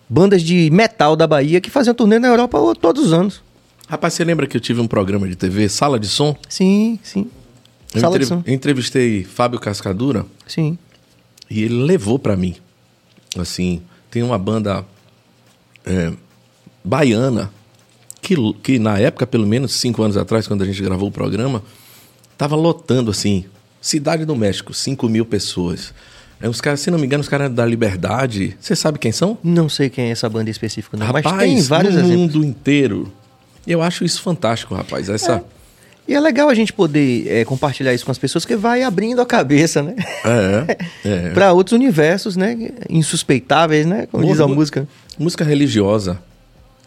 bandas 0.08 0.42
de 0.42 0.70
metal 0.70 1.16
da 1.16 1.26
Bahia 1.26 1.60
que 1.60 1.70
faziam 1.70 1.94
turnê 1.94 2.18
na 2.18 2.28
Europa 2.28 2.58
todos 2.80 3.06
os 3.06 3.12
anos. 3.12 3.42
Rapaz, 3.88 4.14
você 4.14 4.24
lembra 4.24 4.46
que 4.46 4.56
eu 4.56 4.60
tive 4.60 4.80
um 4.80 4.86
programa 4.86 5.28
de 5.28 5.36
TV, 5.36 5.68
Sala 5.68 5.98
de 5.98 6.08
Som? 6.08 6.36
Sim, 6.48 6.98
sim. 7.02 7.30
Eu, 7.94 8.00
Sala 8.00 8.18
de 8.18 8.26
som. 8.26 8.42
entrevistei 8.46 9.24
Fábio 9.24 9.60
Cascadura 9.60 10.26
Sim. 10.46 10.76
e 11.48 11.62
ele 11.62 11.82
levou 11.82 12.18
pra 12.18 12.36
mim. 12.36 12.56
Assim, 13.38 13.80
tem 14.10 14.22
uma 14.22 14.38
banda 14.38 14.84
é, 15.84 16.12
baiana 16.84 17.50
que, 18.20 18.34
que 18.54 18.78
na 18.78 18.98
época, 18.98 19.26
pelo 19.26 19.46
menos 19.46 19.72
cinco 19.72 20.02
anos 20.02 20.16
atrás, 20.16 20.48
quando 20.48 20.62
a 20.62 20.66
gente 20.66 20.82
gravou 20.82 21.08
o 21.08 21.12
programa, 21.12 21.62
tava 22.36 22.56
lotando 22.56 23.10
assim, 23.10 23.44
Cidade 23.80 24.24
do 24.24 24.34
México, 24.34 24.74
5 24.74 25.08
mil 25.08 25.24
pessoas. 25.24 25.94
É, 26.40 26.48
os 26.48 26.60
caras, 26.60 26.80
se 26.80 26.90
não 26.90 26.98
me 26.98 27.06
engano, 27.06 27.20
os 27.20 27.28
caras 27.28 27.52
da 27.52 27.64
Liberdade. 27.64 28.56
Você 28.60 28.74
sabe 28.74 28.98
quem 28.98 29.12
são? 29.12 29.38
Não 29.42 29.68
sei 29.68 29.88
quem 29.88 30.06
é 30.06 30.10
essa 30.10 30.28
banda 30.28 30.50
específica, 30.50 30.96
não, 30.96 31.06
rapaz, 31.06 31.24
mas 31.24 31.38
tem 31.38 31.62
vários 31.62 31.94
no 31.94 32.00
exemplos. 32.00 32.34
mundo 32.34 32.44
inteiro. 32.44 33.12
Eu 33.66 33.80
acho 33.82 34.04
isso 34.04 34.20
fantástico, 34.22 34.74
rapaz. 34.74 35.08
Essa. 35.08 35.44
E 36.06 36.14
é 36.14 36.20
legal 36.20 36.48
a 36.48 36.54
gente 36.54 36.72
poder 36.72 37.26
é, 37.28 37.44
compartilhar 37.44 37.92
isso 37.92 38.04
com 38.04 38.12
as 38.12 38.18
pessoas, 38.18 38.44
que 38.44 38.54
vai 38.54 38.82
abrindo 38.82 39.20
a 39.20 39.26
cabeça, 39.26 39.82
né? 39.82 39.96
É. 40.24 40.76
é. 41.04 41.30
Para 41.34 41.52
outros 41.52 41.72
universos, 41.72 42.36
né? 42.36 42.56
Insuspeitáveis, 42.88 43.86
né? 43.86 44.06
Como 44.10 44.24
diz 44.24 44.40
a 44.40 44.46
música. 44.46 44.86
Música 45.18 45.44
religiosa. 45.44 46.20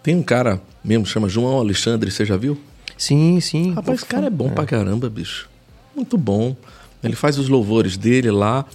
Tem 0.02 0.16
um 0.16 0.24
cara 0.24 0.62
mesmo, 0.84 1.06
chama 1.06 1.28
João 1.28 1.60
Alexandre, 1.60 2.10
você 2.10 2.26
já 2.26 2.38
viu? 2.38 2.58
Sim, 3.00 3.40
sim. 3.40 3.74
Rapaz, 3.74 4.00
esse 4.00 4.06
cara 4.06 4.28
é 4.28 4.30
bom 4.30 4.50
pra 4.50 4.66
caramba, 4.66 5.10
bicho. 5.10 5.50
Muito 5.96 6.18
bom. 6.18 6.54
Ele 7.02 7.16
faz 7.16 7.40
os 7.40 7.48
louvores 7.48 7.96
dele 7.96 8.30
lá. 8.30 8.66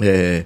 É, 0.00 0.44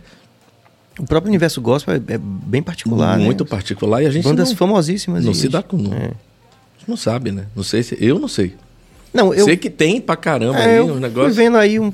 O 0.98 1.06
próprio 1.06 1.28
universo 1.30 1.60
gospel 1.60 1.94
é, 1.94 2.14
é 2.14 2.18
bem 2.18 2.60
particular, 2.62 3.16
né? 3.16 3.24
muito 3.24 3.44
particular. 3.46 4.02
E 4.02 4.06
a 4.06 4.10
gente 4.10 4.24
Bandas 4.24 4.50
não, 4.50 4.56
famosíssimas. 4.56 5.24
não 5.24 5.32
se 5.32 5.48
dá 5.48 5.62
com. 5.62 5.76
Não, 5.76 5.92
É. 5.94 6.10
não 6.86 6.96
sabe, 6.96 7.30
né? 7.30 7.46
Não 7.54 7.62
sei 7.62 7.84
se. 7.84 7.96
Eu 8.00 8.18
não 8.18 8.26
sei. 8.28 8.56
Não, 9.14 9.32
eu, 9.32 9.44
sei 9.44 9.56
que 9.56 9.70
tem 9.70 10.00
pra 10.00 10.16
caramba 10.16 10.58
é, 10.58 10.64
aí 10.72 10.76
eu 10.78 10.86
um 10.86 10.92
fui 10.92 11.00
negócio. 11.00 11.32
vendo 11.32 11.56
aí 11.58 11.78
um 11.78 11.92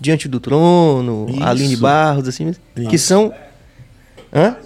Diante 0.00 0.26
do 0.28 0.40
Trono, 0.40 1.26
Isso. 1.30 1.42
Aline 1.44 1.76
Barros, 1.76 2.26
assim, 2.28 2.52
que 2.90 2.96
Isso. 2.96 3.06
são... 3.06 3.32
Hã? 4.34 4.56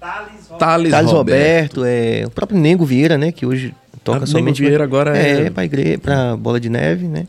Thales 0.00 0.46
Roberto. 0.48 0.58
Thales, 0.58 0.92
Roberto. 0.92 1.12
Roberto, 1.12 1.84
é, 1.84 2.24
o 2.26 2.30
próprio 2.30 2.58
Nego 2.58 2.84
Vieira, 2.84 3.16
né? 3.18 3.30
Que 3.30 3.46
hoje 3.46 3.72
toca 4.04 4.20
Nego 4.20 4.30
somente... 4.30 4.62
Vieira 4.62 4.84
agora 4.84 5.16
é- 5.16 5.46
É, 5.46 5.50
pra 5.50 5.64
igreja, 5.64 5.98
pra 5.98 6.36
Bola 6.36 6.58
de 6.60 6.68
Neve, 6.68 7.06
né? 7.06 7.24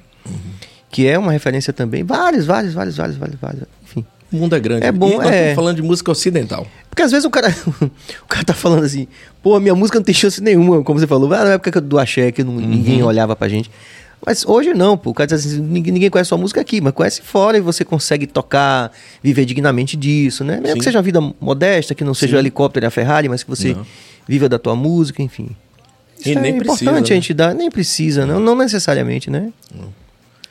Que 0.91 1.07
é 1.07 1.17
uma 1.17 1.32
referência 1.32 1.74
também. 1.74 2.03
Vários, 2.03 2.45
vários, 2.45 2.74
vários, 2.74 2.95
vários, 2.95 3.17
vários, 3.17 3.39
vários. 3.39 3.63
Enfim. 3.84 4.05
O 4.32 4.36
mundo 4.38 4.55
é 4.55 4.59
grande. 4.59 4.86
É 4.86 4.91
bom, 4.91 5.21
e 5.24 5.28
é. 5.28 5.55
falando 5.55 5.76
de 5.78 5.82
música 5.82 6.11
ocidental. 6.11 6.65
Porque 6.89 7.01
às 7.01 7.11
vezes 7.11 7.26
o 7.26 7.30
cara, 7.32 7.49
o 8.24 8.28
cara 8.28 8.45
tá 8.45 8.53
falando 8.53 8.84
assim, 8.84 9.07
pô, 9.41 9.59
minha 9.59 9.74
música 9.76 9.97
não 9.99 10.03
tem 10.03 10.13
chance 10.13 10.41
nenhuma, 10.41 10.84
como 10.84 10.99
você 10.99 11.07
falou, 11.07 11.32
ah, 11.34 11.43
na 11.43 11.51
época 11.53 11.82
do 11.82 11.97
axé 11.97 12.32
que 12.32 12.43
não- 12.43 12.53
ninguém 12.55 13.01
Uhum. 13.01 13.07
olhava 13.07 13.36
pra 13.36 13.47
gente. 13.49 13.69
Mas 14.26 14.45
hoje 14.45 14.74
não, 14.74 14.97
pô, 14.97 15.09
o 15.09 15.13
cara 15.13 15.28
diz 15.28 15.45
assim, 15.45 15.59
ninguém, 15.59 15.91
ninguém 15.93 16.09
conhece 16.09 16.30
sua 16.30 16.38
música 16.38 16.61
aqui, 16.61 16.80
mas 16.80 16.93
conhece 16.93 17.21
fora 17.21 17.57
e 17.57 17.61
você 17.61 17.84
consegue 17.84 18.26
tocar, 18.26 18.91
viver 19.21 19.43
dignamente 19.45 19.97
disso, 19.97 20.43
né? 20.45 20.55
Mesmo 20.61 20.67
Sim. 20.74 20.78
que 20.78 20.84
seja 20.86 20.97
uma 20.99 21.03
vida 21.03 21.19
modesta, 21.41 21.93
que 21.93 22.03
não 22.05 22.13
seja 22.13 22.38
o 22.38 22.39
helicóptero 22.39 22.86
e 22.86 22.88
a 22.88 22.91
Ferrari, 22.91 23.28
mas 23.28 23.43
que 23.43 23.49
você 23.49 23.74
Não. 23.74 23.86
viva 24.28 24.47
da 24.47 24.57
tua 24.57 24.76
música, 24.76 25.21
enfim. 25.21 25.49
E 26.26 26.32
Isso 26.32 26.39
nem 26.39 26.55
é 26.55 26.57
precisa, 26.57 26.84
importante 26.84 27.09
né? 27.09 27.11
a 27.11 27.15
gente 27.15 27.34
dar, 27.34 27.53
nem 27.53 27.69
precisa, 27.69 28.26
não, 28.26 28.39
não 28.39 28.55
necessariamente, 28.55 29.30
né? 29.30 29.51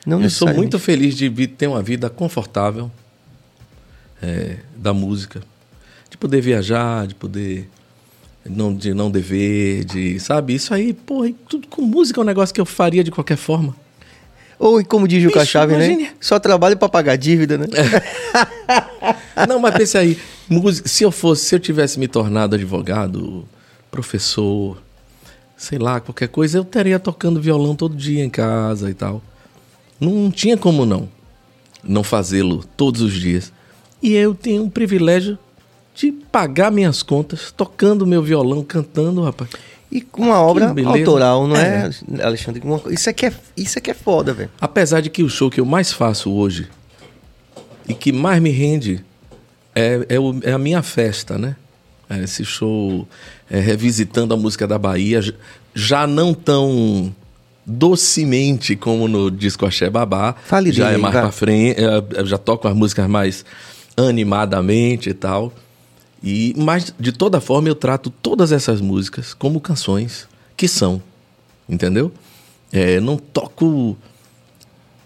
Não 0.05 0.21
Eu 0.21 0.29
sou 0.29 0.53
muito 0.53 0.77
feliz 0.77 1.15
de 1.15 1.29
ter 1.47 1.67
uma 1.67 1.81
vida 1.81 2.09
confortável 2.09 2.91
é, 4.21 4.57
da 4.75 4.93
música. 4.93 5.41
De 6.09 6.17
poder 6.17 6.41
viajar, 6.41 7.07
de 7.07 7.15
poder. 7.15 7.69
Não, 8.45 8.75
de 8.75 8.93
não 8.93 9.09
dever, 9.09 9.85
de. 9.85 10.19
Sabe? 10.19 10.53
Isso 10.53 10.73
aí, 10.73 10.93
porra, 10.93 11.29
e 11.29 11.33
tudo 11.33 11.67
com 11.67 11.81
música 11.81 12.19
é 12.19 12.21
um 12.21 12.25
negócio 12.25 12.53
que 12.53 12.59
eu 12.59 12.65
faria 12.65 13.03
de 13.03 13.09
qualquer 13.09 13.37
forma. 13.37 13.75
Ou 14.59 14.79
e 14.79 14.85
como 14.85 15.07
diz 15.07 15.23
o 15.23 15.27
Bicho, 15.27 15.45
Chave, 15.45 15.75
né? 15.75 16.13
Só 16.19 16.39
trabalho 16.39 16.77
pra 16.77 16.87
pagar 16.87 17.15
dívida, 17.15 17.57
né? 17.57 17.65
Não, 19.47 19.59
mas 19.59 19.75
pense 19.75 19.97
aí, 19.97 20.17
música, 20.47 20.87
se 20.87 21.03
eu 21.03 21.11
fosse, 21.11 21.45
se 21.45 21.55
eu 21.55 21.59
tivesse 21.59 21.99
me 21.99 22.07
tornado 22.07 22.55
advogado, 22.55 23.47
professor, 23.89 24.81
sei 25.63 25.79
lá, 25.79 25.99
qualquer 26.01 26.27
coisa, 26.27 26.57
eu 26.57 26.61
estaria 26.61 26.99
tocando 26.99 27.41
violão 27.41 27.73
todo 27.75 27.95
dia 27.95 28.23
em 28.23 28.29
casa 28.29 28.89
e 28.89 28.93
tal. 28.93 29.21
Não 29.99 30.29
tinha 30.29 30.57
como 30.57 30.85
não, 30.85 31.07
não 31.81 32.03
fazê-lo 32.03 32.65
todos 32.75 33.01
os 33.01 33.13
dias. 33.13 33.51
E 34.01 34.13
eu 34.13 34.35
tenho 34.35 34.65
o 34.65 34.69
privilégio 34.69 35.37
de 35.95 36.11
pagar 36.11 36.69
minhas 36.69 37.01
contas, 37.01 37.51
tocando 37.55 38.05
meu 38.05 38.21
violão, 38.21 38.61
cantando, 38.61 39.21
rapaz. 39.21 39.49
E 39.89 40.01
com 40.01 40.23
uma 40.23 40.41
obra 40.41 40.73
autoral, 40.85 41.47
não 41.47 41.55
é, 41.55 41.89
é 42.17 42.23
Alexandre? 42.23 42.61
Isso 42.89 43.09
aqui 43.09 43.27
é, 43.27 43.33
isso 43.55 43.77
aqui 43.77 43.91
é 43.91 43.93
foda, 43.93 44.33
velho. 44.33 44.49
Apesar 44.59 45.01
de 45.01 45.09
que 45.09 45.23
o 45.23 45.29
show 45.29 45.49
que 45.49 45.61
eu 45.61 45.65
mais 45.65 45.93
faço 45.93 46.31
hoje 46.31 46.67
e 47.87 47.93
que 47.93 48.11
mais 48.11 48.41
me 48.41 48.49
rende 48.49 49.05
é, 49.73 50.05
é, 50.09 50.19
o, 50.19 50.35
é 50.43 50.51
a 50.51 50.57
minha 50.57 50.81
festa, 50.81 51.37
né? 51.37 51.55
É 52.09 52.23
esse 52.23 52.43
show 52.43 53.07
é, 53.53 53.59
revisitando 53.59 54.33
a 54.33 54.37
música 54.37 54.67
da 54.67 54.79
Bahia, 54.79 55.21
já 55.75 56.07
não 56.07 56.33
tão 56.33 57.15
docemente 57.63 58.75
como 58.75 59.07
no 59.07 59.29
disco 59.29 59.63
Axé 59.63 59.91
Babá. 59.91 60.33
Fale 60.43 60.71
já 60.71 60.85
dele, 60.85 60.95
é 60.95 60.97
mais 60.97 61.13
vai. 61.13 61.21
pra 61.21 61.31
frente, 61.31 61.79
é, 61.79 62.25
já 62.25 62.39
toco 62.39 62.67
as 62.67 62.75
músicas 62.75 63.07
mais 63.07 63.45
animadamente 63.95 65.11
e 65.11 65.13
tal. 65.13 65.53
E 66.23 66.55
mas 66.57 66.91
de 66.99 67.11
toda 67.11 67.39
forma 67.39 67.67
eu 67.69 67.75
trato 67.75 68.09
todas 68.09 68.51
essas 68.51 68.81
músicas 68.81 69.35
como 69.35 69.61
canções 69.61 70.27
que 70.57 70.67
são, 70.67 70.99
entendeu? 71.69 72.11
É, 72.71 72.99
não 72.99 73.17
toco 73.17 73.95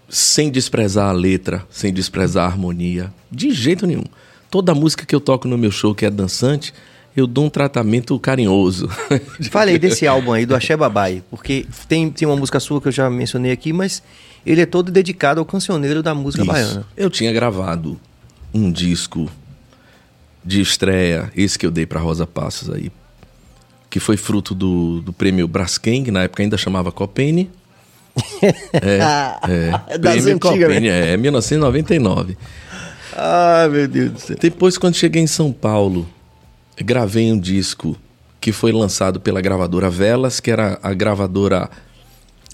sem 0.08 0.50
desprezar 0.50 1.10
a 1.10 1.12
letra, 1.12 1.68
sem 1.70 1.92
desprezar 1.92 2.46
a 2.46 2.48
harmonia, 2.48 3.14
de 3.30 3.52
jeito 3.52 3.86
nenhum. 3.86 4.06
Toda 4.50 4.74
música 4.74 5.06
que 5.06 5.14
eu 5.14 5.20
toco 5.20 5.50
no 5.50 5.58
meu 5.58 5.70
show 5.70 5.94
que 5.94 6.06
é 6.06 6.10
dançante, 6.10 6.74
eu 7.18 7.26
dou 7.26 7.46
um 7.46 7.50
tratamento 7.50 8.18
carinhoso. 8.20 8.88
Falei 9.50 9.80
desse 9.80 10.06
álbum 10.06 10.34
aí, 10.34 10.46
do 10.46 10.56
Axé 10.56 10.78
Babai, 10.78 11.24
porque 11.32 11.66
tem, 11.90 12.12
tem 12.12 12.28
uma 12.28 12.38
música 12.38 12.60
sua 12.60 12.80
que 12.80 12.90
eu 12.90 12.92
já 12.92 13.10
mencionei 13.10 13.52
aqui, 13.52 13.74
mas 13.74 14.04
ele 14.46 14.62
é 14.62 14.68
todo 14.68 14.92
dedicado 14.92 15.40
ao 15.40 15.46
cancioneiro 15.46 16.04
da 16.04 16.14
música 16.14 16.44
Isso. 16.44 16.52
baiana. 16.52 16.86
Eu 16.96 17.10
tinha 17.10 17.34
gravado 17.34 18.00
um 18.54 18.72
disco 18.72 19.28
de 20.46 20.62
estreia, 20.62 21.32
esse 21.36 21.58
que 21.58 21.66
eu 21.66 21.72
dei 21.72 21.88
para 21.88 22.00
Rosa 22.00 22.28
Passos 22.28 22.70
aí, 22.70 22.92
que 23.90 24.00
foi 24.00 24.16
fruto 24.16 24.54
do, 24.54 25.02
do 25.02 25.12
prêmio 25.12 25.48
Braskem, 25.48 26.12
na 26.12 26.22
época 26.24 26.44
ainda 26.44 26.56
chamava 26.56 26.92
Copene. 26.92 27.50
é, 28.74 29.90
é, 29.90 29.98
prêmio 29.98 30.40
Copene, 30.40 30.88
é, 30.88 31.18
1999. 31.18 32.38
Ai, 33.16 33.68
meu 33.70 33.88
Deus 33.88 34.12
do 34.12 34.20
céu. 34.20 34.38
Depois, 34.40 34.78
quando 34.78 34.94
cheguei 34.94 35.24
em 35.24 35.28
São 35.28 35.52
Paulo, 35.52 36.08
gravei 36.84 37.32
um 37.32 37.40
disco 37.40 37.98
que 38.40 38.52
foi 38.52 38.72
lançado 38.72 39.20
pela 39.20 39.42
gravadora 39.42 39.90
Velas, 39.90 40.40
que 40.40 40.52
era 40.52 40.80
a 40.82 40.94
gravadora 40.94 41.70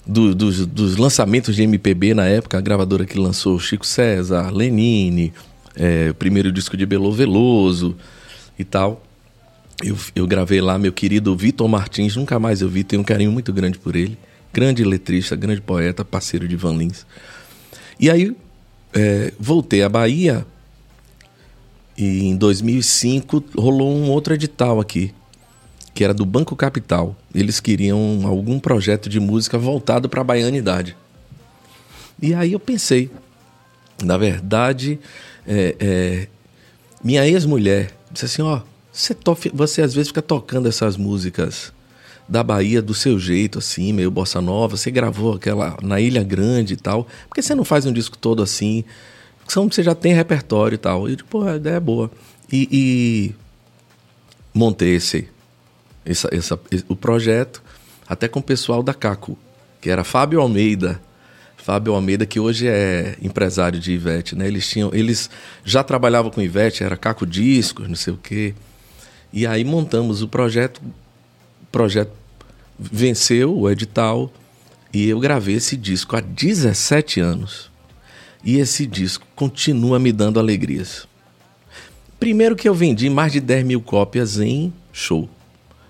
do, 0.06 0.34
dos, 0.34 0.66
dos, 0.66 0.96
lançamentos 0.96 1.54
de 1.54 1.62
MPB 1.62 2.14
na 2.14 2.26
época, 2.26 2.58
a 2.58 2.60
gravadora 2.60 3.06
que 3.06 3.18
lançou 3.18 3.58
Chico 3.58 3.86
César, 3.86 4.50
Lenine, 4.50 5.32
é, 5.76 6.10
o 6.10 6.14
primeiro 6.14 6.52
disco 6.52 6.76
de 6.76 6.84
Belo 6.84 7.12
Veloso 7.12 7.96
e 8.58 8.64
tal. 8.64 9.02
Eu, 9.82 9.96
eu 10.14 10.26
gravei 10.26 10.60
lá 10.60 10.78
meu 10.78 10.92
querido 10.92 11.36
Vitor 11.36 11.68
Martins, 11.68 12.16
nunca 12.16 12.38
mais 12.38 12.60
eu 12.60 12.68
vi, 12.68 12.84
tenho 12.84 13.02
um 13.02 13.04
carinho 13.04 13.32
muito 13.32 13.52
grande 13.52 13.78
por 13.78 13.96
ele. 13.96 14.16
Grande 14.52 14.84
letrista, 14.84 15.34
grande 15.34 15.60
poeta, 15.60 16.04
parceiro 16.04 16.46
de 16.46 16.54
Van 16.54 16.76
Lins. 16.76 17.04
E 17.98 18.08
aí 18.08 18.36
é, 18.92 19.32
voltei 19.38 19.82
à 19.82 19.88
Bahia 19.88 20.46
e 21.96 22.24
em 22.24 22.36
2005 22.36 23.44
rolou 23.56 23.94
um 23.94 24.10
outro 24.10 24.34
edital 24.34 24.80
aqui, 24.80 25.14
que 25.94 26.02
era 26.02 26.12
do 26.12 26.24
Banco 26.24 26.56
Capital. 26.56 27.16
Eles 27.34 27.60
queriam 27.60 28.22
algum 28.24 28.58
projeto 28.58 29.08
de 29.08 29.20
música 29.20 29.56
voltado 29.56 30.08
para 30.08 30.20
a 30.20 30.24
baianidade. 30.24 30.96
E 32.20 32.34
aí 32.34 32.52
eu 32.52 32.60
pensei, 32.60 33.10
na 34.02 34.16
verdade, 34.16 34.98
é, 35.46 35.76
é, 35.78 36.28
minha 37.02 37.26
ex-mulher 37.26 37.92
disse 38.10 38.26
assim: 38.26 38.42
ó, 38.42 38.60
você, 38.92 39.16
você 39.52 39.82
às 39.82 39.94
vezes 39.94 40.08
fica 40.08 40.22
tocando 40.22 40.68
essas 40.68 40.96
músicas 40.96 41.72
da 42.28 42.42
Bahia 42.42 42.80
do 42.80 42.94
seu 42.94 43.18
jeito, 43.18 43.58
assim, 43.58 43.92
meio 43.92 44.10
bossa 44.10 44.40
nova. 44.40 44.76
Você 44.76 44.90
gravou 44.90 45.34
aquela 45.34 45.76
na 45.82 46.00
Ilha 46.00 46.22
Grande 46.22 46.74
e 46.74 46.76
tal. 46.76 47.04
Por 47.28 47.34
que 47.34 47.42
você 47.42 47.54
não 47.54 47.64
faz 47.64 47.86
um 47.86 47.92
disco 47.92 48.16
todo 48.16 48.42
assim? 48.42 48.84
São 49.48 49.68
você 49.68 49.82
já 49.82 49.94
tem 49.94 50.14
repertório 50.14 50.74
e 50.74 50.78
tal. 50.78 51.08
E, 51.08 51.16
pô, 51.16 51.42
a 51.42 51.56
ideia 51.56 51.76
é 51.76 51.80
boa. 51.80 52.10
E, 52.50 52.68
e 52.70 53.34
montei 54.52 54.94
esse, 54.94 55.28
o 56.88 56.96
projeto 56.96 57.62
até 58.06 58.28
com 58.28 58.40
o 58.40 58.42
pessoal 58.42 58.82
da 58.82 58.94
Caco, 58.94 59.38
que 59.80 59.90
era 59.90 60.04
Fábio 60.04 60.40
Almeida. 60.40 61.00
Fábio 61.56 61.94
Almeida, 61.94 62.26
que 62.26 62.38
hoje 62.38 62.68
é 62.68 63.16
empresário 63.22 63.80
de 63.80 63.92
Ivete, 63.92 64.36
né? 64.36 64.46
Eles 64.46 64.68
tinham, 64.68 64.90
eles 64.92 65.30
já 65.64 65.82
trabalhavam 65.82 66.30
com 66.30 66.42
Ivete, 66.42 66.84
era 66.84 66.94
Caco 66.94 67.26
Discos, 67.26 67.88
não 67.88 67.94
sei 67.94 68.12
o 68.12 68.18
quê. 68.18 68.54
E 69.32 69.46
aí 69.46 69.64
montamos 69.64 70.20
o 70.20 70.28
projeto. 70.28 70.82
O 71.62 71.66
projeto 71.72 72.12
venceu 72.78 73.58
o 73.58 73.70
edital 73.70 74.30
e 74.92 75.08
eu 75.08 75.18
gravei 75.18 75.56
esse 75.56 75.76
disco 75.76 76.14
há 76.16 76.20
17 76.20 77.20
anos. 77.20 77.70
E 78.44 78.58
esse 78.58 78.86
disco 78.86 79.26
continua 79.34 79.98
me 79.98 80.12
dando 80.12 80.38
alegrias. 80.38 81.08
Primeiro 82.20 82.54
que 82.54 82.68
eu 82.68 82.74
vendi 82.74 83.08
mais 83.08 83.32
de 83.32 83.40
10 83.40 83.64
mil 83.64 83.80
cópias 83.80 84.38
em 84.38 84.72
show. 84.92 85.28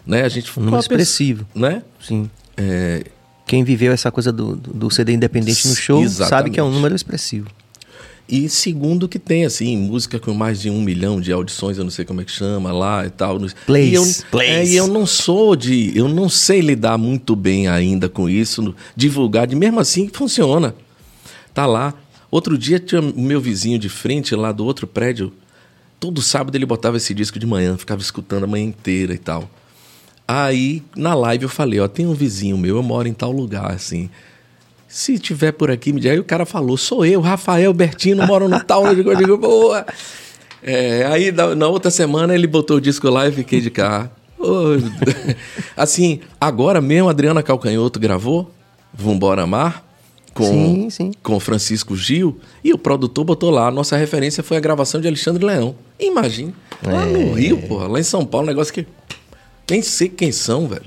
Né? 0.07 0.22
A 0.22 0.28
gente 0.28 0.50
um 0.59 0.62
número 0.62 0.80
expressivo. 0.80 1.46
Né? 1.55 1.82
Sim. 2.00 2.30
É... 2.57 3.05
Quem 3.46 3.62
viveu 3.62 3.92
essa 3.92 4.11
coisa 4.11 4.32
do, 4.32 4.57
do 4.57 4.90
CD 4.90 5.12
independente 5.12 5.68
no 5.68 5.74
show 5.74 6.02
Exatamente. 6.02 6.30
sabe 6.30 6.50
que 6.50 6.59
é 6.59 6.62
um 6.62 6.70
número 6.70 6.94
expressivo. 6.94 7.48
E 8.26 8.48
segundo 8.48 9.07
que 9.07 9.18
tem, 9.18 9.44
assim, 9.44 9.76
música 9.76 10.18
com 10.18 10.32
mais 10.32 10.62
de 10.62 10.70
um 10.70 10.80
milhão 10.80 11.20
de 11.20 11.30
audições, 11.30 11.76
eu 11.76 11.84
não 11.84 11.90
sei 11.90 12.07
como 12.07 12.22
é 12.22 12.24
que 12.24 12.30
chama 12.30 12.72
lá 12.72 13.05
e 13.05 13.11
tal. 13.11 13.38
Plays, 13.66 13.92
e 13.92 13.94
eu, 13.94 14.30
plays. 14.30 14.70
É, 14.70 14.72
e 14.72 14.76
eu 14.76 14.88
não 14.88 15.05
sou 15.05 15.55
de... 15.55 15.92
Eu 15.94 16.09
não 16.09 16.30
sei 16.30 16.61
lidar 16.61 16.96
muito 16.96 17.36
bem 17.36 17.68
ainda 17.68 18.09
com 18.09 18.26
isso, 18.26 18.74
divulgar. 18.96 19.46
De 19.46 19.55
mesmo 19.55 19.78
assim, 19.78 20.09
funciona. 20.09 20.74
Tá 21.52 21.66
lá. 21.66 21.92
Outro 22.35 22.59
dia 22.59 22.80
tinha 22.80 23.01
o 23.01 23.20
meu 23.20 23.41
vizinho 23.41 23.78
de 23.78 23.89
frente 23.89 24.35
lá 24.35 24.51
do 24.51 24.64
outro 24.64 24.89
prédio. 24.89 25.32
Todo 26.01 26.20
sábado 26.20 26.57
ele 26.57 26.66
botava 26.66 26.97
esse 26.97 27.14
disco 27.14 27.39
de 27.39 27.47
manhã, 27.47 27.76
ficava 27.78 28.01
escutando 28.01 28.43
a 28.43 28.47
manhã 28.49 28.64
inteira 28.64 29.14
e 29.14 29.18
tal. 29.18 29.49
Aí 30.26 30.82
na 30.97 31.14
live 31.14 31.45
eu 31.45 31.49
falei, 31.49 31.78
ó, 31.78 31.87
tem 31.87 32.09
um 32.09 32.12
vizinho 32.12 32.59
meu, 32.59 32.74
eu 32.74 32.82
moro 32.82 33.07
em 33.07 33.12
tal 33.12 33.30
lugar, 33.30 33.70
assim. 33.70 34.11
Se 34.89 35.16
tiver 35.16 35.53
por 35.53 35.70
aqui, 35.70 35.93
me 35.93 36.01
diga. 36.01 36.12
Aí 36.12 36.18
o 36.18 36.24
cara 36.24 36.45
falou, 36.45 36.76
sou 36.76 37.07
eu, 37.07 37.20
Rafael 37.20 37.72
Bertino, 37.72 38.26
moro 38.26 38.49
no 38.49 38.59
tal. 38.64 38.85
eu 38.89 38.97
digo, 38.97 39.12
eu 39.12 39.16
digo 39.16 39.39
boa. 39.39 39.87
É, 40.61 41.07
aí 41.07 41.30
na, 41.30 41.55
na, 41.55 41.68
outra 41.68 41.89
semana 41.89 42.35
ele 42.35 42.49
botou 42.49 42.78
o 42.78 42.80
disco 42.80 43.09
lá 43.11 43.28
e 43.28 43.30
fiquei 43.30 43.61
de 43.61 43.70
cá. 43.70 44.11
Assim, 45.76 46.18
agora 46.41 46.80
mesmo 46.80 47.09
Adriana 47.09 47.45
Calcanhoto 47.45 48.01
gravou 48.01 48.53
Vambora 48.93 49.43
Amar 49.43 49.85
com, 50.35 50.45
sim, 50.45 50.91
sim. 50.91 51.12
com 51.22 51.39
Francisco 51.39 51.97
Gil 51.97 52.39
e 52.62 52.72
o 52.72 52.78
produtor 52.78 53.24
botou 53.24 53.51
lá. 53.51 53.68
A 53.68 53.70
nossa 53.70 53.97
referência 53.97 54.43
foi 54.43 54.57
a 54.57 54.61
gravação 54.61 55.01
de 55.01 55.07
Alexandre 55.07 55.45
Leão. 55.45 55.76
Imagine. 55.99 56.55
Lá 56.82 57.07
é. 57.07 57.12
no 57.12 57.32
Rio, 57.35 57.62
porra, 57.62 57.87
lá 57.87 58.01
em 58.01 58.05
São 58.05 58.26
Paulo, 58.26 58.47
um 58.47 58.51
negócio 58.51 58.74
que. 58.74 58.87
Nem 59.70 59.80
sei 59.80 60.09
quem 60.09 60.32
são, 60.32 60.66
velho. 60.66 60.85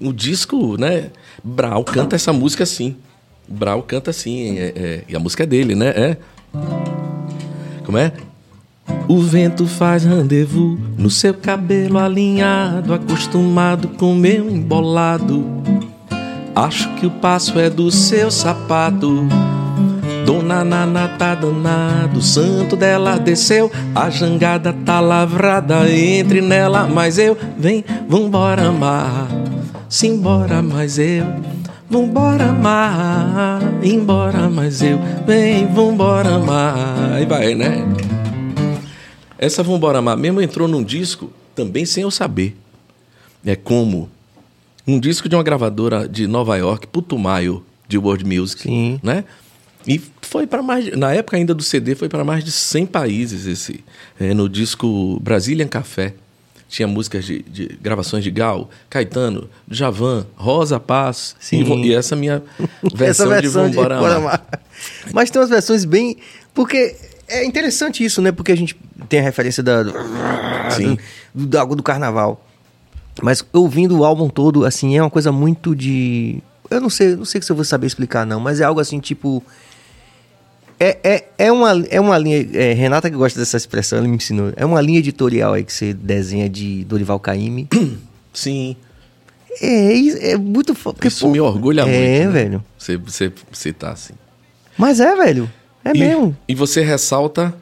O 0.00 0.12
disco, 0.12 0.76
né? 0.78 1.10
Brau 1.42 1.82
canta 1.82 2.14
essa 2.14 2.32
música 2.32 2.62
assim. 2.62 2.96
Brau 3.48 3.82
canta 3.82 4.10
assim. 4.10 4.58
É, 4.58 4.72
é, 4.76 5.04
e 5.08 5.16
a 5.16 5.18
música 5.18 5.42
é 5.42 5.46
dele, 5.46 5.74
né? 5.74 5.88
É. 5.88 6.16
Como 7.84 7.98
é? 7.98 8.12
O 9.08 9.20
vento 9.20 9.66
faz 9.66 10.04
rendezvous 10.04 10.78
no 10.96 11.10
seu 11.10 11.34
cabelo 11.34 11.98
alinhado, 11.98 12.94
acostumado 12.94 13.88
com 13.88 14.14
meu 14.14 14.48
embolado. 14.48 15.44
Acho 16.54 16.92
que 16.94 17.06
o 17.06 17.10
passo 17.10 17.58
é 17.58 17.70
do 17.70 17.90
seu 17.90 18.30
sapato. 18.30 19.26
Dona 20.26 20.64
Nana 20.64 21.08
tá 21.08 21.34
danado, 21.34 22.22
santo 22.22 22.76
dela 22.76 23.18
desceu, 23.18 23.70
a 23.94 24.10
jangada 24.10 24.72
tá 24.72 25.00
lavrada, 25.00 25.90
entre 25.90 26.40
nela, 26.40 26.86
mas 26.86 27.18
eu, 27.18 27.36
vem, 27.58 27.84
vambora 28.08 28.68
amar, 28.68 29.28
simbora, 29.88 30.62
mas 30.62 30.98
eu, 30.98 31.24
vambora 31.88 32.44
amar, 32.44 33.60
embora, 33.82 34.48
mas 34.48 34.82
eu, 34.82 35.00
vem, 35.26 35.66
vambora 35.66 36.36
amar, 36.36 37.12
aí 37.14 37.26
vai, 37.26 37.54
né? 37.54 37.84
Essa 39.42 39.62
Vambora 39.62 40.00
Amar 40.00 40.18
mesmo 40.18 40.42
entrou 40.42 40.68
num 40.68 40.84
disco 40.84 41.32
também 41.54 41.86
sem 41.86 42.02
eu 42.02 42.10
saber. 42.10 42.54
É 43.42 43.56
como 43.56 44.10
um 44.90 45.00
disco 45.00 45.28
de 45.28 45.36
uma 45.36 45.42
gravadora 45.42 46.08
de 46.08 46.26
Nova 46.26 46.56
York, 46.56 46.86
Putumayo, 46.86 47.64
de 47.86 47.98
World 47.98 48.24
Music, 48.24 48.62
Sim. 48.62 49.00
né? 49.02 49.24
E 49.86 50.00
foi 50.20 50.46
para 50.46 50.62
mais, 50.62 50.94
na 50.96 51.12
época 51.14 51.36
ainda 51.36 51.54
do 51.54 51.62
CD, 51.62 51.94
foi 51.94 52.08
para 52.08 52.22
mais 52.24 52.44
de 52.44 52.52
100 52.52 52.86
países 52.86 53.46
esse, 53.46 53.82
é, 54.18 54.34
no 54.34 54.48
disco 54.48 55.18
Brazilian 55.20 55.68
Café. 55.68 56.14
tinha 56.68 56.86
músicas 56.86 57.24
de, 57.24 57.42
de 57.42 57.78
gravações 57.80 58.22
de 58.22 58.30
Gal, 58.30 58.68
Caetano, 58.88 59.48
Javan, 59.70 60.26
Rosa 60.36 60.78
Paz. 60.78 61.34
Sim. 61.40 61.62
E, 61.62 61.88
e 61.88 61.94
essa 61.94 62.14
minha 62.14 62.42
versão, 62.94 63.32
Essa 63.32 63.42
de 63.42 63.48
Vambora 63.48 63.98
Bora 63.98 64.16
Amar. 64.16 64.34
Amar. 64.34 64.60
Mas 65.12 65.30
tem 65.30 65.40
umas 65.40 65.50
versões 65.50 65.84
bem. 65.84 66.18
Porque 66.52 66.96
é 67.26 67.44
interessante 67.44 68.04
isso, 68.04 68.20
né? 68.20 68.30
Porque 68.30 68.52
a 68.52 68.56
gente 68.56 68.76
tem 69.08 69.20
a 69.20 69.22
referência 69.22 69.62
da, 69.62 69.82
do, 69.82 69.92
Sim. 70.76 70.98
do, 71.34 71.46
do, 71.46 71.58
algo 71.58 71.74
do 71.74 71.82
carnaval. 71.82 72.44
Mas 73.22 73.44
ouvindo 73.52 73.98
o 73.98 74.04
álbum 74.04 74.28
todo, 74.28 74.64
assim, 74.64 74.96
é 74.96 75.02
uma 75.02 75.10
coisa 75.10 75.30
muito 75.32 75.74
de. 75.74 76.42
Eu 76.70 76.80
não 76.80 76.88
sei, 76.90 77.16
não 77.16 77.24
sei 77.24 77.42
se 77.42 77.50
eu 77.50 77.56
vou 77.56 77.64
saber 77.64 77.86
explicar, 77.86 78.24
não, 78.26 78.40
mas 78.40 78.60
é 78.60 78.64
algo 78.64 78.80
assim, 78.80 78.98
tipo. 79.00 79.42
É, 80.78 80.96
é, 81.04 81.24
é, 81.36 81.52
uma, 81.52 81.72
é 81.90 82.00
uma 82.00 82.16
linha. 82.16 82.48
é, 82.54 82.72
Renata 82.72 83.10
que 83.10 83.16
gosta 83.16 83.38
dessa 83.38 83.56
expressão, 83.56 83.98
ela 83.98 84.08
me 84.08 84.16
ensinou. 84.16 84.52
É 84.56 84.64
uma 84.64 84.80
linha 84.80 84.98
editorial 84.98 85.52
aí 85.52 85.62
que 85.62 85.72
você 85.72 85.92
desenha 85.92 86.48
de 86.48 86.84
Dorival 86.84 87.20
Caymmi. 87.20 87.68
Sim. 88.32 88.76
É, 89.60 89.92
isso- 89.92 90.18
é 90.22 90.36
muito 90.38 90.74
fo- 90.74 90.94
porque, 90.94 91.08
Isso 91.08 91.26
pô, 91.26 91.32
me 91.32 91.40
orgulha 91.40 91.84
muito. 91.84 91.98
É, 91.98 92.20
né? 92.24 92.28
velho. 92.28 92.64
Você, 92.78 92.96
você 92.96 93.30
citar 93.52 93.92
assim. 93.92 94.14
Mas 94.78 95.00
é, 95.00 95.14
velho. 95.16 95.50
É 95.84 95.90
e, 95.94 95.98
mesmo. 95.98 96.34
E 96.48 96.54
você 96.54 96.82
ressalta 96.82 97.52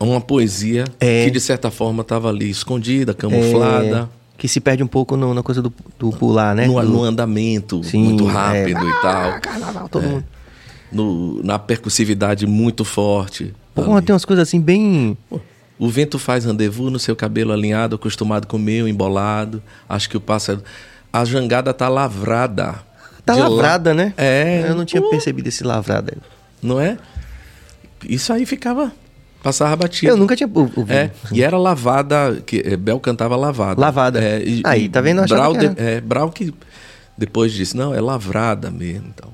uma 0.00 0.20
poesia 0.20 0.84
É. 0.98 1.24
que, 1.26 1.30
de 1.30 1.40
certa 1.40 1.70
forma, 1.70 2.00
estava 2.00 2.28
ali 2.28 2.50
escondida, 2.50 3.14
camuflada, 3.14 4.08
É, 4.12 4.25
que 4.36 4.46
se 4.48 4.60
perde 4.60 4.82
um 4.82 4.86
pouco 4.86 5.16
no- 5.16 5.32
na 5.34 5.42
coisa 5.42 5.62
do, 5.62 5.72
do 5.98 6.10
pular, 6.10 6.54
né? 6.54 6.66
no, 6.66 6.74
Do- 6.80 6.88
no 6.88 7.02
andamento 7.04 7.82
Sim, 7.82 8.02
muito 8.04 8.28
é. 8.28 8.32
rápido 8.32 8.88
e 8.88 8.92
tal. 9.02 9.30
Ah, 9.30 9.40
carnaval, 9.40 9.88
todo 9.88 10.02
mundo. 10.06 10.24
no- 10.92 11.42
na 11.42 11.58
percussividade 11.58 12.46
muito 12.46 12.84
forte. 12.84 13.54
Pô, 13.74 14.00
tem 14.02 14.12
umas 14.14 14.24
coisas 14.24 14.48
assim 14.48 14.60
bem. 14.60 15.16
O 15.78 15.88
vento 15.90 16.18
faz 16.18 16.44
rendezvous 16.46 16.90
no 16.90 16.98
seu 16.98 17.14
cabelo 17.14 17.52
alinhado, 17.52 17.96
acostumado 17.96 18.46
com 18.46 18.56
o 18.56 18.60
meu 18.60 18.88
embolado. 18.88 19.62
Acho 19.88 20.08
que 20.08 20.16
o 20.16 20.20
pássaro. 20.20 20.62
A 21.12 21.24
jangada 21.24 21.74
tá 21.74 21.88
lavrada. 21.88 22.76
Tá 23.24 23.34
De 23.34 23.40
lavrada, 23.40 23.92
né? 23.92 24.14
É. 24.16 24.64
Eu 24.68 24.74
não 24.74 24.84
tinha 24.84 25.02
percebido 25.10 25.48
esse 25.48 25.64
lavrada. 25.64 26.16
Não 26.62 26.80
é? 26.80 26.96
Isso 28.08 28.32
aí 28.32 28.46
ficava. 28.46 28.92
Passava 29.46 29.76
batido. 29.76 30.10
Eu 30.10 30.16
nunca 30.16 30.34
tinha 30.34 30.50
ou- 30.52 30.62
ouvido. 30.74 30.90
É, 30.90 31.12
e 31.32 31.40
era 31.40 31.56
lavada, 31.56 32.42
que 32.44 32.60
eh, 32.66 32.76
Bel 32.76 32.98
cantava 32.98 33.36
lavada. 33.36 33.80
Lavada. 33.80 34.20
É, 34.20 34.42
e- 34.42 34.60
Aí, 34.64 34.88
tá 34.88 35.00
vendo? 35.00 35.24
Brau, 35.24 35.52
que 35.54 35.68
de- 35.68 35.80
é, 35.80 36.00
Brau 36.00 36.30
que 36.32 36.52
depois 37.16 37.52
disse, 37.52 37.76
não, 37.76 37.94
é 37.94 38.00
lavrada 38.00 38.72
mesmo. 38.72 39.06
Então. 39.14 39.30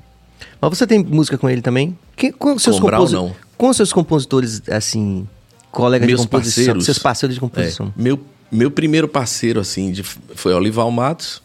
Mas 0.61 0.77
você 0.77 0.85
tem 0.85 1.03
música 1.03 1.35
com 1.35 1.49
ele 1.49 1.63
também? 1.63 1.97
Quem, 2.15 2.31
com 2.31 2.53
os 2.53 2.61
seus 2.61 2.79
Com 2.79 2.85
Brau, 2.85 3.09
não. 3.09 3.35
Com 3.57 3.73
seus 3.73 3.91
compositores, 3.91 4.61
assim, 4.69 5.27
colegas 5.71 6.05
Meus 6.05 6.21
de 6.21 6.27
composição, 6.27 6.63
parceiros. 6.65 6.85
seus 6.85 6.99
parceiros 6.99 7.33
de 7.35 7.39
É, 7.39 7.41
composição. 7.41 7.91
meu, 7.97 8.19
meu 8.51 8.69
primeiro 8.69 9.07
parceiro, 9.07 9.59
assim, 9.59 9.91
de- 9.91 10.03
foi 10.03 10.53
Olival 10.53 10.91
Matos. 10.91 11.41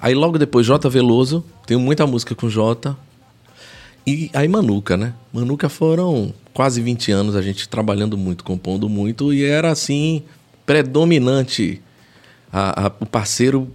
Aí 0.00 0.14
logo 0.14 0.38
depois, 0.38 0.64
J. 0.64 0.88
Veloso. 0.88 1.44
Tenho 1.66 1.78
muita 1.78 2.06
música 2.06 2.34
com 2.34 2.48
J. 2.48 2.96
E 4.08 4.30
aí 4.32 4.48
Manuca, 4.48 4.96
né? 4.96 5.12
Manuca 5.32 5.68
foram 5.68 6.32
quase 6.54 6.80
20 6.80 7.12
anos 7.12 7.36
a 7.36 7.42
gente 7.42 7.68
trabalhando 7.68 8.16
muito, 8.16 8.42
compondo 8.42 8.88
muito. 8.88 9.32
E 9.34 9.44
era, 9.44 9.70
assim, 9.70 10.22
predominante 10.64 11.82
a- 12.52 12.86
a- 12.86 12.92
o 13.00 13.06
parceiro 13.06 13.68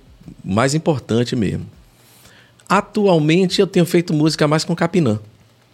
mais 0.43 0.73
importante 0.73 1.35
mesmo. 1.35 1.65
Atualmente 2.67 3.59
eu 3.61 3.67
tenho 3.67 3.85
feito 3.85 4.13
música 4.13 4.47
mais 4.47 4.63
com 4.63 4.75
Capinã. 4.75 5.19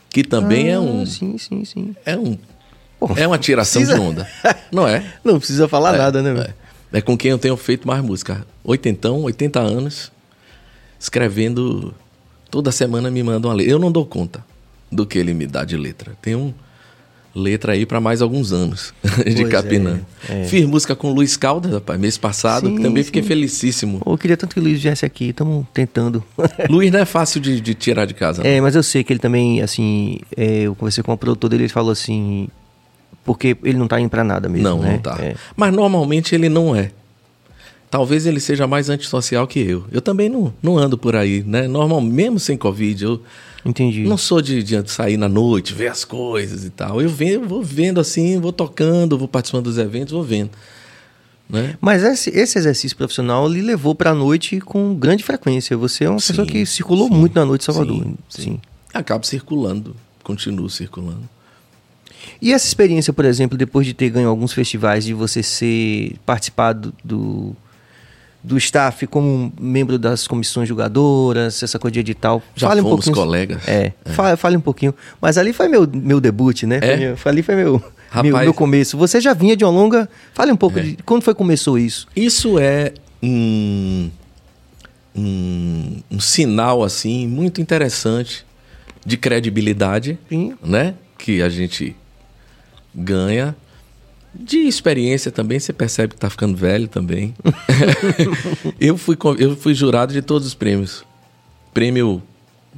Que 0.10 0.24
também 0.24 0.70
é 0.70 0.74
Ah, 0.74 0.82
um... 0.82 1.06
Sim, 1.06 1.38
sim, 1.38 1.64
sim. 1.64 1.96
É 2.06 2.18
um... 2.18 2.38
É 3.16 3.26
uma 3.26 3.38
tiração 3.38 3.82
precisa- 3.82 3.98
de 4.00 4.06
onda. 4.06 4.28
Não 4.72 4.86
é? 4.88 5.14
Não 5.24 5.38
precisa 5.38 5.68
falar 5.70 5.98
nada, 5.98 6.22
né? 6.22 6.34
meu? 6.34 6.42
É. 6.44 6.54
É 6.92 7.00
com 7.02 7.16
quem 7.16 7.32
eu 7.32 7.38
tenho 7.38 7.56
feito 7.56 7.88
mais 7.88 8.04
música. 8.04 8.46
Oitentão, 8.64 9.22
80 9.22 9.60
anos, 9.60 10.12
escrevendo. 11.00 11.94
Toda 12.52 12.72
semana 12.72 13.12
me 13.12 13.22
manda 13.22 13.48
uma 13.48 13.54
letra. 13.54 13.72
Eu 13.72 13.78
não 13.78 13.92
dou 13.92 14.04
conta 14.06 14.44
do 14.92 15.06
que 15.06 15.18
ele 15.18 15.34
me 15.34 15.46
dá 15.46 15.64
de 15.64 15.78
letra. 15.78 16.14
Tem 16.22 16.36
um 16.36 16.54
letra 17.36 17.74
aí 17.74 17.86
para 17.86 18.02
mais 18.02 18.22
alguns 18.22 18.52
anos 18.52 18.94
de 19.26 19.36
Pois 19.42 19.50
Capinã. 19.50 20.02
é, 20.28 20.42
é. 20.42 20.46
Fiz 20.46 20.66
música 20.66 20.96
com 20.96 21.12
Luiz 21.12 21.38
Caldas, 21.38 21.72
rapaz, 21.72 22.00
mês 22.00 22.18
passado, 22.18 22.68
Sim, 22.68 22.76
que 22.78 22.82
também 22.82 23.04
fiquei 23.04 23.22
sim. 23.22 23.28
felicíssimo. 23.28 24.00
Pô, 24.00 24.14
Eu 24.14 24.18
queria 24.18 24.36
tanto 24.36 24.56
que 24.56 24.60
o 24.60 24.64
Luiz 24.64 24.82
viesse 24.82 25.06
aqui, 25.06 25.30
estamos 25.30 25.66
tentando. 25.74 26.24
Luiz 26.70 26.92
não 26.92 27.00
é 27.00 27.06
fácil 27.06 27.40
de, 27.40 27.62
de 27.62 27.74
tirar 27.76 28.06
de 28.06 28.14
casa. 28.14 28.44
não. 28.44 28.50
É, 28.50 28.60
mas 28.60 28.76
eu 28.76 28.84
sei 28.84 29.04
que 29.04 29.14
ele 29.14 29.20
também, 29.20 29.62
assim, 29.62 30.20
é, 30.36 30.62
eu 30.62 30.76
conversei 30.76 31.04
com 31.04 31.14
o 31.14 31.18
produtor 31.18 31.50
dele, 31.50 31.64
ele 31.64 31.70
falou 31.70 31.92
assim, 31.92 32.48
porque 33.24 33.56
ele 33.64 33.78
não 33.78 33.88
tá 33.88 34.00
indo 34.02 34.10
pra 34.10 34.24
nada 34.24 34.50
mesmo, 34.50 34.68
não, 34.68 34.80
né? 34.80 34.94
não 34.94 35.00
tá. 35.00 35.18
É. 35.22 35.36
Mas 35.56 35.72
normalmente 35.74 36.34
ele 36.34 36.50
não 36.50 36.76
é. 36.76 36.92
Talvez 37.92 38.26
ele 38.26 38.40
seja 38.40 38.68
mais 38.68 38.90
antissocial 38.90 39.48
que 39.48 39.60
eu. 39.60 39.86
Eu 39.92 40.02
também 40.02 40.30
não, 40.30 40.54
não 40.62 40.78
ando 40.78 40.98
por 40.98 41.16
aí, 41.16 41.44
né? 41.44 41.68
Normal, 41.68 42.02
mesmo 42.02 42.40
sem 42.40 42.56
Covid, 42.56 43.04
eu, 43.04 43.22
Entendi. 43.66 44.04
Não 44.04 44.18
sou 44.18 44.42
de, 44.42 44.64
de 44.64 44.90
sair 44.92 45.18
na 45.18 45.28
noite, 45.28 45.74
ver 45.74 45.88
as 45.88 46.06
coisas 46.06 46.64
e 46.64 46.70
tal. 46.70 47.02
Eu, 47.02 47.10
venho, 47.10 47.46
vou 47.46 47.62
vendo 47.62 48.00
assim, 48.00 48.40
vou 48.40 48.54
tocando, 48.54 49.18
vou 49.18 49.28
participando 49.28 49.66
dos 49.66 49.78
eventos, 49.78 50.14
vou 50.14 50.24
vendo. 50.24 50.52
Né? 51.50 51.76
Mas 51.82 52.04
esse, 52.04 52.30
esse 52.30 52.58
exercício 52.60 52.96
profissional 52.96 53.48
lhe 53.48 53.62
levou 53.62 53.96
pra 53.96 54.14
noite 54.14 54.60
com 54.62 54.94
grande 54.96 55.24
frequência. 55.24 55.76
Você 55.76 56.06
é 56.06 56.10
uma 56.10 56.20
Sim, 56.20 56.28
pessoa 56.28 56.48
que 56.48 56.66
circulou 56.66 57.08
sim, 57.08 57.14
muito 57.16 57.34
na 57.36 57.44
noite 57.46 57.64
em 57.64 57.66
Salvador. 57.66 58.04
sim, 58.04 58.16
Sim, 58.30 58.42
sim. 58.42 58.62
Acabo 58.94 59.26
circulando, 59.26 59.96
continuo 60.24 60.70
circulando. 60.70 61.28
E 62.42 62.54
essa 62.54 62.68
experiência, 62.68 63.12
por 63.12 63.26
exemplo, 63.26 63.58
depois 63.58 63.86
de 63.86 63.94
ter 63.94 64.10
ganho 64.10 64.30
alguns 64.30 64.54
festivais, 64.54 65.04
de 65.06 65.14
você 65.14 65.42
ser 65.42 66.16
participado 66.26 66.94
do, 67.04 67.56
do 68.44 68.58
staff 68.58 69.06
como 69.08 69.52
membro 69.60 70.00
das 70.00 70.26
comissões 70.28 70.68
julgadoras, 70.70 71.62
essa 71.62 71.78
coisa 71.78 71.94
de 71.94 72.00
edital. 72.00 72.42
Já 72.56 72.68
fale 72.70 72.80
um 72.82 72.84
fomos 72.86 73.06
pouquinho. 73.06 73.16
colegas. 73.26 73.68
É, 73.68 73.92
Fale, 74.14 74.38
fale 74.38 74.58
um 74.58 74.62
pouquinho. 74.62 74.96
Mas 75.22 75.38
ali 75.38 75.52
foi 75.52 75.68
meu, 75.68 75.86
meu 75.92 76.22
debut, 76.22 76.64
né? 76.64 76.80
É? 76.82 76.96
meu- 76.98 77.18
ali 77.26 77.44
foi 77.44 77.56
meu, 77.56 77.84
Rapaz- 78.10 78.24
meu, 78.34 78.38
meu 78.40 78.54
começo. 78.54 78.98
Você 78.98 79.20
já 79.20 79.34
vinha 79.34 79.56
de 79.58 79.64
uma 79.66 79.72
longa. 79.72 80.10
Fale 80.34 80.52
um 80.52 80.56
pouco 80.56 80.80
É. 80.80 80.84
de 80.84 80.98
quando 81.06 81.22
foi 81.22 81.34
que 81.34 81.38
começou 81.38 81.78
isso. 81.78 82.08
Isso 82.16 82.58
é 82.58 82.94
um, 83.22 84.10
um, 85.16 86.02
um 86.10 86.20
sinal 86.20 86.84
assim 86.84 87.28
muito 87.28 87.60
interessante 87.62 88.46
de 89.06 89.18
credibilidade, 89.18 90.18
Sim. 90.30 90.56
né? 90.64 90.94
Que 91.18 91.42
a 91.42 91.50
gente 91.50 91.96
ganha. 92.96 93.56
De 94.34 94.60
experiência 94.60 95.32
também, 95.32 95.60
você 95.60 95.74
percebe 95.74 96.14
que 96.14 96.20
tá 96.20 96.30
ficando 96.30 96.56
velho 96.56 96.88
também. 96.88 97.34
eu, 98.80 98.98
fui, 98.98 99.18
eu 99.40 99.56
fui 99.56 99.74
jurado 99.74 100.14
de 100.14 100.22
todos 100.22 100.48
os 100.48 100.54
prêmios. 100.54 101.04
Prêmio 101.74 102.22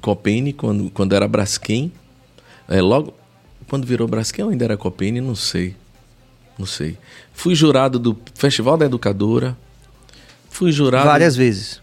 Copene, 0.02 0.54
quando, 0.54 0.89
quando 0.89 1.14
era 1.14 1.28
Braskem. 1.28 1.92
É, 2.70 2.82
logo, 2.82 3.13
quando 3.67 3.86
virou 3.86 4.08
Braskem, 4.08 4.50
ainda 4.50 4.66
era 4.66 4.78
Copene, 4.78 5.20
não 5.20 5.36
sei. 5.36 5.76
Não 6.58 6.66
sei. 6.66 6.97
Fui 7.34 7.54
jurado 7.54 8.00
do 8.00 8.17
Festival 8.34 8.78
da 8.78 8.86
Educadora. 8.86 9.58
Fui 10.50 10.71
jurado. 10.71 11.05
Várias 11.05 11.36
vezes. 11.36 11.82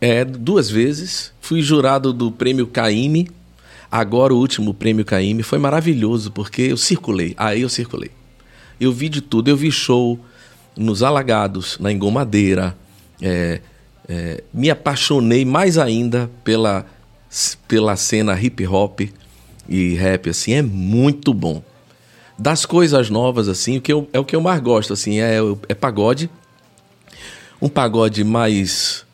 É, 0.00 0.24
duas 0.24 0.70
vezes. 0.70 1.32
Fui 1.40 1.60
jurado 1.60 2.12
do 2.12 2.32
prêmio 2.32 2.66
Caime. 2.66 3.28
Agora 3.90 4.32
o 4.32 4.38
último 4.38 4.72
prêmio 4.72 5.04
Caime 5.04 5.42
foi 5.42 5.58
maravilhoso, 5.58 6.30
porque 6.30 6.62
eu 6.62 6.76
circulei. 6.76 7.34
Aí 7.36 7.62
eu 7.62 7.68
circulei. 7.68 8.10
Eu 8.80 8.92
vi 8.92 9.08
de 9.08 9.20
tudo. 9.20 9.48
Eu 9.48 9.56
vi 9.56 9.70
show 9.70 10.18
nos 10.76 11.02
Alagados, 11.02 11.78
na 11.78 11.92
Engomadeira. 11.92 12.76
É, 13.20 13.60
é, 14.08 14.42
me 14.52 14.70
apaixonei 14.70 15.44
mais 15.44 15.76
ainda 15.76 16.30
pela, 16.42 16.86
pela 17.68 17.94
cena 17.96 18.40
hip 18.40 18.66
hop 18.66 19.00
e 19.68 19.94
rap, 19.94 20.30
assim. 20.30 20.54
É 20.54 20.62
muito 20.62 21.34
bom. 21.34 21.62
Das 22.38 22.64
coisas 22.64 23.10
novas, 23.10 23.48
assim, 23.48 23.76
o 23.76 23.80
que 23.82 23.92
eu, 23.92 24.08
é 24.12 24.18
o 24.18 24.24
que 24.24 24.34
eu 24.34 24.40
mais 24.40 24.60
gosto, 24.60 24.94
assim, 24.94 25.20
é, 25.20 25.36
é 25.68 25.74
pagode 25.74 26.30
um 27.60 27.68
pagode 27.68 28.24
mais. 28.24 29.04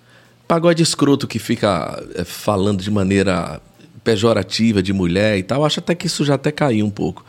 Pagode 0.46 0.82
escroto 0.82 1.26
que 1.26 1.38
fica 1.38 2.00
é, 2.14 2.22
falando 2.22 2.80
de 2.80 2.90
maneira 2.90 3.60
pejorativa 4.04 4.80
de 4.80 4.92
mulher 4.92 5.36
e 5.36 5.42
tal. 5.42 5.64
Acho 5.64 5.80
até 5.80 5.94
que 5.94 6.06
isso 6.06 6.24
já 6.24 6.34
até 6.34 6.52
caiu 6.52 6.86
um 6.86 6.90
pouco. 6.90 7.24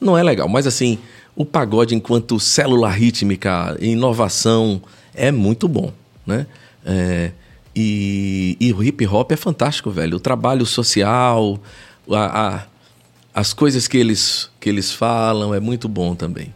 Não 0.00 0.16
é 0.16 0.22
legal, 0.22 0.48
mas 0.48 0.66
assim, 0.66 0.98
o 1.34 1.44
pagode 1.44 1.94
enquanto 1.94 2.38
célula 2.38 2.90
rítmica, 2.90 3.76
inovação, 3.80 4.82
é 5.14 5.30
muito 5.32 5.66
bom, 5.68 5.92
né? 6.26 6.46
É, 6.84 7.30
e, 7.74 8.56
e 8.60 8.72
o 8.72 8.82
hip 8.82 9.06
hop 9.06 9.32
é 9.32 9.36
fantástico, 9.36 9.90
velho. 9.90 10.16
O 10.16 10.20
trabalho 10.20 10.66
social, 10.66 11.58
a, 12.10 12.48
a- 12.56 12.62
as 13.34 13.52
coisas 13.54 13.88
que 13.88 13.96
eles, 13.96 14.50
que 14.60 14.68
eles 14.68 14.92
falam 14.92 15.54
é 15.54 15.60
muito 15.60 15.88
bom 15.88 16.14
também. 16.14 16.52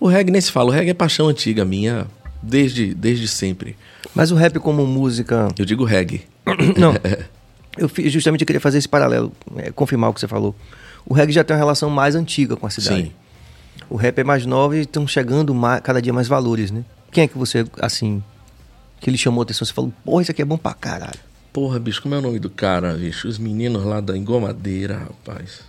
O 0.00 0.08
reggae 0.08 0.30
nem 0.32 0.40
se 0.40 0.50
fala, 0.50 0.70
o 0.70 0.72
reggae 0.72 0.90
é 0.90 0.94
paixão 0.94 1.28
antiga 1.28 1.64
minha, 1.64 2.06
desde, 2.42 2.92
desde 2.94 3.28
sempre. 3.28 3.76
Mas 4.14 4.30
o 4.32 4.34
rap 4.34 4.58
como 4.58 4.84
música. 4.86 5.48
Eu 5.58 5.64
digo 5.64 5.84
reggae. 5.84 6.22
Não. 6.76 6.94
Eu 7.78 7.90
justamente 8.08 8.42
queria 8.46 8.58
fazer 8.60 8.78
esse 8.78 8.88
paralelo, 8.88 9.30
é, 9.58 9.70
confirmar 9.70 10.08
o 10.08 10.14
que 10.14 10.20
você 10.20 10.26
falou. 10.26 10.56
O 11.04 11.12
reggae 11.12 11.32
já 11.34 11.44
tem 11.44 11.54
uma 11.54 11.58
relação 11.58 11.90
mais 11.90 12.14
antiga 12.14 12.56
com 12.56 12.66
a 12.66 12.70
cidade. 12.70 13.02
Sim. 13.04 13.12
O 13.88 13.96
rap 13.96 14.18
é 14.18 14.24
mais 14.24 14.44
novo 14.46 14.74
e 14.74 14.80
estão 14.80 15.06
chegando 15.06 15.54
ma- 15.54 15.80
cada 15.80 16.00
dia 16.02 16.12
mais 16.12 16.26
valores, 16.28 16.70
né? 16.70 16.84
Quem 17.10 17.24
é 17.24 17.28
que 17.28 17.38
você, 17.38 17.64
assim, 17.80 18.22
que 19.00 19.08
ele 19.08 19.16
chamou 19.18 19.40
a 19.40 19.44
atenção? 19.44 19.64
Você 19.66 19.72
falou, 19.72 19.92
porra, 20.04 20.22
isso 20.22 20.30
aqui 20.30 20.42
é 20.42 20.44
bom 20.44 20.56
pra 20.58 20.74
caralho. 20.74 21.18
Porra, 21.52 21.78
bicho, 21.78 22.02
como 22.02 22.14
é 22.14 22.18
o 22.18 22.22
nome 22.22 22.38
do 22.38 22.50
cara, 22.50 22.94
bicho? 22.94 23.28
Os 23.28 23.38
meninos 23.38 23.84
lá 23.84 24.00
da 24.00 24.16
Engomadeira, 24.16 24.98
rapaz. 24.98 25.60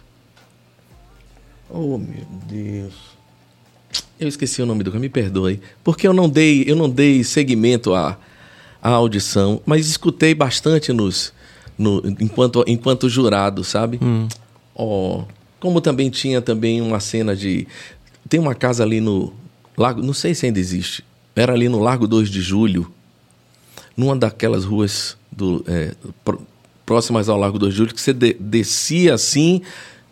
Oh, 1.69 1.97
meu 1.97 2.25
Deus. 2.47 2.93
Eu 4.19 4.27
esqueci 4.27 4.61
o 4.61 4.65
nome 4.65 4.83
do 4.83 4.91
cara, 4.91 4.99
me 4.99 5.09
perdoe. 5.09 5.61
Porque 5.83 6.07
eu 6.07 6.13
não 6.13 6.27
dei, 6.29 6.63
eu 6.67 6.75
não 6.75 6.89
dei 6.89 7.23
seguimento 7.23 7.93
à, 7.93 8.17
à 8.81 8.89
audição, 8.89 9.61
mas 9.65 9.87
escutei 9.87 10.33
bastante 10.33 10.91
nos, 10.91 11.31
no, 11.77 12.01
enquanto, 12.19 12.63
enquanto 12.67 13.07
jurado, 13.09 13.63
sabe? 13.63 13.99
Hum. 14.01 14.27
Oh, 14.73 15.23
como 15.59 15.81
também 15.81 16.09
tinha 16.09 16.41
também 16.41 16.81
uma 16.81 16.99
cena 16.99 17.35
de. 17.35 17.67
Tem 18.29 18.39
uma 18.39 18.55
casa 18.55 18.83
ali 18.83 18.99
no 18.99 19.33
Largo, 19.77 20.01
não 20.01 20.13
sei 20.13 20.33
se 20.33 20.45
ainda 20.45 20.59
existe. 20.59 21.03
Era 21.35 21.53
ali 21.53 21.69
no 21.69 21.79
Largo 21.79 22.07
2 22.07 22.29
de 22.29 22.41
Julho, 22.41 22.91
numa 23.95 24.15
daquelas 24.15 24.65
ruas 24.65 25.17
do, 25.31 25.63
é, 25.67 25.93
próximas 26.85 27.29
ao 27.29 27.37
Largo 27.37 27.59
2 27.59 27.73
de 27.73 27.77
Julho, 27.77 27.93
que 27.93 28.01
você 28.01 28.13
de, 28.13 28.33
descia 28.33 29.13
assim 29.13 29.61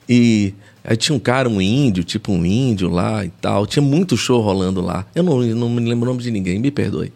e 0.07 0.53
Aí 0.87 0.95
tinha 0.95 1.15
um 1.15 1.19
cara, 1.19 1.49
um 1.49 1.59
índio, 1.59 2.03
tipo 2.03 2.31
um 2.31 2.45
índio 2.45 2.87
lá 2.89 3.25
e 3.25 3.29
tal. 3.41 3.65
Tinha 3.65 3.81
muito 3.81 4.15
show 4.15 4.39
rolando 4.39 4.81
lá. 4.81 5.03
Eu 5.15 5.23
não, 5.23 5.41
não 5.41 5.67
me 5.67 5.81
lembro 5.81 6.07
o 6.07 6.13
nome 6.13 6.21
de 6.21 6.29
ninguém, 6.29 6.59
me 6.59 6.69
perdoe. 6.69 7.11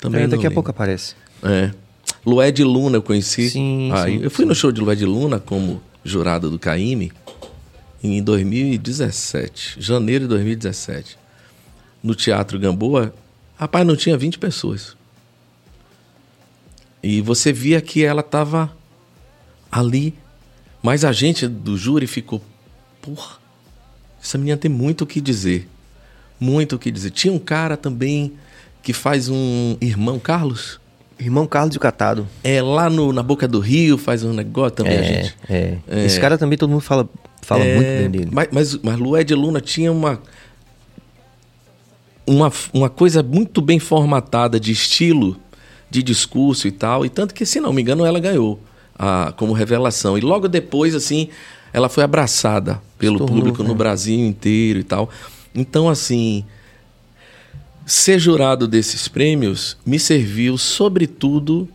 Também 0.00 0.24
é, 0.24 0.26
daqui 0.26 0.46
a 0.46 0.50
pouco 0.50 0.68
aparece. 0.68 1.14
É. 1.44 1.70
Lué 2.26 2.50
de 2.50 2.64
Luna 2.64 2.96
eu 2.96 3.02
conheci. 3.02 3.50
Sim, 3.50 3.90
Aí, 3.92 4.18
sim, 4.18 4.24
eu 4.24 4.30
fui 4.30 4.44
sim. 4.44 4.48
no 4.48 4.54
show 4.54 4.72
de 4.72 4.80
Lué 4.80 4.96
de 4.96 5.04
Luna 5.04 5.38
como 5.38 5.80
jurado 6.04 6.50
do 6.50 6.58
Caime 6.58 7.12
em 8.02 8.22
2017, 8.22 9.76
janeiro 9.78 10.24
de 10.24 10.28
2017. 10.28 11.18
No 12.02 12.14
Teatro 12.14 12.58
Gamboa, 12.58 13.14
rapaz, 13.56 13.86
não 13.86 13.96
tinha 13.96 14.16
20 14.16 14.38
pessoas. 14.38 14.96
E 17.02 17.20
você 17.20 17.52
via 17.52 17.80
que 17.80 18.04
ela 18.04 18.20
estava 18.20 18.74
ali 19.70 20.14
mas 20.82 21.04
a 21.04 21.12
gente 21.12 21.46
do 21.46 21.76
júri 21.76 22.06
ficou, 22.06 22.42
porra, 23.02 23.36
essa 24.22 24.38
menina 24.38 24.56
tem 24.56 24.70
muito 24.70 25.02
o 25.02 25.06
que 25.06 25.20
dizer. 25.20 25.68
Muito 26.38 26.76
o 26.76 26.78
que 26.78 26.90
dizer. 26.90 27.10
Tinha 27.10 27.32
um 27.32 27.38
cara 27.38 27.76
também 27.76 28.32
que 28.82 28.92
faz 28.92 29.28
um 29.28 29.76
irmão 29.80 30.18
Carlos. 30.18 30.80
Irmão 31.18 31.46
Carlos 31.46 31.72
de 31.72 31.78
Catado. 31.78 32.26
É 32.42 32.62
lá 32.62 32.88
no, 32.88 33.12
na 33.12 33.22
boca 33.22 33.46
do 33.46 33.60
Rio, 33.60 33.98
faz 33.98 34.24
um 34.24 34.32
negócio 34.32 34.70
também, 34.70 34.94
é, 34.94 35.02
gente. 35.02 35.36
É. 35.50 35.78
É. 35.86 36.06
Esse 36.06 36.18
cara 36.18 36.38
também 36.38 36.56
todo 36.56 36.70
mundo 36.70 36.80
fala, 36.80 37.06
fala 37.42 37.64
É, 37.64 37.74
muito 37.74 37.86
bem 37.86 38.10
dele. 38.10 38.30
Mas, 38.32 38.48
mas, 38.52 38.76
mas 38.76 38.98
Lué 38.98 39.24
de 39.24 39.34
Luna 39.34 39.60
tinha 39.60 39.90
uma, 39.90 40.20
uma, 42.26 42.52
uma 42.72 42.88
coisa 42.88 43.22
muito 43.22 43.60
bem 43.60 43.78
formatada 43.78 44.58
de 44.60 44.72
estilo, 44.72 45.36
de 45.90 46.02
discurso 46.02 46.68
e 46.68 46.72
tal. 46.72 47.04
E 47.04 47.08
tanto 47.08 47.34
que, 47.34 47.44
se 47.44 47.60
não 47.60 47.72
me 47.72 47.82
engano, 47.82 48.04
ela 48.04 48.20
ganhou 48.20 48.60
a, 48.98 49.32
como 49.36 49.52
revelação. 49.52 50.16
E 50.16 50.20
logo 50.20 50.48
depois, 50.48 50.94
assim, 50.94 51.28
ela 51.72 51.88
foi 51.88 52.04
abraçada 52.04 52.80
pelo 52.98 53.18
tornou, 53.18 53.36
público 53.36 53.62
no 53.62 53.72
é. 53.72 53.74
Brasil 53.74 54.18
inteiro 54.18 54.78
e 54.78 54.84
tal. 54.84 55.10
Então, 55.54 55.88
assim, 55.88 56.44
ser 57.86 58.18
jurado 58.18 58.68
desses 58.68 59.08
prêmios 59.08 59.76
me 59.84 59.98
serviu, 59.98 60.56
sobretudo, 60.56 61.68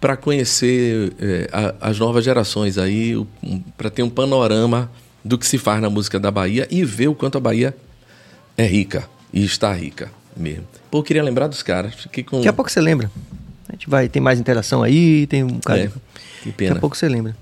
para 0.00 0.16
conhecer 0.16 1.12
eh, 1.20 1.48
a- 1.52 1.74
as 1.90 1.98
novas 1.98 2.24
gerações 2.24 2.78
aí, 2.78 3.14
para 3.76 3.90
ter 3.90 4.02
um 4.02 4.10
panorama 4.10 4.90
do 5.24 5.36
que 5.36 5.46
se 5.46 5.58
faz 5.58 5.80
na 5.82 5.90
música 5.90 6.18
da 6.20 6.30
Bahia 6.30 6.66
e 6.70 6.84
ver 6.84 7.08
o 7.08 7.14
quanto 7.14 7.36
a 7.36 7.40
Bahia 7.40 7.76
é 8.56 8.64
rica 8.66 9.08
e 9.32 9.44
está 9.44 9.72
rica 9.72 10.10
mesmo. 10.36 10.64
Pô, 10.90 10.98
eu 10.98 11.02
queria 11.02 11.22
lembrar 11.22 11.48
dos 11.48 11.62
caras. 11.62 11.94
Fiquei 11.94 12.22
com. 12.22 12.36
Daqui 12.38 12.48
a 12.48 12.52
pouco 12.52 12.70
você 12.70 12.80
lembra. 12.80 13.10
A 13.68 13.72
gente 13.72 13.90
vai, 13.90 14.08
tem 14.08 14.22
mais 14.22 14.38
interação 14.40 14.82
aí, 14.82 15.26
tem 15.26 15.42
um 15.44 15.58
cara. 15.58 15.80
É, 15.80 15.86
que 15.88 15.92
Daqui 16.46 16.52
pena. 16.52 16.76
a 16.76 16.80
pouco 16.80 16.96
você 16.96 17.08
lembra. 17.08 17.36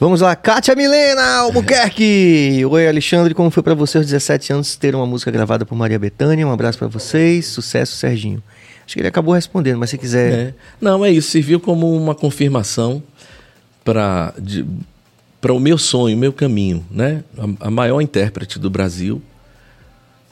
Vamos 0.00 0.20
lá, 0.22 0.34
Kátia 0.34 0.74
Milena 0.74 1.22
Albuquerque! 1.36 2.64
Oi, 2.68 2.88
Alexandre, 2.88 3.32
como 3.32 3.48
foi 3.50 3.62
pra 3.62 3.74
você 3.74 3.96
aos 3.98 4.06
17 4.06 4.52
anos 4.52 4.74
ter 4.74 4.94
uma 4.94 5.06
música 5.06 5.30
gravada 5.30 5.64
por 5.64 5.76
Maria 5.76 5.98
Bethânia? 5.98 6.44
Um 6.46 6.50
abraço 6.52 6.76
pra 6.78 6.88
vocês, 6.88 7.46
sucesso, 7.46 7.94
Serginho. 7.96 8.42
Acho 8.84 8.94
que 8.94 9.00
ele 9.00 9.08
acabou 9.08 9.34
respondendo, 9.34 9.78
mas 9.78 9.90
se 9.90 9.98
quiser. 9.98 10.32
É. 10.32 10.54
Não, 10.80 11.04
é 11.04 11.10
isso. 11.10 11.30
Serviu 11.30 11.58
como 11.58 11.96
uma 11.96 12.14
confirmação 12.14 13.02
para 13.82 14.32
o 15.50 15.58
meu 15.58 15.78
sonho, 15.78 16.16
o 16.16 16.20
meu 16.20 16.32
caminho, 16.32 16.84
né? 16.90 17.24
A, 17.38 17.66
a 17.66 17.70
maior 17.70 18.00
intérprete 18.00 18.58
do 18.58 18.68
Brasil, 18.68 19.22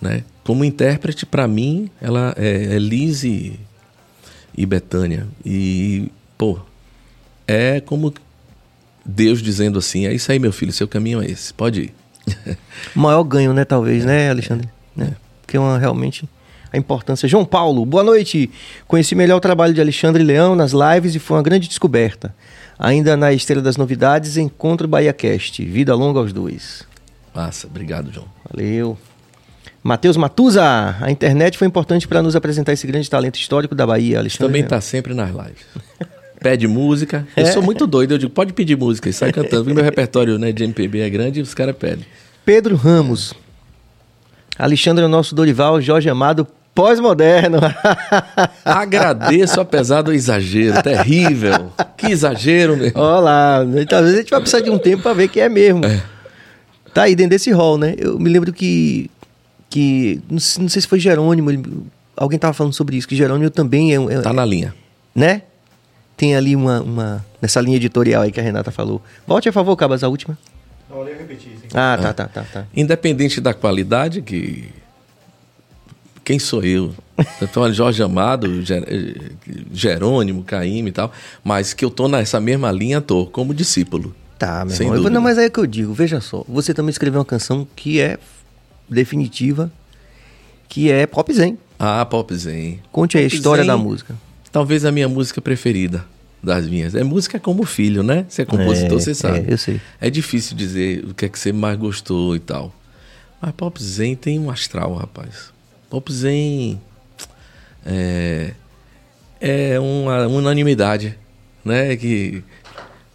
né? 0.01 0.25
Como 0.45 0.65
intérprete, 0.65 1.25
para 1.25 1.47
mim, 1.49 1.89
ela 2.01 2.35
é, 2.37 2.75
é 2.75 2.79
Liz 2.79 3.23
e, 3.25 3.59
e 4.57 4.67
Betânia. 4.67 5.27
E, 5.45 6.11
pô, 6.37 6.59
é 7.47 7.81
como 7.81 8.13
Deus 9.05 9.43
dizendo 9.43 9.79
assim: 9.79 10.07
é 10.07 10.13
isso 10.13 10.31
aí, 10.31 10.39
meu 10.39 10.53
filho, 10.53 10.73
seu 10.73 10.89
caminho 10.89 11.23
é 11.23 11.27
esse, 11.27 11.55
pode 11.55 11.81
ir. 11.83 11.95
O 12.95 13.01
maior 13.01 13.23
ganho, 13.23 13.53
né, 13.53 13.65
talvez, 13.65 14.05
né, 14.05 14.31
Alexandre? 14.31 14.69
Né? 14.95 15.15
Porque 15.41 15.57
é 15.57 15.61
uma, 15.61 15.79
realmente 15.79 16.29
a 16.73 16.77
importância. 16.79 17.29
João 17.29 17.45
Paulo, 17.45 17.85
boa 17.85 18.03
noite. 18.03 18.51
Conheci 18.89 19.15
melhor 19.15 19.37
o 19.37 19.41
trabalho 19.41 19.75
de 19.75 19.81
Alexandre 19.81 20.23
Leão 20.23 20.55
nas 20.57 20.73
lives 20.73 21.15
e 21.15 21.19
foi 21.19 21.37
uma 21.37 21.43
grande 21.43 21.69
descoberta. 21.69 22.35
Ainda 22.79 23.17
na 23.17 23.33
esteira 23.33 23.61
das 23.61 23.77
novidades, 23.77 24.37
encontro 24.37 24.89
Bahia 24.89 25.13
Cast. 25.13 25.63
Vida 25.65 25.95
longa 25.95 26.19
aos 26.19 26.33
dois. 26.33 26.85
Massa, 27.35 27.67
obrigado, 27.67 28.11
João. 28.13 28.27
Valeu. 28.51 28.99
Matheus 29.83 30.17
Matuza, 30.17 30.63
a 31.01 31.11
internet 31.11 31.59
foi 31.59 31.67
importante 31.67 32.07
para 32.07 32.23
nos 32.23 32.37
apresentar 32.37 32.73
esse 32.73 32.87
grande 32.87 33.11
talento 33.11 33.37
histórico 33.37 33.75
da 33.75 33.87
Bahia, 33.87 34.19
Alexandre. 34.19 34.47
Também 34.47 34.63
Leão. 34.63 34.69
tá 34.71 34.81
sempre 34.81 35.13
nas 35.13 35.31
lives. 35.31 35.65
Pede 36.41 36.67
música. 36.67 37.27
Eu 37.37 37.45
É. 37.47 37.53
sou 37.53 37.63
muito 37.63 37.87
doido. 37.87 38.15
Eu 38.15 38.19
digo, 38.19 38.33
pode 38.33 38.53
pedir 38.53 38.77
música 38.77 39.09
e 39.09 39.13
sai 39.13 39.31
cantando. 39.33 39.63
Porque 39.65 39.75
meu 39.75 39.85
repertório 39.85 40.39
né, 40.39 40.51
de 40.53 40.65
MPB 40.65 41.01
é 41.01 41.11
grande 41.11 41.39
e 41.41 41.43
os 41.43 41.55
caras 41.55 41.77
pedem. 41.77 42.05
Pedro 42.45 42.75
Ramos. 42.77 43.33
Alexandre 44.59 45.03
é 45.05 45.07
o 45.07 45.11
nosso 45.11 45.35
Dorival, 45.35 45.81
Jorge 45.81 46.09
Amado, 46.11 46.47
pós-moderno. 46.75 47.59
Agradeço, 48.65 49.61
apesar 49.61 50.03
do 50.03 50.13
exagero. 50.13 50.83
Terrível. 50.83 51.73
Que 51.97 52.07
exagero, 52.07 52.77
meu. 52.77 52.93
Olha 52.95 53.21
lá, 53.21 53.65
então, 53.81 53.99
às 53.99 54.05
vezes 54.05 54.19
a 54.19 54.23
gente 54.23 54.31
vai 54.31 54.41
precisar 54.41 54.61
de 54.63 54.71
um 54.71 54.79
tempo 54.79 55.03
para 55.03 55.13
ver 55.13 55.29
que 55.29 55.41
é 55.41 55.49
mesmo. 55.49 55.83
Tá 56.95 57.03
aí 57.05 57.15
dentro 57.15 57.31
desse 57.31 57.51
rol, 57.51 57.79
né? 57.79 57.95
Eu 57.99 58.19
me 58.19 58.29
lembro 58.31 58.53
que. 58.53 59.11
que 59.71 60.21
não, 60.31 60.39
sei, 60.39 60.63
não 60.63 60.69
sei 60.69 60.83
se 60.83 60.89
foi 60.89 61.01
Jerônimo, 61.01 61.51
ele- 61.51 61.63
alguém 62.17 62.39
tava 62.39 62.53
falando 62.53 62.73
sobre 62.75 62.97
isso, 62.97 63.09
que 63.09 63.17
Jerônimo 63.17 63.49
também 63.51 63.95
é. 63.95 63.99
um- 64.01 64.11
é 64.11 64.21
Tá 64.21 64.33
na 64.33 64.45
linha. 64.45 64.75
né? 65.15 65.43
Tem 66.17 66.37
ali 66.37 66.55
uma, 66.55 66.81
uma. 66.83 67.27
Nessa 67.41 67.61
linha 67.61 67.77
editorial 67.77 68.23
aí 68.23 68.31
que 68.31 68.39
a 68.39 68.43
Renata 68.43 68.71
falou. 68.71 69.03
Volte 69.27 69.49
a 69.49 69.53
favor, 69.53 69.75
Cabas, 69.77 70.05
a 70.05 70.09
última. 70.09 70.39
Não, 70.91 70.99
eu 71.09 71.17
repeti, 71.19 71.49
sim. 71.61 71.67
Ah, 71.75 71.99
tá, 72.01 72.13
tá, 72.13 72.29
tá, 72.29 72.45
tá. 72.53 72.65
Independente 72.77 73.41
da 73.41 73.55
qualidade, 73.55 74.21
que. 74.21 74.69
Quem 76.25 76.39
sou 76.39 76.63
eu? 76.63 76.95
Eu 77.41 77.49
tô 77.49 77.71
Jorge 77.73 78.03
Amado, 78.03 78.47
eh, 78.71 79.33
Jerônimo, 79.73 80.45
Caíme 80.45 80.91
e 80.91 80.93
tal. 80.93 81.13
Mas 81.43 81.75
que 81.75 81.85
eu 81.85 81.91
tô 81.91 82.09
nessa 82.09 82.41
mesma 82.41 82.71
linha, 82.71 83.01
tô 83.01 83.27
como 83.27 83.53
discípulo. 83.53 84.15
Tá, 84.39 84.65
meu 84.65 84.75
irmão. 84.75 85.11
Não, 85.11 85.21
mas 85.21 85.39
aí 85.39 85.47
é 85.47 85.51
que 85.51 85.59
eu 85.61 85.67
digo, 85.67 85.93
veja 85.93 86.21
só. 86.21 86.45
Você 86.49 86.73
também 86.75 86.91
escreveu 86.91 87.21
uma 87.21 87.25
canção 87.25 87.67
que 87.77 88.01
é 88.01 88.19
definitiva, 88.89 89.71
que 90.69 90.91
é 90.91 91.07
Pop 91.07 91.33
Zen. 91.33 91.59
Ah, 91.79 92.05
Pop 92.05 92.35
Zen. 92.35 92.81
Conte 92.91 93.19
aí 93.19 93.25
a 93.25 93.27
história 93.27 93.63
Zen, 93.63 93.69
da 93.69 93.77
música. 93.77 94.15
Talvez 94.51 94.85
a 94.85 94.93
minha 94.93 95.09
música 95.09 95.41
preferida 95.41 96.05
das 96.43 96.67
minhas. 96.69 96.95
É 96.95 97.05
música 97.05 97.39
como 97.39 97.65
filho, 97.65 98.03
né? 98.03 98.27
Você 98.29 98.43
é 98.43 98.45
compositor, 98.45 98.99
É, 98.99 99.01
você 99.01 99.15
sabe. 99.15 99.39
é, 99.49 99.53
eu 99.53 99.59
sei. 99.59 99.81
É 100.01 100.11
difícil 100.11 100.57
dizer 100.57 101.05
o 101.05 101.15
que 101.15 101.25
é 101.25 101.29
que 101.29 101.39
você 101.39 101.53
mais 101.53 101.79
gostou 101.79 102.35
e 102.35 102.41
tal. 102.41 102.75
Mas 103.41 103.53
Pop 103.53 103.81
Zen 103.83 104.15
tem 104.17 104.39
um 104.41 104.51
astral, 104.51 104.95
rapaz. 104.95 105.52
Pop 105.93 106.11
Zen 106.11 106.81
é, 107.85 108.55
é 109.39 109.79
uma 109.79 110.27
unanimidade, 110.27 111.19
né? 111.63 111.95
Que 111.99 112.43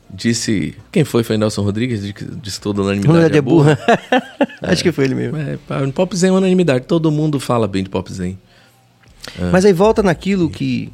disse... 0.08 0.76
Quem 0.92 1.04
foi? 1.04 1.24
Foi 1.24 1.40
Nelson 1.40 1.64
Rodrigues? 1.64 2.04
Disse 2.40 2.62
toda 2.62 2.84
unanimidade 2.84 3.18
Unidade 3.18 3.38
é 3.40 3.42
burra. 3.42 3.80
Acho 4.62 4.84
que 4.84 4.92
foi 4.92 5.06
ele 5.06 5.16
mesmo. 5.16 5.38
É, 5.38 5.58
Zen 6.16 6.30
é 6.30 6.34
unanimidade. 6.34 6.86
Todo 6.86 7.10
mundo 7.10 7.40
fala 7.40 7.68
bem 7.68 7.84
de 7.84 7.90
Pop 7.90 8.14
Zen. 8.14 8.38
É. 9.40 9.50
Mas 9.50 9.66
aí 9.66 9.74
volta 9.74 10.04
naquilo 10.04 10.48
que 10.48 10.94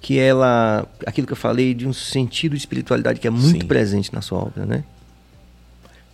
que 0.00 0.18
ela, 0.18 0.86
aquilo 1.06 1.26
que 1.26 1.32
eu 1.34 1.36
falei 1.36 1.74
de 1.74 1.86
um 1.86 1.92
sentido 1.92 2.52
de 2.52 2.58
espiritualidade 2.58 3.20
que 3.20 3.26
é 3.26 3.30
muito 3.30 3.62
Sim. 3.62 3.66
presente 3.66 4.12
na 4.12 4.22
sua 4.22 4.38
obra, 4.38 4.64
né? 4.64 4.84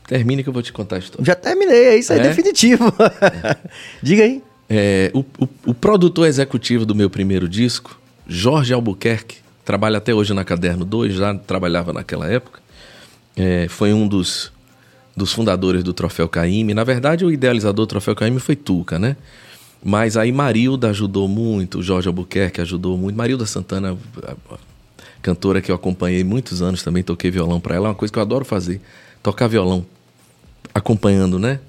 Termine 0.09 0.43
que 0.43 0.49
eu 0.49 0.53
vou 0.53 0.63
te 0.63 0.73
contar 0.73 0.97
a 0.97 0.99
história. 0.99 1.25
Já 1.25 1.37
terminei, 1.37 1.87
é 1.87 1.97
isso 1.97 2.13
aí 2.13 2.19
É? 2.19 2.23
definitivo. 2.23 2.93
Diga 4.03 4.25
aí. 4.25 4.43
É, 4.73 5.11
o, 5.13 5.21
o- 5.39 5.49
o 5.67 5.75
produtor 5.75 6.29
executivo 6.29 6.87
do 6.87 6.95
meu 6.95 7.11
primeiro 7.11 7.49
disco, 7.49 7.99
Jorge 8.27 8.73
Albuquerque, 8.73 9.39
trabalha 9.65 9.99
até 9.99 10.15
hoje 10.15 10.33
na 10.33 10.45
Caderno 10.45 10.85
2, 10.85 11.15
já 11.15 11.35
trabalhava 11.35 11.93
naquela 11.93 12.29
época. 12.31 12.61
É, 13.37 13.67
foi 13.69 13.93
um 13.93 14.07
dos, 14.07 14.53
dos 15.17 15.33
fundadores 15.33 15.83
do 15.83 15.93
Troféu 15.93 16.29
Caíme. 16.29 16.73
Na 16.73 16.85
verdade, 16.85 17.25
o 17.25 17.33
idealizador 17.33 17.85
do 17.85 17.89
Troféu 17.89 18.15
Caíme 18.15 18.39
foi 18.39 18.55
Tuca, 18.55 18.99
né? 18.99 19.17
Mas 19.83 20.17
aí 20.17 20.31
Marilda 20.31 20.91
ajudou 20.91 21.27
muito, 21.27 21.83
Jorge 21.83 22.07
Albuquerque 22.07 22.61
ajudou 22.61 22.97
muito. 22.99 23.17
Marilda 23.17 23.47
Santana, 23.47 23.97
cantora 25.23 25.61
que 25.61 25.71
eu 25.71 25.75
acompanhei 25.75 26.23
muitos 26.23 26.61
anos, 26.63 26.83
também 26.83 27.03
toquei 27.03 27.31
violão 27.31 27.59
para 27.59 27.75
ela. 27.75 27.87
É 27.87 27.89
uma 27.89 27.95
coisa 27.95 28.13
que 28.13 28.19
eu 28.19 28.23
adoro 28.23 28.45
fazer, 28.45 28.81
tocar 29.23 29.49
violão, 29.49 29.85
acompanhando, 30.75 31.39
né? 31.39 31.61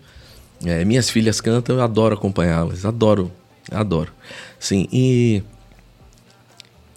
É, 0.65 0.85
minhas 0.85 1.09
filhas 1.09 1.41
cantam, 1.41 1.77
eu 1.77 1.81
adoro 1.81 2.13
acompanhá-las, 2.13 2.85
adoro, 2.85 3.31
adoro. 3.71 4.11
Sim, 4.59 4.87
e 4.91 5.41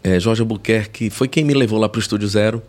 é, 0.03 0.20
Jorge 0.20 0.43
Albuquerque 0.43 1.09
foi 1.09 1.28
quem 1.28 1.45
me 1.45 1.55
levou 1.55 1.78
lá 1.78 1.89
para 1.89 1.99
o 1.99 2.03
Estúdio 2.03 2.28
Zero 2.28 2.62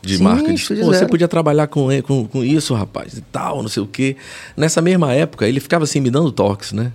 de 0.00 0.16
Sim, 0.16 0.22
marca. 0.22 0.52
Disse, 0.52 0.74
Pô, 0.76 0.86
você 0.86 1.06
podia 1.06 1.28
trabalhar 1.28 1.66
com, 1.66 1.88
com, 2.02 2.26
com 2.26 2.44
isso, 2.44 2.74
rapaz, 2.74 3.18
e 3.18 3.20
tal, 3.20 3.62
não 3.62 3.68
sei 3.68 3.82
o 3.82 3.86
quê. 3.86 4.16
Nessa 4.56 4.80
mesma 4.80 5.12
época, 5.12 5.46
ele 5.46 5.60
ficava 5.60 5.84
assim 5.84 6.00
me 6.00 6.10
dando 6.10 6.32
toques, 6.32 6.72
né? 6.72 6.92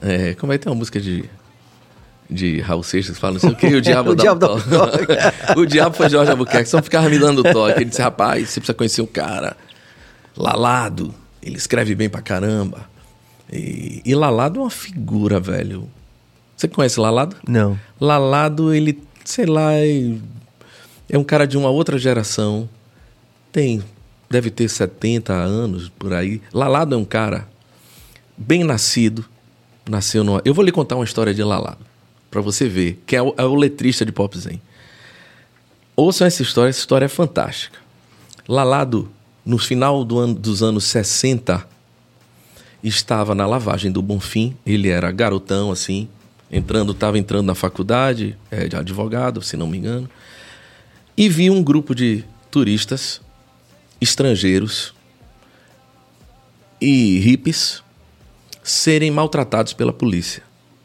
É, 0.00 0.34
como 0.34 0.52
é 0.52 0.58
que 0.58 0.64
tem 0.64 0.72
uma 0.72 0.78
música 0.78 1.00
de 1.00 1.28
de 2.30 2.60
Raul 2.60 2.82
Seixas 2.82 3.14
que 3.14 3.20
fala 3.20 3.34
não 3.34 3.40
sei 3.40 3.50
o 3.50 3.56
que, 3.56 3.66
o 3.68 3.80
diabo, 3.80 4.10
o 4.10 4.14
dá 4.14 4.22
diabo 4.22 4.54
um 4.54 4.60
toque. 4.60 5.06
o 5.56 5.66
diabo 5.66 5.96
foi 5.96 6.10
Jorge 6.10 6.30
Albuquerque, 6.30 6.68
só 6.68 6.82
ficava 6.82 7.08
me 7.08 7.18
dando 7.18 7.42
toque. 7.42 7.78
Ele 7.78 7.86
disse, 7.86 8.02
rapaz, 8.02 8.50
você 8.50 8.60
precisa 8.60 8.74
conhecer 8.74 9.00
um 9.00 9.06
cara, 9.06 9.56
Lalado, 10.36 11.14
ele 11.42 11.56
escreve 11.56 11.94
bem 11.94 12.08
pra 12.08 12.22
caramba. 12.22 12.88
E, 13.52 14.02
e 14.04 14.14
Lalado 14.14 14.60
é 14.60 14.62
uma 14.62 14.70
figura, 14.70 15.40
velho. 15.40 15.88
Você 16.56 16.68
conhece 16.68 16.98
Lalado? 16.98 17.36
Não. 17.46 17.78
Lalado, 18.00 18.74
ele, 18.74 19.00
sei 19.24 19.46
lá, 19.46 19.74
é, 19.74 20.14
é 21.08 21.18
um 21.18 21.24
cara 21.24 21.46
de 21.46 21.56
uma 21.56 21.70
outra 21.70 21.98
geração. 21.98 22.68
Tem, 23.52 23.82
deve 24.28 24.50
ter 24.50 24.68
70 24.68 25.32
anos 25.32 25.88
por 25.88 26.12
aí. 26.12 26.42
Lalado 26.52 26.94
é 26.94 26.98
um 26.98 27.04
cara 27.04 27.48
bem 28.36 28.62
nascido, 28.62 29.24
nasceu 29.88 30.22
no. 30.22 30.40
Eu 30.44 30.54
vou 30.54 30.64
lhe 30.64 30.72
contar 30.72 30.96
uma 30.96 31.04
história 31.04 31.34
de 31.34 31.42
Lalado, 31.42 31.84
para 32.30 32.40
você 32.40 32.68
ver, 32.68 33.02
que 33.06 33.16
é 33.16 33.22
o, 33.22 33.34
é 33.36 33.44
o, 33.44 33.54
letrista 33.54 34.04
de 34.04 34.12
Pop 34.12 34.38
Zen. 34.38 34.60
Ouçam 35.96 36.26
essa 36.26 36.42
história, 36.42 36.70
essa 36.70 36.78
história 36.78 37.06
é 37.06 37.08
fantástica. 37.08 37.78
Lalado, 38.46 39.10
no 39.48 39.56
final 39.56 40.04
do 40.04 40.18
ano, 40.18 40.34
dos 40.34 40.62
anos 40.62 40.84
60, 40.84 41.66
estava 42.84 43.34
na 43.34 43.46
lavagem 43.46 43.90
do 43.90 44.02
Bonfim, 44.02 44.54
ele 44.64 44.90
era 44.90 45.10
garotão 45.10 45.70
assim, 45.70 46.06
entrando, 46.50 46.92
estava 46.92 47.18
entrando 47.18 47.46
na 47.46 47.54
faculdade 47.54 48.36
é, 48.50 48.68
de 48.68 48.76
advogado, 48.76 49.40
se 49.40 49.56
não 49.56 49.66
me 49.66 49.78
engano, 49.78 50.06
e 51.16 51.30
vi 51.30 51.48
um 51.48 51.62
grupo 51.62 51.94
de 51.94 52.26
turistas 52.50 53.22
estrangeiros 53.98 54.92
e 56.78 57.18
hippies 57.20 57.82
serem 58.62 59.10
maltratados 59.10 59.72
pela 59.72 59.94
polícia. 59.94 60.42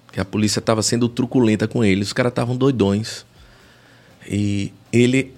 Que 0.09 0.21
a 0.21 0.25
polícia 0.25 0.59
estava 0.59 0.81
sendo 0.81 1.09
truculenta 1.09 1.67
com 1.67 1.83
eles, 1.83 2.07
os 2.07 2.13
caras 2.13 2.31
estavam 2.31 2.55
doidões. 2.55 3.25
E 4.25 4.71
ele 4.89 5.33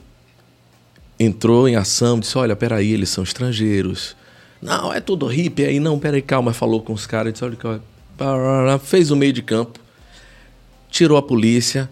entrou 1.20 1.68
em 1.68 1.76
ação, 1.76 2.20
disse: 2.20 2.38
Olha, 2.38 2.56
peraí, 2.56 2.92
eles 2.92 3.10
são 3.10 3.24
estrangeiros. 3.24 4.16
Não, 4.62 4.92
é 4.92 5.00
tudo 5.00 5.28
hippie 5.28 5.66
aí, 5.66 5.80
não, 5.80 6.00
peraí, 6.00 6.22
calma. 6.22 6.54
Falou 6.54 6.82
com 6.82 6.94
os 6.94 7.06
caras, 7.06 7.34
disse: 7.34 7.46
Olha, 7.46 8.80
fez 8.80 9.12
o 9.12 9.16
meio 9.16 9.34
de 9.34 9.42
campo, 9.42 9.80
tirou 10.90 11.18
a 11.18 11.22
polícia, 11.22 11.90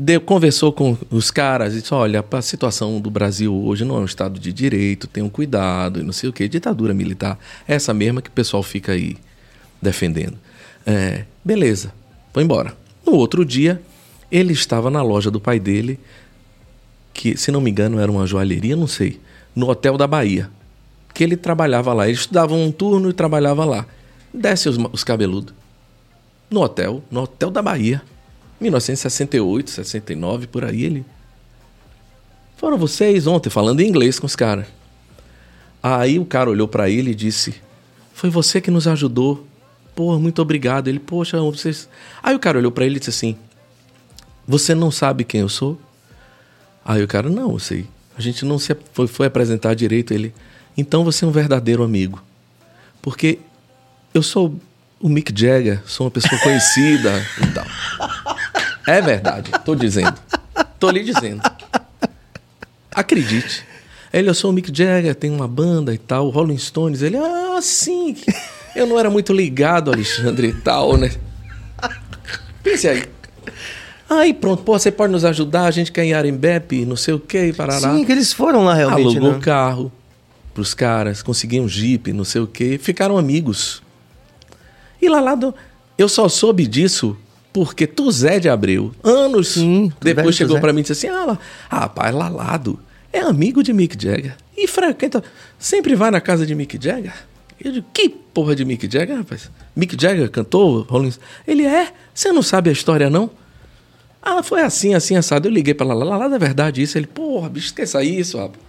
Deu, 0.00 0.20
conversou 0.20 0.72
com 0.72 0.96
os 1.10 1.28
caras 1.28 1.74
e 1.74 1.80
disse: 1.80 1.92
olha, 1.92 2.24
a 2.30 2.40
situação 2.40 3.00
do 3.00 3.10
Brasil 3.10 3.52
hoje 3.52 3.84
não 3.84 3.96
é 3.96 3.98
um 3.98 4.04
Estado 4.04 4.38
de 4.38 4.52
direito, 4.52 5.08
tenham 5.08 5.28
cuidado 5.28 5.98
e 5.98 6.04
não 6.04 6.12
sei 6.12 6.30
o 6.30 6.32
que, 6.32 6.46
ditadura 6.46 6.94
militar. 6.94 7.36
Essa 7.66 7.92
mesma 7.92 8.22
que 8.22 8.28
o 8.28 8.32
pessoal 8.32 8.62
fica 8.62 8.92
aí 8.92 9.16
defendendo. 9.82 10.38
É, 10.86 11.24
beleza, 11.44 11.92
foi 12.32 12.44
embora. 12.44 12.76
No 13.04 13.14
outro 13.14 13.44
dia, 13.44 13.82
ele 14.30 14.52
estava 14.52 14.88
na 14.88 15.02
loja 15.02 15.32
do 15.32 15.40
pai 15.40 15.58
dele, 15.58 15.98
que, 17.18 17.36
se 17.36 17.50
não 17.50 17.60
me 17.60 17.68
engano, 17.68 17.98
era 17.98 18.10
uma 18.12 18.24
joalheria, 18.24 18.76
não 18.76 18.86
sei, 18.86 19.18
no 19.52 19.68
Hotel 19.68 19.96
da 19.96 20.06
Bahia. 20.06 20.48
Que 21.12 21.24
ele 21.24 21.36
trabalhava 21.36 21.92
lá. 21.92 22.06
Ele 22.06 22.16
estudava 22.16 22.54
um 22.54 22.70
turno 22.70 23.10
e 23.10 23.12
trabalhava 23.12 23.64
lá. 23.64 23.84
Desce 24.32 24.68
os, 24.68 24.78
os 24.92 25.02
cabeludos. 25.02 25.52
No 26.48 26.62
hotel, 26.62 27.02
no 27.10 27.22
Hotel 27.22 27.50
da 27.50 27.60
Bahia. 27.60 28.00
1968, 28.60 29.68
69, 29.68 30.46
por 30.46 30.64
aí 30.64 30.84
ele. 30.84 31.04
Foram 32.56 32.78
vocês 32.78 33.26
ontem 33.26 33.50
falando 33.50 33.80
em 33.80 33.88
inglês 33.88 34.20
com 34.20 34.26
os 34.26 34.36
caras. 34.36 34.66
Aí 35.82 36.20
o 36.20 36.24
cara 36.24 36.48
olhou 36.48 36.68
para 36.68 36.88
ele 36.88 37.10
e 37.10 37.14
disse: 37.16 37.56
Foi 38.14 38.30
você 38.30 38.60
que 38.60 38.70
nos 38.70 38.86
ajudou. 38.86 39.44
Pô, 39.92 40.16
muito 40.20 40.40
obrigado. 40.40 40.86
Ele, 40.86 41.00
poxa, 41.00 41.40
vocês. 41.40 41.88
Aí 42.22 42.36
o 42.36 42.38
cara 42.38 42.58
olhou 42.58 42.70
para 42.70 42.86
ele 42.86 42.96
e 42.96 42.98
disse 43.00 43.10
assim: 43.10 43.36
Você 44.46 44.72
não 44.72 44.92
sabe 44.92 45.24
quem 45.24 45.40
eu 45.40 45.48
sou? 45.48 45.80
Aí 46.88 47.02
o 47.02 47.06
cara, 47.06 47.28
não, 47.28 47.52
eu 47.52 47.58
sei. 47.58 47.86
A 48.16 48.22
gente 48.22 48.46
não 48.46 48.58
se 48.58 48.74
foi, 48.94 49.06
foi 49.06 49.26
apresentar 49.26 49.74
direito. 49.74 50.14
Ele, 50.14 50.32
então 50.74 51.04
você 51.04 51.22
é 51.22 51.28
um 51.28 51.30
verdadeiro 51.30 51.82
amigo. 51.82 52.24
Porque 53.02 53.40
eu 54.14 54.22
sou 54.22 54.58
o 54.98 55.06
Mick 55.06 55.30
Jagger, 55.38 55.82
sou 55.84 56.06
uma 56.06 56.10
pessoa 56.10 56.40
conhecida 56.40 57.22
e 57.42 57.46
tal. 57.48 57.66
É 58.86 59.02
verdade, 59.02 59.50
tô 59.66 59.74
dizendo. 59.74 60.18
Tô 60.80 60.90
lhe 60.90 61.04
dizendo. 61.04 61.42
Acredite. 62.90 63.66
Ele, 64.10 64.30
eu 64.30 64.34
sou 64.34 64.50
o 64.50 64.54
Mick 64.54 64.74
Jagger, 64.74 65.14
tem 65.14 65.30
uma 65.30 65.46
banda 65.46 65.92
e 65.92 65.98
tal, 65.98 66.30
Rolling 66.30 66.56
Stones. 66.56 67.02
Ele, 67.02 67.18
ah, 67.18 67.60
sim. 67.60 68.16
Eu 68.74 68.86
não 68.86 68.98
era 68.98 69.10
muito 69.10 69.34
ligado, 69.34 69.92
Alexandre 69.92 70.48
e 70.48 70.54
tal, 70.54 70.96
né? 70.96 71.10
Pense 72.62 72.88
aí. 72.88 73.04
Aí 74.08 74.32
pronto, 74.32 74.62
pô, 74.62 74.78
você 74.78 74.90
pode 74.90 75.12
nos 75.12 75.24
ajudar, 75.24 75.64
a 75.64 75.70
gente 75.70 75.92
quer 75.92 76.04
ir 76.04 76.08
em 76.08 76.14
Arembepe, 76.14 76.84
não 76.84 76.96
sei 76.96 77.14
o 77.14 77.20
que, 77.20 77.52
parará. 77.52 77.92
Sim, 77.92 78.04
que 78.04 78.12
eles 78.12 78.32
foram 78.32 78.64
lá 78.64 78.74
realmente, 78.74 79.18
Alugou 79.18 79.32
né? 79.32 79.38
carro 79.40 79.92
pros 80.54 80.74
caras, 80.74 81.22
conseguiam 81.22 81.66
um 81.66 81.68
jeep, 81.68 82.12
não 82.12 82.24
sei 82.24 82.40
o 82.40 82.46
que, 82.46 82.78
ficaram 82.78 83.16
amigos. 83.16 83.80
E 85.00 85.08
lá, 85.08 85.20
lá 85.20 85.36
do... 85.36 85.54
eu 85.96 86.08
só 86.08 86.28
soube 86.28 86.66
disso 86.66 87.16
porque 87.52 87.86
tu 87.86 88.10
Zé 88.10 88.40
de 88.40 88.48
Abreu, 88.48 88.92
anos 89.04 89.48
Sim, 89.48 89.92
depois 90.00 90.34
chegou 90.34 90.60
para 90.60 90.72
mim 90.72 90.80
e 90.80 90.82
disse 90.82 91.06
assim: 91.06 91.08
Ah, 91.08 91.38
rapaz, 91.68 92.14
Lalado 92.14 92.78
é 93.12 93.20
amigo 93.20 93.62
de 93.62 93.72
Mick 93.72 93.96
Jagger. 94.00 94.36
E 94.56 94.66
frequenta, 94.66 95.22
sempre 95.58 95.94
vai 95.94 96.10
na 96.10 96.20
casa 96.20 96.44
de 96.44 96.54
Mick 96.54 96.78
Jagger. 96.80 97.14
Eu 97.62 97.72
digo, 97.72 97.86
que 97.92 98.08
porra 98.08 98.54
de 98.54 98.64
Mick 98.64 98.88
Jagger, 98.90 99.16
rapaz? 99.16 99.50
Mick 99.74 100.00
Jagger 100.00 100.30
cantou 100.30 100.82
Rolling 100.82 101.12
Ele 101.46 101.64
é? 101.64 101.92
Você 102.14 102.32
não 102.32 102.42
sabe 102.42 102.70
a 102.70 102.72
história, 102.72 103.10
não? 103.10 103.30
Ah, 104.30 104.42
foi 104.42 104.60
assim, 104.60 104.92
assim, 104.92 105.16
assado. 105.16 105.48
Eu 105.48 105.52
liguei 105.52 105.72
pra 105.72 105.86
Lalado, 105.86 106.10
Lalado 106.10 106.34
é 106.34 106.38
verdade 106.38 106.82
isso? 106.82 106.98
Ele, 106.98 107.06
porra, 107.06 107.48
bicho, 107.48 107.68
esqueça 107.68 108.02
isso, 108.04 108.36
rapaz. 108.36 108.62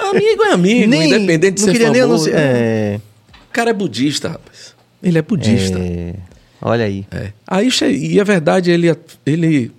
amigo 0.00 0.42
é 0.44 0.52
amigo, 0.52 0.88
nem, 0.88 1.06
independente 1.06 1.54
de 1.56 1.60
ser 1.60 1.78
famoso. 1.78 2.30
Nem, 2.30 2.34
é... 2.34 3.00
O 3.48 3.52
cara 3.52 3.70
é 3.70 3.74
budista, 3.74 4.30
rapaz. 4.30 4.74
Ele 5.02 5.18
é 5.18 5.22
budista. 5.22 5.78
É... 5.78 6.14
Olha 6.62 6.86
aí. 6.86 7.06
É. 7.10 7.32
Aí, 7.46 7.68
e 8.00 8.18
a 8.18 8.24
verdade, 8.24 8.70
ele, 8.70 8.90
ele 9.26 9.70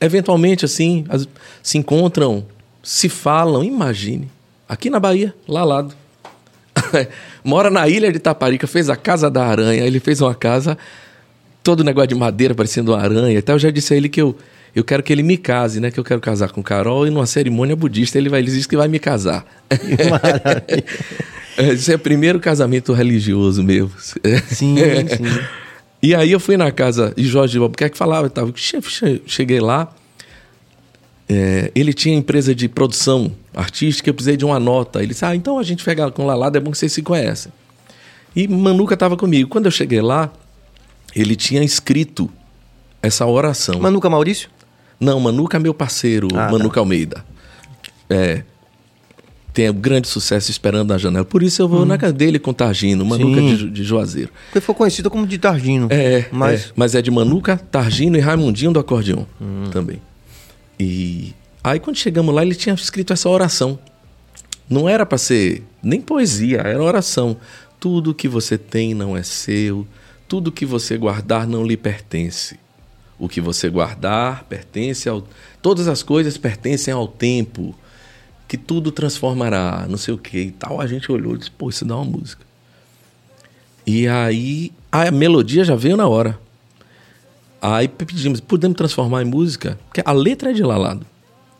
eventualmente, 0.00 0.64
assim, 0.64 1.04
as, 1.10 1.28
se 1.62 1.76
encontram, 1.76 2.46
se 2.82 3.10
falam, 3.10 3.62
imagine. 3.62 4.30
Aqui 4.66 4.88
na 4.88 4.98
Bahia, 4.98 5.34
lá 5.46 5.64
lado. 5.64 5.94
Mora 7.44 7.68
na 7.68 7.86
ilha 7.88 8.10
de 8.10 8.18
Taparica, 8.18 8.66
fez 8.66 8.88
a 8.88 8.96
casa 8.96 9.30
da 9.30 9.44
aranha. 9.44 9.84
Ele 9.84 10.00
fez 10.00 10.22
uma 10.22 10.34
casa, 10.34 10.78
todo 11.62 11.84
negócio 11.84 12.08
de 12.08 12.14
madeira 12.14 12.54
parecendo 12.54 12.92
uma 12.92 13.02
aranha 13.02 13.38
e 13.38 13.42
tal. 13.42 13.56
Eu 13.56 13.60
já 13.60 13.70
disse 13.70 13.92
a 13.92 13.96
ele 13.98 14.08
que 14.08 14.22
eu, 14.22 14.34
eu 14.74 14.82
quero 14.82 15.02
que 15.02 15.12
ele 15.12 15.22
me 15.22 15.36
case, 15.36 15.80
né? 15.80 15.90
Que 15.90 16.00
eu 16.00 16.04
quero 16.04 16.20
casar 16.20 16.50
com 16.50 16.62
Carol 16.62 17.06
e 17.06 17.10
numa 17.10 17.26
cerimônia 17.26 17.76
budista 17.76 18.18
ele 18.18 18.28
vai 18.28 18.40
ele 18.40 18.50
diz 18.50 18.66
que 18.66 18.76
vai 18.76 18.88
me 18.88 18.98
casar. 18.98 19.44
Esse 21.58 21.92
é 21.92 21.94
o 21.94 21.98
primeiro 21.98 22.40
casamento 22.40 22.92
religioso 22.92 23.62
meu. 23.62 23.90
Sim, 23.98 24.76
sim. 25.08 25.44
E 26.02 26.14
aí 26.14 26.32
eu 26.32 26.40
fui 26.40 26.56
na 26.56 26.72
casa 26.72 27.12
de 27.16 27.24
Jorge 27.24 27.58
Albuquerque 27.58 27.96
falava, 27.96 28.28
tava, 28.28 28.52
cheguei 29.26 29.60
lá, 29.60 29.94
é, 31.28 31.70
ele 31.74 31.92
tinha 31.92 32.16
empresa 32.16 32.54
de 32.54 32.68
produção 32.68 33.32
artística, 33.54 34.10
eu 34.10 34.14
precisei 34.14 34.36
de 34.36 34.44
uma 34.44 34.58
nota. 34.58 34.98
Ele 34.98 35.08
disse, 35.08 35.24
ah, 35.24 35.36
então 35.36 35.58
a 35.58 35.62
gente 35.62 35.84
pega 35.84 36.10
com 36.10 36.24
o 36.24 36.26
Lalada, 36.26 36.58
é 36.58 36.60
bom 36.60 36.70
que 36.70 36.78
vocês 36.78 36.92
se 36.92 37.02
conhecem. 37.02 37.52
E 38.34 38.48
Manuca 38.48 38.94
estava 38.94 39.16
comigo. 39.16 39.48
Quando 39.48 39.66
eu 39.66 39.70
cheguei 39.70 40.00
lá, 40.00 40.32
ele 41.14 41.36
tinha 41.36 41.62
escrito 41.62 42.30
essa 43.00 43.26
oração. 43.26 43.78
Manuca 43.78 44.10
Maurício? 44.10 44.48
Não, 45.02 45.18
Manuca 45.18 45.56
é 45.56 45.60
meu 45.60 45.74
parceiro, 45.74 46.28
ah, 46.32 46.46
tá. 46.46 46.52
Manuca 46.52 46.74
tá. 46.74 46.80
Almeida. 46.80 47.24
É, 48.08 48.44
tem 49.52 49.68
um 49.68 49.74
grande 49.74 50.06
sucesso 50.06 50.48
esperando 50.48 50.90
na 50.90 50.98
janela. 50.98 51.24
Por 51.24 51.42
isso 51.42 51.60
eu 51.60 51.68
vou 51.68 51.82
hum. 51.82 51.84
na 51.84 51.98
casa 51.98 52.12
dele 52.12 52.38
com 52.38 52.52
Targino, 52.52 53.04
Manuca 53.04 53.40
de, 53.40 53.68
de, 53.68 53.84
Juazeiro. 53.84 54.30
Porque 54.46 54.60
foi 54.60 54.74
conhecido 54.74 55.10
como 55.10 55.26
de 55.26 55.38
Targino. 55.38 55.88
É, 55.90 56.26
mas... 56.30 56.66
É, 56.66 56.72
mas 56.76 56.94
é 56.94 57.02
de 57.02 57.10
Manuca, 57.10 57.56
Targino 57.56 58.16
e 58.16 58.20
Raimundinho 58.20 58.72
do 58.72 58.78
acordeon 58.78 59.24
hum. 59.40 59.64
também. 59.72 60.00
E 60.78 61.34
aí 61.64 61.80
quando 61.80 61.96
chegamos 61.96 62.32
lá, 62.32 62.42
ele 62.42 62.54
tinha 62.54 62.74
escrito 62.74 63.12
essa 63.12 63.28
oração. 63.28 63.78
Não 64.70 64.88
era 64.88 65.04
para 65.04 65.18
ser 65.18 65.64
nem 65.82 66.00
poesia, 66.00 66.58
era 66.58 66.80
oração. 66.82 67.36
Tudo 67.80 68.14
que 68.14 68.28
você 68.28 68.56
tem 68.56 68.94
não 68.94 69.16
é 69.16 69.24
seu, 69.24 69.84
Tudo 70.28 70.52
que 70.52 70.64
você 70.64 70.96
guardar 70.96 71.46
não 71.46 71.66
lhe 71.66 71.76
pertence. 71.76 72.61
O 73.22 73.28
que 73.28 73.40
você 73.40 73.70
guardar 73.70 74.42
pertence 74.48 75.08
ao. 75.08 75.22
Todas 75.62 75.86
as 75.86 76.02
coisas 76.02 76.36
pertencem 76.36 76.92
ao 76.92 77.06
tempo. 77.06 77.72
Que 78.48 78.56
tudo 78.56 78.90
transformará, 78.90 79.86
não 79.88 79.96
sei 79.96 80.12
o 80.12 80.18
que 80.18 80.38
e 80.38 80.50
tal. 80.50 80.80
A 80.80 80.88
gente 80.88 81.10
olhou 81.12 81.36
e 81.36 81.38
disse, 81.38 81.50
pô, 81.52 81.70
isso 81.70 81.84
dá 81.84 81.94
uma 81.94 82.04
música. 82.04 82.44
E 83.86 84.08
aí 84.08 84.72
a 84.90 85.08
melodia 85.12 85.62
já 85.62 85.76
veio 85.76 85.96
na 85.96 86.08
hora. 86.08 86.36
Aí 87.62 87.86
pedimos, 87.86 88.40
podemos 88.40 88.76
transformar 88.76 89.22
em 89.22 89.26
música? 89.26 89.78
Porque 89.86 90.02
a 90.04 90.10
letra 90.10 90.50
é 90.50 90.52
de 90.52 90.64
Lalado. 90.64 91.06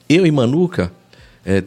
Eu 0.09 0.27
e 0.27 0.33
Manuca 0.33 0.93
é, 1.47 1.63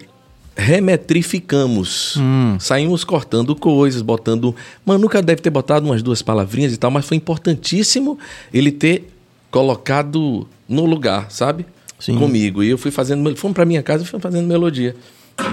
remetrificamos. 0.57 2.17
Hum. 2.17 2.57
Saímos 2.59 3.05
cortando 3.05 3.55
coisas, 3.55 4.01
botando. 4.01 4.53
Manuca 4.85 5.22
deve 5.22 5.41
ter 5.41 5.51
botado 5.51 5.85
umas 5.85 6.03
duas 6.03 6.22
palavrinhas 6.22 6.73
e 6.73 6.77
tal, 6.77 6.91
mas 6.91 7.05
foi 7.05 7.15
importantíssimo 7.15 8.19
ele 8.53 8.73
ter 8.73 9.15
colocado 9.56 10.45
no 10.68 10.86
lugar, 10.86 11.32
sabe? 11.32 11.65
Sim. 11.98 12.19
Comigo. 12.19 12.61
E 12.61 12.69
eu 12.69 12.77
fui 12.77 12.91
fazendo. 12.91 13.34
Fomos 13.38 13.56
para 13.56 13.64
minha 13.64 13.82
casa 13.82 14.03
e 14.03 14.06
fui 14.06 14.19
fazendo 14.19 14.45
melodia. 14.45 14.94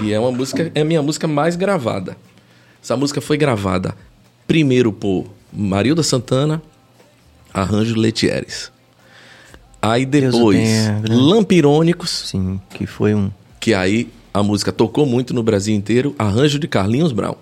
E 0.03 0.11
é 0.11 0.19
uma 0.19 0.29
música, 0.29 0.69
é 0.75 0.81
a 0.81 0.83
minha 0.83 1.01
música 1.01 1.25
mais 1.25 1.55
gravada. 1.55 2.17
Essa 2.83 2.97
música 2.97 3.21
foi 3.21 3.37
gravada 3.37 3.95
primeiro 4.45 4.91
por 4.91 5.27
Marilda 5.53 6.03
Santana, 6.03 6.61
arranjo 7.53 7.95
Letieres. 7.95 8.73
Aí 9.81 10.05
depois, 10.05 10.67
Lampirônicos. 11.09 12.09
Sim, 12.27 12.59
que 12.71 12.85
foi 12.85 13.15
um. 13.15 13.31
Que 13.57 13.73
aí 13.73 14.09
a 14.33 14.43
música 14.43 14.73
tocou 14.73 15.05
muito 15.05 15.33
no 15.33 15.41
Brasil 15.41 15.73
inteiro, 15.73 16.13
arranjo 16.19 16.59
de 16.59 16.67
Carlinhos 16.67 17.13
Brown. 17.13 17.35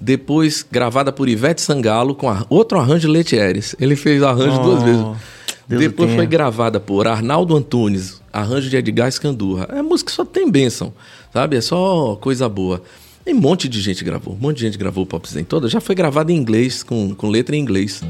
Depois, 0.00 0.64
gravada 0.70 1.10
por 1.10 1.28
Ivete 1.28 1.60
Sangalo 1.60 2.14
com 2.14 2.32
outro 2.48 2.78
arranjo 2.78 3.08
Letieres. 3.08 3.74
Ele 3.80 3.96
fez 3.96 4.22
arranjo 4.22 4.60
oh, 4.60 4.62
duas 4.62 4.82
vezes. 4.84 5.34
Deus 5.66 5.80
Depois 5.80 6.12
foi 6.14 6.26
gravada 6.26 6.78
por 6.78 7.06
Arnaldo 7.06 7.56
Antunes, 7.56 8.20
arranjo 8.32 8.68
de 8.68 8.76
Edgar 8.76 9.08
Escandurra. 9.08 9.66
É 9.70 9.80
música 9.80 10.10
que 10.10 10.16
só 10.16 10.24
tem 10.24 10.50
bênção, 10.50 10.92
sabe? 11.32 11.56
É 11.56 11.60
só 11.60 12.16
coisa 12.16 12.48
boa. 12.48 12.82
E 13.26 13.32
um 13.32 13.40
monte 13.40 13.68
de 13.68 13.80
gente 13.80 14.04
gravou, 14.04 14.34
um 14.34 14.38
monte 14.38 14.58
de 14.58 14.66
gente 14.66 14.76
gravou 14.76 15.04
o 15.04 15.06
Pop 15.06 15.26
Zen 15.26 15.44
toda. 15.44 15.68
Já 15.68 15.80
foi 15.80 15.94
gravada 15.94 16.30
em 16.30 16.36
inglês, 16.36 16.82
com, 16.82 17.14
com 17.14 17.28
letra 17.28 17.56
em 17.56 17.60
inglês. 17.60 18.02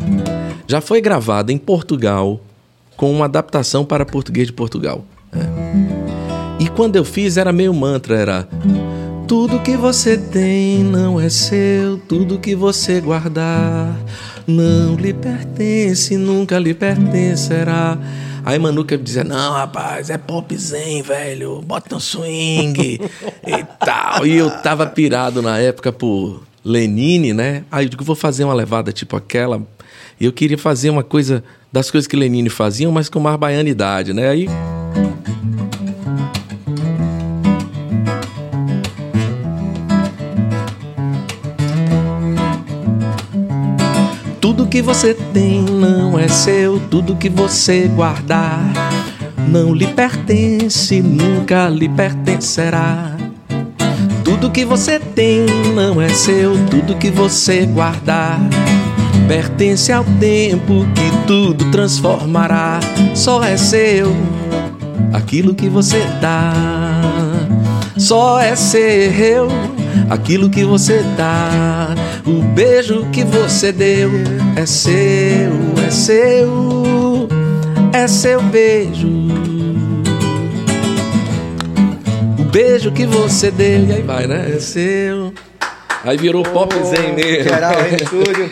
Já 0.66 0.80
foi 0.80 1.00
gravada 1.00 1.52
em 1.52 1.58
Portugal, 1.58 2.40
com 2.96 3.12
uma 3.12 3.26
adaptação 3.26 3.84
para 3.84 4.04
português 4.04 4.48
de 4.48 4.52
Portugal. 4.52 5.04
É. 5.32 5.94
E 6.64 6.68
quando 6.68 6.96
eu 6.96 7.04
fiz, 7.04 7.36
era 7.36 7.52
meio 7.52 7.72
mantra, 7.72 8.16
era... 8.16 8.48
Tudo 9.28 9.60
que 9.60 9.76
você 9.76 10.18
tem 10.18 10.82
não 10.82 11.20
é 11.20 11.28
seu, 11.28 11.98
tudo 12.08 12.38
que 12.38 12.54
você 12.54 13.00
guardar 13.00 13.96
não 14.46 14.96
lhe 14.96 15.12
pertence, 15.12 16.16
nunca 16.16 16.58
lhe 16.58 16.74
pertencerá. 16.74 17.98
Aí 18.44 18.58
Manuca 18.58 18.98
dizia: 18.98 19.24
Não, 19.24 19.52
rapaz, 19.52 20.10
é 20.10 20.18
pop 20.18 20.54
zen, 20.56 21.02
velho, 21.02 21.62
bota 21.62 21.96
um 21.96 22.00
swing 22.00 23.00
e 23.46 23.64
tal. 23.84 24.26
E 24.26 24.36
eu 24.36 24.50
tava 24.50 24.86
pirado 24.86 25.40
na 25.40 25.58
época 25.58 25.90
por 25.90 26.42
Lenine, 26.64 27.32
né? 27.32 27.64
Aí 27.70 27.86
eu 27.86 27.88
digo: 27.88 28.04
Vou 28.04 28.16
fazer 28.16 28.44
uma 28.44 28.54
levada 28.54 28.92
tipo 28.92 29.16
aquela. 29.16 29.62
E 30.20 30.26
eu 30.26 30.32
queria 30.32 30.58
fazer 30.58 30.90
uma 30.90 31.02
coisa 31.02 31.42
das 31.72 31.90
coisas 31.90 32.06
que 32.06 32.14
Lenine 32.14 32.48
fazia, 32.50 32.88
mas 32.90 33.08
com 33.08 33.18
mais 33.18 33.36
baianidade, 33.36 34.12
né? 34.12 34.28
Aí. 34.28 34.46
Que 44.74 44.82
você 44.82 45.14
tem 45.32 45.62
não 45.62 46.18
é 46.18 46.26
seu, 46.26 46.80
tudo 46.90 47.14
que 47.14 47.28
você 47.28 47.86
guardar 47.86 48.58
não 49.46 49.72
lhe 49.72 49.86
pertence, 49.86 51.00
nunca 51.00 51.68
lhe 51.68 51.88
pertencerá. 51.88 53.16
Tudo 54.24 54.50
que 54.50 54.64
você 54.64 54.98
tem 54.98 55.46
não 55.76 56.02
é 56.02 56.08
seu, 56.08 56.58
tudo 56.66 56.96
que 56.96 57.08
você 57.08 57.66
guardar 57.66 58.40
pertence 59.28 59.92
ao 59.92 60.02
tempo 60.18 60.84
que 60.92 61.24
tudo 61.24 61.70
transformará. 61.70 62.80
Só 63.14 63.44
é 63.44 63.56
seu 63.56 64.12
aquilo 65.12 65.54
que 65.54 65.68
você 65.68 66.04
dá. 66.20 66.52
Só 67.96 68.40
é 68.40 68.56
seu 68.56 69.46
aquilo 70.10 70.50
que 70.50 70.64
você 70.64 71.00
dá. 71.16 71.94
O 72.26 72.40
beijo 72.40 73.04
que 73.10 73.22
você 73.22 73.70
deu 73.70 74.10
é 74.56 74.64
seu, 74.64 75.52
é 75.86 75.90
seu, 75.90 77.28
é 77.92 78.08
seu 78.08 78.42
beijo. 78.44 79.08
O 82.38 82.44
beijo 82.44 82.90
que 82.92 83.04
você 83.04 83.50
deu, 83.50 83.86
e 83.86 83.92
aí 83.92 84.02
vai, 84.02 84.26
né? 84.26 84.54
É 84.56 84.58
seu. 84.58 85.34
Aí 86.02 86.16
virou 86.16 86.42
oh, 86.46 86.50
pop 86.50 86.74
zen 86.84 87.12
mesmo. 87.12 87.44
Geral, 87.44 87.74
estúdio. 87.88 88.48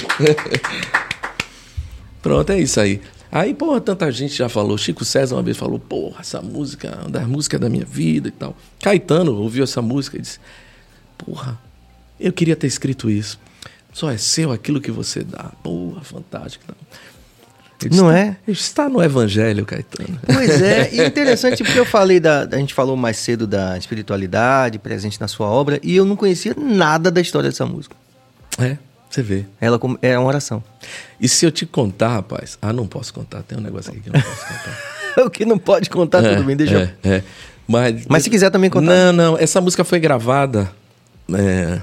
Pronto, 2.20 2.52
é 2.52 2.60
isso 2.60 2.78
aí. 2.78 3.00
Aí, 3.30 3.54
porra, 3.54 3.80
tanta 3.80 4.12
gente 4.12 4.34
já 4.34 4.50
falou. 4.50 4.76
Chico 4.76 5.02
César 5.02 5.36
uma 5.36 5.42
vez 5.42 5.56
falou, 5.56 5.78
porra, 5.78 6.20
essa 6.20 6.42
música 6.42 6.88
é 6.88 7.00
uma 7.00 7.10
das 7.10 7.26
músicas 7.26 7.58
da 7.58 7.70
minha 7.70 7.86
vida 7.86 8.28
e 8.28 8.32
tal. 8.32 8.54
Caetano 8.82 9.34
ouviu 9.34 9.64
essa 9.64 9.80
música 9.80 10.18
e 10.18 10.20
disse, 10.20 10.38
porra, 11.16 11.58
eu 12.20 12.34
queria 12.34 12.54
ter 12.54 12.66
escrito 12.66 13.08
isso. 13.08 13.40
Só 13.92 14.10
é 14.10 14.16
seu 14.16 14.50
aquilo 14.50 14.80
que 14.80 14.90
você 14.90 15.22
dá. 15.22 15.52
Porra, 15.62 16.02
fantástico. 16.02 16.64
Não 17.90 18.10
é? 18.10 18.36
Está 18.46 18.88
no 18.88 19.02
Evangelho, 19.02 19.66
Caetano. 19.66 20.18
Pois 20.24 20.62
é, 20.62 20.90
e 20.92 21.02
interessante 21.06 21.64
porque 21.64 21.78
eu 21.78 21.84
falei 21.84 22.20
da. 22.20 22.48
A 22.50 22.56
gente 22.56 22.74
falou 22.74 22.96
mais 22.96 23.16
cedo 23.16 23.46
da 23.46 23.76
espiritualidade 23.76 24.78
presente 24.78 25.20
na 25.20 25.26
sua 25.26 25.48
obra 25.48 25.80
e 25.82 25.96
eu 25.96 26.04
não 26.04 26.14
conhecia 26.14 26.54
nada 26.56 27.10
da 27.10 27.20
história 27.20 27.50
dessa 27.50 27.66
música. 27.66 27.96
É, 28.58 28.76
você 29.10 29.22
vê. 29.22 29.44
Ela 29.60 29.80
é 30.00 30.18
uma 30.18 30.28
oração. 30.28 30.62
E 31.20 31.28
se 31.28 31.44
eu 31.44 31.50
te 31.50 31.66
contar, 31.66 32.08
rapaz? 32.08 32.56
Ah, 32.62 32.72
não 32.72 32.86
posso 32.86 33.12
contar. 33.12 33.42
Tem 33.42 33.58
um 33.58 33.62
negócio 33.62 33.90
aqui 33.90 34.00
que 34.00 34.08
eu 34.08 34.12
não 34.12 34.20
posso 34.20 34.46
contar. 34.46 35.24
o 35.26 35.30
que 35.30 35.44
não 35.44 35.58
pode 35.58 35.90
contar, 35.90 36.24
é, 36.24 36.34
tudo 36.34 36.44
bem, 36.44 36.56
deixa 36.56 36.78
é, 36.78 36.94
eu. 37.04 37.12
É. 37.12 37.22
Mas, 37.66 38.06
Mas 38.08 38.22
se 38.22 38.30
quiser 38.30 38.50
também 38.50 38.70
contar. 38.70 38.86
Não, 38.86 39.12
não. 39.12 39.38
Essa 39.38 39.60
música 39.60 39.84
foi 39.84 39.98
gravada 39.98 40.70
é, 41.34 41.80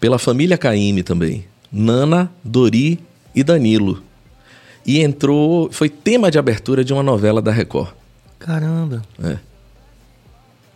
pela 0.00 0.18
família 0.18 0.56
Caime 0.56 1.02
também. 1.02 1.44
Nana, 1.72 2.30
Dori 2.42 2.98
e 3.34 3.42
Danilo. 3.42 4.02
E 4.86 5.00
entrou. 5.00 5.70
Foi 5.70 5.88
tema 5.88 6.30
de 6.30 6.38
abertura 6.38 6.84
de 6.84 6.92
uma 6.92 7.02
novela 7.02 7.42
da 7.42 7.52
Record. 7.52 7.90
Caramba. 8.38 9.02
É. 9.22 9.36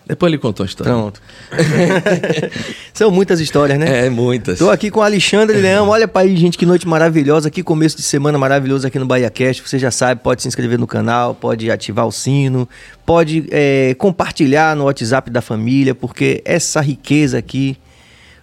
Depois 0.07 0.31
ele 0.31 0.39
contou 0.39 0.65
a 0.65 0.66
história. 0.66 0.93
Pronto. 0.93 1.23
São 2.93 3.11
muitas 3.11 3.40
histórias, 3.40 3.78
né? 3.78 4.07
É, 4.07 4.11
muitas. 4.11 4.59
Tô 4.59 4.69
aqui 4.69 4.90
com 4.90 5.01
o 5.01 5.03
Alexandre 5.03 5.57
Leão. 5.59 5.89
Olha 5.89 6.09
para 6.09 6.23
aí, 6.23 6.36
gente, 6.36 6.59
que 6.59 6.66
noite 6.66 6.86
maravilhosa. 6.86 7.51
Que 7.51 7.62
começo 7.62 7.97
de 7.97 8.03
semana 8.03 8.36
maravilhoso 8.36 8.86
aqui 8.86 8.99
no 8.99 9.07
Bahia 9.07 9.31
Cast. 9.31 9.62
Você 9.66 9.78
já 9.78 9.90
sabe, 9.90 10.20
pode 10.20 10.43
se 10.43 10.49
inscrever 10.49 10.78
no 10.78 10.86
canal, 10.86 11.35
pode 11.35 11.70
ativar 11.70 12.07
o 12.07 12.12
sino, 12.12 12.69
pode 13.07 13.47
é, 13.51 13.94
compartilhar 13.94 14.77
no 14.77 14.85
WhatsApp 14.85 15.31
da 15.31 15.40
família, 15.40 15.94
porque 15.94 16.43
essa 16.44 16.81
riqueza 16.81 17.39
aqui, 17.39 17.78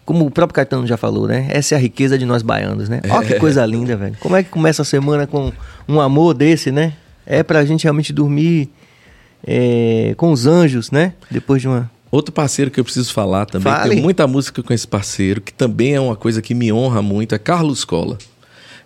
como 0.10 0.26
o 0.26 0.32
próprio 0.32 0.56
Caetano 0.56 0.88
já 0.88 0.98
falou, 0.98 1.28
né? 1.28 1.46
Essa 1.52 1.76
é 1.76 1.78
a 1.78 1.80
riqueza 1.80 2.18
de 2.18 2.26
nós 2.26 2.42
baianos, 2.42 2.90
né? 2.90 3.00
Olha 3.12 3.28
que 3.28 3.36
é. 3.36 3.38
coisa 3.38 3.64
linda, 3.64 3.96
velho. 3.96 4.18
Como 4.20 4.36
é 4.36 4.42
que 4.42 4.50
começa 4.50 4.82
a 4.82 4.86
semana 4.86 5.28
com 5.28 5.54
um 5.88 6.02
amor 6.02 6.34
desse, 6.34 6.72
né? 6.72 6.94
É 7.28 7.44
pra 7.44 7.64
gente 7.64 7.84
realmente 7.84 8.12
dormir 8.12 8.72
é, 9.46 10.16
com 10.18 10.32
os 10.32 10.48
anjos, 10.48 10.90
né? 10.90 11.14
Depois 11.30 11.62
de 11.62 11.68
uma. 11.68 11.92
Outro 12.10 12.34
parceiro 12.34 12.72
que 12.72 12.80
eu 12.80 12.84
preciso 12.84 13.14
falar 13.14 13.46
também, 13.46 13.72
Fale. 13.72 13.94
tem 13.94 14.02
muita 14.02 14.26
música 14.26 14.64
com 14.64 14.74
esse 14.74 14.88
parceiro, 14.88 15.42
que 15.42 15.54
também 15.54 15.94
é 15.94 16.02
uma 16.02 16.16
coisa 16.16 16.42
que 16.42 16.56
me 16.56 16.74
honra 16.74 17.04
muito, 17.04 17.36
é 17.36 17.38
Carlos 17.38 17.86
Cola. 17.86 18.18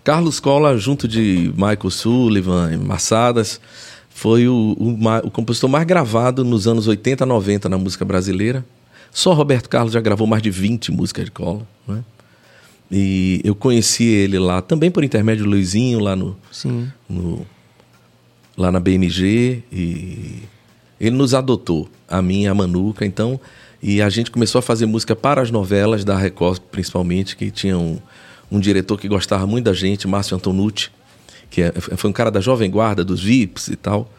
Carlos 0.04 0.42
Cola, 0.42 0.78
junto 0.78 1.08
de 1.08 1.54
Michael 1.56 1.90
Sullivan 1.90 2.74
e 2.74 2.76
Massadas, 2.76 3.62
foi 4.10 4.46
o, 4.50 4.76
o, 4.78 4.98
o, 5.26 5.32
compositor 5.32 5.70
mais 5.70 5.86
gravado 5.86 6.44
nos 6.44 6.68
anos 6.68 6.86
80, 6.86 7.26
90 7.26 7.70
na 7.70 7.78
música 7.78 8.04
brasileira. 8.04 8.66
Só 9.14 9.32
Roberto 9.34 9.70
Carlos 9.70 9.94
já 9.94 10.02
gravou 10.02 10.26
mais 10.26 10.42
de 10.42 10.50
20 10.50 10.92
músicas 10.92 11.26
de 11.26 11.32
Cola. 11.32 11.66
Né? 11.88 12.04
E 12.92 13.42
eu 13.44 13.54
conheci 13.54 14.04
ele 14.04 14.40
lá, 14.40 14.62
também 14.62 14.90
por 14.90 15.04
intermédio 15.04 15.46
do 15.46 15.52
Luizinho, 15.52 16.00
lá 16.00 16.16
no, 16.16 16.36
no 17.08 17.46
lá 18.58 18.72
na 18.72 18.80
BMG 18.80 19.64
e 19.72 20.44
ele 21.00 21.16
nos 21.16 21.34
adotou, 21.34 21.90
a 22.08 22.22
mim 22.22 22.44
e 22.44 22.48
a 22.48 22.54
Manuca, 22.54 23.06
então, 23.06 23.40
e 23.82 24.02
a 24.02 24.10
gente 24.10 24.32
começou 24.32 24.60
a 24.60 24.62
fazer 24.62 24.86
música 24.86 25.16
para 25.16 25.42
as 25.42 25.52
novelas 25.52 26.06
da 26.06 26.18
Record, 26.18 26.60
principalmente, 26.72 27.36
que 27.36 27.52
tinha 27.52 27.78
um, 27.78 28.00
um 28.52 28.60
diretor 28.60 28.98
que 29.00 29.08
gostava 29.08 29.46
muito 29.46 29.66
da 29.66 29.74
gente, 29.74 30.08
Márcio 30.08 30.38
Antonucci, 30.38 30.90
que 31.50 31.62
é, 31.62 31.72
foi 31.74 32.10
um 32.10 32.14
cara 32.14 32.32
da 32.32 32.40
Jovem 32.40 32.70
Guarda, 32.70 33.04
dos 33.04 33.22
VIPs 33.22 33.68
e 33.68 33.76
tal, 33.76 34.10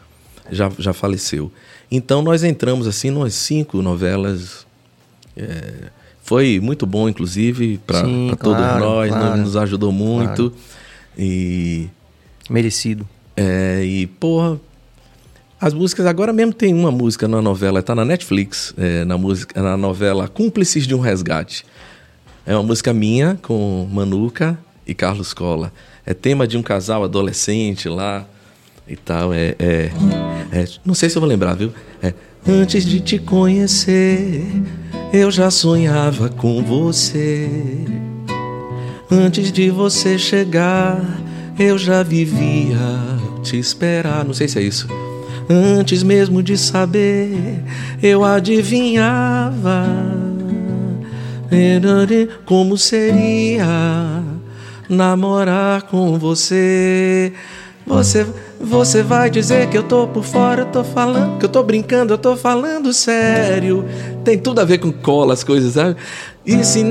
já, 0.51 0.71
já 0.77 0.93
faleceu. 0.93 1.51
Então 1.89 2.21
nós 2.21 2.43
entramos 2.43 2.87
assim 2.87 3.09
umas 3.09 3.33
cinco 3.33 3.81
novelas. 3.81 4.64
É, 5.35 5.89
foi 6.21 6.59
muito 6.59 6.85
bom, 6.85 7.07
inclusive, 7.07 7.79
para 7.85 8.01
todos 8.01 8.37
claro, 8.39 8.79
nós, 8.79 9.09
claro, 9.09 9.37
nos 9.37 9.55
ajudou 9.55 9.91
muito. 9.91 10.49
Claro. 10.49 10.55
E. 11.17 11.87
Merecido. 12.49 13.07
É, 13.35 13.83
e, 13.83 14.07
porra. 14.07 14.59
As 15.59 15.73
músicas, 15.73 16.05
agora 16.05 16.33
mesmo 16.33 16.53
tem 16.53 16.73
uma 16.73 16.91
música 16.91 17.27
na 17.27 17.41
novela, 17.41 17.81
tá 17.81 17.95
na 17.95 18.03
Netflix, 18.03 18.73
é, 18.77 19.05
na, 19.05 19.17
música, 19.17 19.61
na 19.61 19.77
novela 19.77 20.27
Cúmplices 20.27 20.85
de 20.85 20.93
um 20.93 20.99
Resgate. 20.99 21.65
É 22.45 22.53
uma 22.53 22.63
música 22.63 22.93
minha 22.93 23.39
com 23.41 23.87
Manuca 23.91 24.59
e 24.85 24.93
Carlos 24.93 25.33
Cola. 25.33 25.71
É 26.05 26.13
tema 26.13 26.45
de 26.45 26.57
um 26.57 26.61
casal 26.61 27.03
adolescente 27.03 27.87
lá 27.87 28.25
e 28.87 28.95
tal. 28.95 29.33
É, 29.33 29.55
é, 29.57 29.91
é 30.51 30.65
não 30.83 30.93
sei 30.93 31.09
se 31.09 31.17
eu 31.17 31.21
vou 31.21 31.29
lembrar, 31.29 31.55
viu? 31.55 31.73
É, 32.01 32.13
Antes 32.47 32.85
de 32.85 32.99
te 32.99 33.17
conhecer, 33.17 34.45
eu 35.13 35.31
já 35.31 35.49
sonhava 35.49 36.29
com 36.29 36.63
você. 36.63 37.49
Antes 39.09 39.51
de 39.51 39.69
você 39.69 40.17
chegar, 40.17 40.99
eu 41.57 41.77
já 41.77 42.03
vivia 42.03 42.77
te 43.43 43.57
esperar. 43.57 44.25
Não 44.25 44.33
sei 44.33 44.47
se 44.47 44.59
é 44.59 44.61
isso. 44.61 44.87
Antes 45.49 46.01
mesmo 46.01 46.41
de 46.41 46.57
saber, 46.57 47.63
eu 48.01 48.23
adivinhava 48.23 49.85
como 52.45 52.77
seria 52.77 54.23
namorar 54.89 55.83
com 55.83 56.17
você. 56.17 57.31
Você, 57.85 58.25
você 58.59 59.03
vai 59.03 59.29
dizer 59.29 59.69
que 59.69 59.77
eu 59.77 59.83
tô 59.83 60.07
por 60.07 60.23
fora, 60.23 60.61
eu 60.61 60.65
tô 60.67 60.83
falando, 60.83 61.37
que 61.37 61.45
eu 61.45 61.49
tô 61.49 61.61
brincando, 61.63 62.13
eu 62.13 62.17
tô 62.17 62.35
falando 62.35 62.93
sério. 62.93 63.85
Tem 64.23 64.37
tudo 64.37 64.59
a 64.59 64.65
ver 64.65 64.77
com 64.79 64.91
cola, 64.91 65.33
as 65.33 65.43
coisas, 65.43 65.73
sabe? 65.73 65.95
E 66.45 66.63
se, 66.63 66.83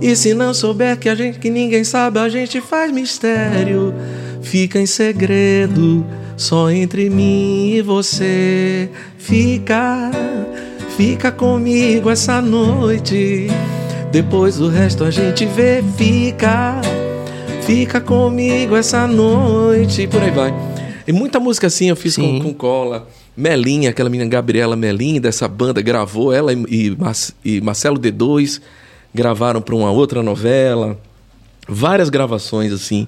e 0.00 0.16
se 0.16 0.34
não 0.34 0.52
souber 0.52 0.98
que 0.98 1.08
a 1.08 1.14
gente, 1.14 1.38
que 1.38 1.50
ninguém 1.50 1.84
sabe, 1.84 2.18
a 2.18 2.28
gente 2.28 2.60
faz 2.60 2.90
mistério. 2.90 3.94
Fica 4.42 4.78
em 4.78 4.86
segredo, 4.86 6.04
só 6.36 6.70
entre 6.70 7.08
mim 7.08 7.74
e 7.74 7.82
você. 7.82 8.90
Fica, 9.18 10.10
fica 10.96 11.30
comigo 11.30 12.10
essa 12.10 12.40
noite. 12.40 13.48
Depois 14.10 14.60
o 14.60 14.68
resto 14.68 15.04
a 15.04 15.10
gente 15.10 15.46
vê, 15.46 15.82
fica. 15.96 16.80
Fica 17.62 18.00
comigo 18.00 18.76
essa 18.76 19.06
noite. 19.06 20.06
Por 20.08 20.20
aí 20.20 20.30
vai. 20.30 20.71
E 21.12 21.14
muita 21.14 21.38
música 21.38 21.66
assim 21.66 21.90
eu 21.90 21.96
fiz 21.96 22.16
com, 22.16 22.40
com, 22.40 22.54
cola. 22.54 23.06
Melinha, 23.36 23.90
aquela 23.90 24.08
menina 24.08 24.30
Gabriela 24.30 24.74
Melinha, 24.74 25.20
dessa 25.20 25.46
banda, 25.46 25.82
gravou. 25.82 26.32
Ela 26.32 26.54
e, 26.54 26.96
e, 27.44 27.60
Marcelo 27.60 27.98
D2 27.98 28.62
gravaram 29.14 29.60
para 29.60 29.74
uma 29.74 29.90
outra 29.90 30.22
novela. 30.22 30.98
Várias 31.68 32.08
gravações 32.08 32.72
assim. 32.72 33.06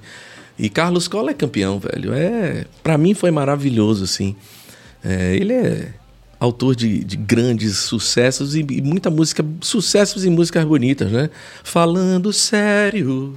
E 0.59 0.69
Carlos 0.69 1.09
Cola 1.09 1.31
é 1.31 1.35
campeão, 1.35 1.79
velho. 1.79 2.13
É, 2.13 2.67
para 2.83 2.99
mim 2.99 3.15
foi 3.15 3.31
maravilhoso, 3.31 4.05
assim. 4.05 4.37
É, 5.03 5.35
ele 5.35 5.55
é 5.55 5.95
autor 6.39 6.77
de, 6.77 7.03
de 7.03 7.17
grandes 7.17 7.79
sucessos 7.79 8.55
e, 8.55 8.61
e, 8.61 8.83
muita 8.83 9.09
música, 9.09 9.43
sucessos 9.63 10.27
e 10.27 10.31
músicas 10.31 10.63
bonitas, 10.67 11.11
né? 11.11 11.31
Falando 11.63 12.35
sério, 12.35 13.35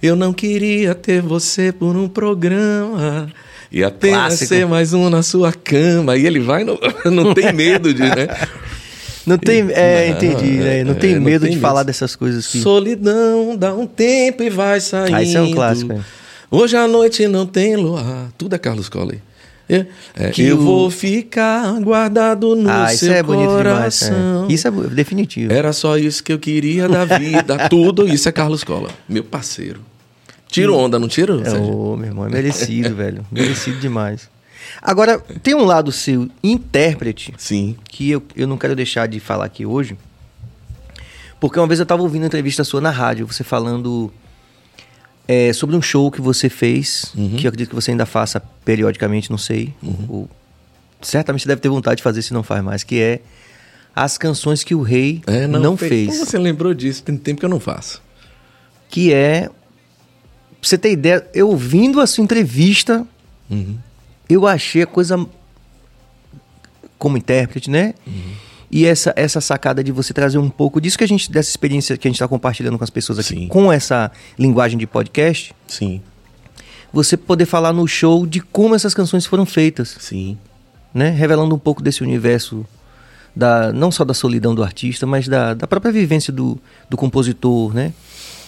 eu 0.00 0.14
não 0.14 0.32
queria 0.32 0.94
ter 0.94 1.20
você 1.20 1.72
por 1.72 1.96
um 1.96 2.08
programa. 2.08 3.28
E 3.74 3.82
apenas 3.82 4.18
Clássico. 4.18 4.54
ser 4.54 4.66
mais 4.68 4.92
um 4.92 5.10
na 5.10 5.20
sua 5.20 5.52
cama. 5.52 6.16
E 6.16 6.24
ele 6.24 6.38
vai, 6.38 6.62
não, 6.62 6.78
não 7.10 7.34
tem 7.34 7.50
medo 7.52 7.92
de, 7.92 8.02
né? 8.02 8.28
Não 9.26 9.36
tem, 9.36 9.66
é, 9.72 10.10
não, 10.10 10.16
entendi, 10.16 10.50
né? 10.52 10.84
Não 10.84 10.92
é, 10.92 10.94
tem 10.94 11.18
medo 11.18 11.22
não 11.22 11.40
tem 11.40 11.50
de 11.50 11.56
medo. 11.56 11.60
falar 11.60 11.82
dessas 11.82 12.14
coisas 12.14 12.46
aqui. 12.46 12.60
Solidão, 12.60 13.56
dá 13.56 13.74
um 13.74 13.84
tempo 13.84 14.44
e 14.44 14.50
vai 14.50 14.78
saindo. 14.78 15.16
Ah, 15.16 15.22
isso 15.24 15.36
é 15.36 15.42
um 15.42 15.50
clássico. 15.50 15.92
É. 15.92 16.00
Hoje 16.52 16.76
à 16.76 16.86
noite 16.86 17.26
não 17.26 17.46
tem 17.46 17.74
luar. 17.74 18.28
Tudo 18.38 18.54
é 18.54 18.58
Carlos 18.58 18.88
Colley. 18.88 19.20
É, 19.68 19.86
é, 20.14 20.32
eu 20.38 20.56
o... 20.56 20.60
vou 20.60 20.90
ficar 20.90 21.72
guardado 21.80 22.54
no 22.54 22.70
ah, 22.70 22.86
seu 22.88 22.94
isso 22.94 23.12
é 23.12 23.22
bonito 23.24 23.48
coração. 23.48 24.08
Demais, 24.08 24.50
é. 24.50 24.52
Isso 24.52 24.68
é 24.68 24.70
definitivo. 24.70 25.52
Era 25.52 25.72
só 25.72 25.98
isso 25.98 26.22
que 26.22 26.32
eu 26.32 26.38
queria 26.38 26.88
da 26.88 27.04
vida. 27.04 27.58
Tudo 27.68 28.06
isso 28.06 28.28
é 28.28 28.32
Carlos 28.32 28.62
Cola, 28.62 28.90
meu 29.08 29.24
parceiro. 29.24 29.80
Tiro 30.54 30.76
onda, 30.76 31.00
não 31.00 31.08
tiro? 31.08 31.42
É, 31.44 31.50
ô, 31.52 31.96
meu 31.96 32.06
irmão, 32.06 32.26
é 32.26 32.28
merecido, 32.28 32.94
velho. 32.94 33.26
Merecido 33.28 33.80
demais. 33.80 34.30
Agora, 34.80 35.18
tem 35.18 35.52
um 35.52 35.64
lado 35.64 35.90
seu, 35.90 36.30
intérprete, 36.44 37.34
Sim. 37.36 37.76
que 37.88 38.08
eu, 38.08 38.22
eu 38.36 38.46
não 38.46 38.56
quero 38.56 38.76
deixar 38.76 39.08
de 39.08 39.18
falar 39.18 39.46
aqui 39.46 39.66
hoje. 39.66 39.98
Porque 41.40 41.58
uma 41.58 41.66
vez 41.66 41.80
eu 41.80 41.82
estava 41.82 42.02
ouvindo 42.02 42.22
uma 42.22 42.28
entrevista 42.28 42.62
sua 42.62 42.80
na 42.80 42.90
rádio, 42.90 43.26
você 43.26 43.42
falando 43.42 44.12
é, 45.26 45.52
sobre 45.52 45.74
um 45.74 45.82
show 45.82 46.08
que 46.08 46.20
você 46.20 46.48
fez, 46.48 47.12
uhum. 47.16 47.36
que 47.36 47.46
eu 47.46 47.48
acredito 47.48 47.70
que 47.70 47.74
você 47.74 47.90
ainda 47.90 48.06
faça 48.06 48.40
periodicamente, 48.64 49.32
não 49.32 49.38
sei. 49.38 49.74
Uhum. 49.82 50.06
Ou, 50.08 50.30
certamente 51.02 51.42
você 51.42 51.48
deve 51.48 51.62
ter 51.62 51.68
vontade 51.68 51.96
de 51.96 52.04
fazer 52.04 52.22
se 52.22 52.32
não 52.32 52.44
faz 52.44 52.62
mais, 52.62 52.84
que 52.84 53.00
é 53.00 53.20
as 53.94 54.16
canções 54.16 54.62
que 54.62 54.74
o 54.74 54.82
rei 54.82 55.20
é, 55.26 55.48
não, 55.48 55.58
não 55.58 55.76
fez. 55.76 56.10
Como 56.10 56.24
você 56.24 56.38
lembrou 56.38 56.72
disso? 56.72 57.02
Tem 57.02 57.16
tempo 57.16 57.40
que 57.40 57.44
eu 57.44 57.50
não 57.50 57.58
faço. 57.58 58.00
Que 58.88 59.12
é 59.12 59.50
Pra 60.64 60.70
você 60.70 60.78
ter 60.78 60.92
ideia, 60.92 61.28
eu 61.34 61.50
ouvindo 61.50 62.00
a 62.00 62.06
sua 62.06 62.24
entrevista, 62.24 63.06
uhum. 63.50 63.76
eu 64.30 64.46
achei 64.46 64.80
a 64.80 64.86
coisa 64.86 65.26
como 66.96 67.18
intérprete, 67.18 67.68
né? 67.68 67.92
Uhum. 68.06 68.32
E 68.70 68.86
essa, 68.86 69.12
essa 69.14 69.42
sacada 69.42 69.84
de 69.84 69.92
você 69.92 70.14
trazer 70.14 70.38
um 70.38 70.48
pouco 70.48 70.80
disso 70.80 70.96
que 70.96 71.04
a 71.04 71.06
gente, 71.06 71.30
dessa 71.30 71.50
experiência 71.50 71.98
que 71.98 72.08
a 72.08 72.10
gente 72.10 72.16
está 72.16 72.26
compartilhando 72.26 72.78
com 72.78 72.84
as 72.84 72.88
pessoas 72.88 73.18
aqui, 73.18 73.40
Sim. 73.40 73.48
com 73.48 73.70
essa 73.70 74.10
linguagem 74.38 74.78
de 74.78 74.86
podcast. 74.86 75.54
Sim. 75.68 76.00
Você 76.94 77.18
poder 77.18 77.44
falar 77.44 77.74
no 77.74 77.86
show 77.86 78.24
de 78.24 78.40
como 78.40 78.74
essas 78.74 78.94
canções 78.94 79.26
foram 79.26 79.44
feitas. 79.44 79.94
Sim. 80.00 80.38
Né? 80.94 81.10
Revelando 81.10 81.54
um 81.54 81.58
pouco 81.58 81.82
desse 81.82 82.02
universo 82.02 82.64
da 83.36 83.70
não 83.70 83.92
só 83.92 84.02
da 84.02 84.14
solidão 84.14 84.54
do 84.54 84.62
artista, 84.62 85.06
mas 85.06 85.28
da, 85.28 85.52
da 85.52 85.66
própria 85.66 85.92
vivência 85.92 86.32
do, 86.32 86.58
do 86.88 86.96
compositor, 86.96 87.74
né? 87.74 87.92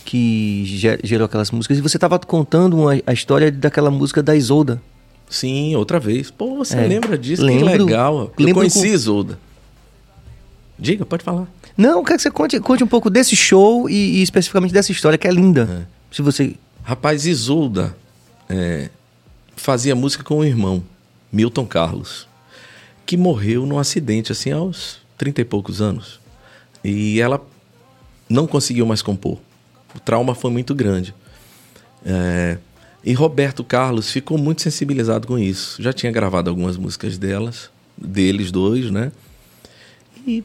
Que 0.06 0.64
gerou 1.02 1.26
aquelas 1.26 1.50
músicas. 1.50 1.76
E 1.76 1.80
você 1.80 1.96
estava 1.96 2.16
contando 2.20 2.78
uma, 2.78 2.92
a 3.04 3.12
história 3.12 3.50
daquela 3.50 3.90
música 3.90 4.22
da 4.22 4.36
Isolda. 4.36 4.80
Sim, 5.28 5.74
outra 5.74 5.98
vez. 5.98 6.30
Pô, 6.30 6.56
você 6.56 6.76
é, 6.76 6.86
lembra 6.86 7.18
disso? 7.18 7.42
Lembro, 7.42 7.70
que 7.70 7.78
legal. 7.78 8.32
Eu 8.38 8.54
conheci 8.54 8.78
com... 8.78 8.86
Isolda. 8.86 9.38
Diga, 10.78 11.04
pode 11.04 11.24
falar. 11.24 11.48
Não, 11.76 12.04
quero 12.04 12.16
que 12.16 12.22
você 12.22 12.30
conte, 12.30 12.60
conte 12.60 12.84
um 12.84 12.86
pouco 12.86 13.10
desse 13.10 13.34
show 13.34 13.90
e, 13.90 14.18
e 14.18 14.22
especificamente 14.22 14.72
dessa 14.72 14.92
história, 14.92 15.18
que 15.18 15.26
é 15.26 15.32
linda. 15.32 15.86
É. 16.12 16.14
Se 16.14 16.22
você... 16.22 16.54
Rapaz, 16.84 17.26
Isolda 17.26 17.96
é, 18.48 18.88
fazia 19.56 19.96
música 19.96 20.22
com 20.22 20.38
o 20.38 20.44
irmão, 20.44 20.84
Milton 21.32 21.66
Carlos, 21.66 22.28
que 23.04 23.16
morreu 23.16 23.66
num 23.66 23.78
acidente, 23.78 24.30
assim, 24.30 24.52
aos 24.52 25.04
trinta 25.18 25.40
e 25.40 25.44
poucos 25.44 25.80
anos. 25.82 26.20
E 26.84 27.20
ela 27.20 27.44
não 28.28 28.46
conseguiu 28.46 28.86
mais 28.86 29.02
compor 29.02 29.38
o 29.96 30.00
trauma 30.00 30.34
foi 30.34 30.50
muito 30.50 30.74
grande. 30.74 31.14
É, 32.04 32.58
e 33.04 33.12
Roberto 33.12 33.62
Carlos 33.62 34.10
ficou 34.10 34.36
muito 34.36 34.62
sensibilizado 34.62 35.26
com 35.26 35.38
isso. 35.38 35.80
Já 35.80 35.92
tinha 35.92 36.10
gravado 36.10 36.50
algumas 36.50 36.76
músicas 36.76 37.16
delas, 37.16 37.70
deles 37.96 38.50
dois, 38.50 38.90
né? 38.90 39.12
E 40.26 40.42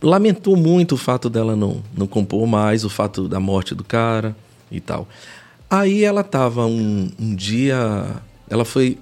lamentou 0.00 0.56
muito 0.56 0.92
o 0.92 0.98
fato 0.98 1.28
dela 1.28 1.56
não, 1.56 1.82
não 1.96 2.06
compor 2.06 2.46
mais, 2.46 2.84
o 2.84 2.90
fato 2.90 3.28
da 3.28 3.40
morte 3.40 3.74
do 3.74 3.82
cara 3.82 4.36
e 4.70 4.80
tal. 4.80 5.08
Aí 5.68 6.04
ela 6.04 6.20
estava 6.20 6.66
um, 6.66 7.10
um 7.18 7.34
dia. 7.34 8.16
Ela 8.48 8.64
foi 8.64 8.96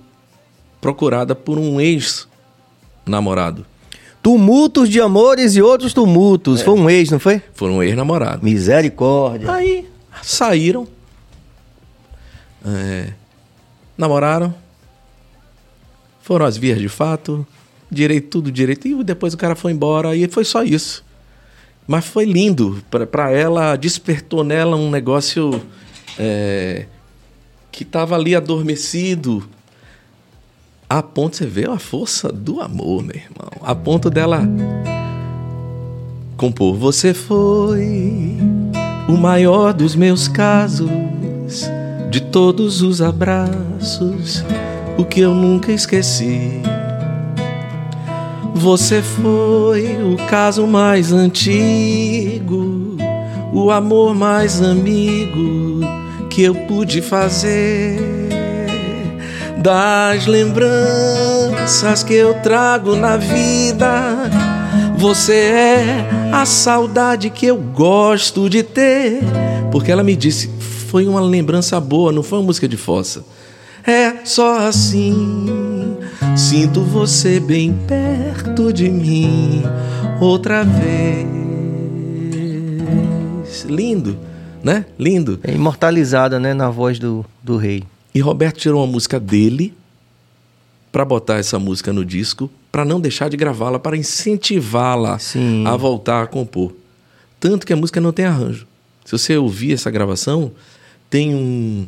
procurada 0.81 1.35
por 1.35 1.59
um 1.59 1.81
ex-namorado. 1.81 3.66
Tumultos 4.23 4.89
de 4.89 5.01
amores 5.01 5.55
e 5.55 5.61
outros 5.61 5.93
tumultos. 5.93 6.61
É. 6.61 6.65
Foi 6.65 6.74
um 6.74 6.89
ex, 6.89 7.11
não 7.11 7.19
foi? 7.19 7.43
Foi 7.53 7.69
um 7.70 7.83
ex-namorado. 7.83 8.43
Misericórdia. 8.43 9.53
Aí 9.53 9.91
saíram, 10.23 10.86
é, 12.65 13.12
namoraram, 13.99 14.55
foram 16.23 16.47
às 16.47 16.57
vias 16.57 16.78
de 16.78 16.89
fato, 16.89 17.47
direito, 17.90 18.28
tudo 18.28 18.51
direito, 18.51 18.89
e 18.89 19.05
depois 19.05 19.35
o 19.35 19.36
cara 19.36 19.55
foi 19.55 19.73
embora 19.73 20.16
e 20.16 20.27
foi 20.28 20.44
só 20.44 20.62
isso. 20.62 21.05
Mas 21.86 22.07
foi 22.07 22.24
lindo, 22.24 22.82
para 23.11 23.31
ela, 23.32 23.77
despertou 23.77 24.44
nela 24.44 24.77
um 24.77 24.89
negócio 24.90 25.61
é, 26.19 26.86
que 27.73 27.82
estava 27.82 28.15
ali 28.15 28.36
adormecido. 28.36 29.47
A 30.89 31.03
ponto, 31.03 31.36
você 31.36 31.47
vê 31.47 31.69
a 31.69 31.78
força 31.78 32.31
do 32.31 32.61
amor, 32.61 33.03
meu 33.03 33.16
irmão. 33.16 33.51
A 33.62 33.74
ponto 33.74 34.09
dela 34.09 34.43
compor. 36.36 36.77
Você 36.77 37.12
foi 37.15 38.36
o 39.09 39.16
maior 39.16 39.73
dos 39.73 39.95
meus 39.95 40.29
casos, 40.29 40.91
de 42.11 42.20
todos 42.20 42.83
os 42.83 43.01
abraços, 43.01 44.45
o 44.97 45.05
que 45.05 45.20
eu 45.20 45.35
nunca 45.35 45.73
esqueci. 45.73 46.62
Você 48.55 49.03
foi 49.03 49.97
o 50.03 50.16
caso 50.29 50.66
mais 50.66 51.12
antigo, 51.12 52.97
o 53.53 53.70
amor 53.70 54.15
mais 54.15 54.62
amigo 54.62 55.81
que 56.31 56.43
eu 56.43 56.55
pude 56.55 57.03
fazer. 57.03 57.99
das 59.59 60.27
lembranças 60.27 62.03
que 62.03 62.15
eu 62.15 62.35
trago 62.43 62.97
na 62.97 63.16
vida. 63.16 64.29
Você 65.03 65.35
é 65.35 66.09
a 66.33 66.47
saudade 66.47 67.29
que 67.29 67.45
eu 67.45 67.57
gosto 67.57 68.49
de 68.49 68.62
ter. 68.62 69.19
Porque 69.73 69.91
ela 69.91 70.05
me 70.05 70.15
disse, 70.15 70.49
foi 70.61 71.09
uma 71.09 71.20
lembrança 71.20 71.81
boa, 71.81 72.12
não 72.12 72.23
foi 72.23 72.39
uma 72.39 72.45
música 72.45 72.69
de 72.69 72.77
fossa. 72.77 73.24
É 73.85 74.24
só 74.24 74.59
assim, 74.59 75.97
sinto 76.37 76.83
você 76.83 77.41
bem 77.41 77.77
perto 77.89 78.73
de 78.73 78.89
mim 78.89 79.65
outra 80.20 80.62
vez. 80.62 81.27
Lindo, 83.69 84.16
né? 84.62 84.85
Lindo. 84.97 85.41
É 85.43 85.53
imortalizada, 85.53 86.39
né, 86.39 86.55
na 86.55 86.70
voz 86.70 87.01
do, 87.01 87.27
do 87.43 87.57
rei. 87.57 87.83
E 88.15 88.20
Roberto 88.20 88.61
tirou 88.61 88.81
uma 88.81 88.93
música 88.93 89.19
dele 89.19 89.74
para 90.93 91.05
botar 91.06 91.39
essa 91.39 91.59
música 91.59 91.90
no 91.93 92.05
disco, 92.05 92.51
para 92.70 92.85
não 92.85 93.01
deixar 93.01 93.31
de 93.31 93.36
gravá-la, 93.36 93.78
para 93.78 93.97
incentivá-la 93.97 95.19
a 95.66 95.77
voltar 95.77 96.23
a 96.23 96.27
compor. 96.27 96.74
Tanto 97.40 97.66
que 97.66 97.73
a 97.73 97.77
música 97.77 98.01
não 98.01 98.12
tem 98.12 98.27
arranjo. 98.27 98.66
Se 99.05 99.12
você 99.12 99.36
ouvir 99.36 99.73
essa 99.73 99.90
gravação, 99.90 100.52
tem 101.09 101.35
um, 101.35 101.86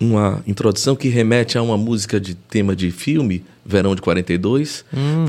uma 0.00 0.42
introdução 0.46 0.94
que 0.94 1.08
remete 1.08 1.58
a 1.58 1.62
uma 1.62 1.76
música 1.76 2.20
de 2.20 2.34
tema 2.34 2.74
de 2.74 2.90
filme, 2.90 3.44
Verão 3.64 3.96
de 3.96 4.00
42. 4.00 4.84
Hum. 4.94 5.24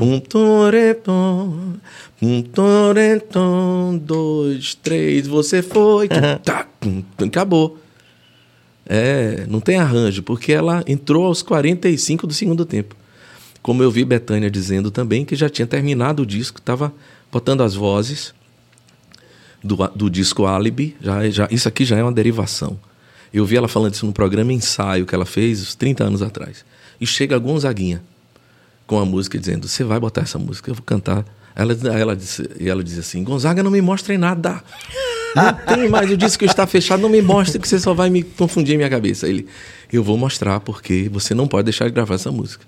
Dois, 4.00 4.76
três, 4.76 5.26
você 5.26 5.60
foi. 5.60 6.08
tá, 6.44 6.66
acabou. 7.18 7.78
É, 8.88 9.44
não 9.48 9.60
tem 9.60 9.76
arranjo, 9.76 10.22
porque 10.22 10.52
ela 10.52 10.82
entrou 10.86 11.26
aos 11.26 11.42
45 11.42 12.26
do 12.26 12.32
segundo 12.32 12.64
tempo. 12.64 12.96
Como 13.68 13.82
eu 13.82 13.90
vi 13.90 14.02
Betânia 14.02 14.50
dizendo 14.50 14.90
também 14.90 15.26
que 15.26 15.36
já 15.36 15.46
tinha 15.46 15.66
terminado 15.66 16.22
o 16.22 16.26
disco, 16.26 16.58
estava 16.58 16.90
botando 17.30 17.60
as 17.60 17.74
vozes 17.74 18.32
do, 19.62 19.76
do 19.88 20.08
disco 20.08 20.46
Alibi. 20.46 20.96
Já, 21.02 21.28
já, 21.28 21.48
isso 21.50 21.68
aqui 21.68 21.84
já 21.84 21.98
é 21.98 22.02
uma 22.02 22.10
derivação. 22.10 22.80
Eu 23.30 23.44
vi 23.44 23.58
ela 23.58 23.68
falando 23.68 23.92
isso 23.92 24.06
no 24.06 24.12
programa 24.14 24.54
ensaio 24.54 25.04
que 25.04 25.14
ela 25.14 25.26
fez 25.26 25.60
uns 25.60 25.74
30 25.74 26.02
anos 26.02 26.22
atrás. 26.22 26.64
E 26.98 27.06
chega 27.06 27.36
a 27.36 27.38
Gonzaguinha 27.38 28.02
com 28.86 28.98
a 28.98 29.04
música 29.04 29.38
dizendo: 29.38 29.68
Você 29.68 29.84
vai 29.84 30.00
botar 30.00 30.22
essa 30.22 30.38
música, 30.38 30.70
eu 30.70 30.74
vou 30.74 30.82
cantar. 30.82 31.22
Ela, 31.54 31.76
ela 31.94 32.16
disse, 32.16 32.48
e 32.58 32.70
ela 32.70 32.82
diz 32.82 32.98
assim: 32.98 33.22
Gonzaga, 33.22 33.62
não 33.62 33.70
me 33.70 33.82
mostre 33.82 34.16
nada. 34.16 34.64
Não 35.36 35.52
tem 35.52 35.90
mais, 35.90 36.10
o 36.10 36.16
disco 36.16 36.42
está 36.42 36.66
fechado, 36.66 37.02
não 37.02 37.10
me 37.10 37.20
mostre 37.20 37.58
que 37.58 37.68
você 37.68 37.78
só 37.78 37.92
vai 37.92 38.08
me 38.08 38.22
confundir 38.22 38.78
minha 38.78 38.88
cabeça. 38.88 39.28
Ele, 39.28 39.46
eu 39.92 40.02
vou 40.02 40.16
mostrar 40.16 40.58
porque 40.58 41.10
você 41.12 41.34
não 41.34 41.46
pode 41.46 41.64
deixar 41.64 41.84
de 41.84 41.90
gravar 41.90 42.14
essa 42.14 42.32
música. 42.32 42.64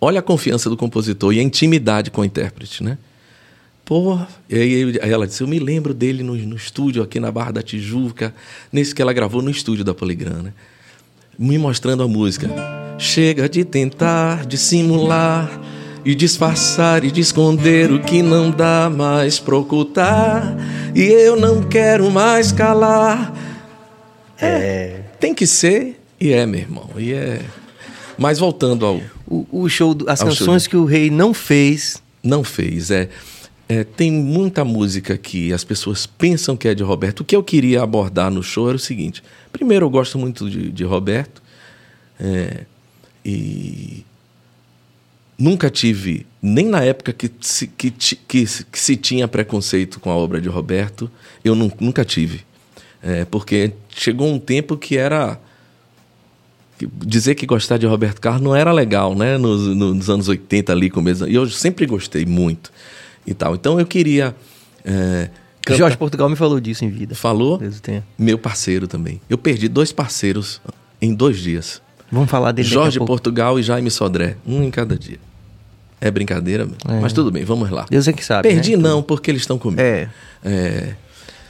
Olha 0.00 0.20
a 0.20 0.22
confiança 0.22 0.68
do 0.68 0.76
compositor 0.76 1.32
e 1.32 1.40
a 1.40 1.42
intimidade 1.42 2.10
com 2.10 2.20
o 2.20 2.24
intérprete, 2.24 2.82
né? 2.82 2.98
Pô, 3.84 4.18
e 4.50 4.56
aí, 4.56 4.98
aí, 5.00 5.10
ela 5.12 5.26
disse: 5.26 5.42
Eu 5.42 5.46
me 5.46 5.58
lembro 5.58 5.94
dele 5.94 6.22
no, 6.22 6.34
no, 6.34 6.56
estúdio 6.56 7.02
aqui 7.02 7.20
na 7.20 7.30
Barra 7.30 7.52
da 7.52 7.62
Tijuca, 7.62 8.34
nesse 8.72 8.94
que 8.94 9.00
ela 9.00 9.12
gravou 9.12 9.40
no 9.40 9.50
estúdio 9.50 9.84
da 9.84 9.94
Poligrana, 9.94 10.42
né? 10.42 10.52
me 11.38 11.58
mostrando 11.58 12.02
a 12.02 12.08
música. 12.08 12.48
Chega 12.98 13.48
de 13.48 13.64
tentar 13.64 14.46
dissimular 14.46 15.60
e 16.04 16.14
disfarçar 16.14 17.04
e 17.04 17.10
de 17.10 17.20
esconder 17.20 17.92
o 17.92 18.00
que 18.00 18.22
não 18.22 18.50
dá 18.50 18.90
mais 18.90 19.38
pra 19.38 19.56
ocultar. 19.56 20.56
E 20.94 21.02
eu 21.02 21.36
não 21.36 21.62
quero 21.62 22.10
mais 22.10 22.52
calar. 22.52 23.34
É, 24.40 25.00
tem 25.20 25.34
que 25.34 25.46
ser, 25.46 26.00
e 26.20 26.32
é, 26.32 26.46
meu 26.46 26.60
irmão, 26.60 26.90
e 26.96 27.12
é. 27.12 27.40
Mas 28.18 28.38
voltando 28.38 28.86
ao. 28.86 29.00
O, 29.26 29.46
o 29.50 29.68
show, 29.68 29.96
as 30.06 30.22
canções 30.22 30.64
show. 30.64 30.70
que 30.70 30.76
o 30.76 30.84
rei 30.84 31.10
não 31.10 31.34
fez. 31.34 32.02
Não 32.22 32.44
fez, 32.44 32.90
é. 32.90 33.08
É, 33.68 33.82
tem 33.82 34.12
muita 34.12 34.64
música 34.64 35.18
que 35.18 35.52
as 35.52 35.64
pessoas 35.64 36.06
pensam 36.06 36.56
que 36.56 36.68
é 36.68 36.74
de 36.74 36.84
Roberto. 36.84 37.20
O 37.20 37.24
que 37.24 37.34
eu 37.34 37.42
queria 37.42 37.82
abordar 37.82 38.30
no 38.30 38.42
show 38.42 38.68
era 38.68 38.76
o 38.76 38.80
seguinte: 38.80 39.22
primeiro, 39.52 39.86
eu 39.86 39.90
gosto 39.90 40.18
muito 40.18 40.48
de, 40.48 40.70
de 40.70 40.84
Roberto 40.84 41.42
é, 42.20 42.64
e 43.24 44.04
nunca 45.38 45.68
tive, 45.68 46.26
nem 46.40 46.66
na 46.66 46.82
época 46.82 47.12
que 47.12 47.30
se, 47.40 47.66
que, 47.66 47.90
que, 47.90 48.16
que 48.26 48.78
se 48.78 48.96
tinha 48.96 49.28
preconceito 49.28 50.00
com 50.00 50.10
a 50.10 50.14
obra 50.14 50.40
de 50.40 50.48
Roberto, 50.48 51.10
eu 51.44 51.54
nunca 51.54 52.04
tive. 52.04 52.42
É, 53.02 53.24
porque 53.24 53.72
chegou 53.90 54.28
um 54.28 54.38
tempo 54.38 54.76
que 54.76 54.96
era. 54.96 55.40
Dizer 57.04 57.34
que 57.34 57.46
gostar 57.46 57.78
de 57.78 57.86
Roberto 57.86 58.20
Carlos 58.20 58.42
não 58.42 58.54
era 58.54 58.72
legal, 58.72 59.14
né? 59.14 59.38
Nos, 59.38 59.66
nos 59.66 60.10
anos 60.10 60.28
80 60.28 60.72
ali, 60.72 60.90
começo. 60.90 61.26
E 61.26 61.34
eu 61.34 61.48
sempre 61.48 61.86
gostei 61.86 62.26
muito 62.26 62.70
e 63.26 63.34
tal. 63.34 63.54
Então 63.54 63.80
eu 63.80 63.86
queria. 63.86 64.34
É, 64.84 65.30
cantar... 65.62 65.78
Jorge 65.78 65.96
Portugal 65.96 66.28
me 66.28 66.36
falou 66.36 66.60
disso 66.60 66.84
em 66.84 66.90
vida. 66.90 67.14
Falou? 67.14 67.60
Meu 68.18 68.38
parceiro 68.38 68.86
também. 68.86 69.20
Eu 69.28 69.38
perdi 69.38 69.68
dois 69.68 69.90
parceiros 69.90 70.60
em 71.00 71.14
dois 71.14 71.38
dias. 71.38 71.82
Vamos 72.10 72.30
falar 72.30 72.52
dele 72.52 72.68
Jorge 72.68 72.98
Portugal 73.00 73.58
e 73.58 73.62
Jaime 73.62 73.90
Sodré. 73.90 74.36
Um 74.46 74.62
em 74.62 74.70
cada 74.70 74.96
dia. 74.96 75.18
É 76.00 76.10
brincadeira, 76.10 76.68
é. 76.86 77.00
mas 77.00 77.12
tudo 77.12 77.30
bem, 77.30 77.42
vamos 77.42 77.70
lá. 77.70 77.86
Deus 77.88 78.06
é 78.06 78.12
que 78.12 78.24
sabe. 78.24 78.48
Perdi 78.48 78.76
né? 78.76 78.82
não, 78.82 79.02
porque 79.02 79.30
eles 79.30 79.42
estão 79.42 79.58
comigo. 79.58 79.80
É. 79.80 80.08
é... 80.44 80.94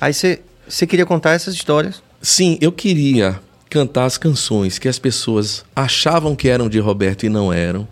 Aí 0.01 0.13
você 0.15 0.87
queria 0.87 1.05
contar 1.05 1.33
essas 1.33 1.53
histórias? 1.53 2.01
Sim, 2.23 2.57
eu 2.61 2.71
queria 2.71 3.41
cantar 3.77 4.07
as 4.07 4.17
canções 4.17 4.79
que 4.79 4.89
as 4.89 4.99
pessoas 4.99 5.63
achavam 5.77 6.35
que 6.35 6.49
eram 6.49 6.67
de 6.67 6.79
Roberto 6.79 7.27
e 7.27 7.29
não 7.29 7.53
eram 7.53 7.87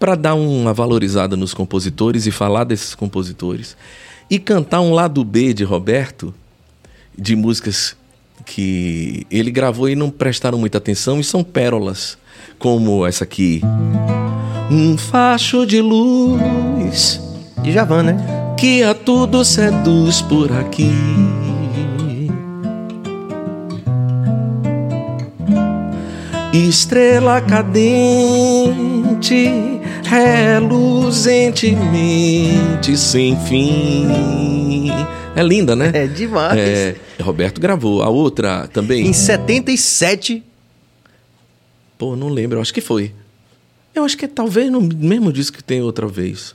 para 0.00 0.14
dar 0.14 0.34
uma 0.34 0.72
valorizada 0.72 1.36
nos 1.36 1.52
compositores 1.52 2.26
e 2.26 2.30
falar 2.30 2.64
desses 2.64 2.94
compositores 2.94 3.76
e 4.30 4.38
cantar 4.38 4.80
um 4.80 4.94
lado 4.94 5.22
B 5.22 5.52
de 5.52 5.62
Roberto 5.62 6.32
de 7.18 7.36
músicas 7.36 7.94
que 8.46 9.26
ele 9.30 9.50
gravou 9.50 9.90
e 9.90 9.94
não 9.94 10.08
prestaram 10.08 10.56
muita 10.56 10.78
atenção 10.78 11.20
e 11.20 11.24
são 11.24 11.44
pérolas, 11.44 12.16
como 12.58 13.06
essa 13.06 13.24
aqui. 13.24 13.60
Um 14.70 14.96
facho 14.96 15.66
de 15.66 15.82
luz 15.82 17.20
de 17.62 17.72
Javan, 17.72 18.04
né? 18.04 18.16
Que 18.58 18.82
a 18.82 18.94
tudo 18.94 19.44
seduz 19.44 20.22
por 20.22 20.50
aqui. 20.50 21.47
Estrela 26.52 27.40
cadente 27.42 27.80
reluzentemente 30.04 32.96
sem 32.96 33.36
fim. 33.44 34.88
É 35.36 35.42
linda, 35.42 35.76
né? 35.76 35.90
É 35.92 36.06
demais. 36.06 36.58
É, 36.58 36.96
Roberto 37.20 37.60
gravou. 37.60 38.02
A 38.02 38.08
outra 38.08 38.66
também. 38.68 39.06
Em 39.06 39.12
77. 39.12 40.42
Pô, 41.98 42.16
não 42.16 42.28
lembro. 42.28 42.58
Acho 42.60 42.72
que 42.72 42.80
foi. 42.80 43.12
Eu 43.94 44.04
acho 44.04 44.16
que 44.16 44.24
é 44.24 44.28
talvez 44.28 44.70
no 44.70 44.80
mesmo 44.80 45.30
disco 45.32 45.58
que 45.58 45.64
tem 45.64 45.82
outra 45.82 46.06
vez. 46.06 46.54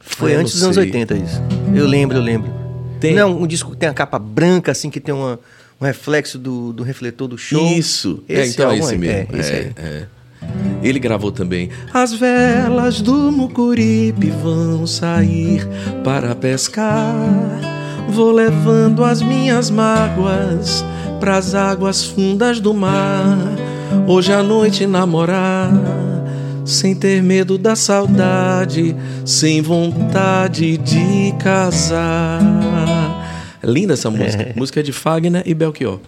Foi 0.00 0.34
antes 0.34 0.54
dos 0.54 0.64
anos 0.64 0.76
80 0.76 1.14
isso. 1.14 1.40
Eu 1.74 1.86
lembro, 1.86 2.18
eu 2.18 2.22
lembro. 2.22 2.52
Tem... 2.98 3.14
Não, 3.14 3.42
um 3.42 3.46
disco 3.46 3.70
que 3.70 3.76
tem 3.76 3.88
a 3.88 3.94
capa 3.94 4.18
branca, 4.18 4.72
assim, 4.72 4.90
que 4.90 4.98
tem 4.98 5.14
uma, 5.14 5.38
um 5.82 5.84
reflexo 5.84 6.38
do, 6.38 6.72
do 6.72 6.84
refletor 6.84 7.26
do 7.26 7.36
show. 7.36 7.60
Isso. 7.72 8.22
É, 8.28 8.34
esse 8.34 8.42
é, 8.42 8.46
então 8.52 8.70
é 8.70 8.78
esse 8.78 8.96
mesmo. 8.96 9.36
É, 9.36 9.38
esse 9.40 9.52
é, 9.52 9.72
é. 9.76 10.06
Ele 10.80 10.98
gravou 11.00 11.32
também. 11.32 11.70
As 11.92 12.12
velas 12.12 13.00
do 13.00 13.32
Mucuripe 13.32 14.30
vão 14.30 14.86
sair 14.86 15.66
para 16.04 16.34
pescar. 16.36 17.14
Vou 18.08 18.30
levando 18.30 19.04
as 19.04 19.22
minhas 19.22 19.70
mágoas 19.70 20.84
pras 21.18 21.54
águas 21.54 22.04
fundas 22.04 22.60
do 22.60 22.72
mar. 22.72 23.38
Hoje 24.06 24.32
à 24.32 24.42
noite 24.42 24.86
namorar, 24.86 25.70
sem 26.64 26.94
ter 26.94 27.22
medo 27.22 27.58
da 27.58 27.74
saudade, 27.74 28.96
sem 29.24 29.60
vontade 29.60 30.76
de 30.78 31.32
casar. 31.38 32.40
É 33.62 33.66
linda 33.66 33.94
essa 33.94 34.10
música. 34.10 34.42
É. 34.42 34.52
Música 34.56 34.82
de 34.82 34.92
Fagner 34.92 35.42
e 35.46 35.54
Belchior. 35.54 36.00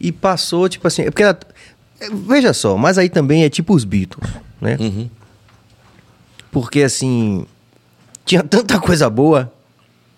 E 0.00 0.12
passou, 0.12 0.68
tipo 0.68 0.86
assim, 0.86 1.02
é 1.02 1.10
porque 1.10 1.22
ela, 1.22 1.38
Veja 2.12 2.52
só, 2.52 2.76
mas 2.76 2.98
aí 2.98 3.08
também 3.08 3.44
é 3.44 3.48
tipo 3.48 3.74
os 3.74 3.84
Beatles, 3.84 4.30
né? 4.60 4.76
Uhum. 4.78 5.08
Porque 6.50 6.82
assim, 6.82 7.46
tinha 8.24 8.42
tanta 8.42 8.78
coisa 8.78 9.08
boa. 9.08 9.52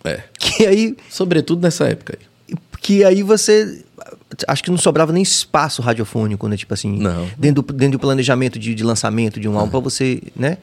É. 0.04 0.22
Que 0.38 0.66
aí. 0.66 0.96
Sobretudo 1.08 1.62
nessa 1.62 1.88
época 1.88 2.18
aí. 2.18 2.56
Que 2.80 3.04
aí 3.04 3.22
você. 3.22 3.84
Acho 4.46 4.62
que 4.62 4.70
não 4.70 4.78
sobrava 4.78 5.12
nem 5.12 5.22
espaço 5.22 5.82
radiofônico, 5.82 6.48
né? 6.48 6.56
Tipo 6.56 6.74
assim. 6.74 6.98
Não. 6.98 7.28
Dentro 7.38 7.62
do, 7.62 7.72
dentro 7.72 7.98
do 7.98 8.00
planejamento 8.00 8.58
de, 8.58 8.74
de 8.74 8.82
lançamento 8.82 9.38
de 9.38 9.48
um 9.48 9.56
álbum, 9.56 9.70
pra 9.70 9.80
você, 9.80 10.22
né? 10.34 10.58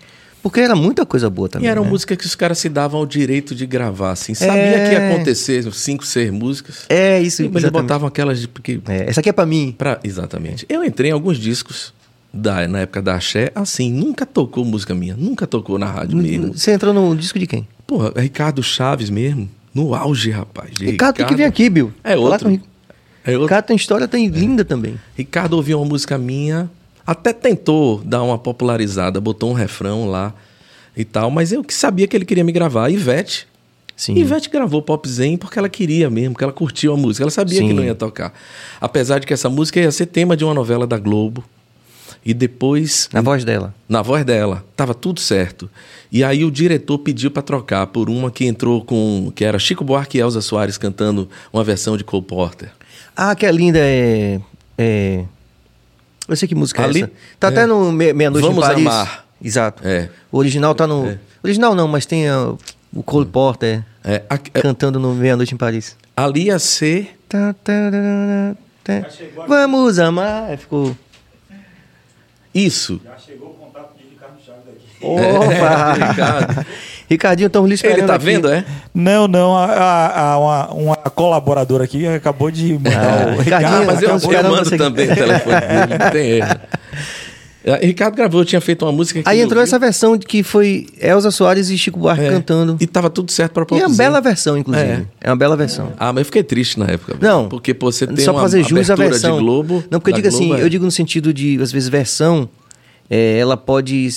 Porque 0.45 0.59
era 0.59 0.75
muita 0.75 1.07
coisa 1.07 1.27
boa 1.27 1.49
também. 1.49 1.67
E 1.67 1.71
era 1.71 1.81
né? 1.81 1.89
música 1.89 2.15
que 2.15 2.23
os 2.23 2.35
caras 2.35 2.59
se 2.59 2.69
davam 2.69 2.99
ao 2.99 3.05
direito 3.07 3.55
de 3.55 3.65
gravar, 3.65 4.11
assim. 4.11 4.35
Sabia 4.35 4.53
é... 4.53 4.87
que 4.87 4.93
ia 4.93 5.09
acontecer 5.09 5.73
cinco, 5.73 6.05
seis 6.05 6.29
músicas. 6.29 6.85
É, 6.87 7.19
isso. 7.19 7.41
E 7.41 7.47
eles 7.47 7.71
botavam 7.71 8.07
aquelas 8.07 8.39
de. 8.39 8.47
Porque... 8.47 8.79
É, 8.87 9.09
essa 9.09 9.21
aqui 9.21 9.29
é 9.29 9.33
para 9.33 9.47
mim. 9.47 9.73
Pra... 9.75 9.99
Exatamente. 10.03 10.63
Eu 10.69 10.83
entrei 10.83 11.09
em 11.09 11.13
alguns 11.13 11.39
discos 11.39 11.91
da, 12.31 12.67
na 12.67 12.81
época 12.81 13.01
da 13.01 13.15
Axé, 13.15 13.51
assim, 13.55 13.91
nunca 13.91 14.23
tocou 14.23 14.63
música 14.63 14.93
minha, 14.93 15.15
nunca 15.17 15.47
tocou 15.47 15.79
na 15.79 15.87
rádio 15.87 16.15
mesmo. 16.15 16.53
Você 16.53 16.73
entrou 16.73 16.93
no 16.93 17.15
disco 17.15 17.39
de 17.39 17.47
quem? 17.47 17.67
Porra, 17.87 18.11
é 18.13 18.21
Ricardo 18.21 18.61
Chaves 18.61 19.09
mesmo, 19.09 19.49
no 19.73 19.95
auge, 19.95 20.29
rapaz. 20.29 20.75
de 20.75 20.85
Ricardo, 20.85 21.15
tem 21.15 21.25
que 21.25 21.33
vir 21.33 21.45
aqui, 21.45 21.71
Bill. 21.71 21.91
É 22.03 22.15
outro. 22.15 22.49
com 22.49 22.55
o 22.55 22.61
É 23.25 23.31
outro. 23.31 23.45
Ricardo 23.45 23.65
tem 23.65 23.75
história, 23.75 24.07
tem 24.07 24.27
linda 24.27 24.63
também. 24.63 24.93
Ricardo 25.17 25.53
ouviu 25.53 25.79
uma 25.79 25.87
música 25.87 26.19
minha, 26.19 26.69
até 27.05 27.33
tentou 27.33 28.01
dar 28.03 28.23
uma 28.23 28.37
popularizada, 28.37 29.21
botou 29.21 29.51
um 29.51 29.53
refrão 29.53 30.09
lá 30.09 30.33
e 30.95 31.03
tal, 31.05 31.29
mas 31.29 31.51
eu 31.51 31.63
que 31.63 31.73
sabia 31.73 32.07
que 32.07 32.15
ele 32.15 32.25
queria 32.25 32.43
me 32.43 32.51
gravar. 32.51 32.89
Ivete. 32.89 33.47
Sim. 33.95 34.15
Ivete 34.15 34.49
gravou 34.49 34.81
Pop 34.81 35.07
Zen 35.07 35.37
porque 35.37 35.57
ela 35.57 35.69
queria 35.69 36.09
mesmo, 36.09 36.31
porque 36.33 36.43
ela 36.43 36.51
curtiu 36.53 36.93
a 36.93 36.97
música. 36.97 37.23
Ela 37.23 37.31
sabia 37.31 37.59
Sim. 37.59 37.67
que 37.67 37.73
não 37.73 37.83
ia 37.83 37.95
tocar. 37.95 38.33
Apesar 38.81 39.19
de 39.19 39.27
que 39.27 39.33
essa 39.33 39.49
música 39.49 39.79
ia 39.79 39.91
ser 39.91 40.07
tema 40.07 40.35
de 40.35 40.43
uma 40.43 40.53
novela 40.53 40.85
da 40.85 40.97
Globo. 40.97 41.43
E 42.25 42.33
depois, 42.33 43.07
Na 43.13 43.21
voz 43.21 43.45
dela. 43.45 43.71
na 43.87 44.01
voz 44.01 44.25
dela, 44.25 44.65
tava 44.75 44.95
tudo 44.95 45.19
certo. 45.19 45.69
E 46.11 46.23
aí 46.23 46.43
o 46.43 46.49
diretor 46.49 46.97
pediu 46.97 47.29
para 47.29 47.43
trocar 47.43 47.85
por 47.87 48.09
uma 48.09 48.31
que 48.31 48.45
entrou 48.45 48.83
com. 48.83 49.31
que 49.35 49.45
era 49.45 49.59
Chico 49.59 49.83
Buarque 49.83 50.17
e 50.17 50.21
Elza 50.21 50.41
Soares 50.41 50.75
cantando 50.75 51.29
uma 51.53 51.63
versão 51.63 51.95
de 51.95 52.03
Cole 52.03 52.23
Porter. 52.23 52.71
Ah, 53.15 53.35
que 53.35 53.45
é 53.45 53.51
linda, 53.51 53.77
é. 53.79 54.41
é... 54.75 55.23
Eu 56.27 56.35
sei 56.35 56.47
que 56.47 56.55
música 56.55 56.83
Ali- 56.83 57.01
é 57.01 57.03
essa. 57.03 57.11
Tá 57.39 57.47
até 57.49 57.65
no 57.65 57.91
Me- 57.91 58.13
Meia-Noite 58.13 58.45
em 58.45 58.49
Vamos 58.49 58.65
Paris. 58.65 58.85
Amar. 58.87 59.25
Exato. 59.43 59.81
É. 59.87 60.09
O 60.31 60.37
original 60.37 60.73
tá 60.73 60.87
no. 60.87 61.17
Original 61.43 61.75
não, 61.75 61.87
mas 61.87 62.05
tem 62.05 62.27
ah, 62.27 62.53
o 62.93 63.03
Cole 63.03 63.25
Porter 63.27 63.83
É, 64.03 64.23
a- 64.29 64.35
é, 64.35 64.61
cantando 64.61 64.99
no 64.99 65.13
Meia-Noite 65.13 65.53
em 65.53 65.57
Paris. 65.57 65.95
ali 66.15 66.45
ia 66.45 66.57
ser 66.59 67.17
Tá, 67.27 67.53
tá, 67.63 67.73
tá, 67.91 68.55
tá, 68.83 69.01
tá. 69.01 69.45
Vamos 69.47 69.99
amar. 69.99 70.57
Ficou. 70.57 70.95
isso. 72.53 73.01
Já 73.03 73.17
chegou 73.17 73.49
o 73.49 73.53
contato 73.53 73.95
de 73.97 74.03
Ricardo 74.09 74.37
Chaves 74.43 74.63
aqui. 74.69 74.85
Opa! 75.01 75.93
Ricardo. 76.11 76.65
Ricardinho, 77.09 77.47
estamos 77.47 77.67
lhe 77.69 77.75
esperando. 77.75 77.97
Ele 77.99 78.07
tá 78.07 78.15
aqui. 78.15 78.25
vendo, 78.25 78.47
é? 78.49 78.65
Não, 78.93 79.27
não, 79.27 79.55
a, 79.55 79.65
a- 79.65 80.31
a- 80.33 80.39
uma, 80.39 80.73
uma 80.73 80.95
colaboradora 80.95 81.83
aqui 81.83 82.05
acabou 82.07 82.49
de 82.49 82.73
mandar 82.73 83.27
Ah, 83.29 83.35
o 83.35 83.41
Ricardinho, 83.41 83.81
Ah, 83.81 83.83
mas 83.85 84.01
eu, 84.01 84.09
eu 84.09 84.43
mando 84.49 84.69
você 84.69 84.77
também 84.77 85.11
o 85.11 85.15
telefone 85.15 85.59
dele, 85.61 85.97
não 86.03 86.11
tem 86.11 86.29
erro. 86.31 86.55
É, 87.63 87.75
Ricardo 87.85 88.15
gravou, 88.15 88.41
eu 88.41 88.45
tinha 88.45 88.61
feito 88.61 88.85
uma 88.85 88.91
música 88.91 89.21
Aí 89.25 89.39
entrou 89.41 89.61
essa 89.61 89.79
versão 89.79 90.15
de 90.15 90.25
que 90.25 90.43
foi 90.43 90.85
Elza 91.01 91.31
Soares 91.31 91.69
e 91.71 91.77
Chico 91.77 91.97
Buarque 91.99 92.23
É, 92.23 92.29
cantando. 92.29 92.77
E 92.79 92.85
tava 92.85 93.09
tudo 93.09 93.31
certo 93.31 93.53
pra 93.53 93.61
E 93.61 93.63
é 93.63 93.65
produzir. 93.65 93.87
uma 93.91 93.97
bela 93.97 94.21
versão, 94.21 94.55
inclusive. 94.57 95.07
É, 95.19 95.29
uma 95.29 95.35
bela 95.35 95.55
versão. 95.57 95.91
Ah, 95.97 96.13
mas 96.13 96.21
eu 96.21 96.25
fiquei 96.25 96.43
triste 96.43 96.79
na 96.79 96.85
época. 96.85 97.17
Não. 97.19 97.49
Porque 97.49 97.73
pô, 97.73 97.91
você 97.91 98.05
tem 98.05 98.17
só 98.17 98.31
uma 98.31 98.35
pra 98.35 98.43
fazer 98.43 98.63
jus 98.63 98.89
à 98.91 98.95
versão. 98.95 99.37
de 99.37 99.43
Globo. 99.43 99.83
Não, 99.89 99.99
porque 99.99 100.11
eu 100.11 100.15
digo 100.15 100.27
assim, 100.27 100.47
Globo, 100.47 100.61
é- 100.61 100.63
eu 100.65 100.69
digo 100.69 100.85
no 100.85 100.91
sentido 100.91 101.33
de, 101.33 101.59
às 101.61 101.71
vezes, 101.71 101.89
versão. 101.89 102.47
É, 103.09 103.37
ela 103.37 103.55
pode, 103.57 104.07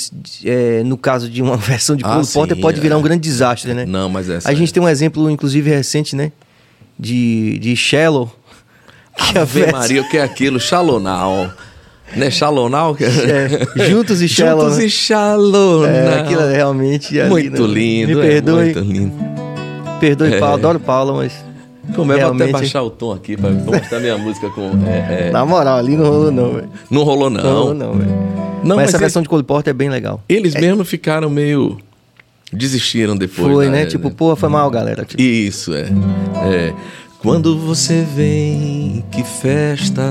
é, 0.45 0.83
no 0.85 0.97
caso 0.97 1.29
de 1.29 1.43
uma 1.43 1.57
versão 1.59 1.95
de 1.97 2.05
Ah, 2.05 2.15
Cole 2.15 2.27
Porter, 2.27 2.57
sim, 2.57 2.63
pode 2.63 2.79
é. 2.79 2.81
virar 2.83 2.97
um 2.99 3.03
grande 3.03 3.21
desastre, 3.23 3.75
né? 3.75 3.85
Não, 3.87 4.09
mas 4.09 4.29
essa 4.31 4.49
A 4.49 4.55
gente 4.55 4.71
é. 4.71 4.73
tem 4.75 4.83
um 4.83 4.89
exemplo, 4.89 5.31
inclusive, 5.31 5.71
recente, 5.71 6.15
né? 6.17 6.33
De, 6.99 7.59
de 7.59 7.77
Shallow. 7.77 8.31
Que 9.17 9.39
a 9.39 9.43
Ave 9.43 9.61
vers- 9.61 9.73
Maria, 9.73 10.03
o 10.03 10.09
que 10.09 10.17
é 10.19 10.23
aquilo? 10.23 10.59
Shalonal. 10.61 11.51
Né? 12.17 12.31
Shalonal? 12.31 12.97
É, 13.01 13.89
Juntos 13.91 14.23
e 14.23 14.29
Shallow. 14.29 14.63
Juntos 14.65 14.79
né? 14.79 14.85
e 14.87 14.91
Shalonal. 14.91 15.87
É, 15.87 16.21
aquilo 16.21 16.41
é 16.43 16.57
realmente. 16.57 17.21
ali, 17.21 17.29
Muito 17.29 17.67
né? 17.69 17.75
lindo. 17.75 18.15
Me 18.19 18.19
é 18.27 18.29
perdoe, 18.31 18.65
muito 18.65 18.81
lindo. 18.81 19.15
perdoe, 20.01 20.35
É. 20.35 20.39
Paulo. 20.39 20.55
Adoro 20.55 20.81
Paulo, 20.81 21.17
mas. 21.17 21.33
Como 21.95 22.13
é, 22.13 22.17
eu 22.17 22.21
vou 22.21 22.29
até 22.29 22.37
Realmente. 22.39 22.53
baixar 22.53 22.83
o 22.83 22.91
tom 22.91 23.13
aqui 23.13 23.37
pra 23.37 23.51
mostrar 23.51 23.99
minha 24.01 24.17
música 24.19 24.51
com... 24.51 24.71
é, 24.87 25.29
é, 25.29 25.31
Na 25.31 25.45
moral, 25.47 25.79
ali 25.79 25.97
não 25.97 26.05
rolou, 26.07 26.31
não, 26.31 26.53
velho. 26.55 26.69
Não 26.91 27.03
rolou, 27.03 27.31
não. 27.31 27.43
Não 27.43 27.53
rolou, 27.55 27.75
não, 27.75 27.93
velho. 27.95 28.48
Não, 28.63 28.77
mas, 28.77 28.77
mas 28.77 28.89
essa 28.89 28.97
ele- 28.97 29.01
versão 29.05 29.23
de 29.23 29.29
Cole 29.29 29.43
Porter 29.43 29.71
é 29.71 29.75
bem 29.75 29.89
legal. 29.89 30.23
Eles 30.29 30.55
mesmo 30.55 30.85
ficaram 30.85 31.29
meio... 31.31 31.79
Desistiram 32.51 33.15
depois. 33.15 33.53
Foi, 33.53 33.67
da- 33.67 33.73
né? 33.73 33.85
Tipo, 33.87 34.11
pô, 34.11 34.35
foi 34.35 34.49
mal, 34.49 34.71
galera. 34.71 35.05
Tipo, 35.05 35.21
Isso, 35.21 35.75
é. 35.75 35.83
é. 36.51 36.73
Quando 37.19 37.59
você 37.59 38.07
vem, 38.17 39.05
que 39.13 39.23
festa. 39.23 40.03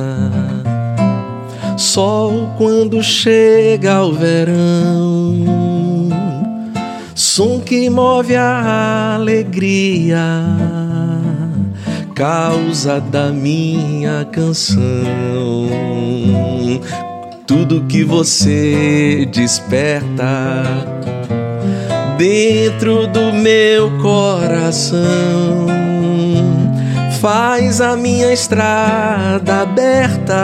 Sol 1.77 2.53
quando 2.57 3.01
chega 3.01 4.03
o 4.03 4.13
verão. 4.13 5.45
Som 7.15 7.59
que 7.59 7.89
move 7.89 8.35
a 8.35 9.15
alegria. 9.15 10.21
Causa 12.13 12.99
da 13.01 13.31
minha 13.31 14.25
canção. 14.31 14.85
Tudo 17.47 17.85
que 17.87 18.03
você 18.03 19.27
desperta 19.31 20.63
dentro 22.17 23.07
do 23.07 23.31
meu 23.31 23.91
coração. 23.99 25.67
Faz 27.21 27.79
a 27.79 27.95
minha 27.95 28.33
estrada 28.33 29.61
aberta, 29.61 30.35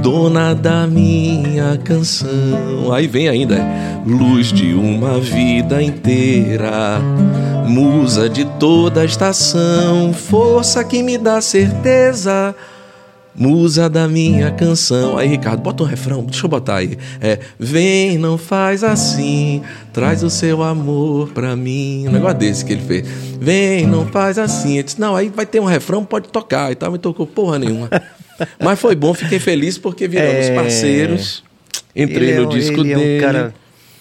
dona 0.00 0.54
da 0.54 0.86
minha 0.86 1.78
canção. 1.82 2.92
Aí 2.92 3.06
vem 3.06 3.28
ainda, 3.28 3.56
é, 3.56 4.00
luz 4.06 4.52
de 4.52 4.72
uma 4.74 5.18
vida 5.18 5.82
inteira, 5.82 7.00
musa 7.66 8.28
de 8.28 8.44
toda 8.60 9.00
a 9.00 9.04
estação, 9.04 10.12
força 10.12 10.84
que 10.84 11.02
me 11.02 11.18
dá 11.18 11.40
certeza. 11.40 12.54
Musa 13.34 13.88
da 13.88 14.06
minha 14.06 14.50
canção. 14.50 15.16
Aí, 15.16 15.26
Ricardo, 15.28 15.60
bota 15.62 15.82
um 15.82 15.86
refrão, 15.86 16.22
deixa 16.24 16.44
eu 16.44 16.50
botar 16.50 16.76
aí. 16.76 16.98
É, 17.20 17.38
vem, 17.58 18.18
não 18.18 18.36
faz 18.36 18.84
assim, 18.84 19.62
traz 19.92 20.22
o 20.22 20.28
seu 20.30 20.62
amor 20.62 21.30
pra 21.30 21.56
mim. 21.56 22.06
Um 22.08 22.12
negócio 22.12 22.38
desse 22.38 22.64
que 22.64 22.72
ele 22.74 22.82
fez. 22.82 23.06
Vem, 23.40 23.86
não 23.86 24.06
faz 24.06 24.38
assim. 24.38 24.74
Ele 24.74 24.82
disse, 24.82 25.00
não, 25.00 25.16
aí 25.16 25.28
vai 25.34 25.46
ter 25.46 25.60
um 25.60 25.64
refrão, 25.64 26.04
pode 26.04 26.28
tocar 26.28 26.70
e 26.70 26.74
tal. 26.74 26.90
Não 26.90 26.98
tocou 26.98 27.26
porra 27.26 27.58
nenhuma. 27.58 27.88
Mas 28.62 28.78
foi 28.78 28.94
bom, 28.94 29.14
fiquei 29.14 29.38
feliz 29.38 29.78
porque 29.78 30.06
viramos 30.06 30.46
É. 30.46 30.54
parceiros. 30.54 31.42
Entrei 31.96 32.28
ele 32.30 32.32
é 32.32 32.40
no 32.40 32.46
um- 32.46 32.48
disco 32.50 32.80
ele 32.80 32.94
dele. 32.94 33.14
É 33.14 33.18
um 33.18 33.20
cara 33.20 33.54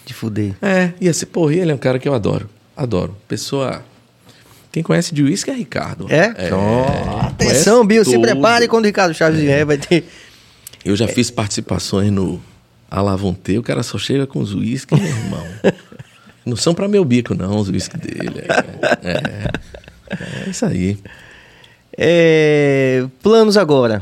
de 0.06 0.14
fuder. 0.14 0.54
É, 0.62 0.92
e 1.00 1.08
assim, 1.08 1.26
porra, 1.26 1.54
ele 1.54 1.72
é 1.72 1.76
um 1.76 1.78
cara 1.78 2.00
que 2.00 2.08
eu 2.08 2.14
adoro. 2.14 2.50
Adoro. 2.76 3.16
Pessoa. 3.28 3.84
Quem 4.72 4.82
conhece 4.82 5.14
de 5.14 5.24
uísque 5.24 5.52
é 5.52 5.54
Ricardo. 5.54 6.08
É? 6.10 6.34
Ó, 6.54 7.20
Atenção, 7.28 7.86
conhece 7.86 7.88
Bill, 7.88 8.06
se 8.06 8.20
prepare 8.20 8.68
quando 8.68 8.86
o 8.86 8.88
Ricardo 8.88 9.14
Chaves 9.14 9.40
vier, 9.40 9.66
vai 9.66 9.78
ter. 9.78 10.06
Eu 10.84 10.96
já 10.96 11.08
fiz 11.08 11.30
participações 11.30 12.12
no 12.12 12.42
Alavonte, 12.90 13.58
o 13.58 13.64
cara 13.64 13.84
só 13.84 13.98
chega 13.98 14.26
com 14.26 14.40
os 14.40 14.54
uísques, 14.54 14.98
meu 15.00 15.10
irmão. 15.10 15.46
Não 16.46 16.56
são 16.56 16.74
pra 16.74 16.88
meu 16.88 17.06
bico, 17.06 17.36
não, 17.36 17.58
os 17.58 17.70
uísques 17.70 18.00
dele. 18.02 18.44
É, 19.04 19.12
é, 19.12 20.44
é 20.48 20.50
isso 20.50 20.66
aí. 20.66 20.98
É, 21.96 23.06
planos 23.22 23.58
agora. 23.58 24.02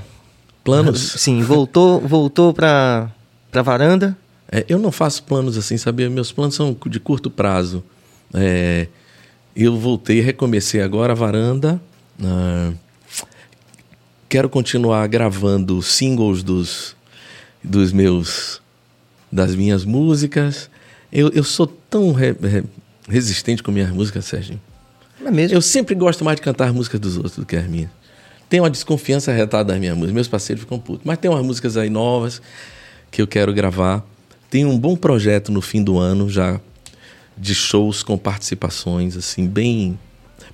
Planos. 0.63 1.15
Sim, 1.17 1.41
voltou, 1.41 1.99
voltou 1.99 2.53
pra, 2.53 3.11
pra 3.51 3.61
varanda. 3.61 4.17
É, 4.49 4.65
eu 4.69 4.79
não 4.79 4.89
faço 4.89 5.23
planos 5.23 5.57
assim, 5.57 5.77
sabia? 5.77 6.09
Meus 6.09 6.31
planos 6.31 6.55
são 6.55 6.75
de 6.87 6.99
curto 6.99 7.29
prazo. 7.29 7.83
É, 8.33 8.87
eu 9.65 9.77
voltei, 9.77 10.19
recomecei 10.21 10.81
agora 10.81 11.13
a 11.13 11.15
varanda. 11.15 11.81
ah, 12.23 12.71
quero 14.27 14.49
continuar 14.49 15.07
gravando 15.07 15.81
singles 15.81 16.43
dos, 16.43 16.95
dos 17.63 17.91
meus 17.91 18.61
das 19.31 19.55
minhas 19.55 19.85
músicas. 19.85 20.69
Eu, 21.11 21.29
eu 21.29 21.43
sou 21.43 21.67
tão 21.67 22.11
re- 22.13 22.35
re- 22.41 22.63
resistente 23.07 23.61
com 23.61 23.71
minhas 23.71 23.89
músicas, 23.91 24.25
Sérgio. 24.25 24.59
É 25.23 25.29
mesmo. 25.31 25.55
Eu 25.55 25.61
sempre 25.61 25.93
gosto 25.95 26.23
mais 26.23 26.37
de 26.37 26.41
cantar 26.41 26.67
as 26.69 26.73
músicas 26.73 26.99
dos 26.99 27.17
outros 27.17 27.35
do 27.35 27.45
que 27.45 27.55
as 27.55 27.67
minhas. 27.67 27.89
Tenho 28.49 28.63
uma 28.63 28.69
desconfiança 28.69 29.31
retada 29.31 29.65
das 29.73 29.79
minhas 29.79 29.95
músicas. 29.95 30.13
Meus 30.15 30.27
parceiros 30.27 30.63
ficam 30.63 30.79
putos. 30.79 31.01
Mas 31.05 31.17
tem 31.19 31.29
umas 31.29 31.45
músicas 31.45 31.77
aí 31.77 31.89
novas 31.89 32.41
que 33.11 33.21
eu 33.21 33.27
quero 33.27 33.53
gravar. 33.53 34.03
Tem 34.49 34.65
um 34.65 34.77
bom 34.77 34.95
projeto 34.95 35.51
no 35.51 35.61
fim 35.61 35.83
do 35.83 35.99
ano 35.99 36.27
já 36.29 36.59
de 37.39 37.55
shows 37.55 38.03
com 38.03 38.17
participações, 38.17 39.15
assim, 39.15 39.47
bem 39.47 39.97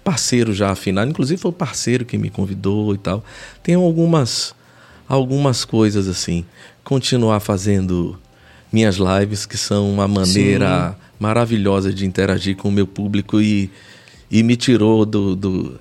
parceiro 0.04 0.54
já 0.54 0.72
afinado. 0.72 1.10
Inclusive 1.10 1.42
foi 1.42 1.50
o 1.50 1.54
parceiro 1.54 2.06
que 2.06 2.18
me 2.18 2.30
convidou 2.30 2.94
e 2.94 2.98
tal. 2.98 3.26
Tem 3.64 3.74
algumas, 3.74 4.54
algumas 5.08 5.66
coisas 5.66 6.08
assim. 6.08 6.46
Continuar 6.84 7.40
fazendo 7.40 8.18
minhas 8.72 8.98
lives, 8.98 9.46
que 9.46 9.58
são 9.58 9.92
uma 9.92 10.08
maneira 10.08 10.96
maravilhosa 11.20 11.92
de 11.92 12.06
interagir 12.06 12.56
com 12.56 12.70
o 12.70 12.72
meu 12.72 12.86
público 12.86 13.42
e, 13.42 13.72
e 14.30 14.44
me 14.44 14.56
tirou 14.56 15.06
do, 15.06 15.36
do 15.36 15.80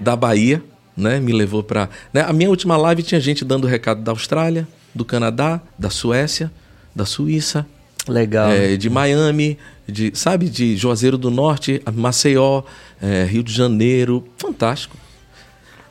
da 0.00 0.16
Bahia, 0.16 0.62
né? 0.96 1.20
Me 1.20 1.32
levou 1.32 1.62
para. 1.62 1.88
Né? 2.12 2.22
A 2.22 2.32
minha 2.32 2.50
última 2.50 2.76
live 2.76 3.02
tinha 3.02 3.20
gente 3.20 3.44
dando 3.44 3.66
recado 3.66 4.02
da 4.02 4.10
Austrália, 4.10 4.66
do 4.94 5.04
Canadá, 5.04 5.60
da 5.78 5.90
Suécia, 5.90 6.50
da 6.94 7.04
Suíça, 7.04 7.66
Legal. 8.08 8.50
é, 8.50 8.76
de 8.76 8.88
Miami, 8.88 9.58
de 9.90 10.12
sabe, 10.14 10.48
de 10.48 10.76
Juazeiro 10.76 11.16
do 11.18 11.30
Norte, 11.30 11.82
Maceió, 11.94 12.62
é, 13.00 13.24
Rio 13.24 13.42
de 13.42 13.52
Janeiro, 13.52 14.24
fantástico. 14.36 14.96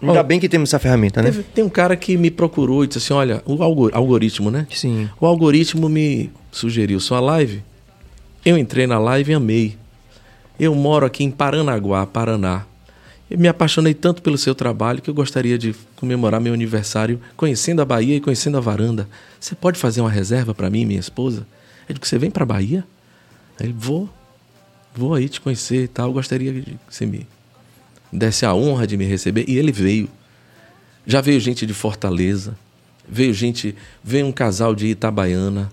Ainda 0.02 0.20
Ó, 0.20 0.24
bem 0.24 0.40
que 0.40 0.48
temos 0.48 0.70
essa 0.70 0.78
ferramenta, 0.78 1.22
né? 1.24 1.32
Teve- 1.32 1.44
tem 1.44 1.64
um 1.64 1.70
cara 1.70 1.96
que 1.96 2.16
me 2.18 2.30
procurou 2.30 2.84
e 2.84 2.88
disse 2.88 3.00
assim: 3.00 3.14
olha, 3.14 3.42
o 3.46 3.64
algo- 3.64 3.90
algoritmo, 3.94 4.52
né? 4.52 4.68
Sim. 4.72 5.10
O 5.20 5.26
algoritmo 5.26 5.90
me 5.90 6.30
sugeriu 6.52 7.00
sua 7.00 7.20
live. 7.20 7.64
Eu 8.46 8.58
entrei 8.58 8.86
na 8.86 9.00
live 9.00 9.32
e 9.32 9.36
amei. 9.36 9.76
Eu 10.60 10.74
moro 10.76 11.06
aqui 11.06 11.24
em 11.24 11.32
Paranaguá, 11.32 12.06
Paraná. 12.06 12.64
Eu 13.30 13.38
me 13.38 13.48
apaixonei 13.48 13.94
tanto 13.94 14.22
pelo 14.22 14.38
seu 14.38 14.56
trabalho 14.56 15.02
que 15.02 15.10
eu 15.10 15.14
gostaria 15.14 15.58
de 15.58 15.76
comemorar 15.98 16.40
meu 16.40 16.54
aniversário 16.54 17.20
conhecendo 17.36 17.82
a 17.82 17.86
Bahia 17.86 18.16
e 18.16 18.22
conhecendo 18.22 18.58
a 18.58 18.62
varanda. 18.62 19.08
Você 19.40 19.54
pode 19.56 19.78
fazer 19.78 20.00
uma 20.02 20.10
reserva 20.10 20.54
para 20.54 20.70
mim 20.70 20.82
e 20.82 20.86
minha 20.86 21.00
esposa? 21.00 21.46
Eu 21.90 21.94
digo, 21.96 22.06
você 22.08 22.18
vem 22.18 22.32
para 22.32 22.46
Bahia? 22.46 22.86
Ele, 23.60 23.74
vou. 23.78 24.10
Vou 24.96 25.14
aí 25.14 25.30
te 25.30 25.40
conhecer 25.40 25.84
e 25.84 25.88
tal. 25.88 26.12
Gostaria 26.12 26.52
que 26.54 26.78
você 26.90 27.06
me 27.06 27.28
desse 28.12 28.46
a 28.46 28.54
honra 28.54 28.88
de 28.88 28.98
me 28.98 29.06
receber. 29.06 29.46
E 29.48 29.58
ele 29.58 29.72
veio. 29.72 30.10
Já 31.06 31.22
veio 31.22 31.40
gente 31.40 31.66
de 31.66 31.74
Fortaleza, 31.74 32.58
veio 33.08 33.34
gente, 33.34 33.74
veio 34.04 34.26
um 34.26 34.32
casal 34.32 34.76
de 34.76 34.88
Itabaiana, 34.88 35.72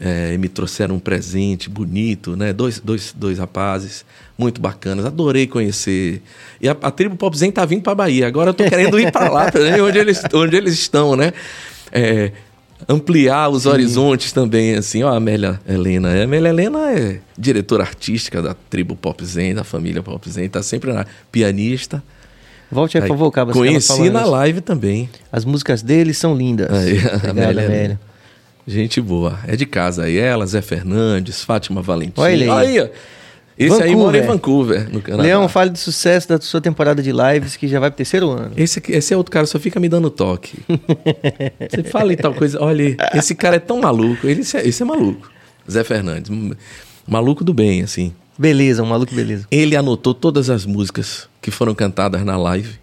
é, 0.00 0.34
e 0.34 0.38
me 0.38 0.48
trouxeram 0.48 0.96
um 0.96 0.98
presente 0.98 1.68
bonito, 1.68 2.36
né? 2.36 2.52
Dois, 2.52 2.80
dois, 2.80 3.14
dois 3.16 3.38
rapazes 3.38 4.04
muito 4.36 4.60
bacanas. 4.60 5.04
Adorei 5.04 5.46
conhecer. 5.46 6.22
E 6.60 6.68
a, 6.68 6.72
a 6.72 6.90
tribo 6.90 7.16
Pop 7.16 7.36
Zen 7.36 7.52
tá 7.52 7.64
vindo 7.64 7.82
para 7.82 7.94
Bahia. 7.94 8.26
Agora 8.26 8.50
eu 8.50 8.54
tô 8.54 8.64
querendo 8.64 8.98
ir 8.98 9.12
para 9.12 9.30
lá, 9.30 9.50
também, 9.50 9.80
onde 9.80 9.98
eles, 9.98 10.22
onde 10.34 10.56
eles 10.56 10.74
estão, 10.74 11.14
né? 11.14 11.32
É, 11.92 12.32
ampliar 12.88 13.48
os 13.48 13.66
horizontes 13.66 14.32
também, 14.32 14.74
assim. 14.74 15.02
Ó, 15.02 15.08
a 15.12 15.16
Amélia 15.16 15.60
Helena. 15.68 16.08
A 16.10 16.24
Amélia 16.24 16.48
Helena 16.48 16.90
é 16.92 17.20
diretora 17.36 17.82
artística 17.82 18.40
da 18.42 18.54
tribo 18.68 18.96
Pop 18.96 19.24
Zen, 19.24 19.54
da 19.54 19.64
família 19.64 20.02
Pop 20.02 20.28
Zen. 20.28 20.48
Tá 20.48 20.62
sempre 20.62 20.92
na 20.92 21.06
pianista. 21.30 22.02
Volte 22.70 22.96
a 22.96 23.02
Aí, 23.02 23.08
favor, 23.08 23.30
Cabas. 23.30 23.54
Conheci 23.54 24.08
na 24.08 24.24
live 24.24 24.60
também. 24.60 25.08
As 25.30 25.44
músicas 25.44 25.82
deles 25.82 26.16
são 26.16 26.34
lindas. 26.34 26.70
Aí, 26.72 26.98
a 26.98 27.16
Obrigado, 27.16 27.28
Amélia. 27.30 27.66
Amélia. 27.66 28.00
Gente 28.66 29.00
boa. 29.00 29.38
É 29.46 29.56
de 29.56 29.66
casa 29.66 30.04
aí. 30.04 30.16
Ela, 30.16 30.46
Zé 30.46 30.62
Fernandes, 30.62 31.42
Fátima 31.42 31.82
Valentim. 31.82 32.20
Olha 32.20 32.32
ele 32.32 32.48
aí. 32.50 32.90
Esse 33.58 33.82
aí 33.82 33.90
Vancouver. 33.90 33.96
mora 33.96 34.18
em 34.18 34.22
Vancouver, 34.22 34.92
no 34.92 35.02
Canadá. 35.02 35.22
Leão, 35.22 35.48
fale 35.48 35.70
do 35.70 35.78
sucesso 35.78 36.28
da 36.28 36.40
sua 36.40 36.60
temporada 36.60 37.02
de 37.02 37.12
lives, 37.12 37.56
que 37.56 37.68
já 37.68 37.78
vai 37.78 37.90
pro 37.90 37.98
terceiro 37.98 38.30
ano. 38.30 38.52
Esse, 38.56 38.82
esse 38.88 39.12
é 39.12 39.16
outro 39.16 39.30
cara, 39.30 39.46
só 39.46 39.58
fica 39.58 39.78
me 39.78 39.88
dando 39.88 40.10
toque. 40.10 40.58
Você 41.70 41.82
fala 41.84 42.12
e 42.12 42.16
tal 42.16 42.34
coisa. 42.34 42.60
Olha, 42.60 42.96
esse 43.14 43.34
cara 43.34 43.56
é 43.56 43.60
tão 43.60 43.80
maluco. 43.80 44.26
Ele, 44.26 44.40
esse, 44.40 44.56
é, 44.56 44.66
esse 44.66 44.82
é 44.82 44.86
maluco. 44.86 45.30
Zé 45.70 45.84
Fernandes. 45.84 46.30
Maluco 47.06 47.44
do 47.44 47.52
bem, 47.52 47.82
assim. 47.82 48.12
Beleza, 48.38 48.82
um 48.82 48.86
maluco 48.86 49.14
beleza. 49.14 49.46
Ele 49.50 49.76
anotou 49.76 50.14
todas 50.14 50.48
as 50.48 50.64
músicas 50.64 51.28
que 51.40 51.50
foram 51.50 51.74
cantadas 51.74 52.24
na 52.24 52.36
live 52.36 52.80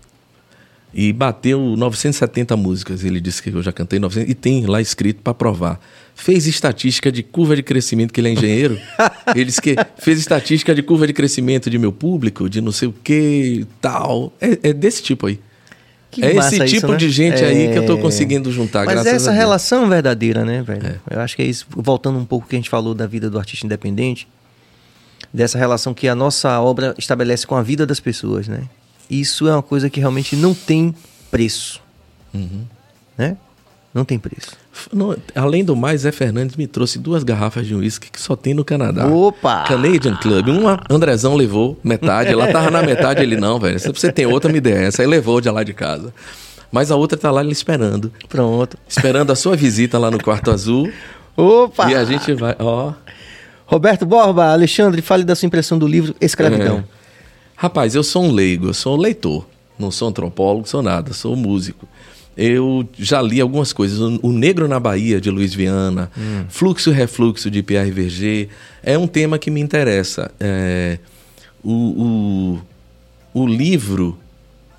e 0.94 1.12
bateu 1.12 1.60
970 1.76 2.56
músicas. 2.56 3.04
Ele 3.04 3.20
disse 3.20 3.42
que 3.42 3.50
eu 3.50 3.62
já 3.62 3.72
cantei 3.72 4.00
900 4.00 4.30
e 4.30 4.36
tem 4.36 4.66
lá 4.66 4.80
escrito 4.80 5.22
para 5.22 5.34
provar. 5.34 5.80
Fez 6.22 6.46
estatística 6.48 7.12
de 7.12 7.24
curva 7.24 7.56
de 7.56 7.64
crescimento, 7.64 8.12
que 8.14 8.20
ele 8.20 8.30
é 8.30 8.32
engenheiro. 8.34 8.78
ele 9.34 9.46
disse 9.46 9.62
que 9.62 9.76
fez 10.00 10.20
estatística 10.20 10.76
de 10.76 10.84
curva 10.84 11.08
de 11.08 11.14
crescimento 11.14 11.70
de 11.70 11.78
meu 11.80 11.92
público, 11.94 12.50
de 12.50 12.60
não 12.62 12.72
sei 12.74 12.90
o 12.90 12.92
que 12.94 13.66
tal. 13.80 14.34
É, 14.42 14.70
é 14.70 14.74
desse 14.74 15.02
tipo 15.02 15.28
aí. 15.28 15.40
Que 16.12 16.26
é 16.26 16.36
esse 16.36 16.56
isso, 16.56 16.66
tipo 16.76 16.92
né? 16.92 16.98
de 16.98 17.10
gente 17.10 17.44
aí 17.44 17.72
que 17.72 17.78
eu 17.78 17.86
tô 17.86 17.98
É. 17.98 18.02
conseguindo 18.02 18.52
juntar, 18.52 18.84
Mas 18.86 18.96
graças 18.96 19.14
essa 19.14 19.30
a 19.30 19.32
Deus. 19.34 19.38
relação 19.44 19.88
verdadeira, 19.88 20.44
né, 20.44 20.62
velho? 20.64 21.00
Eu 21.10 21.20
acho 21.22 21.36
que 21.36 21.42
é 21.44 21.46
isso, 21.46 21.68
voltando 21.70 22.18
um 22.20 22.26
pouco 22.26 22.48
que 22.48 22.56
a 22.56 22.60
gente 22.60 22.70
falou 22.70 22.94
da 22.96 23.06
vida 23.08 23.30
do 23.30 23.38
artista 23.38 23.66
independente, 23.66 24.28
dessa 25.34 25.58
relação 25.58 25.94
que 25.94 26.08
a 26.08 26.16
nossa 26.16 26.60
obra 26.60 26.96
estabelece 26.98 27.46
com 27.46 27.56
a 27.56 27.62
vida 27.62 27.86
das 27.86 28.00
pessoas, 28.00 28.48
né? 28.48 28.64
Isso 29.10 29.48
é 29.48 29.54
uma 29.54 29.62
coisa 29.64 29.90
que 29.90 30.00
realmente 30.00 30.36
não 30.36 30.54
tem 30.54 30.94
preço, 31.30 31.80
Uhum. 32.34 32.64
né? 33.18 33.38
Não 33.94 34.04
tem 34.04 34.18
preço. 34.20 34.52
Não, 34.94 35.16
além 35.36 35.64
do 35.64 35.76
mais, 35.76 36.02
Zé 36.02 36.12
Fernandes 36.12 36.56
me 36.56 36.68
trouxe 36.68 37.00
duas 37.00 37.24
garrafas 37.24 37.66
de 37.66 37.76
uísque 37.76 38.10
que 38.12 38.20
só 38.20 38.36
tem 38.36 38.54
no 38.54 38.64
Canadá. 38.64 39.08
Opa! 39.08 39.64
Canadian 39.64 40.16
Club. 40.16 40.50
Uma, 40.50 40.80
Andrezão 40.90 41.36
levou 41.36 41.78
metade. 41.84 42.32
Ela 42.32 42.52
tava 42.52 42.72
na 42.72 42.82
metade, 42.82 43.22
ele 43.22 43.38
não, 43.38 43.60
velho. 43.60 43.80
Se 43.80 43.92
você 43.92 44.12
tem 44.12 44.26
outra, 44.26 44.52
me 44.52 44.60
dê 44.60 44.72
essa. 44.72 45.02
Aí 45.02 45.08
levou 45.08 45.42
de 45.42 45.50
lá 45.50 45.64
de 45.64 45.74
casa. 45.74 46.14
Mas 46.72 46.92
a 46.92 46.96
outra 46.96 47.18
tá 47.18 47.32
lá 47.32 47.42
ele 47.42 47.52
esperando. 47.52 48.12
Pronto. 48.28 48.78
Esperando 48.88 49.32
a 49.32 49.36
sua 49.36 49.56
visita 49.56 49.98
lá 49.98 50.12
no 50.12 50.22
quarto 50.22 50.52
azul. 50.52 50.92
Opa! 51.36 51.90
E 51.90 51.96
a 51.96 52.04
gente 52.04 52.34
vai. 52.34 52.56
Ó. 52.60 52.94
Roberto 53.66 54.06
Borba, 54.06 54.52
Alexandre, 54.52 55.02
fale 55.02 55.24
da 55.24 55.36
sua 55.36 55.48
impressão 55.48 55.78
do 55.78 55.88
livro 55.88 56.16
Escravidão. 56.20 56.80
É. 56.80 56.84
Rapaz, 57.56 57.94
eu 57.94 58.04
sou 58.04 58.24
um 58.24 58.32
leigo, 58.32 58.68
eu 58.68 58.74
sou 58.74 58.98
um 58.98 59.00
leitor. 59.00 59.46
Não 59.78 59.92
sou 59.92 60.08
antropólogo, 60.08 60.68
sou 60.68 60.82
nada, 60.82 61.14
sou 61.14 61.36
músico. 61.36 61.88
Eu 62.38 62.88
já 62.98 63.22
li 63.22 63.42
algumas 63.42 63.74
coisas. 63.74 64.00
O 64.00 64.32
Negro 64.32 64.68
na 64.68 64.80
Bahia, 64.80 65.20
de 65.20 65.30
Luiz 65.30 65.54
Viana, 65.54 66.10
Fluxo 66.48 66.90
e 66.90 66.94
Refluxo, 66.94 67.52
de 67.52 67.62
Pierre 67.62 67.92
Verger. 67.92 68.50
É 68.82 68.98
um 68.98 69.08
tema 69.08 69.38
que 69.38 69.52
me 69.52 69.60
interessa. 69.60 70.32
É, 70.40 71.00
o, 71.64 72.60
o, 73.34 73.42
o 73.42 73.48
livro 73.48 74.18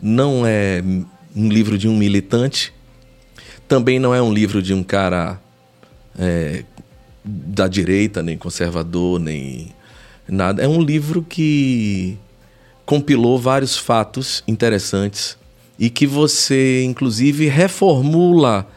não 0.00 0.46
é 0.46 0.82
um 1.36 1.48
livro 1.48 1.76
de 1.76 1.86
um 1.86 1.96
militante, 1.96 2.72
também 3.68 3.98
não 3.98 4.14
é 4.14 4.20
um 4.20 4.32
livro 4.32 4.62
de 4.62 4.74
um 4.74 4.82
cara 4.82 5.38
é, 6.18 6.64
da 7.24 7.68
direita, 7.68 8.22
nem 8.22 8.36
conservador, 8.36 9.20
nem 9.20 9.72
nada. 10.26 10.62
É 10.62 10.68
um 10.68 10.80
livro 10.80 11.22
que 11.22 12.16
compilou 12.84 13.38
vários 13.38 13.76
fatos 13.76 14.42
interessantes 14.48 15.38
e 15.80 15.88
que 15.88 16.06
você, 16.06 16.84
inclusive, 16.84 17.48
reformula 17.48 18.68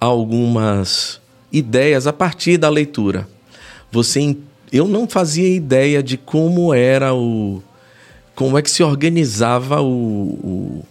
algumas 0.00 1.20
ideias 1.52 2.06
a 2.06 2.12
partir 2.12 2.56
da 2.56 2.70
leitura. 2.70 3.28
Você, 3.92 4.34
eu 4.72 4.88
não 4.88 5.06
fazia 5.06 5.54
ideia 5.54 6.02
de 6.02 6.16
como 6.16 6.72
era 6.72 7.14
o, 7.14 7.62
como 8.34 8.56
é 8.56 8.62
que 8.62 8.70
se 8.70 8.82
organizava 8.82 9.82
o, 9.82 9.86
o, 9.86 10.86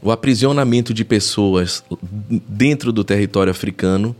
o 0.00 0.12
aprisionamento 0.12 0.94
de 0.94 1.04
pessoas 1.04 1.82
dentro 2.48 2.92
do 2.92 3.02
território 3.02 3.50
africano 3.50 4.14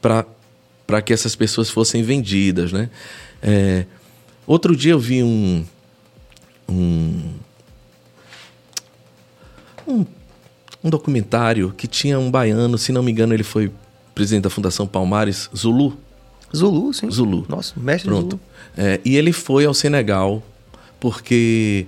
para 0.00 1.02
que 1.02 1.12
essas 1.12 1.34
pessoas 1.34 1.68
fossem 1.68 2.04
vendidas, 2.04 2.70
né? 2.70 2.90
É, 3.42 3.86
outro 4.46 4.76
dia 4.76 4.92
eu 4.92 5.00
vi 5.00 5.22
um, 5.22 5.64
um, 6.68 7.32
um, 9.86 10.04
um 10.82 10.90
documentário 10.90 11.72
que 11.76 11.86
tinha 11.86 12.18
um 12.18 12.30
baiano, 12.30 12.76
se 12.78 12.92
não 12.92 13.02
me 13.02 13.10
engano, 13.10 13.34
ele 13.34 13.42
foi 13.42 13.70
presidente 14.14 14.44
da 14.44 14.50
Fundação 14.50 14.86
Palmares, 14.86 15.50
Zulu. 15.54 15.96
Zulu, 16.54 16.92
sim. 16.92 17.10
Zulu. 17.10 17.44
Nossa, 17.48 17.74
mestre 17.76 18.08
Pronto. 18.08 18.30
Zulu. 18.30 18.40
É, 18.76 19.00
e 19.04 19.16
ele 19.16 19.32
foi 19.32 19.64
ao 19.64 19.74
Senegal 19.74 20.42
porque 20.98 21.86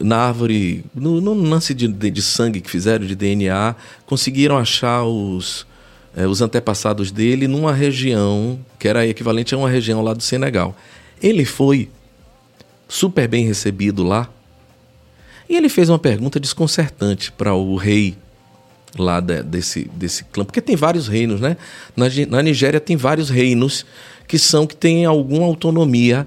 na 0.00 0.16
árvore, 0.16 0.84
no, 0.94 1.20
no 1.20 1.34
lance 1.34 1.74
de, 1.74 1.88
de, 1.88 2.10
de 2.10 2.22
sangue 2.22 2.60
que 2.60 2.70
fizeram, 2.70 3.04
de 3.04 3.14
DNA, 3.14 3.74
conseguiram 4.06 4.56
achar 4.56 5.04
os, 5.04 5.66
é, 6.16 6.26
os 6.26 6.40
antepassados 6.40 7.10
dele 7.10 7.48
numa 7.48 7.72
região 7.72 8.58
que 8.78 8.86
era 8.86 9.06
equivalente 9.06 9.54
a 9.54 9.58
uma 9.58 9.68
região 9.68 10.02
lá 10.02 10.14
do 10.14 10.22
Senegal. 10.22 10.76
Ele 11.20 11.44
foi 11.44 11.88
super 12.88 13.28
bem 13.28 13.44
recebido 13.44 14.02
lá 14.02 14.30
e 15.48 15.56
ele 15.56 15.68
fez 15.68 15.88
uma 15.88 15.98
pergunta 15.98 16.38
desconcertante 16.38 17.32
para 17.32 17.54
o 17.54 17.76
rei 17.76 18.16
lá 18.98 19.20
da- 19.20 19.42
desse, 19.42 19.88
desse 19.94 20.24
clã, 20.24 20.44
porque 20.44 20.60
tem 20.60 20.76
vários 20.76 21.08
reinos, 21.08 21.40
né? 21.40 21.56
Na, 21.96 22.06
na 22.28 22.42
Nigéria 22.42 22.80
tem 22.80 22.96
vários 22.96 23.28
reinos 23.30 23.84
que 24.26 24.38
são 24.38 24.66
que 24.66 24.76
têm 24.76 25.04
alguma 25.04 25.46
autonomia 25.46 26.26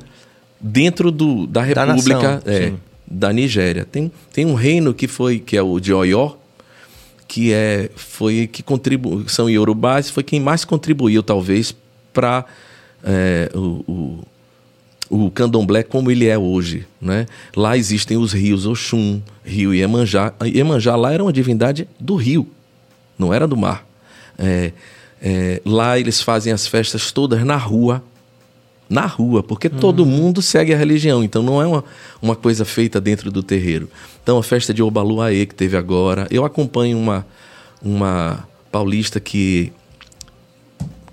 dentro 0.59 1.11
do, 1.11 1.45
da 1.47 1.61
Da 1.61 1.65
República 1.85 2.35
nação, 2.35 2.41
é, 2.45 2.73
da 3.07 3.33
Nigéria. 3.33 3.85
Tem, 3.85 4.11
tem 4.31 4.45
um 4.45 4.53
reino 4.53 4.93
que 4.93 5.07
foi 5.07 5.39
que 5.39 5.57
é 5.57 5.61
o 5.61 5.79
de 5.79 5.93
Oió, 5.93 6.33
que 7.27 7.51
é 7.53 7.89
foi 7.95 8.47
que 8.47 8.61
contribuiu, 8.61 9.27
são 9.27 9.49
iorubás, 9.49 10.09
foi 10.09 10.23
quem 10.23 10.39
mais 10.39 10.63
contribuiu 10.65 11.23
talvez 11.23 11.75
para 12.13 12.45
o, 13.55 13.59
o, 13.91 14.23
o 15.11 15.29
candomblé 15.29 15.83
como 15.83 16.09
ele 16.09 16.25
é 16.27 16.37
hoje. 16.37 16.85
Né? 17.01 17.25
Lá 17.55 17.77
existem 17.77 18.17
os 18.17 18.31
rios 18.33 18.65
Oxum, 18.65 19.21
rio 19.43 19.73
Iemanjá. 19.73 20.33
Iemanjá 20.43 20.95
lá 20.95 21.11
era 21.13 21.21
uma 21.23 21.33
divindade 21.33 21.87
do 21.99 22.15
rio, 22.15 22.47
não 23.19 23.33
era 23.33 23.47
do 23.47 23.57
mar. 23.57 23.85
É, 24.37 24.71
é, 25.21 25.61
lá 25.65 25.99
eles 25.99 26.21
fazem 26.21 26.51
as 26.53 26.65
festas 26.65 27.11
todas 27.11 27.43
na 27.43 27.57
rua, 27.57 28.03
na 28.89 29.05
rua, 29.05 29.41
porque 29.43 29.69
todo 29.69 30.05
mundo 30.05 30.41
segue 30.41 30.73
a 30.73 30.77
religião, 30.77 31.23
então 31.23 31.41
não 31.43 31.61
é 31.61 31.65
uma, 31.67 31.83
uma 32.21 32.35
coisa 32.35 32.65
feita 32.65 32.99
dentro 32.99 33.31
do 33.31 33.41
terreiro. 33.43 33.89
Então 34.23 34.37
a 34.37 34.43
festa 34.43 34.73
de 34.73 34.81
Obaluaê 34.81 35.45
que 35.45 35.55
teve 35.55 35.77
agora, 35.77 36.27
eu 36.31 36.43
acompanho 36.43 36.97
uma, 36.97 37.25
uma 37.83 38.47
paulista 38.71 39.19
que 39.19 39.71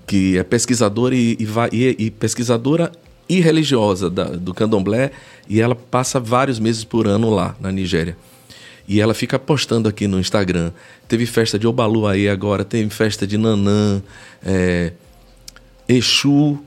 que 0.05 0.37
é 0.39 0.43
pesquisadora 0.43 1.13
e, 1.15 1.37
e 1.39 1.45
vai- 1.45 1.69
e- 1.71 1.95
e 1.99 2.09
pesquisadora 2.09 2.91
e 3.29 3.39
religiosa 3.39 4.09
da- 4.09 4.23
do 4.25 4.53
candomblé 4.53 5.11
e 5.47 5.61
ela 5.61 5.75
passa 5.75 6.19
vários 6.19 6.59
meses 6.59 6.83
por 6.83 7.07
ano 7.07 7.29
lá 7.29 7.55
na 7.59 7.71
Nigéria. 7.71 8.17
E 8.87 8.99
ela 8.99 9.13
fica 9.13 9.37
postando 9.37 9.87
aqui 9.87 10.07
no 10.07 10.19
Instagram. 10.19 10.71
Teve 11.07 11.27
festa 11.27 11.59
de 11.59 11.67
Obalu 11.67 12.07
aí 12.07 12.27
agora, 12.27 12.65
teve 12.65 12.89
festa 12.89 13.27
de 13.27 13.37
Nanã, 13.37 14.01
é, 14.43 14.93
Exu. 15.87 16.59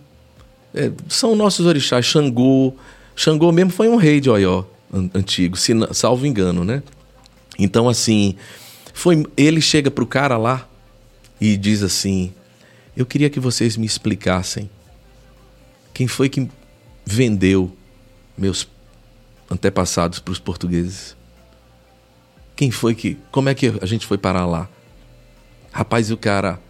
É, 0.74 0.90
são 1.08 1.34
nossos 1.36 1.66
orixás, 1.66 2.06
Xangô. 2.06 2.74
Xangô 3.14 3.50
mesmo 3.52 3.70
foi 3.72 3.88
um 3.88 3.96
rei 3.96 4.20
de 4.20 4.30
Oió 4.30 4.64
an- 4.92 5.10
antigo, 5.14 5.56
se 5.56 5.72
salvo 5.92 6.24
engano, 6.26 6.64
né? 6.64 6.82
Então, 7.58 7.88
assim, 7.88 8.36
foi 8.94 9.24
ele 9.36 9.60
chega 9.60 9.90
pro 9.90 10.06
cara 10.06 10.36
lá 10.36 10.66
e 11.40 11.56
diz 11.56 11.82
assim: 11.82 12.32
Eu 12.96 13.04
queria 13.04 13.28
que 13.28 13.38
vocês 13.40 13.76
me 13.76 13.84
explicassem 13.84 14.70
quem 15.92 16.06
foi 16.06 16.28
que 16.28 16.48
vendeu 17.04 17.74
meus 18.36 18.66
antepassados 19.50 20.18
para 20.18 20.32
os 20.32 20.38
portugueses. 20.38 21.16
Quem 22.56 22.70
foi 22.70 22.94
que. 22.94 23.18
Como 23.30 23.48
é 23.48 23.54
que 23.54 23.72
a 23.80 23.86
gente 23.86 24.06
foi 24.06 24.18
parar 24.18 24.46
lá? 24.46 24.68
Rapaz, 25.72 26.10
e 26.10 26.12
o 26.12 26.16
cara 26.16 26.60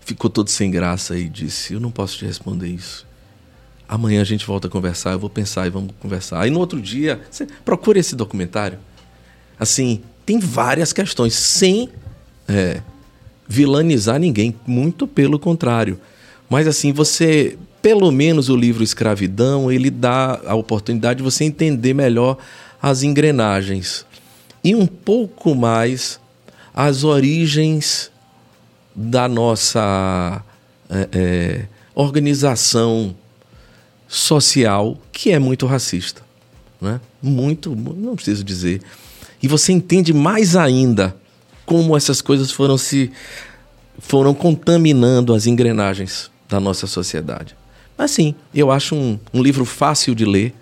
ficou 0.00 0.30
todo 0.30 0.48
sem 0.48 0.70
graça 0.70 1.18
e 1.18 1.28
disse: 1.28 1.74
Eu 1.74 1.80
não 1.80 1.90
posso 1.90 2.18
te 2.18 2.24
responder 2.24 2.68
isso. 2.68 3.06
Amanhã 3.88 4.20
a 4.20 4.24
gente 4.24 4.46
volta 4.46 4.68
a 4.68 4.70
conversar, 4.70 5.12
eu 5.12 5.18
vou 5.18 5.30
pensar 5.30 5.66
e 5.66 5.70
vamos 5.70 5.94
conversar. 5.98 6.42
Aí 6.42 6.50
no 6.50 6.60
outro 6.60 6.80
dia, 6.80 7.22
você 7.30 7.46
procura 7.64 7.98
esse 7.98 8.14
documentário. 8.14 8.78
Assim, 9.58 10.02
tem 10.26 10.38
várias 10.38 10.92
questões, 10.92 11.34
sem 11.34 11.88
é, 12.46 12.82
vilanizar 13.48 14.20
ninguém, 14.20 14.54
muito 14.66 15.06
pelo 15.06 15.38
contrário. 15.38 15.98
Mas 16.50 16.66
assim, 16.66 16.92
você, 16.92 17.58
pelo 17.80 18.10
menos 18.10 18.48
o 18.48 18.56
livro 18.56 18.82
Escravidão, 18.82 19.70
ele 19.70 19.90
dá 19.90 20.40
a 20.46 20.54
oportunidade 20.54 21.18
de 21.18 21.22
você 21.22 21.44
entender 21.44 21.94
melhor 21.94 22.36
as 22.80 23.02
engrenagens 23.02 24.04
e 24.62 24.74
um 24.74 24.86
pouco 24.86 25.54
mais 25.54 26.20
as 26.74 27.04
origens 27.04 28.10
da 28.94 29.28
nossa 29.28 30.42
é, 30.90 31.08
é, 31.12 31.66
organização 31.94 33.14
social 34.06 34.98
que 35.12 35.30
é 35.30 35.38
muito 35.38 35.66
racista, 35.66 36.22
né? 36.80 37.00
Muito, 37.20 37.74
não 37.74 38.14
preciso 38.14 38.42
dizer. 38.42 38.80
E 39.42 39.48
você 39.48 39.72
entende 39.72 40.12
mais 40.12 40.56
ainda 40.56 41.16
como 41.66 41.96
essas 41.96 42.20
coisas 42.20 42.50
foram 42.50 42.78
se 42.78 43.12
foram 43.98 44.32
contaminando 44.32 45.34
as 45.34 45.46
engrenagens 45.46 46.30
da 46.48 46.58
nossa 46.58 46.86
sociedade. 46.86 47.57
Mas 47.98 48.12
sim, 48.12 48.36
eu 48.54 48.70
acho 48.70 48.94
um, 48.94 49.18
um 49.34 49.42
livro 49.42 49.64
fácil 49.64 50.14
de 50.14 50.24
ler. 50.24 50.54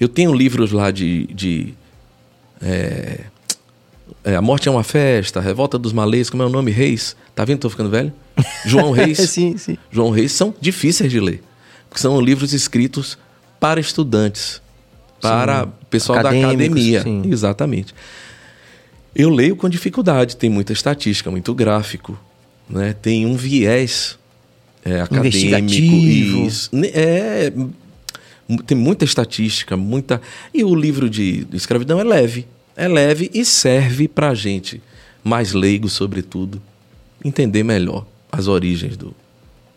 Eu 0.00 0.08
tenho 0.08 0.32
livros 0.32 0.72
lá 0.72 0.90
de, 0.90 1.26
de 1.26 1.74
é, 2.62 3.20
é, 4.24 4.34
A 4.34 4.40
Morte 4.40 4.68
é 4.68 4.70
uma 4.70 4.82
Festa, 4.82 5.38
Revolta 5.38 5.78
dos 5.78 5.92
Malês, 5.92 6.30
como 6.30 6.42
é 6.42 6.46
o 6.46 6.48
nome? 6.48 6.70
Reis. 6.70 7.14
Tá 7.34 7.44
vendo? 7.44 7.60
Tô 7.60 7.68
ficando 7.68 7.90
velho? 7.90 8.10
João 8.64 8.90
Reis. 8.90 9.18
sim, 9.30 9.58
sim. 9.58 9.76
João 9.90 10.10
Reis 10.10 10.32
são 10.32 10.54
difíceis 10.58 11.10
de 11.10 11.20
ler. 11.20 11.42
Porque 11.90 12.00
são 12.00 12.18
livros 12.20 12.54
escritos 12.54 13.18
para 13.60 13.80
estudantes, 13.80 14.62
para 15.20 15.64
Sim. 15.64 15.72
pessoal 15.90 16.22
da 16.22 16.30
academia. 16.30 17.02
sim. 17.02 17.22
Exatamente. 17.26 17.94
Eu 19.14 19.30
leio 19.30 19.56
com 19.56 19.68
dificuldade, 19.68 20.36
tem 20.36 20.48
muita 20.48 20.72
estatística, 20.72 21.30
muito 21.30 21.52
gráfico, 21.54 22.18
né? 22.68 22.92
tem 22.92 23.26
um 23.26 23.36
viés 23.36 24.17
é, 24.90 25.00
acadêmico. 25.02 26.46
Isso. 26.46 26.70
É, 26.94 27.52
tem 28.66 28.76
muita 28.76 29.04
estatística, 29.04 29.76
muita. 29.76 30.20
E 30.52 30.64
o 30.64 30.74
livro 30.74 31.08
de 31.08 31.46
escravidão 31.52 32.00
é 32.00 32.04
leve. 32.04 32.46
É 32.76 32.86
leve 32.88 33.30
e 33.34 33.44
serve 33.44 34.06
para 34.06 34.30
a 34.30 34.34
gente, 34.34 34.80
mais 35.24 35.52
leigo, 35.52 35.88
sobretudo, 35.88 36.62
entender 37.24 37.62
melhor 37.64 38.06
as 38.30 38.46
origens 38.46 38.96
do, 38.96 39.14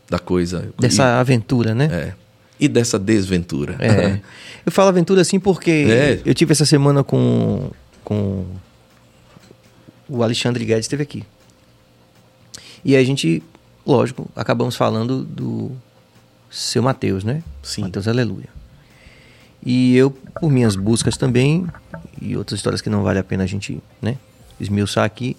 da 0.09 0.19
coisa. 0.19 0.71
Dessa 0.79 1.19
aventura, 1.19 1.73
né? 1.73 1.89
E, 1.89 1.95
é, 1.95 2.13
e 2.59 2.67
dessa 2.67 2.99
desventura. 2.99 3.75
É. 3.79 4.19
Eu 4.63 4.71
falo 4.71 4.89
aventura 4.89 5.21
assim 5.21 5.39
porque 5.39 5.71
É. 5.71 6.21
eu 6.23 6.35
tive 6.35 6.51
essa 6.51 6.67
semana 6.67 7.03
com, 7.03 7.71
com 8.03 8.45
o 10.07 10.21
Alexandre 10.21 10.63
Guedes 10.63 10.85
esteve 10.85 11.01
aqui. 11.01 11.23
E 12.85 12.95
a 12.95 13.03
gente, 13.03 13.41
lógico, 13.85 14.29
acabamos 14.35 14.75
falando 14.75 15.23
do 15.23 15.71
seu 16.49 16.83
Mateus, 16.83 17.23
né? 17.23 17.43
Sim. 17.63 17.83
Mateus 17.83 18.07
Aleluia. 18.07 18.49
E 19.63 19.95
eu, 19.95 20.11
por 20.11 20.51
minhas 20.51 20.75
buscas 20.75 21.17
também, 21.17 21.67
e 22.19 22.35
outras 22.35 22.59
histórias 22.59 22.81
que 22.81 22.89
não 22.89 23.03
vale 23.03 23.19
a 23.19 23.23
pena 23.23 23.43
a 23.43 23.47
gente 23.47 23.81
né, 24.01 24.17
esmiuçar 24.59 25.05
aqui, 25.05 25.37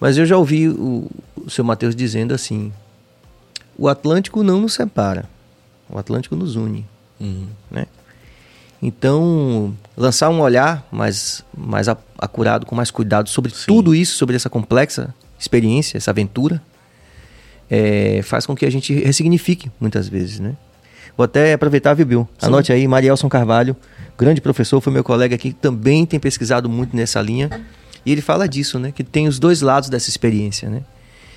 mas 0.00 0.16
eu 0.16 0.26
já 0.26 0.36
ouvi 0.36 0.68
o, 0.68 1.10
o 1.36 1.50
seu 1.50 1.64
Mateus 1.64 1.94
dizendo 1.94 2.34
assim: 2.34 2.72
o 3.76 3.88
Atlântico 3.88 4.42
não 4.42 4.60
nos 4.60 4.74
separa, 4.74 5.28
o 5.88 5.98
Atlântico 5.98 6.36
nos 6.36 6.56
une 6.56 6.86
Uhum. 7.20 7.46
né? 7.70 7.86
Então, 8.82 9.74
lançar 9.96 10.28
um 10.28 10.40
olhar 10.40 10.86
mais, 10.90 11.42
mais 11.56 11.86
acurado, 12.18 12.66
com 12.66 12.74
mais 12.74 12.90
cuidado 12.90 13.28
sobre 13.30 13.50
Sim. 13.50 13.66
tudo 13.66 13.94
isso, 13.94 14.16
sobre 14.16 14.36
essa 14.36 14.50
complexa 14.50 15.14
experiência, 15.38 15.96
essa 15.96 16.10
aventura, 16.10 16.60
é, 17.70 18.20
faz 18.22 18.46
com 18.46 18.54
que 18.54 18.66
a 18.66 18.70
gente 18.70 18.92
ressignifique 18.94 19.70
muitas 19.80 20.08
vezes, 20.08 20.40
né? 20.40 20.54
Vou 21.16 21.24
até 21.24 21.52
aproveitar, 21.52 21.94
viu, 21.94 22.06
Bill? 22.06 22.28
Sim. 22.38 22.46
Anote 22.46 22.72
aí, 22.72 22.88
Marielson 22.88 23.28
Carvalho, 23.28 23.76
grande 24.18 24.40
professor, 24.40 24.80
foi 24.80 24.92
meu 24.92 25.04
colega 25.04 25.34
aqui, 25.34 25.52
também 25.52 26.04
tem 26.04 26.18
pesquisado 26.18 26.68
muito 26.68 26.96
nessa 26.96 27.20
linha. 27.20 27.50
E 28.04 28.12
ele 28.12 28.20
fala 28.20 28.48
disso, 28.48 28.78
né? 28.78 28.92
Que 28.92 29.04
tem 29.04 29.28
os 29.28 29.38
dois 29.38 29.60
lados 29.60 29.88
dessa 29.88 30.10
experiência, 30.10 30.68
né? 30.68 30.82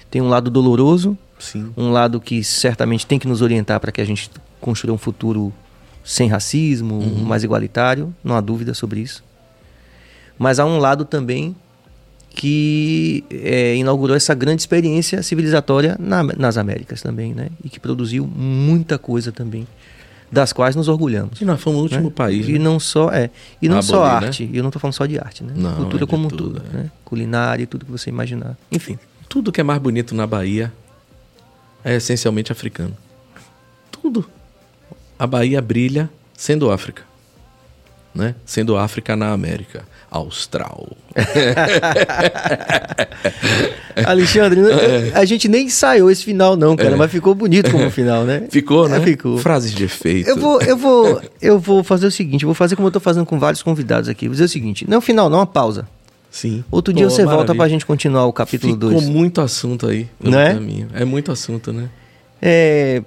Tem 0.10 0.22
um 0.22 0.30
lado 0.30 0.50
doloroso, 0.50 1.18
Sim. 1.38 1.72
um 1.78 1.92
lado 1.92 2.20
que 2.20 2.44
certamente 2.44 3.06
tem 3.06 3.20
que 3.20 3.28
nos 3.28 3.42
orientar 3.42 3.80
para 3.80 3.92
que 3.92 4.02
a 4.02 4.06
gente 4.06 4.32
construa 4.60 4.96
um 4.96 4.98
futuro 4.98 5.54
sem 6.04 6.30
racismo, 6.30 7.02
mais 7.26 7.44
igualitário, 7.44 8.16
não 8.24 8.36
há 8.36 8.42
dúvida 8.42 8.74
sobre 8.74 9.02
isso. 9.02 9.24
Mas 10.40 10.60
há 10.60 10.66
um 10.66 10.78
lado 10.78 11.04
também 11.04 11.56
que 12.38 13.24
é, 13.32 13.76
inaugurou 13.76 14.16
essa 14.16 14.36
grande 14.36 14.62
experiência 14.62 15.24
civilizatória 15.24 15.96
na- 16.00 16.22
nas 16.22 16.56
Américas 16.56 17.02
também, 17.02 17.34
né? 17.34 17.50
E 17.64 17.68
que 17.68 17.80
produziu 17.80 18.28
muita 18.28 19.00
coisa 19.00 19.32
também, 19.32 19.68
das 20.32 20.54
quais 20.54 20.76
nos 20.76 20.88
orgulhamos. 20.88 21.42
E 21.42 21.46
nós 21.46 21.60
fomos 21.60 21.80
o 21.80 21.84
último 21.84 22.10
né? 22.10 22.14
país. 22.16 22.48
E 22.48 22.54
né? 22.54 22.60
não 22.60 22.80
só 22.80 23.10
é, 23.10 23.32
e 23.60 23.68
não 23.68 23.82
só 23.82 24.06
né? 24.06 24.28
arte. 24.28 24.44
E 24.54 24.56
eu 24.56 24.62
não 24.62 24.70
estou 24.70 24.80
falando 24.80 24.94
só 24.94 25.08
de 25.08 25.18
arte, 25.18 25.44
né? 25.44 25.52
Não, 25.56 25.78
Cultura 25.78 26.04
é 26.04 26.08
como 26.08 26.28
um 26.28 26.30
tudo, 26.30 26.60
todo, 26.60 26.64
é. 26.76 26.78
né? 26.78 26.92
Culinária 27.04 27.64
e 27.64 27.66
tudo 27.66 27.86
que 27.86 27.92
você 27.92 28.12
imaginar. 28.12 28.56
Enfim. 28.72 29.00
Tudo 29.28 29.52
que 29.52 29.60
é 29.60 29.64
mais 29.64 29.82
bonito 29.82 30.14
na 30.14 30.28
Bahia 30.28 30.72
é 31.84 31.96
essencialmente 31.96 32.52
africano. 32.52 32.96
Tudo. 33.92 34.30
A 35.18 35.26
Bahia 35.26 35.60
brilha 35.60 36.08
sendo 36.36 36.70
África. 36.70 37.02
Né? 38.14 38.36
Sendo 38.46 38.78
África 38.78 39.16
na 39.16 39.32
América 39.32 39.84
Austral. 40.10 40.88
Alexandre, 44.06 44.62
É. 44.62 45.12
a 45.14 45.26
gente 45.26 45.48
nem 45.48 45.66
ensaiou 45.66 46.10
esse 46.12 46.24
final, 46.24 46.56
não, 46.56 46.76
cara, 46.76 46.96
mas 46.96 47.12
ficou 47.12 47.34
bonito 47.36 47.72
como 47.72 47.90
final, 47.90 48.24
né? 48.24 48.44
Ficou, 48.50 48.88
né? 48.88 48.98
É, 48.98 49.02
ficou. 49.02 49.38
Frases 49.38 49.74
de 49.74 49.84
efeito. 49.84 50.30
Eu 50.30 50.38
vou, 50.38 50.62
eu 50.62 50.78
vou, 50.78 51.22
eu 51.42 51.60
vou 51.60 51.84
fazer 51.84 52.08
o 52.08 52.12
seguinte, 52.12 52.46
vou 52.46 52.54
fazer 52.54 52.76
como 52.76 52.88
eu 52.88 52.92
tô 52.92 53.00
fazendo 53.00 53.26
com 53.26 53.40
vários 53.40 53.62
convidados 53.64 54.10
aqui. 54.10 54.28
Vou 54.28 54.34
dizer 54.34 54.46
o 54.46 54.50
seguinte, 54.50 54.86
não 54.88 55.02
final, 55.02 55.30
não, 55.30 55.40
uma 55.40 55.46
pausa. 55.48 55.88
Sim. 56.30 56.64
Outro 56.70 56.94
dia 56.94 57.06
Pô, 57.06 57.10
você 57.10 57.24
volta 57.24 57.38
maravilha. 57.38 57.56
pra 57.58 57.68
gente 57.70 57.86
continuar 57.86 58.26
o 58.26 58.34
capítulo 58.34 58.74
Ficou 58.74 58.90
2. 58.92 59.08
muito 59.10 59.42
assunto 59.42 59.88
aí 59.88 60.08
Não 60.22 60.40
é? 60.40 60.54
caminho. 60.54 60.88
É 60.94 61.04
muito 61.06 61.32
assunto, 61.32 61.74
né? 61.74 61.90
É, 62.42 63.02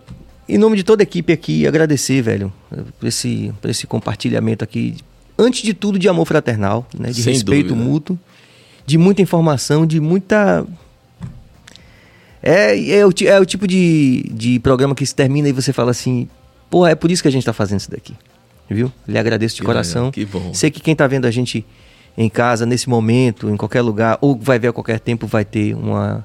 em 0.48 0.58
nome 0.58 0.76
de 0.76 0.82
toda 0.82 1.02
a 1.02 1.04
equipe 1.04 1.32
aqui, 1.32 1.66
agradecer, 1.66 2.20
velho, 2.22 2.52
por 2.98 3.06
esse, 3.06 3.52
por 3.60 3.70
esse 3.70 3.86
compartilhamento 3.86 4.64
aqui. 4.64 4.96
Antes 5.40 5.62
de 5.62 5.72
tudo, 5.72 5.98
de 5.98 6.08
amor 6.08 6.26
fraternal, 6.26 6.86
né? 6.98 7.10
De 7.10 7.22
Sem 7.22 7.32
respeito 7.32 7.68
dúvida. 7.70 7.88
mútuo, 7.88 8.18
de 8.84 8.98
muita 8.98 9.22
informação, 9.22 9.86
de 9.86 9.98
muita. 10.00 10.66
É, 12.42 12.90
é, 12.98 13.06
o, 13.06 13.10
é 13.24 13.40
o 13.40 13.44
tipo 13.44 13.66
de, 13.66 14.22
de 14.32 14.58
programa 14.60 14.94
que 14.94 15.04
se 15.04 15.14
termina 15.14 15.48
e 15.48 15.52
você 15.52 15.72
fala 15.72 15.90
assim: 15.90 16.28
porra, 16.70 16.90
é 16.90 16.94
por 16.94 17.10
isso 17.10 17.22
que 17.22 17.28
a 17.28 17.32
gente 17.32 17.44
tá 17.44 17.52
fazendo 17.52 17.80
isso 17.80 17.90
daqui. 17.90 18.14
Viu? 18.68 18.92
Lhe 19.06 19.18
agradeço 19.18 19.56
de 19.56 19.62
Que 19.62 19.66
coração. 19.66 20.02
legal, 20.06 20.12
que 20.12 20.24
bom. 20.24 20.54
Sei 20.54 20.70
que 20.70 20.80
quem 20.80 20.94
tá 20.94 21.06
vendo 21.06 21.24
a 21.26 21.30
gente 21.30 21.64
em 22.16 22.28
casa, 22.28 22.64
nesse 22.66 22.88
momento, 22.88 23.48
em 23.50 23.56
qualquer 23.56 23.80
lugar, 23.82 24.18
ou 24.20 24.36
vai 24.38 24.58
ver 24.58 24.68
a 24.68 24.72
qualquer 24.72 25.00
tempo, 25.00 25.26
vai 25.26 25.44
ter 25.44 25.74
uma, 25.74 26.24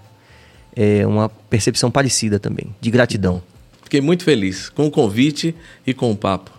é, 0.76 1.06
uma 1.08 1.28
percepção 1.28 1.90
parecida 1.90 2.38
também, 2.40 2.68
de 2.80 2.92
gratidão. 2.92 3.42
Fiquei 3.84 4.02
muito 4.02 4.24
feliz 4.24 4.70
com 4.70 4.86
o 4.88 4.92
convite 4.92 5.56
e 5.88 5.94
com 5.94 6.12
o 6.12 6.16
papo. 6.16 6.52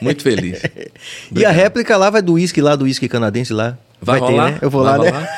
Muito 0.00 0.22
feliz. 0.22 0.60
E 1.34 1.44
a 1.44 1.50
réplica 1.50 1.96
lá 1.96 2.10
vai 2.10 2.20
do 2.22 2.34
uísque 2.34 2.60
lá, 2.60 2.76
do 2.76 2.84
uísque 2.84 3.08
canadense 3.08 3.52
lá. 3.52 3.76
Vai, 4.00 4.20
ter, 4.20 4.26
rolar? 4.26 4.50
né? 4.52 4.58
Eu 4.60 4.68
vou 4.70 4.82
Vai 4.82 4.98
lá, 4.98 5.20
né? 5.20 5.28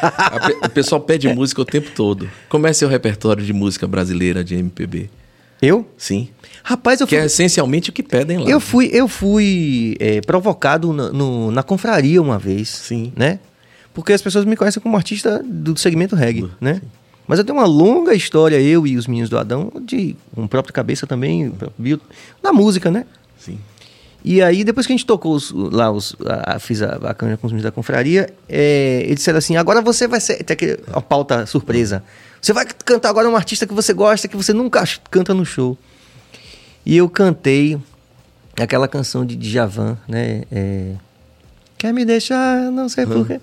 O 0.64 0.68
pessoal 0.70 1.00
pede 1.00 1.28
música 1.32 1.60
o 1.60 1.64
tempo 1.64 1.90
todo. 1.94 2.28
Como 2.48 2.66
é 2.66 2.72
seu 2.72 2.88
repertório 2.88 3.44
de 3.44 3.52
música 3.52 3.86
brasileira 3.86 4.42
de 4.42 4.54
MPB? 4.56 5.10
Eu? 5.62 5.86
Sim. 5.96 6.28
Rapaz, 6.62 7.00
eu 7.00 7.06
Que 7.06 7.14
fui, 7.16 7.22
é 7.22 7.26
essencialmente 7.26 7.90
o 7.90 7.92
que 7.92 8.02
pedem 8.02 8.38
lá. 8.38 8.48
eu 8.50 8.58
fui, 8.58 8.88
eu 8.92 9.06
fui 9.06 9.96
é, 10.00 10.20
provocado 10.22 10.92
na, 10.92 11.10
no- 11.12 11.50
na 11.50 11.62
confraria 11.62 12.20
uma 12.22 12.38
vez. 12.38 12.68
Sim. 12.68 13.12
Né? 13.14 13.38
porque 13.92 14.12
as 14.12 14.20
pessoas 14.20 14.44
me 14.44 14.56
conhecem 14.56 14.82
como 14.82 14.96
artista 14.96 15.40
do 15.46 15.78
segmento 15.78 16.16
reggae, 16.16 16.50
né? 16.60 16.82
Mas 17.28 17.38
eu 17.38 17.44
tenho 17.44 17.56
uma 17.56 17.64
longa 17.66 18.12
história, 18.12 18.60
eu 18.60 18.84
e 18.88 18.96
os 18.96 19.06
meninos 19.06 19.30
do 19.30 19.38
Adão, 19.38 19.70
de 19.86 20.16
um 20.36 20.48
próprio 20.48 20.74
cabeça 20.74 21.06
também, 21.06 21.48
próprio 21.50 22.00
na 22.42 22.52
música, 22.52 22.90
né? 22.90 23.06
Sim. 23.38 23.56
E 24.24 24.40
aí, 24.42 24.64
depois 24.64 24.86
que 24.86 24.92
a 24.92 24.96
gente 24.96 25.04
tocou 25.04 25.34
os- 25.34 25.52
lá, 25.52 25.90
os, 25.92 26.16
a, 26.26 26.56
a- 26.56 26.58
fiz 26.58 26.80
a, 26.80 26.94
a 26.96 27.12
câmera 27.14 27.36
com 27.36 27.46
os 27.46 27.52
meninos 27.52 27.64
da 27.64 27.70
confraria, 27.70 28.32
é, 28.48 29.02
eles 29.04 29.16
disseram 29.16 29.36
assim: 29.38 29.56
agora 29.56 29.82
você 29.82 30.08
vai 30.08 30.18
ser. 30.20 30.42
Tem 30.42 30.54
aquele, 30.54 30.78
uma 30.88 31.02
pauta 31.02 31.44
surpresa. 31.44 32.02
Você 32.40 32.52
vai 32.52 32.64
cantar 32.84 33.10
agora 33.10 33.28
um 33.28 33.36
artista 33.36 33.66
que 33.66 33.74
você 33.74 33.92
gosta, 33.92 34.26
que 34.26 34.36
você 34.36 34.52
nunca 34.54 34.82
canta 35.10 35.34
no 35.34 35.44
show. 35.44 35.76
E 36.86 36.96
eu 36.96 37.08
cantei 37.08 37.78
aquela 38.60 38.86
canção 38.88 39.24
de 39.26 39.36
Djavan, 39.36 39.98
né? 40.08 40.42
É, 40.50 40.92
Quer 41.76 41.92
me 41.92 42.04
deixar, 42.04 42.70
não 42.70 42.88
sei 42.88 43.04
porquê. 43.06 43.40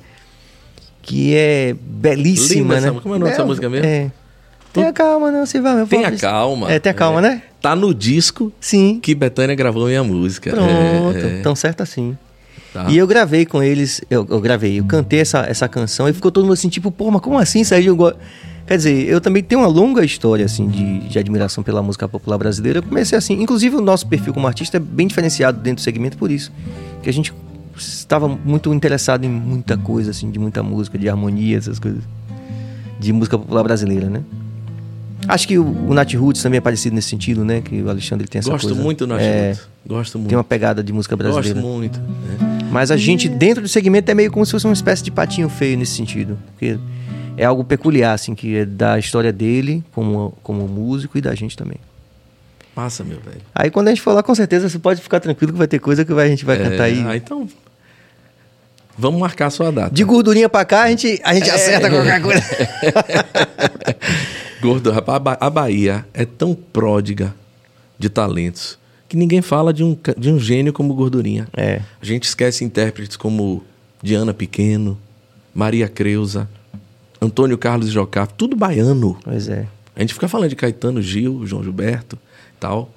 Que 1.04 1.36
é 1.36 1.76
belíssima, 1.80 2.76
Linda 2.76 2.92
né? 2.94 3.00
Como 3.02 3.14
é 3.14 3.18
o 3.18 3.20
nome 3.20 3.32
dessa 3.32 3.46
música 3.46 3.70
mesmo? 3.70 3.86
É. 3.88 4.12
Tenha 4.74 4.94
calma, 4.94 5.32
não 5.32 5.46
se 5.46 5.60
vá, 5.60 5.74
meu 5.74 5.86
Tenha 5.88 6.04
pobre. 6.04 6.20
calma. 6.20 6.72
É, 6.72 6.80
tenha 6.80 6.94
calma, 6.94 7.22
né? 7.22 7.44
Tá 7.62 7.76
no 7.76 7.94
disco 7.94 8.52
Sim. 8.60 9.00
que 9.00 9.14
Betânia 9.14 9.56
gravou 9.56 9.86
minha 9.86 10.04
música. 10.04 10.50
Pronto, 10.50 10.68
É, 10.68 11.40
é, 11.40 11.42
tão 11.42 11.56
certo 11.56 11.82
assim. 11.84 12.18
tá. 12.74 12.88
E 12.90 12.98
eu 12.98 13.06
gravei 13.06 13.46
com 13.46 13.62
eles, 13.62 14.02
eu, 14.10 14.26
eu 14.30 14.40
gravei, 14.42 14.80
eu 14.80 14.86
cantei 14.86 15.20
essa, 15.20 15.42
essa 15.42 15.68
canção 15.68 16.10
e 16.10 16.14
ficou 16.14 16.32
todo 16.32 16.44
mundo 16.44 16.54
assim, 16.54 16.70
tipo, 16.70 16.90
pô, 16.92 17.12
mas 17.12 17.22
como 17.22 17.38
assim, 17.38 17.64
Sérgio? 17.64 17.96
Go-" 17.96 18.14
Quer 18.66 18.78
dizer, 18.78 19.08
eu 19.08 19.20
também 19.20 19.44
tenho 19.44 19.62
uma 19.62 19.68
longa 19.68 20.04
história, 20.06 20.46
assim, 20.46 20.68
de, 20.70 21.00
de 21.10 21.20
admiração 21.20 21.64
pela 21.64 21.82
música 21.84 22.08
popular 22.08 22.38
brasileira. 22.38 22.80
Eu 22.80 22.84
comecei 22.84 23.18
assim, 23.18 23.34
inclusive 23.42 23.76
o 23.76 23.82
nosso 23.82 24.08
perfil 24.08 24.34
como 24.34 24.48
artista 24.48 24.78
é 24.78 24.80
bem 24.80 25.08
diferenciado 25.08 25.60
dentro 25.60 25.82
do 25.82 25.84
segmento 25.84 26.18
por 26.18 26.32
isso. 26.32 26.52
Que 27.04 27.10
a 27.10 27.14
gente 27.14 27.34
estava 27.78 28.28
muito 28.28 28.74
interessado 28.74 29.26
em 29.26 29.30
muita 29.30 29.76
coisa, 29.78 30.12
assim, 30.12 30.32
de 30.32 30.40
muita 30.40 30.64
música, 30.64 30.98
de 30.98 31.10
harmonia, 31.10 31.58
essas 31.58 31.80
coisas. 31.80 32.02
De 33.00 33.12
música 33.12 33.38
popular 33.38 33.64
brasileira, 33.64 34.10
né? 34.10 34.22
Acho 35.34 35.48
que 35.48 35.58
o, 35.58 35.66
o 35.90 35.94
Nat 35.94 36.14
Roots 36.14 36.44
também 36.44 36.58
é 36.58 36.62
parecido 36.62 36.94
nesse 36.94 37.08
sentido, 37.08 37.46
né? 37.46 37.62
Que 37.62 37.82
o 37.82 37.90
Alexandre 37.90 38.28
tem 38.28 38.40
essa 38.40 38.50
Gosto 38.52 38.68
coisa. 38.68 38.82
muito 38.82 39.08
do 39.08 39.14
Nath 39.14 39.22
é, 39.22 39.48
Roots. 39.52 39.68
Gosto 39.88 40.18
muito. 40.20 40.30
Tem 40.30 40.38
uma 40.38 40.44
pegada 40.44 40.84
de 40.84 40.92
música 40.92 41.16
brasileira. 41.16 41.62
Gosto 41.62 41.66
muito. 41.78 42.00
né? 42.00 42.68
Mas 42.70 42.92
a 42.92 42.98
gente, 42.98 43.30
dentro 43.30 43.62
do 43.64 43.68
segmento, 43.70 44.12
é 44.12 44.14
meio 44.14 44.30
como 44.32 44.46
se 44.46 44.52
fosse 44.52 44.66
uma 44.66 44.74
espécie 44.74 45.02
de 45.04 45.10
patinho 45.10 45.48
feio 45.48 45.78
nesse 45.78 45.94
sentido. 45.94 46.38
Porque 46.52 46.78
é 47.38 47.46
algo 47.46 47.64
peculiar, 47.64 48.14
assim, 48.14 48.36
que 48.36 48.58
é 48.58 48.66
da 48.66 49.00
história 49.00 49.32
dele 49.32 49.82
como, 49.94 50.34
como 50.44 50.68
músico 50.68 51.18
e 51.18 51.22
da 51.22 51.34
gente 51.34 51.56
também. 51.56 51.78
Passa, 52.76 53.04
meu 53.04 53.20
velho. 53.20 53.42
Aí 53.56 53.70
quando 53.72 53.88
a 53.88 53.92
gente 53.92 54.02
for 54.02 54.12
lá, 54.14 54.22
com 54.22 54.36
certeza 54.36 54.68
você 54.70 54.80
pode 54.80 55.02
ficar 55.02 55.20
tranquilo 55.22 55.54
que 55.54 55.58
vai 55.58 55.68
ter 55.68 55.80
coisa 55.80 56.04
que 56.06 56.14
vai- 56.14 56.26
a 56.28 56.30
gente 56.30 56.44
vai 56.46 56.58
cantar 56.58 56.84
aí. 56.84 57.04
Ah, 57.08 57.16
então. 57.16 57.48
Vamos 58.98 59.20
marcar 59.20 59.48
a 59.48 59.50
sua 59.50 59.72
data. 59.72 59.94
De 59.94 60.04
gordurinha 60.04 60.48
pra 60.50 60.64
cá, 60.66 60.84
a 60.84 60.90
gente, 60.90 61.20
a 61.24 61.34
gente 61.34 61.50
acerta 61.50 61.90
qualquer 61.90 62.22
coisa. 62.22 62.44
Gordo, 64.62 64.92
rapaz, 64.92 65.16
a 65.16 65.20
Ba- 65.20 65.38
a 65.40 65.50
Bahia 65.50 66.06
é 66.14 66.26
tão 66.26 66.54
pródiga 66.54 67.34
de 67.98 68.10
talentos 68.10 68.78
que 69.10 69.18
ninguém 69.18 69.42
fala 69.42 69.74
de 69.74 69.84
um, 69.84 69.98
de 70.18 70.30
um 70.32 70.40
gênio 70.40 70.72
como 70.72 70.94
Gordurinha. 70.94 71.48
É. 71.56 71.82
A 72.02 72.06
gente 72.06 72.24
esquece 72.24 72.64
intérpretes 72.64 73.18
como 73.18 73.64
Diana 74.02 74.34
Pequeno, 74.34 74.98
Maria 75.54 75.88
Creuza, 75.90 76.50
Antônio 77.22 77.58
Carlos 77.58 77.90
Jocafe, 77.90 78.34
tudo 78.38 78.56
baiano. 78.56 79.18
Pois 79.24 79.50
é. 79.50 79.68
A 79.96 80.00
gente 80.00 80.14
fica 80.14 80.28
falando 80.30 80.50
de 80.50 80.56
Caetano 80.56 81.02
Gil, 81.02 81.46
João 81.46 81.62
Gilberto 81.64 82.18
tal. 82.60 82.90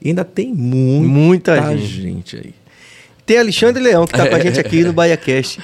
E 0.00 0.08
ainda 0.08 0.24
tem 0.24 0.52
muita, 0.54 1.08
Muita 1.60 1.76
gente. 1.76 1.86
gente. 2.02 2.36
aí. 2.36 2.54
Tem 3.26 3.38
Alexandre 3.38 3.82
Leão, 3.82 4.06
que 4.06 4.12
tá 4.12 4.28
com 4.28 4.34
a 4.34 4.38
gente 4.40 4.58
aqui 4.60 4.82
no 4.84 4.92
BaiaCast. 4.92 5.60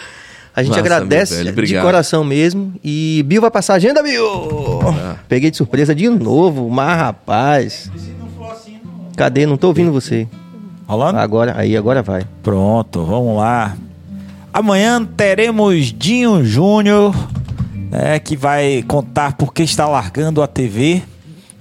A 0.58 0.62
gente 0.64 0.70
Massa, 0.70 0.80
agradece 0.80 1.44
velho, 1.44 1.66
de 1.66 1.80
coração 1.80 2.24
mesmo. 2.24 2.74
E 2.82 3.22
Bill 3.28 3.40
vai 3.40 3.48
passar 3.48 3.74
a 3.74 3.76
agenda, 3.76 4.02
Bill! 4.02 4.80
Ah. 4.82 5.14
Peguei 5.28 5.52
de 5.52 5.56
surpresa 5.56 5.94
de 5.94 6.08
novo, 6.08 6.68
mas 6.68 6.98
rapaz. 6.98 7.88
Cadê? 9.16 9.46
Não 9.46 9.56
tô 9.56 9.68
ouvindo 9.68 9.92
você. 9.92 10.26
Rolando? 10.84 11.16
Agora, 11.20 11.54
aí, 11.56 11.76
agora 11.76 12.02
vai. 12.02 12.26
Pronto, 12.42 13.04
vamos 13.04 13.36
lá. 13.36 13.76
Amanhã 14.52 15.04
teremos 15.04 15.92
Dinho 15.92 16.44
Júnior, 16.44 17.14
né, 17.88 18.18
que 18.18 18.36
vai 18.36 18.82
contar 18.88 19.34
por 19.34 19.54
que 19.54 19.62
está 19.62 19.86
largando 19.86 20.42
a 20.42 20.48
TV, 20.48 21.04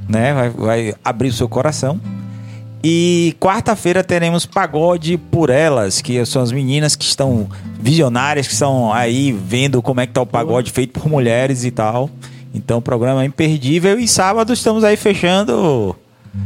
né? 0.09 0.33
Vai, 0.33 0.49
vai 0.49 0.95
abrir 1.05 1.29
o 1.29 1.33
seu 1.33 1.47
coração. 1.47 2.01
E 2.89 3.35
quarta-feira 3.37 4.01
teremos 4.01 4.45
Pagode 4.45 5.17
por 5.17 5.49
Elas, 5.49 5.99
que 5.99 6.25
são 6.25 6.41
as 6.41 6.53
meninas 6.53 6.95
que 6.95 7.03
estão 7.03 7.49
visionárias, 7.77 8.47
que 8.47 8.53
estão 8.53 8.93
aí 8.93 9.33
vendo 9.33 9.81
como 9.81 9.99
é 9.99 10.07
que 10.07 10.13
tá 10.13 10.21
o 10.21 10.25
pagode 10.25 10.71
feito 10.71 10.97
por 10.97 11.09
mulheres 11.09 11.65
e 11.65 11.71
tal. 11.71 12.09
Então 12.53 12.77
o 12.77 12.81
programa 12.81 13.23
é 13.23 13.25
imperdível. 13.25 13.99
E 13.99 14.07
sábado 14.07 14.53
estamos 14.53 14.85
aí 14.85 14.95
fechando. 14.95 15.97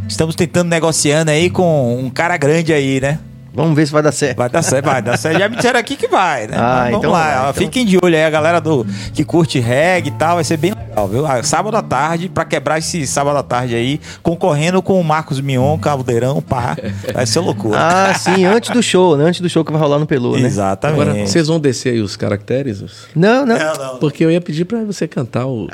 Estamos 0.09 0.33
tentando 0.33 0.67
negociando 0.67 1.29
aí 1.29 1.47
com 1.47 1.99
um 2.03 2.09
cara 2.09 2.35
grande 2.37 2.73
aí, 2.73 2.99
né? 2.99 3.19
Vamos 3.53 3.75
ver 3.75 3.85
se 3.85 3.91
vai 3.91 4.01
dar 4.01 4.11
certo. 4.11 4.37
Vai 4.37 4.49
dar 4.49 4.63
certo, 4.63 4.85
vai 4.85 5.01
dar 5.01 5.17
certo. 5.17 5.37
Já 5.37 5.47
me 5.47 5.57
disseram 5.57 5.79
aqui 5.79 5.95
que 5.95 6.07
vai, 6.07 6.47
né? 6.47 6.57
Ah, 6.57 6.85
Vamos 6.85 6.97
então 6.97 7.11
lá, 7.11 7.23
vai, 7.23 7.41
então. 7.41 7.53
fiquem 7.53 7.85
de 7.85 7.99
olho 8.01 8.15
aí, 8.15 8.23
a 8.23 8.29
galera 8.31 8.59
do, 8.59 8.83
que 9.13 9.23
curte 9.23 9.59
reggae 9.59 10.09
e 10.09 10.11
tal, 10.13 10.35
vai 10.35 10.43
ser 10.43 10.57
bem 10.57 10.73
legal, 10.91 11.07
viu? 11.07 11.25
Ah, 11.25 11.41
Sábado 11.43 11.75
à 11.77 11.81
tarde, 11.81 12.29
pra 12.29 12.45
quebrar 12.45 12.77
esse 12.77 13.05
sábado 13.07 13.37
à 13.37 13.43
tarde 13.43 13.73
aí, 13.75 13.99
concorrendo 14.21 14.81
com 14.81 14.99
o 14.99 15.03
Marcos 15.03 15.39
Mion, 15.41 15.77
Caldeirão, 15.77 16.41
pá, 16.41 16.75
vai 17.13 17.25
ser 17.25 17.39
loucura. 17.39 17.79
Ah, 17.81 18.13
sim, 18.13 18.45
antes 18.45 18.69
do 18.71 18.81
show, 18.83 19.17
né? 19.17 19.25
Antes 19.25 19.41
do 19.41 19.49
show 19.49 19.63
que 19.65 19.71
vai 19.71 19.79
rolar 19.81 19.97
no 19.99 20.05
Pelô, 20.05 20.35
né? 20.37 20.41
Exatamente. 20.47 21.01
Agora, 21.01 21.25
vocês 21.25 21.47
vão 21.47 21.59
descer 21.59 21.93
aí 21.93 22.01
os 22.01 22.15
caracteres? 22.15 22.83
Não, 23.15 23.45
não. 23.45 23.57
Não, 23.57 23.73
não. 23.75 23.97
Porque 23.97 24.23
eu 24.23 24.31
ia 24.31 24.41
pedir 24.41 24.65
pra 24.65 24.83
você 24.83 25.07
cantar 25.07 25.45
o. 25.47 25.67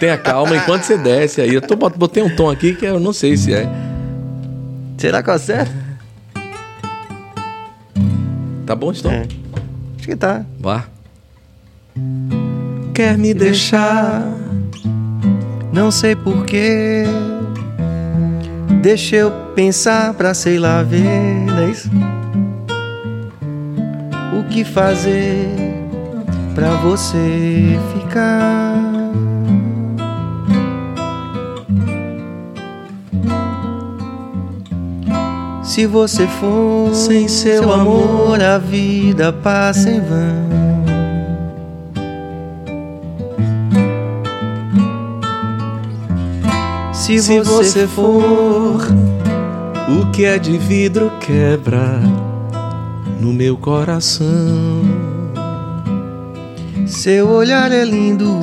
Tenha 0.00 0.16
calma 0.18 0.56
enquanto 0.56 0.82
você 0.82 0.96
desce 0.98 1.40
aí. 1.40 1.54
Eu 1.54 1.62
tô, 1.62 1.76
bot- 1.76 1.96
botei 1.98 2.22
um 2.22 2.34
tom 2.34 2.50
aqui 2.50 2.74
que 2.74 2.84
eu 2.84 2.98
não 3.00 3.12
sei 3.12 3.36
se 3.36 3.52
é. 3.54 3.68
Será 4.98 5.22
que 5.22 5.28
vai 5.28 5.38
certo? 5.38 5.72
Tá 8.66 8.74
bom, 8.74 8.92
Tom? 8.92 9.10
É. 9.10 9.26
Acho 9.98 10.06
que 10.08 10.16
tá. 10.16 10.44
Vá. 10.58 10.84
Quer 12.94 13.16
me 13.16 13.32
deixar? 13.32 14.22
Não 15.76 15.90
sei 15.90 16.16
porquê. 16.16 17.04
Deixa 18.80 19.16
eu 19.16 19.30
pensar 19.54 20.14
pra 20.14 20.32
sei 20.32 20.58
lá 20.58 20.82
ver, 20.82 21.04
não 21.44 21.58
é 21.58 21.70
isso? 21.70 21.90
O 24.38 24.44
que 24.48 24.64
fazer 24.64 25.50
pra 26.54 26.70
você 26.76 27.78
ficar? 27.92 28.74
Se 35.62 35.84
você 35.84 36.26
for 36.26 36.94
Sem 36.94 37.28
seu 37.28 37.70
amor, 37.70 38.40
a 38.40 38.56
vida 38.56 39.30
passa 39.30 39.90
em 39.90 40.00
vão. 40.00 40.65
Se, 47.06 47.20
Se 47.20 47.38
você, 47.38 47.70
você 47.70 47.86
for, 47.86 48.80
O 49.88 50.10
que 50.10 50.24
é 50.24 50.40
de 50.40 50.58
vidro 50.58 51.12
quebra 51.20 52.00
no 53.20 53.32
meu 53.32 53.56
coração. 53.56 54.82
seu 56.84 57.28
olhar 57.28 57.70
é 57.70 57.84
lindo. 57.84 58.40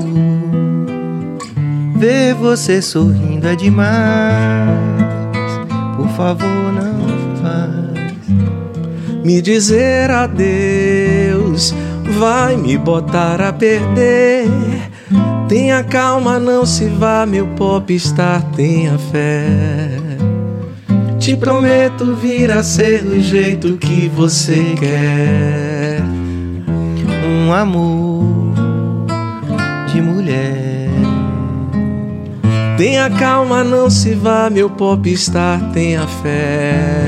Ver 1.97 2.35
você 2.35 2.81
sorrindo 2.81 3.49
é 3.49 3.55
demais. 3.57 4.69
Por 5.97 6.07
favor, 6.15 6.71
não 6.71 7.35
faz. 7.41 9.25
Me 9.25 9.41
dizer 9.41 10.09
adeus 10.09 11.75
vai 12.17 12.55
me 12.55 12.77
botar 12.77 13.41
a 13.41 13.51
perder. 13.51 14.92
Tenha 15.47 15.83
calma, 15.83 16.39
não 16.39 16.65
se 16.65 16.85
vá, 16.85 17.25
meu 17.25 17.47
popstar, 17.47 18.41
tenha 18.55 18.97
fé. 18.97 19.97
Te 21.19 21.35
prometo 21.35 22.15
vir 22.15 22.51
a 22.51 22.63
ser 22.63 23.03
do 23.03 23.19
jeito 23.21 23.77
que 23.77 24.09
você 24.09 24.75
quer. 24.79 26.01
Um 27.25 27.53
amor 27.53 28.53
de 29.91 30.01
mulher. 30.01 30.89
Tenha 32.77 33.09
calma, 33.09 33.63
não 33.63 33.89
se 33.89 34.13
vá, 34.15 34.49
meu 34.49 34.69
popstar, 34.69 35.71
tenha 35.71 36.07
fé. 36.07 37.05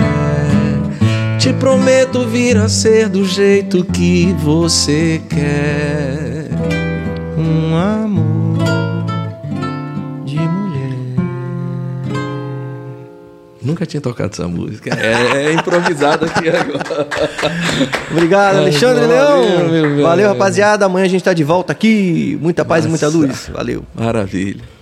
Te 1.40 1.52
prometo 1.54 2.28
vir 2.28 2.58
a 2.58 2.70
ser 2.70 3.10
do 3.10 3.26
jeito 3.26 3.84
que 3.84 4.34
você 4.40 5.22
quer. 5.30 6.35
Um 7.76 7.78
amor 7.78 8.58
de 10.24 10.40
mulher. 10.40 10.98
Nunca 13.62 13.86
tinha 13.86 14.00
tocado 14.00 14.32
essa 14.32 14.48
música. 14.48 14.98
É, 14.98 15.48
é 15.48 15.54
improvisado 15.54 16.24
aqui 16.24 16.48
agora. 16.48 17.06
Obrigado, 18.10 18.60
Alexandre 18.60 19.06
Leão. 19.06 20.02
Valeu, 20.04 20.30
rapaziada. 20.30 20.86
Amanhã 20.86 21.04
a 21.06 21.10
gente 21.10 21.26
tá 21.26 21.34
de 21.34 21.44
volta 21.44 21.74
aqui. 21.74 22.40
Muita 22.42 22.64
paz 22.64 22.86
e 22.86 22.88
muita 22.88 23.08
Nossa. 23.08 23.18
luz. 23.18 23.52
Valeu. 23.54 23.84
Maravilha. 23.94 24.75